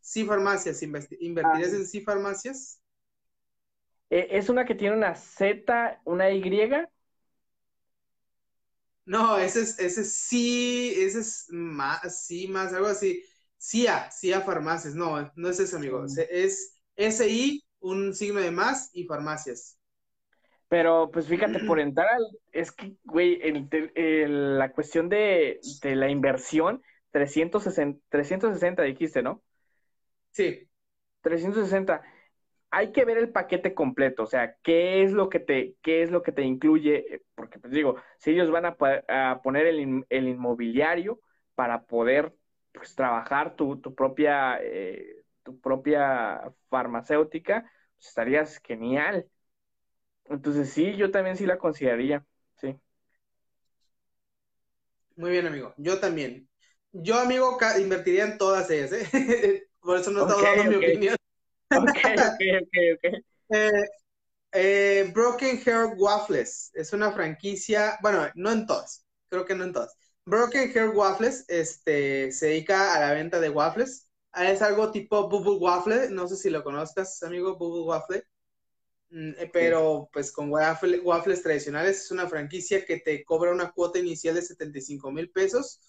Sí, 0.01 0.25
farmacias, 0.25 0.81
¿invertirías 0.81 1.73
en 1.73 1.85
sí 1.85 2.01
farmacias? 2.01 2.81
Eh, 4.09 4.27
¿Es 4.31 4.49
una 4.49 4.65
que 4.65 4.75
tiene 4.75 4.97
una 4.97 5.15
Z, 5.15 6.01
una 6.05 6.31
Y? 6.31 6.41
No, 9.05 9.39
ese 9.39 9.61
es, 9.61 9.79
ese 9.79 10.03
sí, 10.03 10.93
ese 10.95 11.21
es 11.21 11.45
más, 11.49 12.25
sí, 12.25 12.47
más, 12.47 12.73
algo 12.73 12.87
así. 12.87 13.23
CIA, 13.57 14.11
CIA 14.11 14.41
Farmacias. 14.41 14.95
No, 14.95 15.31
no 15.35 15.49
es 15.49 15.59
ese, 15.59 15.75
amigo. 15.75 16.03
Mm. 16.03 16.19
Es 16.29 16.75
SI, 16.95 17.63
un 17.79 18.13
signo 18.13 18.39
de 18.39 18.51
más 18.51 18.89
y 18.93 19.05
farmacias. 19.05 19.78
Pero 20.69 21.11
pues 21.11 21.27
fíjate, 21.27 21.59
por 21.61 21.79
entrar 21.81 22.07
al, 22.09 22.23
es 22.53 22.71
que, 22.73 22.95
güey, 23.05 23.39
el- 23.43 23.69
el- 23.95 24.59
la 24.59 24.71
cuestión 24.73 25.09
de, 25.09 25.59
de 25.81 25.95
la 25.97 26.09
inversión, 26.09 26.83
360, 27.11 28.01
360 28.09 28.83
dijiste, 28.83 29.23
¿no? 29.23 29.43
Sí, 30.31 30.69
360. 31.21 32.01
Hay 32.71 32.91
que 32.91 33.03
ver 33.05 33.17
el 33.17 33.31
paquete 33.31 33.73
completo, 33.73 34.23
o 34.23 34.25
sea, 34.27 34.55
qué 34.63 35.03
es 35.03 35.11
lo 35.11 35.29
que 35.29 35.39
te, 35.39 35.75
qué 35.81 36.03
es 36.03 36.11
lo 36.11 36.21
que 36.23 36.31
te 36.31 36.43
incluye, 36.43 37.23
porque 37.35 37.59
pues 37.59 37.73
digo, 37.73 37.95
si 38.19 38.31
ellos 38.31 38.51
van 38.51 38.65
a, 38.67 38.77
poner 39.43 39.65
el, 39.67 39.79
in- 39.79 40.05
el 40.09 40.27
inmobiliario 40.27 41.19
para 41.55 41.85
poder 41.87 42.35
pues, 42.73 42.95
trabajar 42.95 43.55
tu, 43.55 43.81
tu 43.81 43.95
propia, 43.95 44.59
eh, 44.61 45.23
tu 45.43 45.59
propia 45.59 46.53
farmacéutica, 46.69 47.63
pues, 47.95 48.07
estarías 48.09 48.59
genial. 48.63 49.27
Entonces 50.29 50.69
sí, 50.71 50.95
yo 50.95 51.11
también 51.11 51.35
sí 51.37 51.45
la 51.45 51.57
consideraría, 51.57 52.25
sí. 52.57 52.79
muy 55.15 55.31
bien, 55.31 55.45
amigo. 55.47 55.73
Yo 55.77 55.99
también. 55.99 56.49
Yo, 56.91 57.19
amigo, 57.19 57.57
invertiría 57.79 58.23
en 58.25 58.37
todas 58.37 58.69
ellas, 58.69 58.91
¿eh? 58.93 59.67
Por 59.81 59.97
eso 59.97 60.11
no 60.11 60.21
estaba 60.21 60.41
dando 60.41 60.63
mi 60.65 60.75
opinión. 60.75 61.15
Ok, 61.71 61.97
ok, 62.03 62.41
ok, 62.63 62.77
ok. 62.95 63.23
Eh, 63.51 63.71
eh, 64.53 65.11
Broken 65.13 65.61
Hair 65.65 65.95
Waffles 65.97 66.71
es 66.75 66.93
una 66.93 67.11
franquicia, 67.11 67.97
bueno, 68.01 68.27
no 68.35 68.51
en 68.51 68.67
todas, 68.67 69.05
creo 69.29 69.45
que 69.45 69.55
no 69.55 69.63
en 69.65 69.73
todas. 69.73 69.95
Broken 70.25 70.71
Hair 70.75 70.89
Waffles 70.89 71.45
este, 71.47 72.31
se 72.31 72.47
dedica 72.47 72.95
a 72.95 72.99
la 73.01 73.13
venta 73.13 73.39
de 73.39 73.49
waffles. 73.49 74.09
Ah, 74.31 74.51
Es 74.51 74.61
algo 74.61 74.91
tipo 74.91 75.29
Bubble 75.29 75.57
Waffle, 75.59 76.09
no 76.11 76.27
sé 76.27 76.37
si 76.37 76.49
lo 76.49 76.63
conozcas, 76.63 77.23
amigo, 77.23 77.57
Bubble 77.57 77.83
Waffle. 77.83 78.23
Mm, 79.11 79.31
Pero 79.51 80.09
pues 80.13 80.31
con 80.31 80.49
waffle- 80.51 81.01
waffles 81.03 81.41
tradicionales 81.43 82.03
es 82.03 82.11
una 82.11 82.27
franquicia 82.27 82.85
que 82.85 82.97
te 82.99 83.23
cobra 83.23 83.51
una 83.51 83.71
cuota 83.71 83.99
inicial 83.99 84.35
de 84.35 84.41
75 84.43 85.11
mil 85.11 85.31
pesos, 85.31 85.81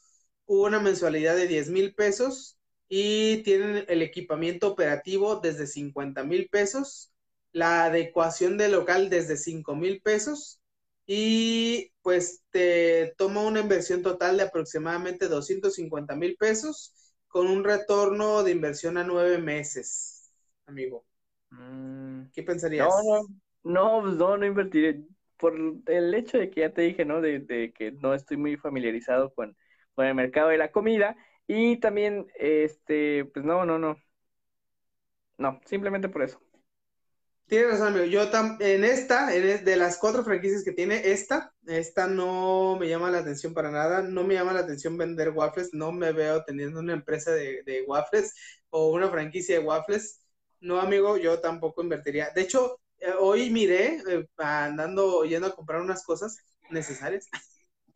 una 0.47 0.81
mensualidad 0.81 1.37
de 1.37 1.47
10 1.47 1.69
mil 1.71 1.95
pesos 1.95 2.59
y 2.89 3.43
tienen 3.43 3.85
el 3.89 4.03
equipamiento 4.03 4.69
operativo 4.69 5.37
desde 5.37 5.67
50 5.67 6.25
mil 6.25 6.49
pesos, 6.49 7.13
la 7.53 7.85
adecuación 7.85 8.57
del 8.59 8.73
local 8.73 9.11
desde 9.11 9.37
5 9.37 9.77
mil 9.77 10.01
pesos 10.03 10.61
y 11.07 11.93
pues 12.03 12.43
te 12.51 13.15
toma 13.19 13.43
una 13.43 13.61
inversión 13.61 14.03
total 14.03 14.37
de 14.39 14.45
aproximadamente 14.45 15.29
250 15.29 16.17
mil 16.17 16.37
pesos 16.37 16.95
con 17.29 17.47
un 17.49 17.65
retorno 17.65 18.43
de 18.45 18.53
inversión 18.53 18.97
a 18.99 19.05
nueve 19.05 19.39
meses, 19.39 20.31
amigo. 20.67 21.05
Mm. 21.51 22.25
¿Qué 22.33 22.43
pensarías? 22.43 22.97
No, 23.03 23.03
no, 23.03 23.29
no, 23.65 24.03
pues 24.03 24.15
no, 24.17 24.37
no 24.37 24.47
invertiré. 24.47 25.05
Por 25.37 25.55
el 25.87 26.15
hecho 26.15 26.39
de 26.39 26.51
que 26.51 26.61
ya 26.63 26.73
te 26.75 26.83
dije, 26.83 27.05
¿no? 27.05 27.21
De, 27.21 27.41
de 27.41 27.73
que 27.73 27.93
no 27.93 28.15
estoy 28.15 28.37
muy 28.37 28.57
familiarizado 28.57 29.33
con, 29.35 29.57
con 29.95 30.07
el 30.07 30.15
mercado 30.15 30.49
de 30.51 30.59
la 30.59 30.71
comida. 30.73 31.17
Y 31.47 31.79
también, 31.79 32.27
este, 32.39 33.25
pues 33.27 33.45
no, 33.45 33.65
no, 33.65 33.79
no. 33.79 33.97
No, 35.39 35.61
simplemente 35.67 36.09
por 36.09 36.23
eso. 36.23 36.41
Tienes 37.47 37.71
razón, 37.73 37.89
amigo. 37.89 38.05
Yo 38.07 38.31
tam- 38.31 38.57
en 38.61 38.85
esta, 38.85 39.35
en 39.35 39.65
de 39.65 39.77
las 39.77 39.99
cuatro 39.99 40.23
franquicias 40.25 40.63
que 40.63 40.71
tiene, 40.73 41.11
esta, 41.11 41.53
esta 41.67 42.07
no 42.07 42.77
me 42.79 42.89
llama 42.89 43.11
la 43.11 43.19
atención 43.19 43.55
para 43.55 43.71
nada. 43.73 44.03
No 44.03 44.23
me 44.25 44.35
llama 44.35 44.53
la 44.53 44.61
atención 44.61 44.97
vender 44.97 45.31
waffles. 45.31 45.71
No 45.75 45.91
me 45.93 46.13
veo 46.13 46.45
teniendo 46.45 46.79
una 46.81 46.93
empresa 46.93 47.33
de, 47.33 47.63
de 47.65 47.83
waffles 47.89 48.35
o 48.71 48.91
una 48.93 49.11
franquicia 49.11 49.59
de 49.59 49.65
waffles. 49.67 50.20
No, 50.61 50.81
amigo, 50.81 51.17
yo 51.17 51.41
tampoco 51.41 51.83
invertiría. 51.83 52.31
De 52.35 52.43
hecho, 52.43 52.81
eh, 52.99 53.13
hoy 53.19 53.51
miré, 53.51 54.03
eh, 54.09 54.27
andando, 54.37 55.25
yendo 55.25 55.49
a 55.49 55.55
comprar 55.55 55.81
unas 55.81 56.05
cosas 56.05 56.39
necesarias. 56.71 57.29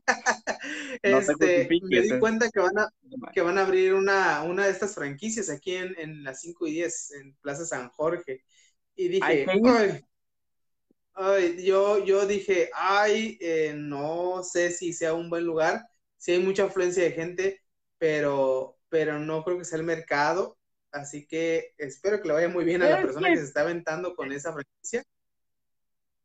No 1.02 1.18
Este, 1.18 1.68
me 1.82 2.00
di 2.00 2.12
eh. 2.12 2.18
cuenta 2.18 2.50
que 2.50 2.60
van 2.60 2.78
a, 2.78 2.88
que 3.32 3.40
van 3.40 3.56
a 3.58 3.62
abrir 3.62 3.94
una, 3.94 4.42
una 4.42 4.64
de 4.66 4.70
estas 4.70 4.94
franquicias 4.94 5.48
aquí 5.48 5.76
en, 5.76 5.94
en 5.98 6.22
las 6.24 6.40
5 6.40 6.66
y 6.66 6.72
10, 6.72 7.10
en 7.12 7.34
Plaza 7.40 7.64
San 7.64 7.88
Jorge. 7.90 8.44
Y 8.96 9.08
dije, 9.08 9.46
Ay, 11.16 11.64
yo, 11.64 12.04
yo 12.04 12.26
dije, 12.26 12.70
ay, 12.74 13.38
eh, 13.40 13.72
no 13.76 14.42
sé 14.42 14.70
si 14.72 14.92
sea 14.92 15.14
un 15.14 15.30
buen 15.30 15.44
lugar, 15.44 15.86
si 16.16 16.32
hay 16.32 16.40
mucha 16.40 16.64
afluencia 16.64 17.04
de 17.04 17.12
gente, 17.12 17.62
pero, 17.98 18.78
pero 18.88 19.20
no 19.20 19.44
creo 19.44 19.58
que 19.58 19.64
sea 19.64 19.78
el 19.78 19.84
mercado. 19.84 20.58
Así 20.94 21.26
que 21.26 21.74
espero 21.78 22.22
que 22.22 22.28
le 22.28 22.34
vaya 22.34 22.48
muy 22.48 22.64
bien 22.64 22.82
a 22.82 22.88
la 22.88 23.00
persona 23.02 23.28
que- 23.30 23.38
se 23.38 23.44
está 23.44 23.62
aventando 23.62 24.14
con 24.16 24.32
esa 24.32 24.52
franquicia. 24.52 25.02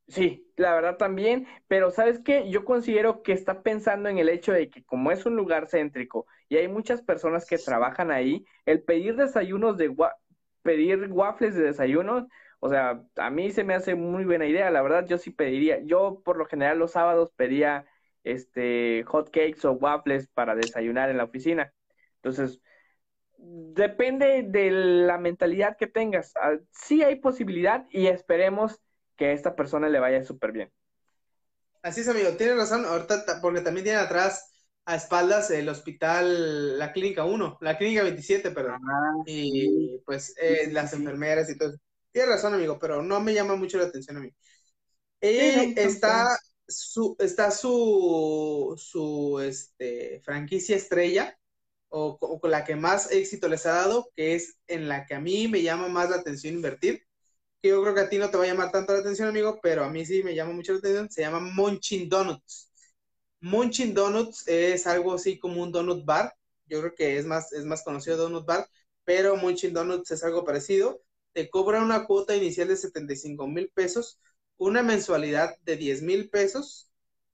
Sí, 0.07 0.51
la 0.55 0.74
verdad 0.74 0.97
también, 0.97 1.47
pero 1.67 1.91
¿sabes 1.91 2.20
qué? 2.26 2.49
Yo 2.49 2.65
considero 2.65 3.22
que 3.22 3.32
está 3.32 3.61
pensando 3.61 4.09
en 4.09 4.17
el 4.17 4.30
hecho 4.30 4.51
de 4.51 4.70
que 4.72 4.84
como 4.84 5.11
es 5.11 5.26
un 5.28 5.36
lugar 5.36 5.67
céntrico 5.70 6.26
y 6.47 6.57
hay 6.57 6.67
muchas 6.67 7.03
personas 7.03 7.45
que 7.45 7.59
trabajan 7.59 8.09
ahí, 8.09 8.43
el 8.65 8.82
pedir 8.84 9.15
desayunos 9.15 9.78
de 9.78 9.89
wa- 9.89 10.15
pedir 10.63 11.11
waffles 11.11 11.53
de 11.55 11.61
desayunos, 11.63 12.26
o 12.59 12.70
sea, 12.70 13.03
a 13.17 13.30
mí 13.30 13.51
se 13.51 13.63
me 13.63 13.76
hace 13.76 13.93
muy 13.93 14.26
buena 14.26 14.47
idea, 14.47 14.72
la 14.72 14.82
verdad 14.82 15.05
yo 15.07 15.20
sí 15.20 15.30
pediría, 15.30 15.80
yo 15.84 16.22
por 16.26 16.38
lo 16.38 16.45
general 16.47 16.80
los 16.80 16.91
sábados 16.93 17.32
pedía 17.36 17.86
este 18.24 19.03
hot 19.05 19.30
cakes 19.30 19.65
o 19.67 19.74
waffles 19.74 20.28
para 20.34 20.55
desayunar 20.55 21.09
en 21.11 21.17
la 21.17 21.26
oficina. 21.26 21.72
Entonces, 22.15 22.61
depende 23.40 24.44
de 24.44 24.72
la 24.72 25.18
mentalidad 25.18 25.78
que 25.78 25.88
tengas. 25.88 26.34
Ah, 26.36 26.58
Sí 26.72 27.04
hay 27.04 27.18
posibilidad 27.18 27.86
y 27.92 28.08
esperemos 28.08 28.82
que 29.18 29.28
a 29.28 29.32
esta 29.34 29.56
persona 29.56 29.90
le 29.90 30.00
vaya 30.00 30.24
súper 30.24 30.52
bien. 30.52 30.72
Así 31.82 32.02
es, 32.02 32.10
amigo, 32.10 32.36
tienes 32.36 32.58
razón, 32.58 32.86
ahorita, 32.86 33.26
ta- 33.26 33.42
porque 33.42 33.62
también 33.62 33.86
tiene 33.86 34.00
atrás 34.00 34.52
a 34.86 34.96
espaldas 34.96 35.50
el 35.52 35.70
hospital, 35.70 36.78
la 36.78 36.92
clínica 36.92 37.24
1, 37.26 37.58
la 37.62 37.78
clínica 37.78 38.04
27, 38.04 38.52
perdón. 38.52 38.80
y 39.24 40.00
pues 40.06 40.34
eh, 40.42 40.68
Sí, 40.68 40.72
las 40.72 40.94
sí, 40.94 40.94
enfermeras 40.94 41.50
y 41.50 41.58
todo. 41.58 41.70
eso. 41.70 41.78
Tienes 42.12 42.32
razón, 42.32 42.54
amigo, 42.56 42.78
pero 42.80 43.02
no 43.04 43.20
me 43.22 43.34
llama 43.34 43.56
mucho 43.56 43.78
la 43.78 43.86
atención 43.86 44.18
a 44.18 44.20
mí. 44.22 44.30
No, 45.36 45.52
no, 45.52 45.72
está 45.76 46.28
su, 46.68 47.16
está 47.20 47.50
su, 47.52 48.76
su 48.78 49.40
este, 49.42 50.22
franquicia 50.24 50.76
estrella, 50.76 51.38
o, 51.90 52.18
con 52.40 52.52
la 52.52 52.64
que 52.66 52.76
más 52.76 53.12
éxito 53.12 53.48
les 53.50 53.66
ha 53.66 53.74
dado, 53.74 54.10
que 54.16 54.36
es 54.36 54.58
en 54.68 54.88
la 54.90 55.06
que 55.06 55.16
a 55.16 55.20
mí 55.20 55.48
me 55.48 55.62
llama 55.62 55.88
más 55.90 56.10
la 56.10 56.18
atención 56.18 56.56
invertir. 56.56 57.04
Que 57.62 57.70
yo 57.70 57.82
creo 57.84 57.96
que 57.96 58.02
a 58.02 58.10
ti 58.10 58.18
no 58.18 58.30
te 58.30 58.38
va 58.38 58.44
a 58.46 58.48
llamar 58.48 58.72
tanto 58.72 58.94
la 58.94 59.00
atención, 59.00 59.28
amigo, 59.30 59.60
pero 59.62 59.84
a 59.84 59.90
mí 59.90 60.06
sí 60.06 60.24
me 60.24 60.36
llama 60.36 60.54
mucho 60.54 60.74
la 60.74 60.80
atención. 60.80 61.10
Se 61.12 61.22
llama 61.22 61.40
Munchin 61.42 62.10
Donuts. 62.10 62.72
Munchin 63.42 63.94
Donuts 63.94 64.48
es 64.48 64.88
algo 64.88 65.14
así 65.14 65.40
como 65.40 65.61
un 65.64 65.72
donut 65.72 66.06
bar. 66.06 66.34
Yo 66.70 66.80
creo 66.82 66.95
que 66.95 67.18
es 67.18 67.26
más, 67.26 67.52
es 67.53 67.66
más 67.66 67.84
conocido 67.84 68.18
Donut 68.18 68.45
Bar, 68.45 68.68
pero 69.03 69.36
Munchin 69.36 69.74
Donuts 69.74 70.11
es 70.11 70.24
algo 70.24 70.45
parecido. 70.45 71.02
Te 71.34 71.49
cobra 71.49 71.82
una 71.82 72.06
cuota 72.06 72.36
inicial 72.36 72.68
de 72.68 72.78
75 72.78 73.48
mil 73.48 73.70
pesos, 73.74 74.20
una 74.57 74.84
mensualidad 74.84 75.57
de 75.64 75.78
10 75.78 76.02
mil 76.03 76.30
pesos. 76.30 76.89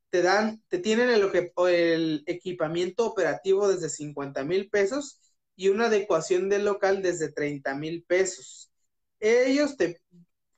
Te 0.10 0.22
dan, 0.22 0.64
te 0.69 0.80
tienen 0.80 1.10
el, 1.10 1.30
el 1.68 2.23
equipamiento 2.27 3.06
operativo 3.06 3.68
desde 3.68 3.90
50 3.90 4.44
mil 4.44 4.69
pesos 4.69 5.19
y 5.56 5.69
una 5.69 5.88
adecuación 5.88 6.49
del 6.49 6.65
local 6.65 7.02
desde 7.02 7.32
30 7.32 7.76
mil 7.76 8.03
pesos. 8.03 8.72
Ellos 9.19 9.77
te 9.77 10.02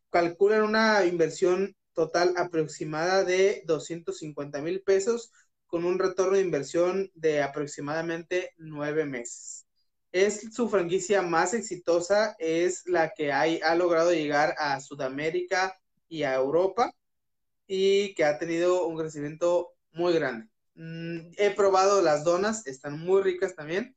calculan 0.09 0.63
una 0.63 1.05
inversión 1.05 1.75
total 1.93 2.33
aproximada 2.37 3.23
de 3.23 3.63
250 3.65 4.61
mil 4.61 4.81
pesos 4.81 5.31
con 5.65 5.85
un 5.85 5.99
retorno 5.99 6.35
de 6.35 6.43
inversión 6.43 7.11
de 7.15 7.41
aproximadamente 7.41 8.53
nueve 8.57 9.05
meses. 9.05 9.65
Es 10.11 10.53
su 10.53 10.69
franquicia 10.69 11.21
más 11.21 11.53
exitosa, 11.53 12.35
es 12.39 12.83
la 12.87 13.11
que 13.15 13.31
ha 13.31 13.75
logrado 13.75 14.13
llegar 14.13 14.55
a 14.57 14.79
Sudamérica 14.79 15.77
y 16.07 16.23
a 16.23 16.35
Europa 16.35 16.93
y 17.67 18.15
que 18.15 18.23
ha 18.23 18.39
tenido 18.39 18.87
un 18.87 18.97
crecimiento 18.97 19.73
muy 19.91 20.13
grande. 20.13 20.47
Mm, 20.75 21.31
he 21.37 21.51
probado 21.51 22.01
las 22.01 22.23
donas, 22.23 22.65
están 22.67 22.99
muy 22.99 23.21
ricas 23.21 23.55
también 23.55 23.95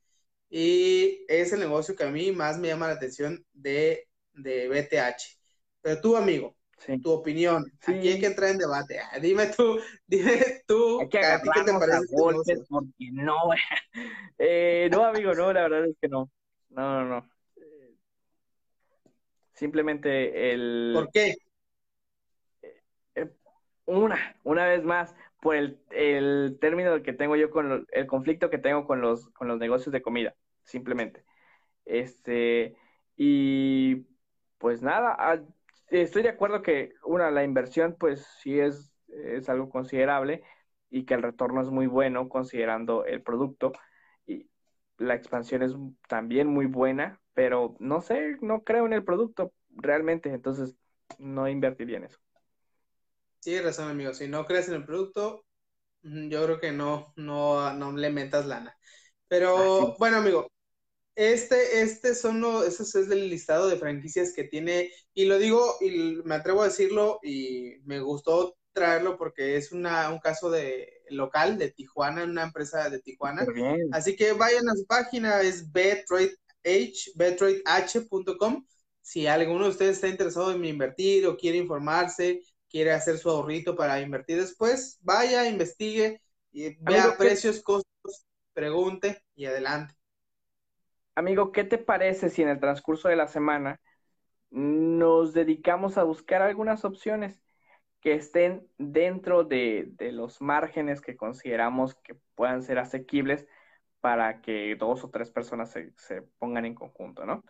y 0.49 1.23
es 1.27 1.53
el 1.53 1.61
negocio 1.61 1.95
que 1.95 2.03
a 2.03 2.11
mí 2.11 2.31
más 2.31 2.59
me 2.59 2.67
llama 2.67 2.87
la 2.87 2.93
atención 2.93 3.45
de, 3.53 4.07
de 4.33 4.67
BTH. 4.67 5.39
Pero 5.81 6.01
tú, 6.01 6.17
amigo, 6.17 6.55
Sí. 6.85 6.99
tu 6.99 7.11
opinión. 7.11 7.71
Sí. 7.85 7.93
Aquí 7.93 8.07
hay 8.07 8.19
que 8.19 8.25
entrar 8.25 8.49
en 8.49 8.57
debate. 8.57 8.99
Ah, 8.99 9.19
Dime 9.19 9.47
tú, 9.55 9.79
dime 10.07 10.63
tú, 10.65 10.99
Hay 11.01 11.09
que 11.09 11.19
¿a 11.19 11.39
ti 11.39 11.49
qué 11.53 11.63
te 11.63 11.73
parece 11.73 11.99
este 11.99 12.15
porque 12.67 13.11
no, 13.11 13.35
eh, 14.39 14.89
no, 14.91 15.05
amigo, 15.05 15.33
no, 15.33 15.53
la 15.53 15.61
verdad 15.61 15.85
es 15.85 15.95
que 16.01 16.07
no. 16.07 16.31
No, 16.69 17.03
no, 17.03 17.07
no. 17.07 17.29
Eh, 17.57 17.95
Simplemente 19.53 20.51
el 20.53 20.91
¿Por 20.95 21.11
qué? 21.11 21.35
Una, 23.85 24.35
una 24.43 24.65
vez 24.65 24.83
más, 24.83 25.15
por 25.41 25.55
el, 25.55 25.79
el 25.91 26.57
término 26.61 27.01
que 27.03 27.13
tengo 27.13 27.35
yo 27.35 27.49
con 27.49 27.87
el 27.91 28.07
conflicto 28.07 28.49
que 28.49 28.59
tengo 28.59 28.85
con 28.85 29.01
los, 29.01 29.29
con 29.31 29.47
los 29.47 29.59
negocios 29.59 29.91
de 29.91 30.01
comida, 30.01 30.35
simplemente. 30.63 31.25
Este, 31.85 32.77
y 33.17 34.07
pues 34.57 34.81
nada, 34.81 35.15
ah, 35.17 35.41
estoy 35.89 36.23
de 36.23 36.29
acuerdo 36.29 36.61
que 36.61 36.93
una, 37.03 37.31
la 37.31 37.43
inversión 37.43 37.95
pues 37.99 38.25
sí 38.41 38.59
es, 38.59 38.93
es 39.09 39.49
algo 39.49 39.69
considerable 39.69 40.43
y 40.89 41.05
que 41.05 41.15
el 41.15 41.23
retorno 41.23 41.61
es 41.61 41.69
muy 41.69 41.87
bueno 41.87 42.29
considerando 42.29 43.05
el 43.05 43.23
producto 43.23 43.73
y 44.25 44.49
la 44.97 45.15
expansión 45.15 45.63
es 45.63 45.75
también 46.07 46.47
muy 46.47 46.67
buena, 46.67 47.19
pero 47.33 47.75
no 47.79 48.01
sé, 48.01 48.37
no 48.41 48.63
creo 48.63 48.85
en 48.85 48.93
el 48.93 49.03
producto 49.03 49.53
realmente, 49.71 50.29
entonces 50.33 50.77
no 51.17 51.47
invertiría 51.49 51.97
en 51.97 52.05
eso. 52.05 52.19
Sí, 53.41 53.59
razón, 53.59 53.89
amigo. 53.89 54.13
Si 54.13 54.27
no 54.27 54.45
crees 54.45 54.67
en 54.67 54.75
el 54.75 54.85
producto, 54.85 55.45
mm, 56.03 56.29
yo 56.29 56.43
creo 56.45 56.59
que 56.59 56.71
no, 56.71 57.13
no, 57.15 57.73
no 57.73 57.91
le 57.91 58.09
metas 58.11 58.45
lana. 58.45 58.77
Pero 59.27 59.95
bueno, 59.97 60.17
amigo, 60.17 60.47
este, 61.15 61.81
este 61.81 62.15
son 62.15 62.41
los, 62.41 62.65
ese 62.65 62.83
es 62.83 63.09
el 63.09 63.29
listado 63.29 63.67
de 63.67 63.77
franquicias 63.77 64.33
que 64.33 64.43
tiene, 64.45 64.91
y 65.13 65.25
lo 65.25 65.39
digo, 65.39 65.77
y 65.81 66.21
me 66.23 66.35
atrevo 66.35 66.61
a 66.61 66.67
decirlo, 66.67 67.19
y 67.23 67.77
me 67.85 67.99
gustó 67.99 68.57
traerlo 68.73 69.17
porque 69.17 69.57
es 69.57 69.71
una, 69.71 70.09
un 70.09 70.19
caso 70.19 70.49
de 70.51 71.01
local 71.09 71.57
de 71.57 71.71
Tijuana, 71.71 72.23
una 72.23 72.43
empresa 72.43 72.89
de 72.89 72.99
Tijuana. 73.01 73.45
Así 73.91 74.15
que 74.15 74.33
vayan 74.33 74.69
a 74.69 74.75
su 74.75 74.85
página, 74.85 75.41
es 75.41 75.71
betroidh.com. 75.71 76.35
Si 79.01 79.27
alguno 79.27 79.63
de 79.65 79.71
ustedes 79.71 79.95
está 79.95 80.07
interesado 80.07 80.51
en 80.51 80.63
invertir 80.63 81.25
o 81.25 81.35
quiere 81.35 81.57
informarse, 81.57 82.43
quiere 82.71 82.91
hacer 82.91 83.17
su 83.17 83.29
ahorrito 83.29 83.75
para 83.75 83.99
invertir 83.99 84.37
después, 84.37 84.97
vaya, 85.01 85.47
investigue, 85.47 86.21
y 86.51 86.75
vea 86.79 87.15
precios, 87.17 87.61
costos, 87.61 88.25
pregunte 88.53 89.21
y 89.35 89.45
adelante. 89.45 89.93
Amigo, 91.15 91.51
¿qué 91.51 91.65
te 91.65 91.77
parece 91.77 92.29
si 92.29 92.41
en 92.41 92.47
el 92.47 92.59
transcurso 92.59 93.09
de 93.09 93.17
la 93.17 93.27
semana 93.27 93.81
nos 94.49 95.33
dedicamos 95.33 95.97
a 95.97 96.03
buscar 96.03 96.41
algunas 96.41 96.85
opciones 96.85 97.41
que 97.99 98.13
estén 98.13 98.67
dentro 98.77 99.43
de, 99.43 99.93
los 100.11 100.41
márgenes 100.41 101.01
que 101.01 101.15
consideramos 101.15 101.95
que 101.95 102.15
puedan 102.35 102.63
ser 102.63 102.79
asequibles 102.79 103.45
para 103.99 104.41
que 104.41 104.75
dos 104.75 105.03
o 105.03 105.09
tres 105.09 105.29
personas 105.29 105.71
se, 105.71 106.21
pongan 106.39 106.65
en 106.65 106.73
conjunto, 106.73 107.25
¿no? 107.25 107.43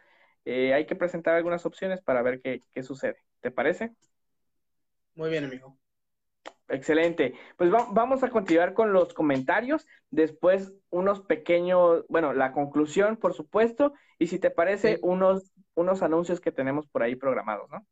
Eh, 0.43 0.73
hay 0.73 0.85
que 0.85 0.95
presentar 0.95 1.35
algunas 1.35 1.65
opciones 1.65 2.02
para 2.02 2.23
ver 2.23 2.41
qué, 2.41 2.61
qué 2.72 2.84
sucede. 2.84 3.18
¿Te 3.39 3.52
parece? 3.52 3.95
Muy 5.15 5.29
bien, 5.29 5.45
amigo. 5.45 5.77
Excelente. 6.71 7.33
Pues 7.57 7.69
vamos 7.69 8.23
a 8.23 8.29
continuar 8.29 8.73
con 8.73 8.93
los 8.93 9.13
comentarios. 9.13 9.85
Después 10.09 10.71
unos 10.89 11.21
pequeños, 11.21 12.05
bueno, 12.07 12.33
la 12.33 12.53
conclusión, 12.53 13.17
por 13.17 13.33
supuesto. 13.33 13.93
Y 14.17 14.27
si 14.27 14.39
te 14.39 14.51
parece, 14.51 14.99
unos, 15.01 15.51
unos 15.73 16.01
anuncios 16.01 16.39
que 16.39 16.51
tenemos 16.51 16.88
por 16.88 17.03
ahí 17.03 17.15
programados, 17.15 17.69
¿no? 17.69 17.85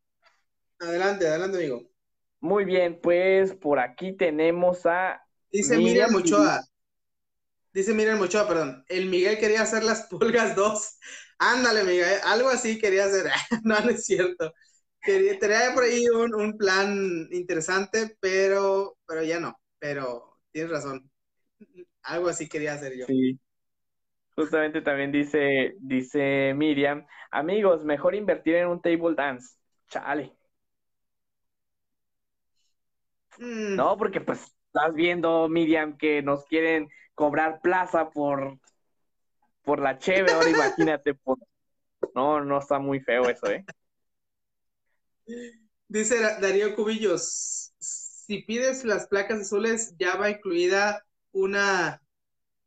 Adelante, 0.80 1.28
adelante, 1.28 1.58
amigo. 1.58 1.82
Muy 2.40 2.64
bien, 2.64 3.00
pues 3.02 3.54
por 3.54 3.80
aquí 3.80 4.16
tenemos 4.16 4.86
a. 4.86 5.22
Dice 5.52 5.78
Miriam 5.78 6.16
Ochoa. 6.16 6.64
Dice 7.74 7.94
Miriam 7.94 8.22
Ochoa, 8.22 8.48
perdón. 8.48 8.86
El 8.88 9.08
Miguel 9.08 9.38
quería 9.40 9.62
hacer 9.62 9.84
las 9.84 10.04
pulgas 10.08 10.56
dos. 10.56 10.98
Ándale, 11.38 11.84
Miguel. 11.84 12.20
Algo 12.24 12.50
así 12.50 12.80
quería 12.80 13.06
hacer. 13.06 13.26
no, 13.64 13.80
no 13.82 13.90
es 13.90 14.06
cierto. 14.06 14.54
Quería, 15.02 15.40
tenía 15.40 15.74
por 15.74 15.84
ahí 15.84 16.06
un, 16.10 16.58
plan 16.58 17.28
interesante, 17.32 18.18
pero, 18.20 18.98
pero 19.08 19.24
ya 19.24 19.40
no. 19.40 19.60
Pero 19.80 20.38
tienes 20.52 20.72
razón. 20.72 21.10
Algo 22.04 22.30
así 22.30 22.50
quería 22.50 22.74
hacer 22.74 22.98
yo. 22.98 23.06
Sí. 23.06 23.40
Justamente 24.36 24.82
también 24.82 25.12
dice, 25.12 25.76
dice 25.80 26.54
Miriam, 26.56 27.06
amigos, 27.30 27.84
mejor 27.84 28.16
invertir 28.16 28.56
en 28.56 28.68
un 28.68 28.82
table 28.82 29.16
dance. 29.16 29.58
Chale. 29.88 30.34
Mm. 33.38 33.76
No, 33.76 33.98
porque 33.98 34.22
pues 34.22 34.56
estás 34.68 34.94
viendo, 34.94 35.48
Miriam, 35.50 35.98
que 35.98 36.22
nos 36.22 36.46
quieren 36.46 36.90
cobrar 37.16 37.60
plaza 37.62 38.10
por, 38.10 38.60
por 39.64 39.80
la 39.80 39.98
cheve, 39.98 40.32
ahora 40.32 40.50
imagínate, 40.50 41.14
por... 41.16 41.38
no, 42.16 42.42
no 42.42 42.60
está 42.60 42.80
muy 42.80 43.00
feo 43.00 43.30
eso, 43.30 43.48
¿eh? 43.48 43.66
Dice 45.88 46.20
Darío 46.40 46.76
Cubillos, 46.76 47.74
si 47.80 48.44
pides 48.44 48.86
las 48.86 49.08
placas 49.08 49.42
azules, 49.42 49.96
ya 49.98 50.16
va 50.16 50.30
incluida 50.30 51.04
una, 51.32 52.02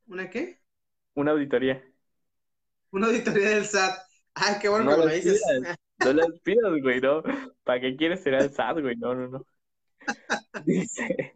¿una 0.06 0.28
qué? 0.28 0.60
Una 1.14 1.32
auditoría. 1.32 1.82
Una 2.90 3.06
auditoría 3.06 3.50
del 3.50 3.64
SAT. 3.64 3.98
Ay, 4.34 4.56
qué 4.60 4.68
bueno 4.68 4.96
que 4.96 5.06
me 5.06 5.14
dices. 5.14 5.40
no 6.04 6.12
las 6.12 6.40
pidas, 6.40 6.72
güey, 6.82 7.00
¿no? 7.00 7.22
¿Para 7.64 7.80
qué 7.80 7.96
quieres 7.96 8.22
ser 8.22 8.34
el 8.34 8.50
SAT, 8.50 8.80
güey? 8.80 8.96
No, 8.96 9.14
no, 9.14 9.28
no. 9.28 9.46
Dice, 10.64 11.34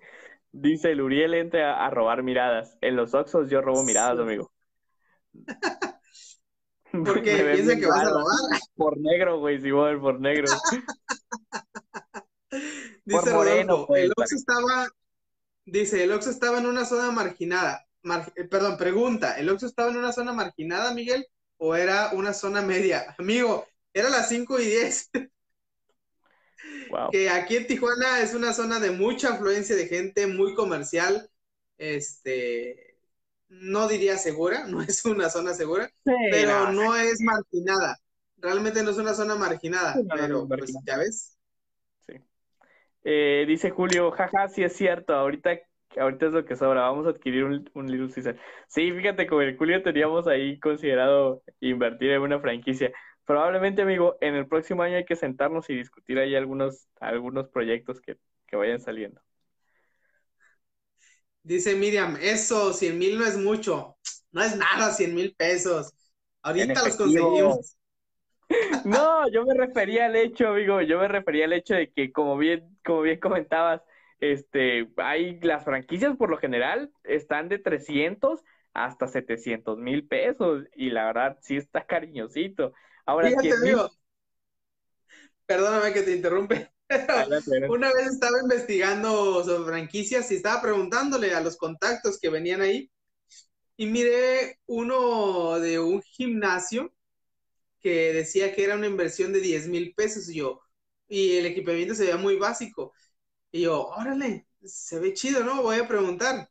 dice 0.51 0.91
el 0.91 1.01
Uriel 1.01 1.35
entra 1.35 1.85
a, 1.85 1.91
robar 1.91 2.23
miradas. 2.23 2.77
En 2.81 2.97
los 2.97 3.15
Oxos 3.15 3.49
yo 3.49 3.61
robo 3.61 3.85
miradas, 3.85 4.19
amigo. 4.19 4.53
Porque 7.05 7.53
piensa 7.55 7.77
que 7.77 7.87
vas 7.87 8.01
a 8.01 8.11
robar. 8.11 8.27
Por 8.77 8.99
negro, 8.99 9.39
güey, 9.41 9.61
si 9.61 9.71
voy 9.71 9.99
por 9.99 10.21
negro. 10.21 10.47
Dice 13.05 13.31
Rodolfo, 13.31 13.95
el 13.95 14.13
Oxxo 14.17 14.35
estaba, 14.37 14.89
dice, 15.65 16.03
el 16.03 16.13
Oxxo 16.13 16.31
estaba 16.31 16.59
en 16.59 16.67
una 16.67 16.85
zona 16.85 17.13
marginada. 17.13 17.87
Eh, 18.35 18.45
perdón, 18.45 18.77
pregunta, 18.77 19.39
¿el 19.39 19.49
Oxxo 19.49 19.67
estaba 19.67 19.91
en 19.91 19.99
una 19.99 20.13
zona 20.13 20.33
marginada, 20.33 20.93
Miguel? 20.93 21.27
¿O 21.59 21.77
era 21.77 22.11
una 22.15 22.33
zona 22.33 22.63
media? 22.63 23.15
Amigo, 23.19 23.67
era 23.93 24.11
las 24.11 24.29
5 24.29 24.59
y 24.61 24.65
10. 24.67 25.11
Que 27.13 27.31
aquí 27.31 27.57
en 27.57 27.67
Tijuana 27.67 28.21
es 28.21 28.35
una 28.35 28.53
zona 28.53 28.81
de 28.81 28.91
mucha 28.91 29.35
afluencia 29.35 29.77
de 29.77 29.87
gente, 29.87 30.27
muy 30.27 30.55
comercial. 30.55 31.31
Este, 31.79 32.86
no 33.49 33.89
diría 33.89 34.17
segura, 34.17 34.67
no 34.69 34.83
es 34.83 35.05
una 35.05 35.29
zona 35.31 35.55
segura, 35.55 35.91
pero 36.05 36.73
no 36.73 36.97
es 36.97 37.21
marginada. 37.21 37.97
Realmente 38.39 38.83
no 38.83 38.91
es 38.91 38.99
una 38.99 39.15
zona 39.15 39.35
marginada, 39.35 39.97
pero 40.15 40.47
pues, 40.47 40.75
ya 40.87 40.99
ves. 40.99 41.39
Sí. 42.07 42.15
Eh, 43.05 43.45
dice 43.47 43.71
Julio, 43.71 44.11
jaja, 44.11 44.49
sí 44.49 44.63
es 44.63 44.75
cierto, 44.75 45.15
ahorita, 45.15 45.59
ahorita 45.97 46.27
es 46.27 46.33
lo 46.33 46.45
que 46.45 46.57
sobra, 46.57 46.83
vamos 46.83 47.07
a 47.07 47.11
adquirir 47.11 47.45
un, 47.45 47.71
un 47.75 47.91
Little 47.91 48.13
Caesar. 48.13 48.39
Sí, 48.69 48.93
fíjate, 48.93 49.27
con 49.27 49.43
el 49.43 49.57
Julio 49.57 49.83
teníamos 49.83 50.27
ahí 50.27 50.59
considerado 50.61 51.43
invertir 51.61 52.11
en 52.11 52.23
una 52.23 52.41
franquicia. 52.41 52.93
Probablemente, 53.25 53.83
amigo, 53.83 54.17
en 54.21 54.35
el 54.37 54.47
próximo 54.47 54.83
año 54.83 54.97
hay 54.97 55.05
que 55.05 55.17
sentarnos 55.17 55.69
y 55.71 55.77
discutir 55.77 56.19
ahí 56.19 56.37
algunos, 56.37 56.89
algunos 57.01 57.49
proyectos 57.49 58.01
que, 58.01 58.19
que 58.47 58.57
vayan 58.57 58.81
saliendo. 58.81 59.21
Dice 61.47 61.77
Miriam, 61.77 62.19
eso, 62.21 62.73
100 62.73 62.99
mil 62.99 63.17
no 63.17 63.25
es 63.25 63.39
mucho. 63.39 63.97
No 64.33 64.43
es 64.43 64.57
nada, 64.57 64.91
100 64.91 65.15
mil 65.15 65.33
pesos. 65.37 65.95
Ahorita 66.43 66.83
los 66.85 66.97
conseguimos. 66.97 67.77
No, 68.85 69.29
yo 69.29 69.45
me 69.45 69.55
refería 69.55 70.07
al 70.07 70.15
hecho, 70.15 70.47
amigo, 70.47 70.81
yo 70.81 71.01
me 71.01 71.09
refería 71.09 71.47
al 71.47 71.53
hecho 71.53 71.75
de 71.75 71.91
que, 71.91 72.13
como 72.13 72.39
bien, 72.39 72.79
como 72.85 73.03
bien 73.03 73.19
comentabas, 73.19 73.83
este, 74.21 74.89
hay 74.99 75.41
las 75.41 75.65
franquicias 75.65 76.17
por 76.17 76.31
lo 76.31 76.39
general 76.39 76.93
están 77.03 77.49
de 77.49 77.59
300 77.59 78.45
hasta 78.73 79.09
700 79.09 79.79
mil 79.79 80.07
pesos 80.07 80.63
y 80.77 80.91
la 80.91 81.07
verdad 81.07 81.39
sí 81.43 81.57
está 81.57 81.85
cariñosito. 81.85 82.73
Ahora, 83.05 83.31
Fíjate, 83.31 83.51
perdóname 85.45 85.93
que 85.93 86.03
te 86.03 86.15
interrumpe. 86.15 86.71
Una 87.69 87.93
vez 87.93 88.07
estaba 88.09 88.41
investigando 88.43 89.45
sobre 89.45 89.65
franquicias 89.73 90.31
y 90.31 90.37
estaba 90.37 90.63
preguntándole 90.63 91.35
a 91.35 91.41
los 91.41 91.57
contactos 91.57 92.19
que 92.21 92.31
venían 92.31 92.61
ahí 92.61 92.91
y 93.77 93.87
miré 93.87 94.59
uno 94.67 95.59
de 95.61 95.79
un 95.79 96.03
gimnasio 96.03 96.93
que 97.81 98.13
decía 98.13 98.55
que 98.55 98.65
era 98.65 98.77
una 98.77 98.87
inversión 98.87 99.33
de 99.33 99.41
10 99.41 99.69
mil 99.69 99.95
pesos 99.95 100.29
y 100.29 100.37
yo, 100.37 100.61
y 101.09 101.37
el 101.37 101.47
equipamiento 101.47 101.95
se 101.95 102.05
veía 102.05 102.17
muy 102.17 102.37
básico. 102.37 102.93
Y 103.53 103.63
yo, 103.63 103.87
órale, 103.89 104.47
se 104.65 104.99
ve 104.99 105.15
chido, 105.15 105.45
¿no? 105.45 105.63
Voy 105.63 105.79
a 105.79 105.89
preguntar. 105.89 106.51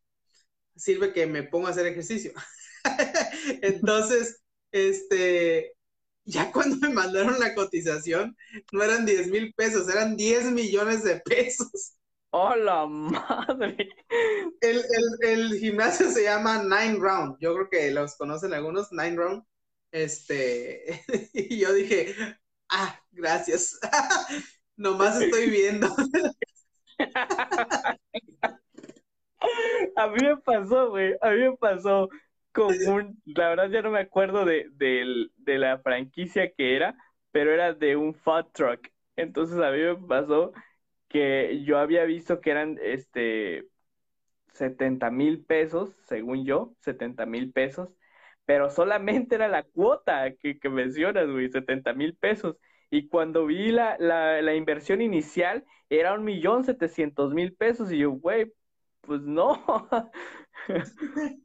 Sirve 0.75 1.13
que 1.13 1.27
me 1.27 1.43
ponga 1.43 1.69
a 1.69 1.71
hacer 1.71 1.87
ejercicio. 1.87 2.33
Entonces, 3.61 4.41
este, 4.71 5.74
ya 6.25 6.51
cuando 6.51 6.75
me 6.77 6.89
mandaron 6.89 7.39
la 7.39 7.53
cotización, 7.55 8.35
no 8.71 8.83
eran 8.83 9.05
10 9.05 9.27
mil 9.27 9.53
pesos, 9.53 9.87
eran 9.89 10.17
10 10.17 10.51
millones 10.51 11.03
de 11.03 11.19
pesos. 11.21 11.97
¡Hola 12.31 12.85
madre! 12.85 13.77
El, 14.59 15.57
gimnasio 15.57 16.09
se 16.09 16.23
llama 16.23 16.63
Nine 16.63 16.97
Round. 16.99 17.37
Yo 17.39 17.53
creo 17.53 17.69
que 17.69 17.91
los 17.91 18.17
conocen 18.17 18.53
algunos, 18.53 18.91
Nine 18.91 19.15
Round. 19.15 19.43
Este, 19.91 21.01
y 21.33 21.59
yo 21.59 21.71
dije, 21.71 22.13
ah, 22.69 22.99
gracias. 23.11 23.79
Nomás 24.75 25.21
estoy 25.21 25.49
viendo. 25.49 25.87
A 29.95 30.07
mí 30.07 30.17
me 30.21 30.37
pasó, 30.37 30.89
güey, 30.89 31.15
a 31.21 31.29
mí 31.29 31.37
me 31.37 31.55
pasó 31.55 32.09
con 32.55 33.21
la 33.25 33.49
verdad 33.49 33.69
ya 33.69 33.81
no 33.81 33.91
me 33.91 33.99
acuerdo 33.99 34.45
de, 34.45 34.67
de 34.71 35.57
la 35.59 35.79
franquicia 35.79 36.51
que 36.53 36.75
era, 36.75 36.97
pero 37.31 37.51
era 37.53 37.73
de 37.73 37.95
un 37.97 38.13
fat 38.15 38.51
truck. 38.53 38.87
Entonces 39.15 39.57
a 39.59 39.71
mí 39.71 39.79
me 39.79 39.95
pasó 40.07 40.53
que 41.09 41.63
yo 41.65 41.77
había 41.79 42.05
visto 42.05 42.41
que 42.41 42.51
eran 42.51 42.77
este 42.81 43.69
70 44.53 45.11
mil 45.11 45.45
pesos, 45.45 45.95
según 46.05 46.45
yo, 46.45 46.75
70 46.79 47.25
mil 47.25 47.51
pesos, 47.51 47.89
pero 48.45 48.69
solamente 48.69 49.35
era 49.35 49.47
la 49.47 49.63
cuota 49.63 50.33
que, 50.35 50.59
que 50.59 50.69
mencionas, 50.69 51.27
güey, 51.29 51.49
70 51.49 51.93
mil 51.93 52.15
pesos. 52.17 52.57
Y 52.91 53.09
cuando 53.09 53.45
vi 53.47 53.71
la, 53.71 53.97
la, 53.99 54.41
la 54.41 54.55
inversión 54.55 55.01
inicial, 55.01 55.65
era 55.89 56.13
un 56.13 56.23
millón 56.23 56.63
setecientos 56.65 57.33
mil 57.33 57.55
pesos. 57.55 57.91
Y 57.91 57.99
yo, 57.99 58.11
güey, 58.11 58.53
pues 59.01 59.21
no. 59.21 59.63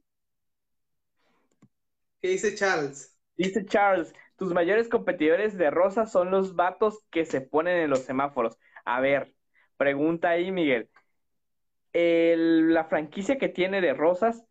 ¿Qué 2.21 2.29
dice 2.29 2.55
Charles? 2.55 3.17
Dice 3.37 3.65
Charles, 3.65 4.13
tus 4.37 4.53
mayores 4.53 4.89
competidores 4.89 5.57
de 5.57 5.71
rosas 5.71 6.13
son 6.13 6.31
los 6.31 6.55
vatos 6.55 7.05
que 7.11 7.25
se 7.25 7.41
ponen 7.41 7.79
en 7.79 7.91
los 7.91 8.05
semáforos. 8.05 8.59
A 8.85 9.01
ver, 9.01 9.35
pregunta 9.77 10.31
ahí, 10.31 10.53
Miguel. 10.53 10.91
la 11.93 12.85
franquicia 12.85 13.39
que 13.39 13.49
tiene 13.49 13.81
de 13.81 13.95
rosas 13.95 14.45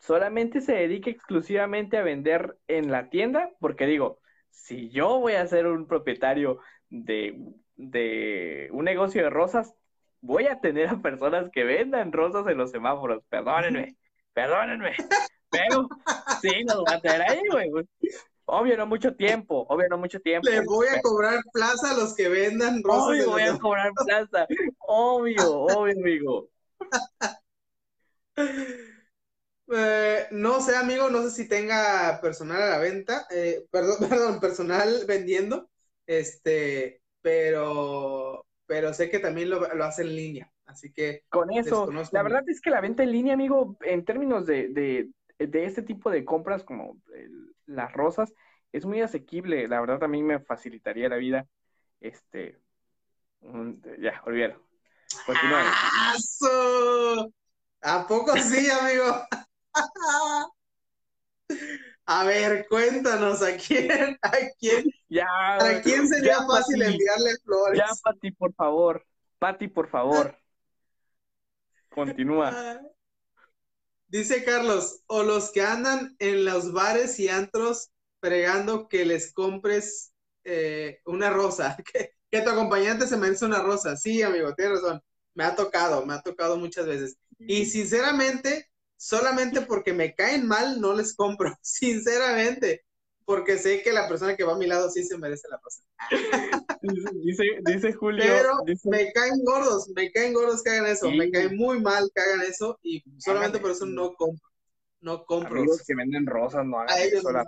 solamente 0.00 0.60
se 0.60 0.74
dedica 0.74 1.10
exclusivamente 1.10 1.96
a 1.98 2.02
vender 2.02 2.58
en 2.68 2.90
la 2.90 3.08
tienda, 3.10 3.50
porque 3.60 3.86
digo, 3.86 4.20
si 4.50 4.90
yo 4.90 5.20
voy 5.20 5.34
a 5.34 5.46
ser 5.46 5.66
un 5.66 5.86
propietario 5.86 6.60
de, 6.90 7.38
de 7.76 8.68
un 8.72 8.84
negocio 8.84 9.22
de 9.22 9.30
rosas, 9.30 9.74
voy 10.20 10.46
a 10.46 10.60
tener 10.60 10.88
a 10.88 11.00
personas 11.02 11.50
que 11.52 11.64
vendan 11.64 12.12
rosas 12.12 12.46
en 12.48 12.58
los 12.58 12.70
semáforos. 12.72 13.24
Perdónenme, 13.28 13.96
perdónenme. 14.32 14.94
Pero 15.50 15.88
sí, 16.40 16.64
nos 16.64 16.78
va 16.78 16.94
a 16.94 17.00
tener 17.00 17.22
ahí, 17.22 17.40
güey. 17.50 17.70
Obvio, 18.48 18.76
no 18.76 18.86
mucho 18.86 19.14
tiempo, 19.16 19.66
obvio, 19.68 19.88
no 19.88 19.98
mucho 19.98 20.20
tiempo. 20.20 20.48
Le 20.48 20.60
voy 20.60 20.86
a 20.86 21.00
cobrar 21.02 21.40
plaza 21.52 21.90
a 21.90 21.94
los 21.94 22.14
que 22.14 22.28
vendan 22.28 22.80
rosas. 22.82 23.08
Obvio, 23.08 23.30
voy 23.30 23.42
a 23.42 23.58
cobrar 23.58 23.92
plaza. 24.04 24.46
Obvio, 24.78 25.62
obvio, 25.62 25.94
amigo. 25.98 26.48
Eh, 29.68 30.28
no 30.30 30.60
sé, 30.60 30.76
amigo, 30.76 31.10
no 31.10 31.22
sé 31.22 31.30
si 31.30 31.48
tenga 31.48 32.20
personal 32.22 32.62
a 32.62 32.68
la 32.68 32.78
venta, 32.78 33.26
eh, 33.30 33.66
perdón, 33.70 33.96
perdón, 34.08 34.40
personal 34.40 35.04
vendiendo, 35.08 35.68
este, 36.06 37.02
pero, 37.20 38.46
pero 38.66 38.94
sé 38.94 39.10
que 39.10 39.18
también 39.18 39.50
lo, 39.50 39.66
lo 39.74 39.84
hace 39.84 40.02
en 40.02 40.14
línea, 40.14 40.52
así 40.66 40.92
que. 40.92 41.24
Con 41.28 41.50
eso, 41.50 41.90
la 42.12 42.22
verdad 42.22 42.44
es 42.46 42.60
que 42.60 42.70
la 42.70 42.80
venta 42.80 43.02
en 43.02 43.10
línea, 43.10 43.34
amigo, 43.34 43.76
en 43.80 44.04
términos 44.04 44.46
de, 44.46 44.68
de, 44.68 45.08
de 45.38 45.64
este 45.64 45.82
tipo 45.82 46.10
de 46.10 46.24
compras 46.24 46.64
como 46.64 47.00
las 47.66 47.92
rosas, 47.92 48.32
es 48.72 48.84
muy 48.84 49.00
asequible, 49.00 49.68
la 49.68 49.80
verdad 49.80 50.02
a 50.02 50.08
mí 50.08 50.22
me 50.22 50.40
facilitaría 50.40 51.08
la 51.08 51.16
vida, 51.16 51.46
este, 52.00 52.58
ya, 53.98 54.22
olvídalo. 54.24 54.62
¿A 57.82 58.06
poco 58.06 58.36
sí, 58.36 58.68
amigo? 58.70 59.04
A 62.08 62.22
ver, 62.24 62.66
cuéntanos 62.68 63.42
a 63.42 63.56
quién, 63.56 64.16
a 64.22 64.30
quién, 64.60 64.84
ya, 65.08 65.26
¿a 65.26 65.80
quién 65.82 66.06
sería 66.06 66.36
fácil 66.46 66.80
enviarle 66.80 67.36
flores? 67.42 67.82
Ya, 67.84 67.92
Pati, 68.00 68.30
por 68.30 68.54
favor, 68.54 69.04
Pati, 69.40 69.66
por 69.66 69.88
favor. 69.88 70.38
Continúa. 71.90 72.80
Dice 74.08 74.44
Carlos, 74.44 75.02
o 75.06 75.22
los 75.22 75.50
que 75.50 75.62
andan 75.62 76.16
en 76.18 76.44
los 76.44 76.72
bares 76.72 77.18
y 77.18 77.28
antros 77.28 77.90
pregando 78.20 78.88
que 78.88 79.04
les 79.04 79.32
compres 79.32 80.12
eh, 80.44 81.00
una 81.04 81.30
rosa, 81.30 81.76
que, 81.92 82.12
que, 82.30 82.40
tu 82.40 82.50
acompañante 82.50 83.06
se 83.06 83.16
merece 83.16 83.44
una 83.44 83.62
rosa. 83.62 83.96
Sí, 83.96 84.22
amigo, 84.22 84.54
tienes 84.54 84.80
razón. 84.80 85.02
Me 85.34 85.44
ha 85.44 85.54
tocado, 85.54 86.06
me 86.06 86.14
ha 86.14 86.22
tocado 86.22 86.56
muchas 86.56 86.86
veces. 86.86 87.18
Y 87.38 87.66
sinceramente, 87.66 88.70
solamente 88.96 89.60
porque 89.62 89.92
me 89.92 90.14
caen 90.14 90.46
mal, 90.46 90.80
no 90.80 90.94
les 90.94 91.14
compro, 91.14 91.54
sinceramente, 91.62 92.85
porque 93.26 93.58
sé 93.58 93.82
que 93.82 93.92
la 93.92 94.08
persona 94.08 94.36
que 94.36 94.44
va 94.44 94.54
a 94.54 94.58
mi 94.58 94.66
lado 94.66 94.88
sí 94.88 95.02
se 95.02 95.18
merece 95.18 95.48
la 95.50 95.58
cosa. 95.58 95.82
Dice, 97.12 97.42
dice 97.64 97.92
Julio. 97.92 98.24
Pero 98.24 98.52
me 98.84 99.12
caen 99.12 99.42
gordos, 99.44 99.90
me 99.96 100.12
caen 100.12 100.32
gordos 100.32 100.62
que 100.62 100.70
hagan 100.70 100.86
eso, 100.86 101.10
me 101.10 101.28
caen 101.32 101.56
muy 101.56 101.80
mal 101.80 102.08
que 102.14 102.22
hagan 102.22 102.42
eso 102.42 102.78
y 102.82 103.02
solamente 103.18 103.58
por 103.58 103.72
eso 103.72 103.84
no 103.84 104.14
compro. 104.14 104.48
No 105.00 105.24
compro. 105.24 105.64
Los 105.64 105.82
que 105.84 105.96
venden 105.96 106.24
rosas 106.24 106.64
no 106.64 106.78
hagan 106.78 106.96
eso. 106.98 107.32
No, 107.32 107.42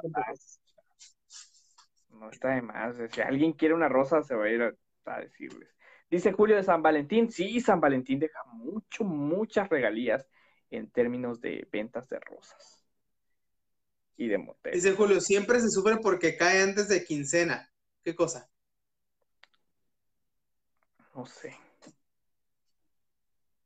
no 2.18 2.30
está 2.30 2.56
de 2.56 2.62
más. 2.62 2.96
Si 3.12 3.20
alguien 3.20 3.52
quiere 3.52 3.74
una 3.74 3.88
rosa, 3.88 4.22
se 4.24 4.34
va 4.34 4.46
a 4.46 4.50
ir 4.50 4.62
a, 4.62 4.74
a 5.04 5.20
decirles. 5.20 5.68
Dice 6.10 6.32
Julio 6.32 6.56
de 6.56 6.64
San 6.64 6.82
Valentín. 6.82 7.30
Sí, 7.30 7.60
San 7.60 7.80
Valentín 7.80 8.18
deja 8.18 8.42
mucho, 8.52 9.04
muchas 9.04 9.68
regalías 9.68 10.28
en 10.70 10.90
términos 10.90 11.40
de 11.40 11.68
ventas 11.70 12.08
de 12.08 12.18
rosas 12.18 12.77
y 14.18 14.28
de 14.28 14.36
motel. 14.36 14.74
Dice 14.74 14.92
Julio, 14.92 15.20
siempre 15.20 15.60
se 15.60 15.70
sufre 15.70 15.96
porque 15.96 16.36
cae 16.36 16.60
antes 16.60 16.88
de 16.88 17.04
quincena. 17.04 17.72
¿Qué 18.02 18.14
cosa? 18.14 18.50
No 21.14 21.24
sé. 21.24 21.56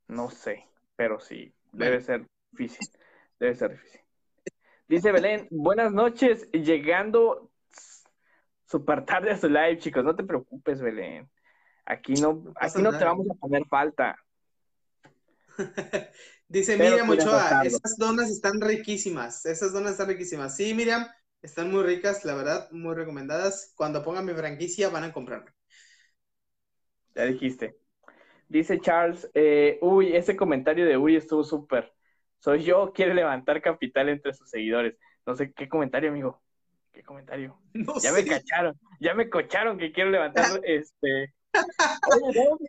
No 0.07 0.31
sé, 0.31 0.69
pero 0.95 1.19
sí, 1.19 1.55
debe 1.73 2.03
ser 2.03 2.27
difícil. 2.51 2.87
Debe 3.41 3.55
ser 3.55 3.71
difícil. 3.71 4.01
Dice 4.87 5.11
Belén, 5.11 5.49
buenas 5.51 5.91
noches, 5.91 6.51
llegando 6.53 7.51
súper 8.67 9.07
tarde 9.07 9.31
a 9.31 9.39
su 9.39 9.49
live, 9.49 9.79
chicos. 9.79 10.05
No 10.05 10.15
te 10.15 10.23
preocupes, 10.23 10.83
Belén. 10.83 11.31
Aquí 11.87 12.13
no, 12.15 12.53
aquí 12.57 12.83
no 12.83 12.97
te 12.97 13.05
vamos 13.05 13.27
a 13.31 13.35
poner 13.35 13.67
falta. 13.69 14.19
Dice 16.53 16.77
Miriam 16.77 17.09
Ochoa, 17.09 17.63
esas 17.65 17.97
donas 17.97 18.29
están 18.29 18.61
riquísimas, 18.61 19.47
esas 19.47 19.73
donas 19.73 19.93
están 19.93 20.09
riquísimas. 20.09 20.55
Sí, 20.55 20.75
Miriam, 20.75 21.09
están 21.41 21.71
muy 21.71 21.83
ricas, 21.83 22.27
la 22.27 22.35
verdad, 22.35 22.71
muy 22.73 22.95
recomendadas. 22.95 23.73
Cuando 23.75 24.03
pongan 24.03 24.27
mi 24.27 24.35
franquicia 24.35 24.91
van 24.91 25.05
a 25.05 25.13
comprarme. 25.15 25.51
Ya 27.15 27.25
dijiste. 27.25 27.79
Dice 28.51 28.79
Charles, 28.81 29.31
eh, 29.33 29.79
uy, 29.81 30.15
ese 30.15 30.37
comentario 30.37 30.85
de 30.85 30.99
uy 30.99 31.17
estuvo 31.17 31.43
súper. 31.43 31.91
Soy 32.39 32.65
yo, 32.65 32.93
quiere 32.93 33.15
levantar 33.15 33.63
capital 33.63 34.11
entre 34.11 34.35
sus 34.35 34.51
seguidores. 34.51 34.99
No 35.25 35.35
sé 35.35 35.55
qué 35.55 35.71
comentario, 35.71 36.11
amigo. 36.11 36.43
¿Qué 36.93 37.03
comentario? 37.03 37.59
ya 38.03 38.13
me 38.13 38.27
cacharon, 38.27 38.79
ya 39.01 39.15
me 39.15 39.31
cocharon 39.31 39.79
que 39.79 39.91
quiero 39.91 40.11
levantar 40.11 40.61
este. 40.65 41.33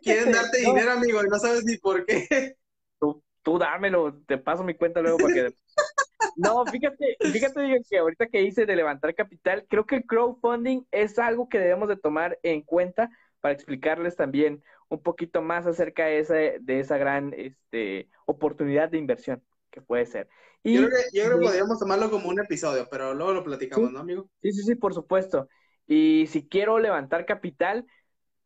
Quieren 0.00 0.32
darte 0.32 0.56
dinero, 0.60 0.92
amigo, 0.92 1.20
y 1.22 1.28
no 1.28 1.38
sabes 1.38 1.64
ni 1.66 1.76
por 1.76 2.06
qué 2.06 2.56
tú 2.98 3.22
dámelo, 3.58 4.14
te 4.26 4.38
paso 4.38 4.64
mi 4.64 4.74
cuenta 4.74 5.00
luego 5.00 5.18
para 5.18 5.34
que... 5.34 5.54
No, 6.36 6.64
fíjate, 6.66 7.16
fíjate 7.20 7.80
que 7.88 7.98
ahorita 7.98 8.26
que 8.26 8.42
hice 8.42 8.66
de 8.66 8.74
levantar 8.74 9.14
capital, 9.14 9.66
creo 9.68 9.86
que 9.86 9.96
el 9.96 10.04
crowdfunding 10.04 10.82
es 10.90 11.18
algo 11.18 11.48
que 11.48 11.60
debemos 11.60 11.88
de 11.88 11.96
tomar 11.96 12.38
en 12.42 12.62
cuenta 12.62 13.10
para 13.40 13.54
explicarles 13.54 14.16
también 14.16 14.62
un 14.88 15.02
poquito 15.02 15.42
más 15.42 15.66
acerca 15.66 16.06
de 16.06 16.18
esa, 16.18 16.34
de 16.34 16.80
esa 16.80 16.96
gran 16.98 17.32
este, 17.36 18.08
oportunidad 18.26 18.88
de 18.88 18.98
inversión 18.98 19.42
que 19.70 19.80
puede 19.80 20.06
ser. 20.06 20.28
Y, 20.62 20.74
yo, 20.74 20.88
creo 21.12 21.38
que, 21.38 21.44
podríamos 21.44 21.78
tomarlo 21.78 22.10
como 22.10 22.28
un 22.30 22.40
episodio, 22.40 22.88
pero 22.90 23.12
luego 23.12 23.34
lo 23.34 23.44
platicamos, 23.44 23.92
¿no, 23.92 24.00
amigo? 24.00 24.28
Sí, 24.40 24.52
sí, 24.52 24.62
sí, 24.62 24.74
por 24.74 24.94
supuesto. 24.94 25.48
Y 25.86 26.26
si 26.28 26.48
quiero 26.48 26.78
levantar 26.78 27.26
capital, 27.26 27.86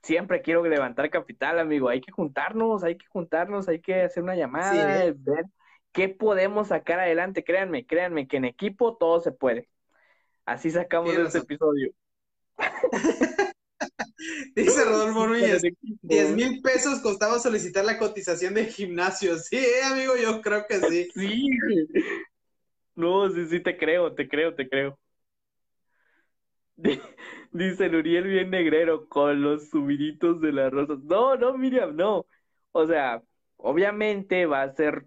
siempre 0.08 0.40
quiero 0.40 0.64
levantar 0.64 1.10
capital, 1.10 1.58
amigo. 1.58 1.90
Hay 1.90 2.00
que 2.00 2.10
juntarnos, 2.10 2.82
hay 2.82 2.96
que 2.96 3.06
juntarnos, 3.08 3.68
hay 3.68 3.80
que 3.80 4.02
hacer 4.02 4.22
una 4.22 4.34
llamada, 4.34 5.04
ver 5.14 5.44
qué 5.92 6.08
podemos 6.08 6.68
sacar 6.68 6.98
adelante. 6.98 7.44
Créanme, 7.44 7.84
créanme 7.84 8.26
que 8.26 8.38
en 8.38 8.46
equipo 8.46 8.96
todo 8.96 9.20
se 9.20 9.32
puede. 9.32 9.68
Así 10.46 10.70
sacamos 10.70 11.14
este 11.14 11.38
episodio. 11.38 11.92
Dice 14.56 14.84
Rodolfo 14.84 15.26
Núñez, 15.28 15.62
10 16.02 16.34
mil 16.34 16.62
pesos 16.62 17.00
costaba 17.00 17.38
solicitar 17.38 17.84
la 17.84 17.98
cotización 17.98 18.54
de 18.54 18.64
gimnasio. 18.64 19.36
Sí, 19.36 19.56
eh, 19.56 19.84
amigo, 19.84 20.14
yo 20.16 20.40
creo 20.40 20.64
que 20.66 20.80
sí. 20.80 21.08
Sí. 21.14 21.48
No, 22.96 23.30
sí, 23.30 23.46
sí, 23.46 23.60
te 23.60 23.76
creo, 23.76 24.14
te 24.14 24.26
creo, 24.26 24.54
te 24.54 24.68
creo. 24.68 24.98
Dice 27.50 27.88
Luriel 27.88 28.24
bien 28.24 28.50
negrero 28.50 29.08
con 29.08 29.42
los 29.42 29.70
subiditos 29.70 30.40
de 30.40 30.52
las 30.52 30.70
rosas. 30.72 30.98
No, 31.04 31.36
no, 31.36 31.56
Miriam, 31.56 31.96
no. 31.96 32.26
O 32.72 32.86
sea, 32.86 33.22
obviamente 33.56 34.46
va 34.46 34.62
a 34.62 34.74
ser, 34.74 35.06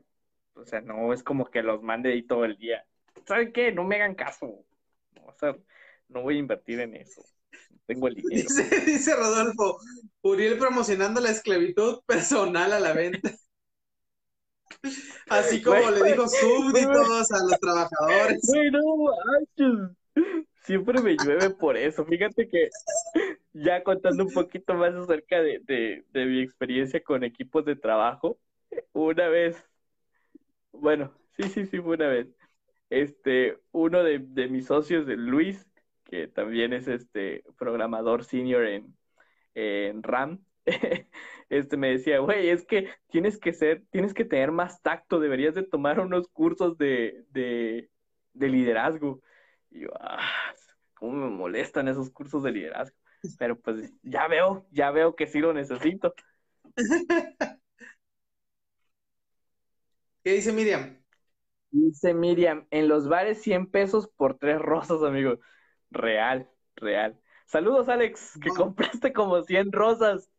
o 0.54 0.66
sea, 0.66 0.82
no 0.82 1.14
es 1.14 1.24
como 1.24 1.46
que 1.46 1.62
los 1.62 1.82
mande 1.82 2.14
ahí 2.14 2.24
todo 2.24 2.46
el 2.46 2.58
día. 2.58 2.86
¿Saben 3.26 3.54
qué? 3.54 3.72
No 3.72 3.84
me 3.84 3.96
hagan 3.96 4.16
caso. 4.16 4.66
O 5.24 5.34
sea, 5.40 5.56
no 6.10 6.22
voy 6.22 6.38
a 6.38 6.40
invertir 6.40 6.80
en 6.80 6.96
eso. 6.96 7.24
Tengo 7.86 8.08
el 8.08 8.16
dinero. 8.16 8.48
Dice, 8.48 8.80
dice 8.86 9.16
Rodolfo, 9.16 9.80
Uriel 10.22 10.58
promocionando 10.58 11.22
la 11.22 11.32
esclavitud 11.32 12.02
personal 12.06 12.74
a 12.74 12.80
la 12.80 12.94
venta. 12.94 13.32
Así 15.30 15.62
como 15.62 15.92
le 15.92 16.12
dijo 16.12 16.28
súbditos 16.28 17.32
a 17.32 17.44
los 17.44 17.60
trabajadores. 17.60 18.42
Siempre 20.62 21.02
me 21.02 21.16
llueve 21.16 21.50
por 21.52 21.78
eso. 21.78 22.06
Fíjate 22.06 22.48
que 22.48 22.70
ya 23.54 23.84
contando 23.84 24.26
un 24.26 24.34
poquito 24.34 24.74
más 24.76 24.94
acerca 24.94 25.42
de, 25.42 26.04
mi 26.14 26.42
experiencia 26.42 27.04
con 27.04 27.24
equipos 27.24 27.66
de 27.66 27.76
trabajo, 27.76 28.38
una 28.94 29.28
vez, 29.28 29.64
bueno, 30.72 31.14
sí, 31.38 31.44
sí, 31.44 31.66
sí, 31.66 31.80
fue 31.80 31.96
una 31.96 32.08
vez. 32.08 32.28
Este, 32.90 33.58
uno 33.72 34.04
de, 34.04 34.20
de 34.20 34.48
mis 34.48 34.66
socios, 34.68 35.06
Luis, 35.08 35.68
que 36.06 36.28
también 36.28 36.74
es 36.74 36.88
este 36.88 37.44
programador 37.58 38.24
senior 38.26 38.66
en, 38.66 38.96
en 39.56 40.04
RAM, 40.04 40.44
este 41.50 41.78
me 41.78 41.92
decía, 41.92 42.20
güey, 42.20 42.50
es 42.50 42.66
que 42.66 42.90
tienes 43.10 43.40
que 43.40 43.54
ser, 43.54 43.84
tienes 43.92 44.14
que 44.14 44.26
tener 44.26 44.52
más 44.52 44.82
tacto, 44.82 45.20
deberías 45.20 45.56
de 45.56 45.64
tomar 45.64 46.00
unos 46.00 46.28
cursos 46.28 46.78
de, 46.78 47.26
de, 47.32 47.90
liderazgo. 48.34 49.22
Y 49.70 49.82
yo, 49.82 49.90
ah, 50.00 50.51
cómo 51.02 51.14
me 51.14 51.36
molestan 51.36 51.88
esos 51.88 52.11
cursos 52.11 52.44
de 52.44 52.52
liderazgo. 52.52 52.95
Pero 53.40 53.60
pues 53.60 53.91
ya 54.03 54.28
veo, 54.28 54.68
ya 54.69 54.91
veo 54.91 55.15
que 55.15 55.26
sí 55.26 55.40
lo 55.40 55.52
necesito. 55.52 56.14
¿Qué 60.23 60.34
dice 60.34 60.53
Miriam? 60.53 61.03
Dice 61.72 62.14
Miriam, 62.14 62.68
en 62.69 62.88
los 62.88 63.10
bares 63.10 63.41
100 63.41 63.72
pesos 63.72 64.07
por 64.15 64.38
tres 64.38 64.60
rosas, 64.60 65.02
amigo. 65.02 65.40
Real, 65.90 66.48
real. 66.76 67.19
Saludos, 67.48 67.90
Alex, 67.90 68.38
que 68.40 68.49
compraste 68.49 69.11
como 69.11 69.41
100 69.41 69.72
rosas. 69.72 70.30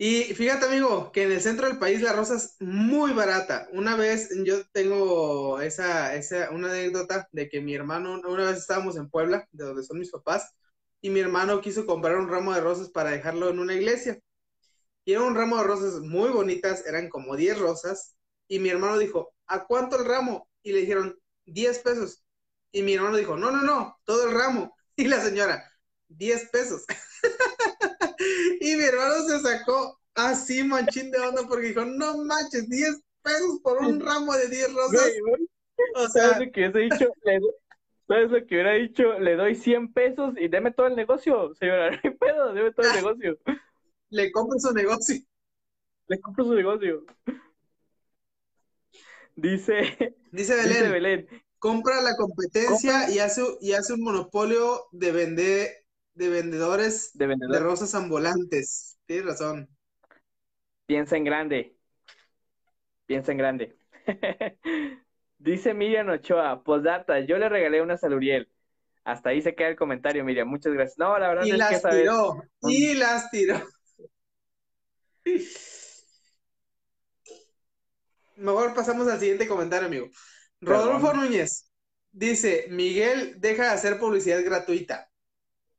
Y 0.00 0.22
fíjate, 0.34 0.66
amigo, 0.66 1.10
que 1.10 1.24
en 1.24 1.32
el 1.32 1.40
centro 1.40 1.66
del 1.66 1.78
país 1.78 2.00
la 2.02 2.12
rosa 2.12 2.36
es 2.36 2.54
muy 2.60 3.12
barata. 3.12 3.68
Una 3.72 3.96
vez 3.96 4.30
yo 4.44 4.64
tengo 4.68 5.60
esa, 5.60 6.14
esa, 6.14 6.50
una 6.52 6.70
anécdota 6.70 7.28
de 7.32 7.48
que 7.48 7.60
mi 7.60 7.74
hermano, 7.74 8.20
una 8.24 8.44
vez 8.50 8.58
estábamos 8.58 8.96
en 8.96 9.10
Puebla, 9.10 9.48
de 9.50 9.64
donde 9.64 9.82
son 9.82 9.98
mis 9.98 10.10
papás, 10.12 10.52
y 11.00 11.10
mi 11.10 11.18
hermano 11.20 11.60
quiso 11.60 11.84
comprar 11.84 12.16
un 12.16 12.28
ramo 12.28 12.54
de 12.54 12.60
rosas 12.60 12.90
para 12.90 13.10
dejarlo 13.10 13.50
en 13.50 13.58
una 13.58 13.74
iglesia. 13.74 14.20
Y 15.04 15.12
era 15.12 15.22
un 15.22 15.34
ramo 15.36 15.58
de 15.58 15.64
rosas 15.64 16.00
muy 16.00 16.30
bonitas, 16.30 16.86
eran 16.86 17.08
como 17.08 17.36
10 17.36 17.58
rosas, 17.58 18.16
y 18.48 18.60
mi 18.60 18.70
hermano 18.70 18.98
dijo, 18.98 19.34
¿a 19.46 19.66
cuánto 19.66 19.98
el 19.98 20.06
ramo? 20.06 20.48
Y 20.62 20.72
le 20.72 20.80
dijeron, 20.80 21.18
10 21.46 21.78
pesos. 21.80 22.24
Y 22.72 22.82
mi 22.82 22.94
hermano 22.94 23.16
dijo, 23.16 23.36
no, 23.36 23.50
no, 23.50 23.62
no, 23.62 23.98
todo 24.04 24.28
el 24.28 24.34
ramo. 24.34 24.74
Y 24.96 25.06
la 25.08 25.20
señora, 25.20 25.64
10 26.08 26.48
pesos. 26.50 26.84
y 28.72 28.76
mi 28.76 28.84
hermano 28.84 29.22
se 29.26 29.40
sacó 29.40 29.98
así 30.14 30.62
manchín 30.64 31.10
de 31.10 31.18
onda 31.18 31.42
porque 31.48 31.68
dijo, 31.68 31.84
no 31.84 32.24
manches, 32.24 32.68
10 32.68 33.00
pesos 33.22 33.60
por 33.62 33.78
un 33.78 34.00
ramo 34.00 34.34
de 34.34 34.48
10 34.48 34.74
rosas. 34.74 35.10
o 35.94 36.08
sea, 36.08 36.22
¿sabes 36.30 36.46
lo 36.46 36.52
que 36.52 36.68
hubiera 36.68 36.80
dicho? 36.80 37.12
Le, 37.24 37.40
¿Sabes 38.06 38.30
lo 38.30 38.46
que 38.46 38.54
hubiera 38.54 38.72
dicho? 38.72 39.18
Le 39.18 39.36
doy 39.36 39.54
100 39.54 39.92
pesos 39.92 40.34
y 40.38 40.48
deme 40.48 40.72
todo 40.72 40.86
el 40.86 40.96
negocio, 40.96 41.54
señora. 41.54 41.90
No 42.04 42.10
hay 42.10 42.16
pedo, 42.16 42.52
deme 42.54 42.72
todo 42.72 42.86
el 42.86 42.94
negocio. 42.94 43.38
Le 44.10 44.32
compro 44.32 44.58
su 44.58 44.72
negocio. 44.72 45.16
Le 46.06 46.20
compro 46.20 46.44
su 46.44 46.54
negocio. 46.54 47.04
Dice, 49.36 50.16
dice 50.32 50.56
Belén, 50.56 50.90
Belén 50.90 51.28
compra 51.58 52.00
la 52.00 52.16
competencia 52.16 53.10
y 53.10 53.18
hace, 53.18 53.42
y 53.60 53.72
hace 53.72 53.94
un 53.94 54.02
monopolio 54.02 54.86
de 54.92 55.12
vender 55.12 55.84
de 56.18 56.28
vendedores 56.28 57.12
de, 57.14 57.58
rosas 57.60 57.94
ambulantes. 57.94 58.98
Tienes 59.06 59.24
razón. 59.26 59.68
Piensa 60.86 61.16
en 61.16 61.24
grande. 61.24 61.76
Piensa 63.06 63.30
en 63.32 63.38
grande. 63.38 63.78
Dice 65.38 65.72
Miriam 65.74 66.08
Ochoa, 66.08 66.64
posdata, 66.64 67.20
yo 67.20 67.38
le 67.38 67.48
regalé 67.48 67.80
una 67.80 67.96
saluriel. 67.96 68.50
Hasta 69.04 69.30
ahí 69.30 69.40
se 69.40 69.54
queda 69.54 69.68
el 69.68 69.76
comentario, 69.76 70.24
Miriam. 70.24 70.48
Muchas 70.48 70.72
gracias. 70.72 70.98
No, 70.98 71.16
la 71.18 71.28
verdad 71.28 71.44
y 71.44 71.52
es 71.52 71.58
las 71.58 71.80
que 71.80 71.88
tiró, 71.88 72.42
Y 72.62 72.94
las 72.94 73.30
tiró. 73.30 73.62
Mejor 78.36 78.74
pasamos 78.74 79.06
al 79.06 79.20
siguiente 79.20 79.46
comentario, 79.46 79.86
amigo. 79.86 80.08
Rodolfo 80.60 81.14
Núñez 81.14 81.70
dice, 82.10 82.66
Miguel, 82.70 83.40
deja 83.40 83.62
de 83.64 83.70
hacer 83.70 84.00
publicidad 84.00 84.44
gratuita. 84.44 85.08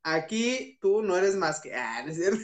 Aquí 0.04 0.78
tú 0.82 1.02
no 1.02 1.18
eres 1.18 1.36
más 1.36 1.60
que... 1.62 1.74
Ah, 1.76 2.04
¿no 2.04 2.12
es 2.12 2.18
cierto? 2.18 2.40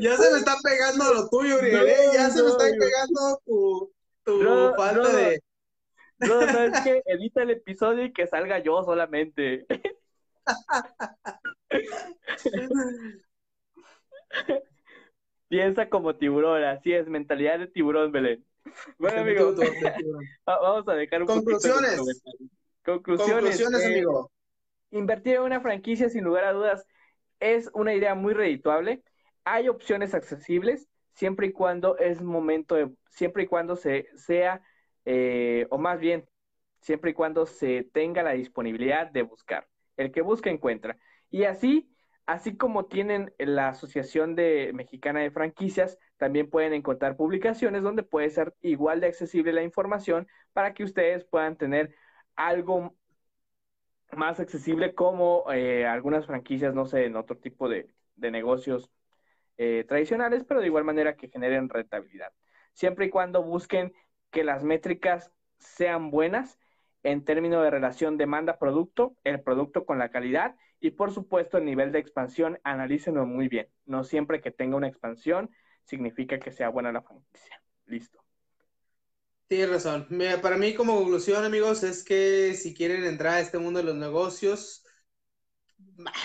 ya 0.00 0.08
se 0.16 0.32
me 0.32 0.38
está 0.38 0.56
pegando 0.62 1.12
lo 1.14 1.28
tuyo, 1.28 1.58
Uriel. 1.58 1.88
¿eh? 1.88 1.96
ya 2.14 2.30
se 2.30 2.42
me 2.42 2.48
está 2.48 2.64
pegando 2.64 3.40
tu, 3.44 3.92
tu 4.24 4.72
falta 4.76 5.16
de... 5.16 5.42
No, 6.20 6.40
no, 6.40 6.62
es 6.64 6.80
que 6.80 7.02
edita 7.06 7.42
el 7.42 7.50
episodio 7.50 8.04
y 8.04 8.12
que 8.12 8.26
salga 8.26 8.58
yo 8.58 8.82
solamente. 8.82 9.66
Piensa 15.48 15.88
como 15.88 16.16
tiburón, 16.16 16.64
así 16.64 16.92
es, 16.92 17.06
mentalidad 17.08 17.60
de 17.60 17.68
tiburón, 17.68 18.12
Belén. 18.12 18.44
Bueno, 18.98 19.20
amigo, 19.20 19.54
vamos 20.46 20.88
a 20.88 20.94
dejar 20.94 21.22
un 21.22 21.28
Conclusiones. 21.28 21.96
Conclusiones. 22.84 23.34
Conclusiones, 23.34 23.82
eh, 23.82 23.86
amigo. 23.86 24.30
Invertir 24.90 25.36
en 25.36 25.42
una 25.42 25.60
franquicia, 25.60 26.08
sin 26.08 26.24
lugar 26.24 26.44
a 26.44 26.52
dudas, 26.52 26.86
es 27.40 27.70
una 27.74 27.94
idea 27.94 28.14
muy 28.14 28.34
redituable. 28.34 29.02
Hay 29.44 29.68
opciones 29.68 30.14
accesibles 30.14 30.88
siempre 31.12 31.48
y 31.48 31.52
cuando 31.52 31.96
es 31.98 32.22
momento 32.22 32.74
de, 32.74 32.90
siempre 33.10 33.44
y 33.44 33.46
cuando 33.46 33.76
se 33.76 34.08
sea, 34.16 34.62
eh, 35.04 35.66
o 35.70 35.78
más 35.78 35.98
bien, 35.98 36.28
siempre 36.80 37.10
y 37.10 37.14
cuando 37.14 37.46
se 37.46 37.88
tenga 37.92 38.22
la 38.22 38.32
disponibilidad 38.32 39.10
de 39.10 39.22
buscar. 39.22 39.66
El 39.96 40.12
que 40.12 40.22
busca 40.22 40.50
encuentra. 40.50 40.96
Y 41.30 41.44
así 41.44 41.90
Así 42.28 42.58
como 42.58 42.84
tienen 42.84 43.32
la 43.38 43.68
Asociación 43.68 44.34
de 44.34 44.72
Mexicana 44.74 45.20
de 45.20 45.30
Franquicias, 45.30 45.98
también 46.18 46.50
pueden 46.50 46.74
encontrar 46.74 47.16
publicaciones 47.16 47.82
donde 47.82 48.02
puede 48.02 48.28
ser 48.30 48.54
igual 48.60 49.00
de 49.00 49.06
accesible 49.06 49.52
la 49.52 49.62
información 49.62 50.28
para 50.52 50.74
que 50.74 50.84
ustedes 50.84 51.24
puedan 51.24 51.56
tener 51.56 51.94
algo 52.36 52.94
más 54.12 54.40
accesible 54.40 54.94
como 54.94 55.44
eh, 55.52 55.86
algunas 55.86 56.26
franquicias, 56.26 56.74
no 56.74 56.86
sé, 56.86 57.04
en 57.06 57.16
otro 57.16 57.36
tipo 57.38 57.68
de, 57.68 57.88
negocios 58.16 58.90
eh, 59.58 59.84
tradicionales, 59.86 60.44
pero 60.44 60.60
de 60.60 60.66
igual 60.66 60.84
manera 60.84 61.16
que 61.16 61.28
generen 61.28 61.68
rentabilidad. 61.68 62.32
Siempre 62.72 63.06
y 63.06 63.10
cuando 63.10 63.42
busquen 63.42 63.92
que 64.30 64.44
las 64.44 64.64
métricas 64.64 65.32
sean 65.58 66.10
buenas 66.10 66.58
en 67.02 67.24
términos 67.24 67.62
de 67.62 67.70
relación 67.70 68.16
demanda-producto, 68.16 69.16
el 69.24 69.40
producto 69.40 69.84
con 69.84 69.98
la 69.98 70.10
calidad 70.10 70.56
y 70.80 70.90
por 70.92 71.12
supuesto, 71.12 71.58
el 71.58 71.64
nivel 71.64 71.92
de 71.92 71.98
expansión, 71.98 72.60
analícenlo 72.62 73.26
muy 73.26 73.48
bien. 73.48 73.68
No 73.84 74.04
siempre 74.04 74.40
que 74.40 74.50
tenga 74.50 74.76
una 74.76 74.88
expansión 74.88 75.50
significa 75.88 76.38
que 76.38 76.52
sea 76.52 76.68
buena 76.68 76.92
la 76.92 77.02
franquicia. 77.02 77.60
Listo. 77.86 78.22
Tienes 79.48 79.70
razón. 79.70 80.06
para 80.42 80.58
mí, 80.58 80.74
como 80.74 80.96
conclusión, 80.96 81.44
amigos, 81.44 81.82
es 81.82 82.04
que 82.04 82.54
si 82.54 82.74
quieren 82.74 83.04
entrar 83.04 83.34
a 83.34 83.40
este 83.40 83.58
mundo 83.58 83.78
de 83.78 83.86
los 83.86 83.96
negocios, 83.96 84.84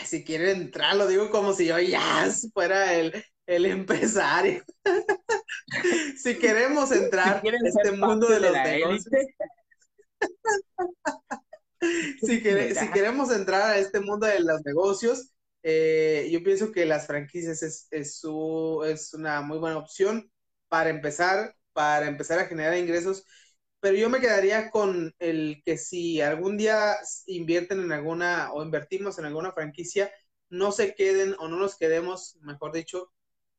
si 0.05 0.25
quieren 0.25 0.61
entrar, 0.61 0.97
lo 0.97 1.07
digo 1.07 1.29
como 1.29 1.53
si 1.53 1.67
yo 1.67 1.79
ya 1.79 2.29
fuera 2.53 2.93
el, 2.93 3.23
empresario. 3.47 4.63
si 6.17 6.37
queremos 6.37 6.91
entrar 6.91 7.41
este 7.45 7.93
mundo 7.93 8.27
de 8.27 8.41
los 8.41 8.51
negocios. 8.51 9.25
si, 12.21 12.39
si, 12.39 12.91
queremos 12.91 13.31
entrar 13.31 13.71
a 13.71 13.77
este 13.77 14.01
mundo 14.01 14.27
de 14.27 14.41
los 14.41 14.61
negocios, 14.65 15.32
eh, 15.63 16.29
yo 16.31 16.43
pienso 16.43 16.71
que 16.71 16.85
las 16.85 17.07
franquicias 17.07 17.63
es, 17.63 17.87
es, 17.91 18.23
una 19.13 19.41
muy 19.41 19.57
buena 19.59 19.77
opción 19.77 20.31
para 20.67 20.89
empezar, 20.89 21.55
para 21.73 22.07
empezar 22.07 22.39
a 22.39 22.45
generar 22.45 22.77
ingresos. 22.77 23.25
Pero 23.79 23.97
yo 23.97 24.09
me 24.09 24.19
quedaría 24.19 24.69
con 24.71 25.13
el 25.19 25.61
que 25.65 25.77
si 25.77 26.21
algún 26.21 26.57
día 26.57 26.95
invierten 27.27 27.81
en 27.81 27.91
alguna 27.91 28.51
o 28.53 28.63
invertimos 28.63 29.19
en 29.19 29.25
alguna 29.25 29.51
franquicia, 29.53 30.11
no 30.49 30.71
se 30.71 30.95
queden 30.95 31.35
o 31.39 31.47
no 31.47 31.57
nos 31.57 31.77
quedemos, 31.77 32.37
mejor 32.41 32.73
dicho, 32.73 33.11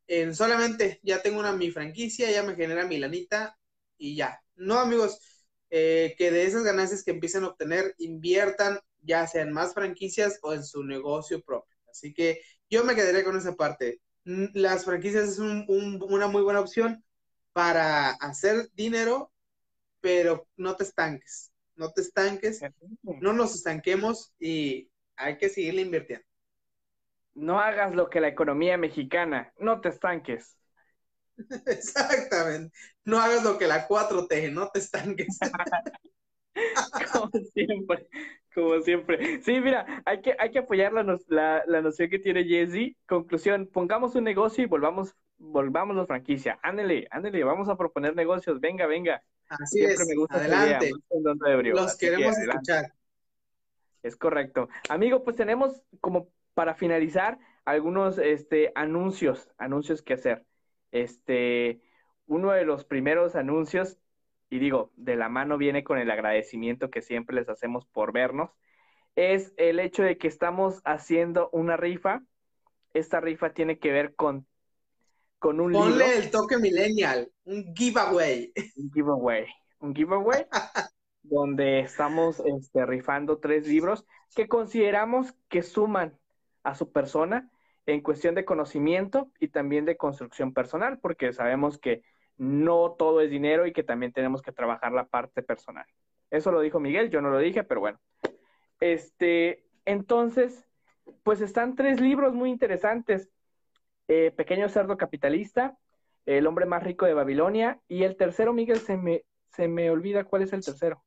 en 0.07 0.35
solamente 0.35 1.01
ya 1.03 1.23
tengo 1.23 1.41
una 1.41 1.53
mi 1.53 1.71
franquicia, 1.71 2.31
ya 2.31 2.43
me 2.43 2.57
genera 2.57 2.87
mi 2.87 2.99
lanita 2.99 3.59
y 3.99 4.17
ya. 4.17 4.41
No, 4.57 4.79
amigos, 4.79 5.21
eh, 5.71 6.15
que 6.19 6.31
de 6.31 6.45
esas 6.47 6.65
ganancias 6.65 7.05
que 7.05 7.13
empiecen 7.13 7.45
a 7.45 7.49
obtener 7.49 7.95
inviertan 7.99 8.79
ya 9.03 9.27
sea 9.27 9.43
en 9.43 9.53
más 9.53 9.75
franquicias 9.75 10.39
o 10.43 10.53
en 10.55 10.65
su 10.65 10.85
negocio 10.85 11.43
propio. 11.43 11.74
Así 11.95 12.13
que 12.13 12.41
yo 12.69 12.85
me 12.85 12.97
quedaría 12.97 13.25
con 13.25 13.37
esa 13.37 13.55
parte. 13.55 14.01
Las 14.25 14.85
franquicias 14.85 15.29
es 15.29 15.39
una 15.39 16.27
muy 16.27 16.43
buena 16.43 16.61
opción 16.61 17.05
para 17.53 18.11
hacer 18.11 18.69
dinero, 18.75 19.33
pero 20.01 20.49
no 20.57 20.77
te 20.77 20.83
estanques, 20.85 21.53
no 21.77 21.93
te 21.93 22.01
estanques, 22.03 22.61
no 23.03 23.33
nos 23.33 23.55
estanquemos 23.55 24.33
y 24.41 24.91
hay 25.17 25.39
que 25.39 25.49
seguirle 25.49 25.83
invirtiendo. 25.83 26.27
no 27.35 27.61
hagas 27.61 27.95
lo 27.95 28.11
que 28.11 28.21
la 28.21 28.29
economía 28.29 28.77
mexicana, 28.77 29.53
no 29.59 29.81
te 29.81 29.91
estanques. 29.91 30.57
Exactamente. 31.67 32.77
No 33.05 33.21
hagas 33.21 33.45
lo 33.45 33.59
que 33.59 33.67
la 33.69 33.87
4T, 33.89 34.51
no 34.53 34.69
te 34.71 34.81
estanques. 34.81 35.39
como 37.13 37.31
siempre, 37.53 38.09
como 38.55 38.81
siempre. 38.81 39.43
Sí, 39.43 39.61
mira, 39.61 40.03
hay 40.05 40.21
que, 40.21 40.37
hay 40.39 40.51
que 40.51 40.61
apoyar 40.61 40.93
la, 40.93 41.65
la, 41.67 41.81
noción 41.83 42.09
que 42.09 42.19
tiene 42.19 42.45
Jesse. 42.45 42.97
Conclusión, 43.07 43.69
pongamos 43.73 44.15
un 44.15 44.25
negocio 44.25 44.65
y 44.65 44.67
volvamos, 44.67 45.15
volvamos 45.39 45.97
la 45.97 46.07
franquicia. 46.07 46.59
Ándele, 46.63 47.07
ándele, 47.11 47.45
vamos 47.45 47.69
a 47.69 47.77
proponer 47.77 48.15
negocios, 48.15 48.61
venga, 48.61 48.87
venga. 48.87 49.23
Así 49.49 49.83
es, 49.85 50.01
adelante. 50.31 50.91
Los 51.73 51.97
queremos 51.99 52.39
escuchar. 52.39 52.93
Es 54.03 54.17
correcto. 54.17 54.69
Amigo, 54.89 55.25
pues 55.25 55.37
tenemos 55.37 55.83
como 56.01 56.29
para 56.55 56.75
finalizar 56.75 57.39
algunos 57.65 58.19
este, 58.19 58.71
anuncios, 58.75 59.51
anuncios 59.59 60.03
que 60.03 60.15
hacer. 60.15 60.45
Este, 60.93 61.83
uno 62.27 62.53
de 62.53 62.65
los 62.65 62.85
primeros 62.85 63.35
anuncios, 63.35 63.99
y 64.51 64.59
digo, 64.59 64.91
de 64.97 65.17
la 65.17 65.29
mano 65.29 65.59
viene 65.59 65.85
con 65.85 65.99
el 65.99 66.11
agradecimiento 66.11 66.91
que 66.91 67.03
siempre 67.03 67.37
les 67.37 67.49
hacemos 67.49 67.87
por 67.87 68.13
vernos, 68.13 68.51
es 69.17 69.53
el 69.57 69.81
hecho 69.81 70.03
de 70.03 70.19
que 70.19 70.29
estamos 70.29 70.81
haciendo 70.85 71.49
una 71.53 71.77
rifa. 71.77 72.23
Esta 72.93 73.21
rifa 73.21 73.53
tiene 73.53 73.79
que 73.79 73.93
ver 73.93 74.15
con, 74.15 74.47
con 75.39 75.61
un 75.61 75.73
Ponle 75.73 76.19
el 76.19 76.31
toque 76.31 76.59
millennial, 76.59 77.31
un 77.45 77.75
giveaway. 77.75 78.53
Un 78.77 78.91
giveaway. 78.93 79.47
Un 79.81 79.95
giveaway 79.95 80.47
donde 81.23 81.81
estamos 81.81 82.41
este, 82.45 82.85
rifando 82.87 83.39
tres 83.39 83.67
libros 83.67 84.05
que 84.35 84.47
consideramos 84.47 85.35
que 85.49 85.63
suman 85.63 86.19
a 86.63 86.75
su 86.75 86.93
persona 86.93 87.51
en 87.87 88.01
cuestión 88.01 88.35
de 88.35 88.45
conocimiento 88.45 89.31
y 89.41 89.49
también 89.49 89.85
de 89.85 89.97
construcción 89.97 90.53
personal, 90.55 90.99
porque 90.99 91.33
sabemos 91.33 91.79
que 91.79 92.03
no 92.37 92.93
todo 92.99 93.21
es 93.21 93.31
dinero 93.31 93.67
y 93.67 93.73
que 93.73 93.83
también 93.83 94.13
tenemos 94.13 94.43
que 94.43 94.53
trabajar 94.53 94.93
la 94.93 95.07
parte 95.07 95.43
personal. 95.43 95.87
Eso 96.31 96.51
lo 96.51 96.61
dijo 96.61 96.81
Miguel, 96.81 97.11
yo 97.11 97.21
no 97.21 97.31
lo 97.31 97.39
dije, 97.39 97.65
pero 97.65 97.81
bueno. 97.81 98.01
Este, 98.81 99.65
entonces, 99.85 100.65
pues 101.23 101.41
están 101.41 101.77
tres 101.77 102.01
libros 102.01 102.35
muy 102.35 102.51
interesantes. 102.51 103.31
Eh, 104.09 104.33
Pequeño 104.37 104.69
cerdo 104.69 104.99
capitalista, 104.99 105.79
El 106.27 106.47
hombre 106.47 106.67
más 106.67 106.83
rico 106.83 107.07
de 107.07 107.15
Babilonia 107.15 107.81
y 107.89 108.03
el 108.03 108.17
tercero, 108.17 108.53
Miguel, 108.53 108.81
se 108.81 108.97
me, 108.97 109.25
se 109.55 109.69
me 109.69 109.91
olvida 109.91 110.25
cuál 110.25 110.43
es 110.43 110.53
el 110.53 110.65
tercero. 110.65 111.05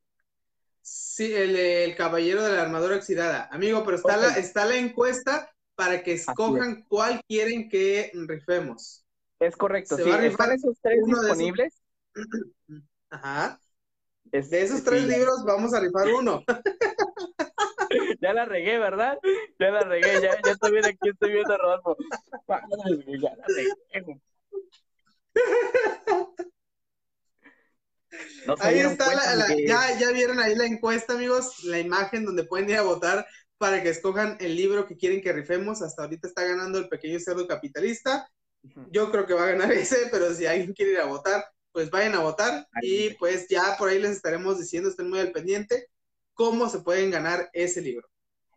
Sí, 0.81 1.33
el, 1.33 1.95
caballero 1.95 2.43
de 2.43 2.53
la 2.53 2.61
armadura 2.61 2.95
oxidada. 2.95 3.49
Amigo, 3.51 3.83
pero 3.83 3.97
está, 3.97 4.15
la, 4.15 4.29
está 4.37 4.65
la 4.65 4.77
encuesta 4.77 5.51
para 5.75 6.01
que 6.01 6.13
escojan 6.13 6.85
cuál 6.87 7.19
quieren 7.27 7.67
que 7.67 8.11
rifemos. 8.13 9.06
Es 9.39 9.55
correcto, 9.55 9.97
sí. 9.97 10.09
¿Están 10.09 10.51
esos 10.51 10.77
tres 10.81 10.99
disponibles? 11.05 11.81
Ajá. 13.09 13.59
de 14.26 14.61
esos 14.61 14.84
tres 14.84 15.03
libros 15.03 15.43
vamos 15.45 15.73
a 15.73 15.80
rifar 15.80 16.07
uno. 16.07 16.43
ya 18.22 18.34
la 18.34 18.45
regué, 18.45 18.77
¿verdad? 18.80 19.18
Ya 19.59 19.72
la 19.72 19.81
regué, 19.81 20.22
ya, 20.22 20.41
ya 20.43 20.51
estoy 20.51 20.72
viendo 20.72 20.89
aquí, 20.89 21.09
estoy 21.09 21.31
viendo 21.31 21.53
a 21.53 21.57
Rodolfo. 21.57 21.97
Ya 22.47 23.35
la 23.35 23.45
regué. 23.55 24.22
ahí 28.59 28.80
está, 28.80 29.14
la, 29.14 29.47
ya, 29.65 29.99
ya 29.99 30.11
vieron 30.11 30.39
ahí 30.39 30.55
la 30.55 30.65
encuesta, 30.65 31.14
amigos, 31.14 31.64
la 31.64 31.80
imagen 31.80 32.26
donde 32.26 32.43
pueden 32.43 32.69
ir 32.69 32.77
a 32.77 32.81
votar 32.81 33.26
para 33.57 33.81
que 33.84 33.89
escojan 33.89 34.38
el 34.39 34.55
libro 34.55 34.88
que 34.88 34.97
quieren 34.97 35.22
que 35.22 35.34
rifemos. 35.34 35.81
Hasta 35.81 36.03
ahorita 36.03 36.27
está 36.27 36.43
ganando 36.43 36.80
el 36.80 36.89
pequeño 36.89 37.19
cerdo 37.19 37.47
capitalista. 37.47 38.27
Yo 38.91 39.11
creo 39.11 39.26
que 39.26 39.34
va 39.34 39.44
a 39.44 39.52
ganar 39.52 39.72
ese, 39.73 40.07
pero 40.11 40.34
si 40.34 40.45
alguien 40.45 40.73
quiere 40.73 40.94
ir 40.94 40.99
a 40.99 41.06
votar, 41.06 41.44
pues 41.72 41.91
vayan 41.91 42.15
a 42.15 42.19
votar 42.19 42.68
y 42.81 43.11
pues 43.15 43.48
ya 43.48 43.76
por 43.77 43.89
ahí 43.89 43.99
les 43.99 44.11
estaremos 44.11 44.57
diciendo, 44.57 44.89
estén 44.89 45.10
muy 45.10 45.19
al 45.19 45.31
pendiente, 45.31 45.88
cómo 46.34 46.69
se 46.69 46.80
pueden 46.80 47.11
ganar 47.11 47.49
ese 47.53 47.81
libro. 47.81 48.07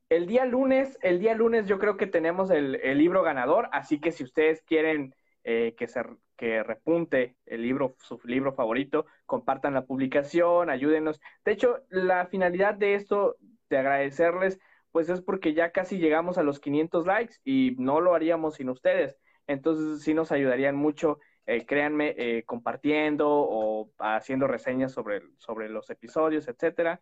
El 0.08 0.26
día 0.26 0.44
lunes, 0.44 0.98
el 1.02 1.20
día 1.20 1.34
lunes 1.34 1.66
yo 1.66 1.78
creo 1.78 1.96
que 1.96 2.06
tenemos 2.06 2.50
el, 2.50 2.76
el 2.76 2.98
libro 2.98 3.22
ganador, 3.22 3.68
así 3.72 4.00
que 4.00 4.10
si 4.10 4.24
ustedes 4.24 4.62
quieren 4.62 5.14
eh, 5.44 5.74
que, 5.78 5.86
se, 5.86 6.02
que 6.36 6.62
repunte 6.62 7.36
el 7.46 7.62
libro, 7.62 7.96
su 8.00 8.20
libro 8.24 8.52
favorito, 8.52 9.06
compartan 9.24 9.72
la 9.72 9.86
publicación, 9.86 10.68
ayúdenos. 10.68 11.20
De 11.44 11.52
hecho, 11.52 11.78
la 11.88 12.26
finalidad 12.26 12.74
de 12.74 12.94
esto, 12.94 13.36
de 13.70 13.78
agradecerles, 13.78 14.58
pues 14.92 15.08
es 15.08 15.22
porque 15.22 15.54
ya 15.54 15.70
casi 15.70 15.98
llegamos 15.98 16.36
a 16.36 16.42
los 16.42 16.60
500 16.60 17.06
likes 17.06 17.34
y 17.44 17.74
no 17.78 18.00
lo 18.00 18.14
haríamos 18.14 18.56
sin 18.56 18.68
ustedes. 18.68 19.16
Entonces 19.50 20.02
sí 20.04 20.14
nos 20.14 20.30
ayudarían 20.30 20.76
mucho, 20.76 21.18
eh, 21.44 21.66
créanme, 21.66 22.14
eh, 22.16 22.44
compartiendo 22.44 23.28
o 23.28 23.92
haciendo 23.98 24.46
reseñas 24.46 24.92
sobre, 24.92 25.22
sobre 25.38 25.68
los 25.68 25.90
episodios, 25.90 26.46
etcétera. 26.46 27.00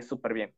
Súper 0.00 0.32
bien. 0.32 0.54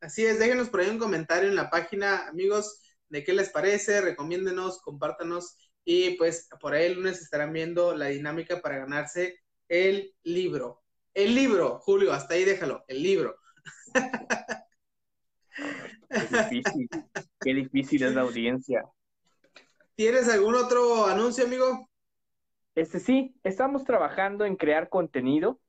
Así 0.00 0.24
es, 0.24 0.38
déjenos 0.38 0.70
por 0.70 0.80
ahí 0.80 0.88
un 0.88 0.98
comentario 0.98 1.50
en 1.50 1.54
la 1.54 1.68
página, 1.68 2.28
amigos, 2.28 2.80
de 3.10 3.22
qué 3.22 3.34
les 3.34 3.50
parece, 3.50 4.00
recomiéndenos, 4.00 4.80
compártanos 4.80 5.58
y 5.84 6.16
pues 6.16 6.48
por 6.60 6.72
ahí 6.72 6.86
el 6.86 6.94
lunes 6.94 7.20
estarán 7.20 7.52
viendo 7.52 7.94
la 7.94 8.06
dinámica 8.06 8.62
para 8.62 8.78
ganarse 8.78 9.38
el 9.68 10.14
libro. 10.22 10.82
El 11.12 11.34
libro, 11.34 11.78
Julio, 11.80 12.12
hasta 12.12 12.34
ahí 12.34 12.44
déjalo, 12.44 12.84
el 12.88 13.02
libro. 13.02 13.36
Qué 16.08 16.36
difícil, 16.36 16.88
qué 17.40 17.54
difícil 17.54 18.02
es 18.02 18.14
la 18.14 18.22
audiencia. 18.22 18.84
¿Tienes 19.96 20.28
algún 20.28 20.56
otro 20.56 21.06
anuncio, 21.06 21.44
amigo? 21.44 21.88
Este 22.74 22.98
sí, 22.98 23.36
estamos 23.44 23.84
trabajando 23.84 24.44
en 24.44 24.56
crear 24.56 24.88
contenido. 24.88 25.60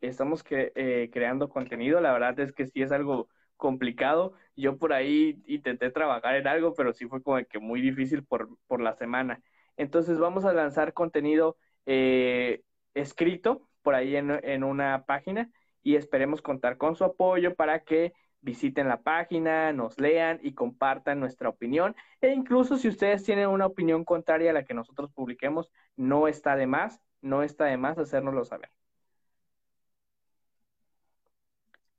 Estamos 0.00 0.44
eh, 0.50 1.10
creando 1.12 1.48
contenido. 1.48 2.00
La 2.00 2.12
verdad 2.12 2.38
es 2.38 2.52
que 2.52 2.66
sí 2.66 2.82
es 2.82 2.92
algo 2.92 3.28
complicado. 3.56 4.34
Yo 4.54 4.78
por 4.78 4.92
ahí 4.92 5.42
intenté 5.46 5.90
trabajar 5.90 6.36
en 6.36 6.46
algo, 6.46 6.74
pero 6.74 6.92
sí 6.92 7.06
fue 7.08 7.22
como 7.22 7.44
que 7.44 7.58
muy 7.58 7.80
difícil 7.80 8.24
por, 8.24 8.48
por 8.68 8.80
la 8.80 8.94
semana. 8.94 9.42
Entonces 9.76 10.18
vamos 10.18 10.44
a 10.44 10.52
lanzar 10.52 10.92
contenido 10.92 11.56
eh, 11.86 12.62
escrito 12.94 13.68
por 13.82 13.96
ahí 13.96 14.14
en, 14.14 14.30
en 14.44 14.62
una 14.62 15.06
página 15.06 15.50
y 15.82 15.96
esperemos 15.96 16.40
contar 16.40 16.76
con 16.76 16.94
su 16.94 17.02
apoyo 17.04 17.56
para 17.56 17.80
que 17.80 18.12
visiten 18.42 18.88
la 18.88 19.02
página, 19.02 19.72
nos 19.72 19.98
lean 19.98 20.40
y 20.42 20.54
compartan 20.54 21.20
nuestra 21.20 21.48
opinión. 21.48 21.94
E 22.20 22.30
incluso 22.32 22.76
si 22.76 22.88
ustedes 22.88 23.22
tienen 23.24 23.48
una 23.48 23.66
opinión 23.66 24.04
contraria 24.04 24.50
a 24.50 24.54
la 24.54 24.64
que 24.64 24.74
nosotros 24.74 25.10
publiquemos, 25.12 25.70
no 25.96 26.28
está 26.28 26.56
de 26.56 26.66
más, 26.66 27.00
no 27.20 27.42
está 27.42 27.66
de 27.66 27.76
más 27.76 27.98
hacérnoslo 27.98 28.44
saber. 28.44 28.70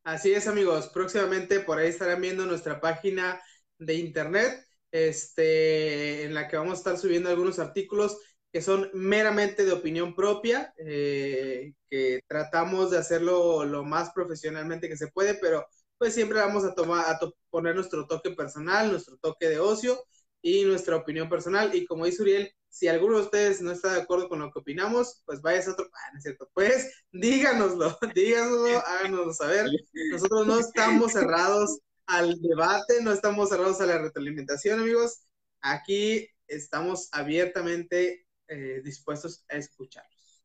Así 0.04 0.34
es, 0.34 0.48
amigos. 0.48 0.90
Próximamente 0.90 1.60
por 1.60 1.78
ahí 1.78 1.90
estarán 1.90 2.22
viendo 2.22 2.46
nuestra 2.46 2.82
página 2.82 3.40
de 3.78 3.96
internet, 3.96 4.66
este, 4.92 6.24
en 6.24 6.34
la 6.34 6.48
que 6.48 6.58
vamos 6.58 6.74
a 6.74 6.78
estar 6.78 6.98
subiendo 6.98 7.30
algunos 7.30 7.60
artículos 7.60 8.20
que 8.52 8.62
son 8.62 8.90
meramente 8.94 9.64
de 9.64 9.72
opinión 9.72 10.14
propia, 10.14 10.74
eh, 10.78 11.74
que 11.90 12.22
tratamos 12.28 12.92
de 12.92 12.98
hacerlo 12.98 13.64
lo 13.64 13.84
más 13.84 14.12
profesionalmente 14.12 14.90
que 14.90 14.98
se 14.98 15.08
puede, 15.08 15.36
pero 15.36 15.66
pues 16.02 16.16
siempre 16.16 16.40
vamos 16.40 16.64
a 16.64 16.74
tomar, 16.74 17.06
a 17.06 17.20
poner 17.52 17.76
nuestro 17.76 18.08
toque 18.08 18.32
personal, 18.32 18.90
nuestro 18.90 19.18
toque 19.18 19.48
de 19.48 19.60
ocio 19.60 20.04
y 20.42 20.64
nuestra 20.64 20.96
opinión 20.96 21.30
personal. 21.30 21.76
Y 21.76 21.86
como 21.86 22.06
dice 22.06 22.24
Uriel, 22.24 22.52
si 22.70 22.88
alguno 22.88 23.18
de 23.18 23.26
ustedes 23.26 23.62
no 23.62 23.72
está 23.72 23.94
de 23.94 24.02
acuerdo 24.02 24.28
con 24.28 24.40
lo 24.40 24.52
que 24.52 24.58
opinamos, 24.58 25.22
pues 25.28 25.44
vaya 25.44 25.60
a 25.60 25.72
otro. 25.72 25.88
Ah, 25.94 26.10
no 26.12 26.18
es 26.18 26.24
cierto. 26.24 26.50
Pues 26.56 26.92
díganoslo, 27.12 27.96
díganoslo, 28.16 28.80
háganoslo 28.80 29.32
saber. 29.32 29.68
Nosotros 30.12 30.48
no 30.48 30.58
estamos 30.58 31.12
cerrados 31.12 31.82
al 32.08 32.42
debate, 32.42 33.04
no 33.04 33.12
estamos 33.12 33.50
cerrados 33.50 33.80
a 33.80 33.86
la 33.86 34.00
retroalimentación, 34.00 34.80
amigos. 34.80 35.28
Aquí 35.62 36.28
estamos 36.48 37.10
abiertamente 37.12 38.26
eh, 38.48 38.82
dispuestos 38.84 39.46
a 39.50 39.58
escucharlos. 39.58 40.44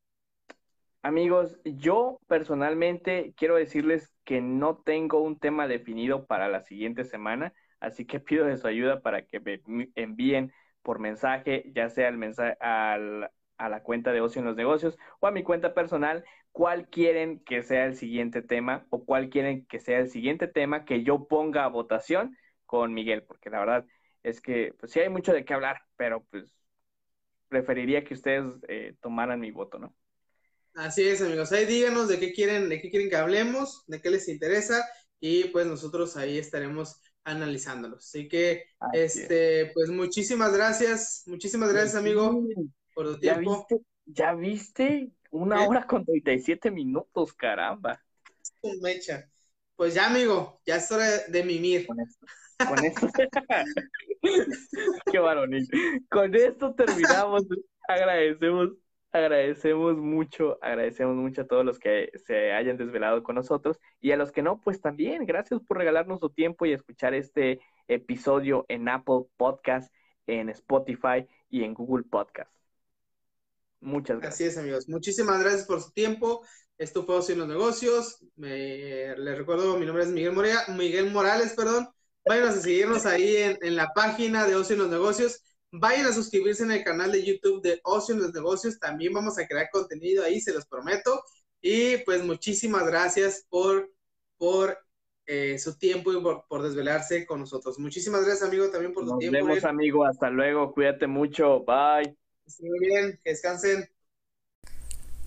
Amigos, 1.01 1.57
yo 1.63 2.19
personalmente 2.27 3.33
quiero 3.35 3.55
decirles 3.55 4.11
que 4.27 4.41
no 4.41 4.77
tengo 4.79 5.21
un 5.21 5.39
tema 5.39 5.69
definido 5.69 6.27
para 6.27 6.49
la 6.49 6.61
siguiente 6.61 7.05
semana, 7.05 7.53
así 7.79 8.05
que 8.05 8.19
pido 8.19 8.45
de 8.45 8.57
su 8.57 8.67
ayuda 8.67 9.01
para 9.01 9.25
que 9.25 9.39
me 9.39 9.61
envíen 9.95 10.53
por 10.83 10.99
mensaje, 10.99 11.71
ya 11.73 11.89
sea 11.89 12.09
el 12.09 12.17
mensaje 12.17 12.57
a 12.61 12.97
la 13.69 13.83
cuenta 13.83 14.11
de 14.11 14.21
Ocio 14.21 14.41
en 14.41 14.47
los 14.47 14.57
Negocios 14.57 14.97
o 15.21 15.27
a 15.27 15.31
mi 15.31 15.43
cuenta 15.43 15.73
personal, 15.73 16.25
cuál 16.51 16.89
quieren 16.89 17.39
que 17.45 17.63
sea 17.63 17.85
el 17.85 17.95
siguiente 17.95 18.41
tema 18.41 18.85
o 18.89 19.05
cuál 19.05 19.29
quieren 19.29 19.65
que 19.65 19.79
sea 19.79 19.99
el 19.99 20.09
siguiente 20.09 20.47
tema 20.47 20.83
que 20.85 21.03
yo 21.03 21.27
ponga 21.27 21.63
a 21.63 21.69
votación 21.69 22.37
con 22.65 22.93
Miguel, 22.93 23.23
porque 23.23 23.49
la 23.49 23.59
verdad 23.59 23.85
es 24.23 24.41
que 24.41 24.73
pues 24.79 24.91
sí 24.91 24.99
hay 24.99 25.09
mucho 25.09 25.33
de 25.33 25.45
qué 25.45 25.53
hablar, 25.53 25.81
pero 25.95 26.25
pues 26.25 26.53
preferiría 27.47 28.03
que 28.03 28.13
ustedes 28.13 28.45
eh, 28.67 28.95
tomaran 29.01 29.39
mi 29.39 29.51
voto, 29.51 29.79
¿no? 29.79 29.95
Así 30.77 31.07
es, 31.07 31.23
amigos. 31.23 31.51
Ahí 31.51 31.65
díganos 31.65 32.07
de 32.07 32.19
qué 32.19 32.31
quieren, 32.31 32.69
de 32.69 32.79
qué 32.79 32.91
quieren 32.91 33.09
que 33.09 33.15
hablemos, 33.15 33.83
de 33.87 33.99
qué 33.99 34.11
les 34.11 34.27
interesa 34.27 34.87
y 35.19 35.45
pues 35.45 35.65
nosotros 35.65 36.15
ahí 36.17 36.37
estaremos 36.37 37.01
analizándolos. 37.23 38.05
Así 38.05 38.27
que, 38.27 38.65
este, 38.93 39.71
pues 39.73 39.89
muchísimas 39.89 40.53
gracias, 40.53 41.23
muchísimas 41.25 41.73
gracias, 41.73 41.95
amigo, 41.95 42.43
por 42.93 43.07
tu 43.07 43.19
tiempo. 43.19 43.65
¿Ya 44.05 44.35
viste? 44.35 45.09
Una 45.31 45.67
hora 45.67 45.87
con 45.87 46.05
37 46.05 46.69
minutos, 46.69 47.33
caramba. 47.33 47.99
Mecha. 48.79 49.27
Pues 49.75 49.95
ya, 49.95 50.05
amigo, 50.05 50.61
ya 50.63 50.75
es 50.75 50.91
hora 50.91 51.07
de 51.27 51.43
mimir. 51.43 51.87
Con 51.87 51.99
esto. 52.01 52.27
Con 52.67 52.85
esto. 52.85 53.09
Qué 55.11 55.17
varonil. 55.17 55.67
Con 56.07 56.35
esto 56.35 56.75
terminamos. 56.75 57.45
Agradecemos 57.87 58.73
agradecemos 59.17 59.97
mucho, 59.97 60.57
agradecemos 60.61 61.15
mucho 61.15 61.41
a 61.41 61.47
todos 61.47 61.65
los 61.65 61.79
que 61.79 62.11
se 62.25 62.53
hayan 62.53 62.77
desvelado 62.77 63.23
con 63.23 63.35
nosotros 63.35 63.79
y 63.99 64.11
a 64.11 64.17
los 64.17 64.31
que 64.31 64.41
no, 64.41 64.59
pues 64.61 64.81
también, 64.81 65.25
gracias 65.25 65.61
por 65.61 65.77
regalarnos 65.77 66.19
su 66.19 66.29
tiempo 66.29 66.65
y 66.65 66.73
escuchar 66.73 67.13
este 67.13 67.59
episodio 67.87 68.65
en 68.69 68.87
Apple 68.89 69.25
Podcast, 69.37 69.93
en 70.25 70.49
Spotify 70.49 71.27
y 71.49 71.63
en 71.63 71.73
Google 71.73 72.03
Podcast. 72.03 72.51
Muchas 73.79 74.19
gracias. 74.19 74.33
Así 74.33 74.43
es, 74.45 74.57
amigos. 74.57 74.89
Muchísimas 74.89 75.39
gracias 75.39 75.65
por 75.65 75.81
su 75.81 75.91
tiempo. 75.91 76.43
Esto 76.77 77.03
fue 77.03 77.15
Ocio 77.15 77.33
en 77.33 77.39
los 77.39 77.47
Negocios. 77.47 78.19
les 78.35 79.37
recuerdo, 79.37 79.77
mi 79.77 79.85
nombre 79.85 80.03
es 80.03 80.09
Miguel, 80.09 80.33
Morea, 80.33 80.59
Miguel 80.75 81.11
Morales, 81.11 81.53
perdón. 81.53 81.89
Vayan 82.25 82.49
a 82.49 82.51
seguirnos 82.51 83.05
ahí 83.05 83.37
en, 83.37 83.57
en 83.61 83.75
la 83.75 83.89
página 83.93 84.45
de 84.45 84.55
Ocio 84.55 84.75
en 84.75 84.81
los 84.81 84.91
Negocios. 84.91 85.41
Vayan 85.79 86.05
a 86.05 86.13
suscribirse 86.13 86.63
en 86.63 86.71
el 86.71 86.83
canal 86.83 87.11
de 87.11 87.23
YouTube 87.23 87.61
de 87.61 87.79
Ocio 87.83 88.15
en 88.15 88.21
los 88.21 88.33
Negocios. 88.33 88.79
También 88.79 89.13
vamos 89.13 89.37
a 89.37 89.47
crear 89.47 89.69
contenido 89.71 90.23
ahí, 90.23 90.39
se 90.39 90.53
los 90.53 90.65
prometo. 90.65 91.21
Y 91.61 91.97
pues 91.97 92.23
muchísimas 92.23 92.85
gracias 92.87 93.45
por, 93.49 93.91
por 94.37 94.77
eh, 95.25 95.59
su 95.59 95.77
tiempo 95.77 96.13
y 96.13 96.21
por, 96.21 96.63
desvelarse 96.63 97.25
con 97.25 97.41
nosotros. 97.41 97.79
Muchísimas 97.79 98.25
gracias, 98.25 98.47
amigo, 98.47 98.69
también 98.69 98.93
por 98.93 99.05
su 99.05 99.17
tiempo. 99.17 99.37
Nos 99.39 99.47
vemos, 99.47 99.63
amigo. 99.63 100.05
Hasta 100.05 100.29
luego. 100.29 100.71
Cuídate 100.73 101.07
mucho. 101.07 101.63
Bye. 101.65 102.15
muy 102.59 102.79
bien. 102.79 103.19
Que 103.23 103.31
descansen. 103.31 103.89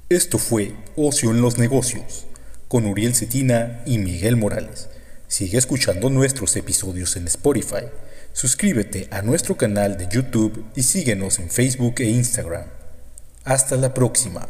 Esto 0.09 0.39
fue 0.39 0.75
Ocio 0.97 1.31
en 1.31 1.41
los 1.41 1.59
Negocios 1.59 2.27
con 2.67 2.87
Uriel 2.87 3.15
Cetina 3.15 3.83
y 3.85 3.99
Miguel 3.99 4.37
Morales. 4.37 4.89
Sigue 5.29 5.59
escuchando 5.59 6.11
nuestros 6.11 6.57
episodios 6.57 7.17
en 7.17 7.27
Spotify 7.27 7.87
Suscríbete 8.33 9.09
a 9.11 9.23
nuestro 9.23 9.57
canal 9.57 9.97
de 9.97 10.09
YouTube 10.09 10.65
y 10.77 10.83
síguenos 10.83 11.39
en 11.39 11.51
Facebook 11.51 11.97
e 11.99 12.11
Instagram. 12.11 12.65
Hasta 13.45 13.77
la 13.77 13.93
próxima. 13.93 14.47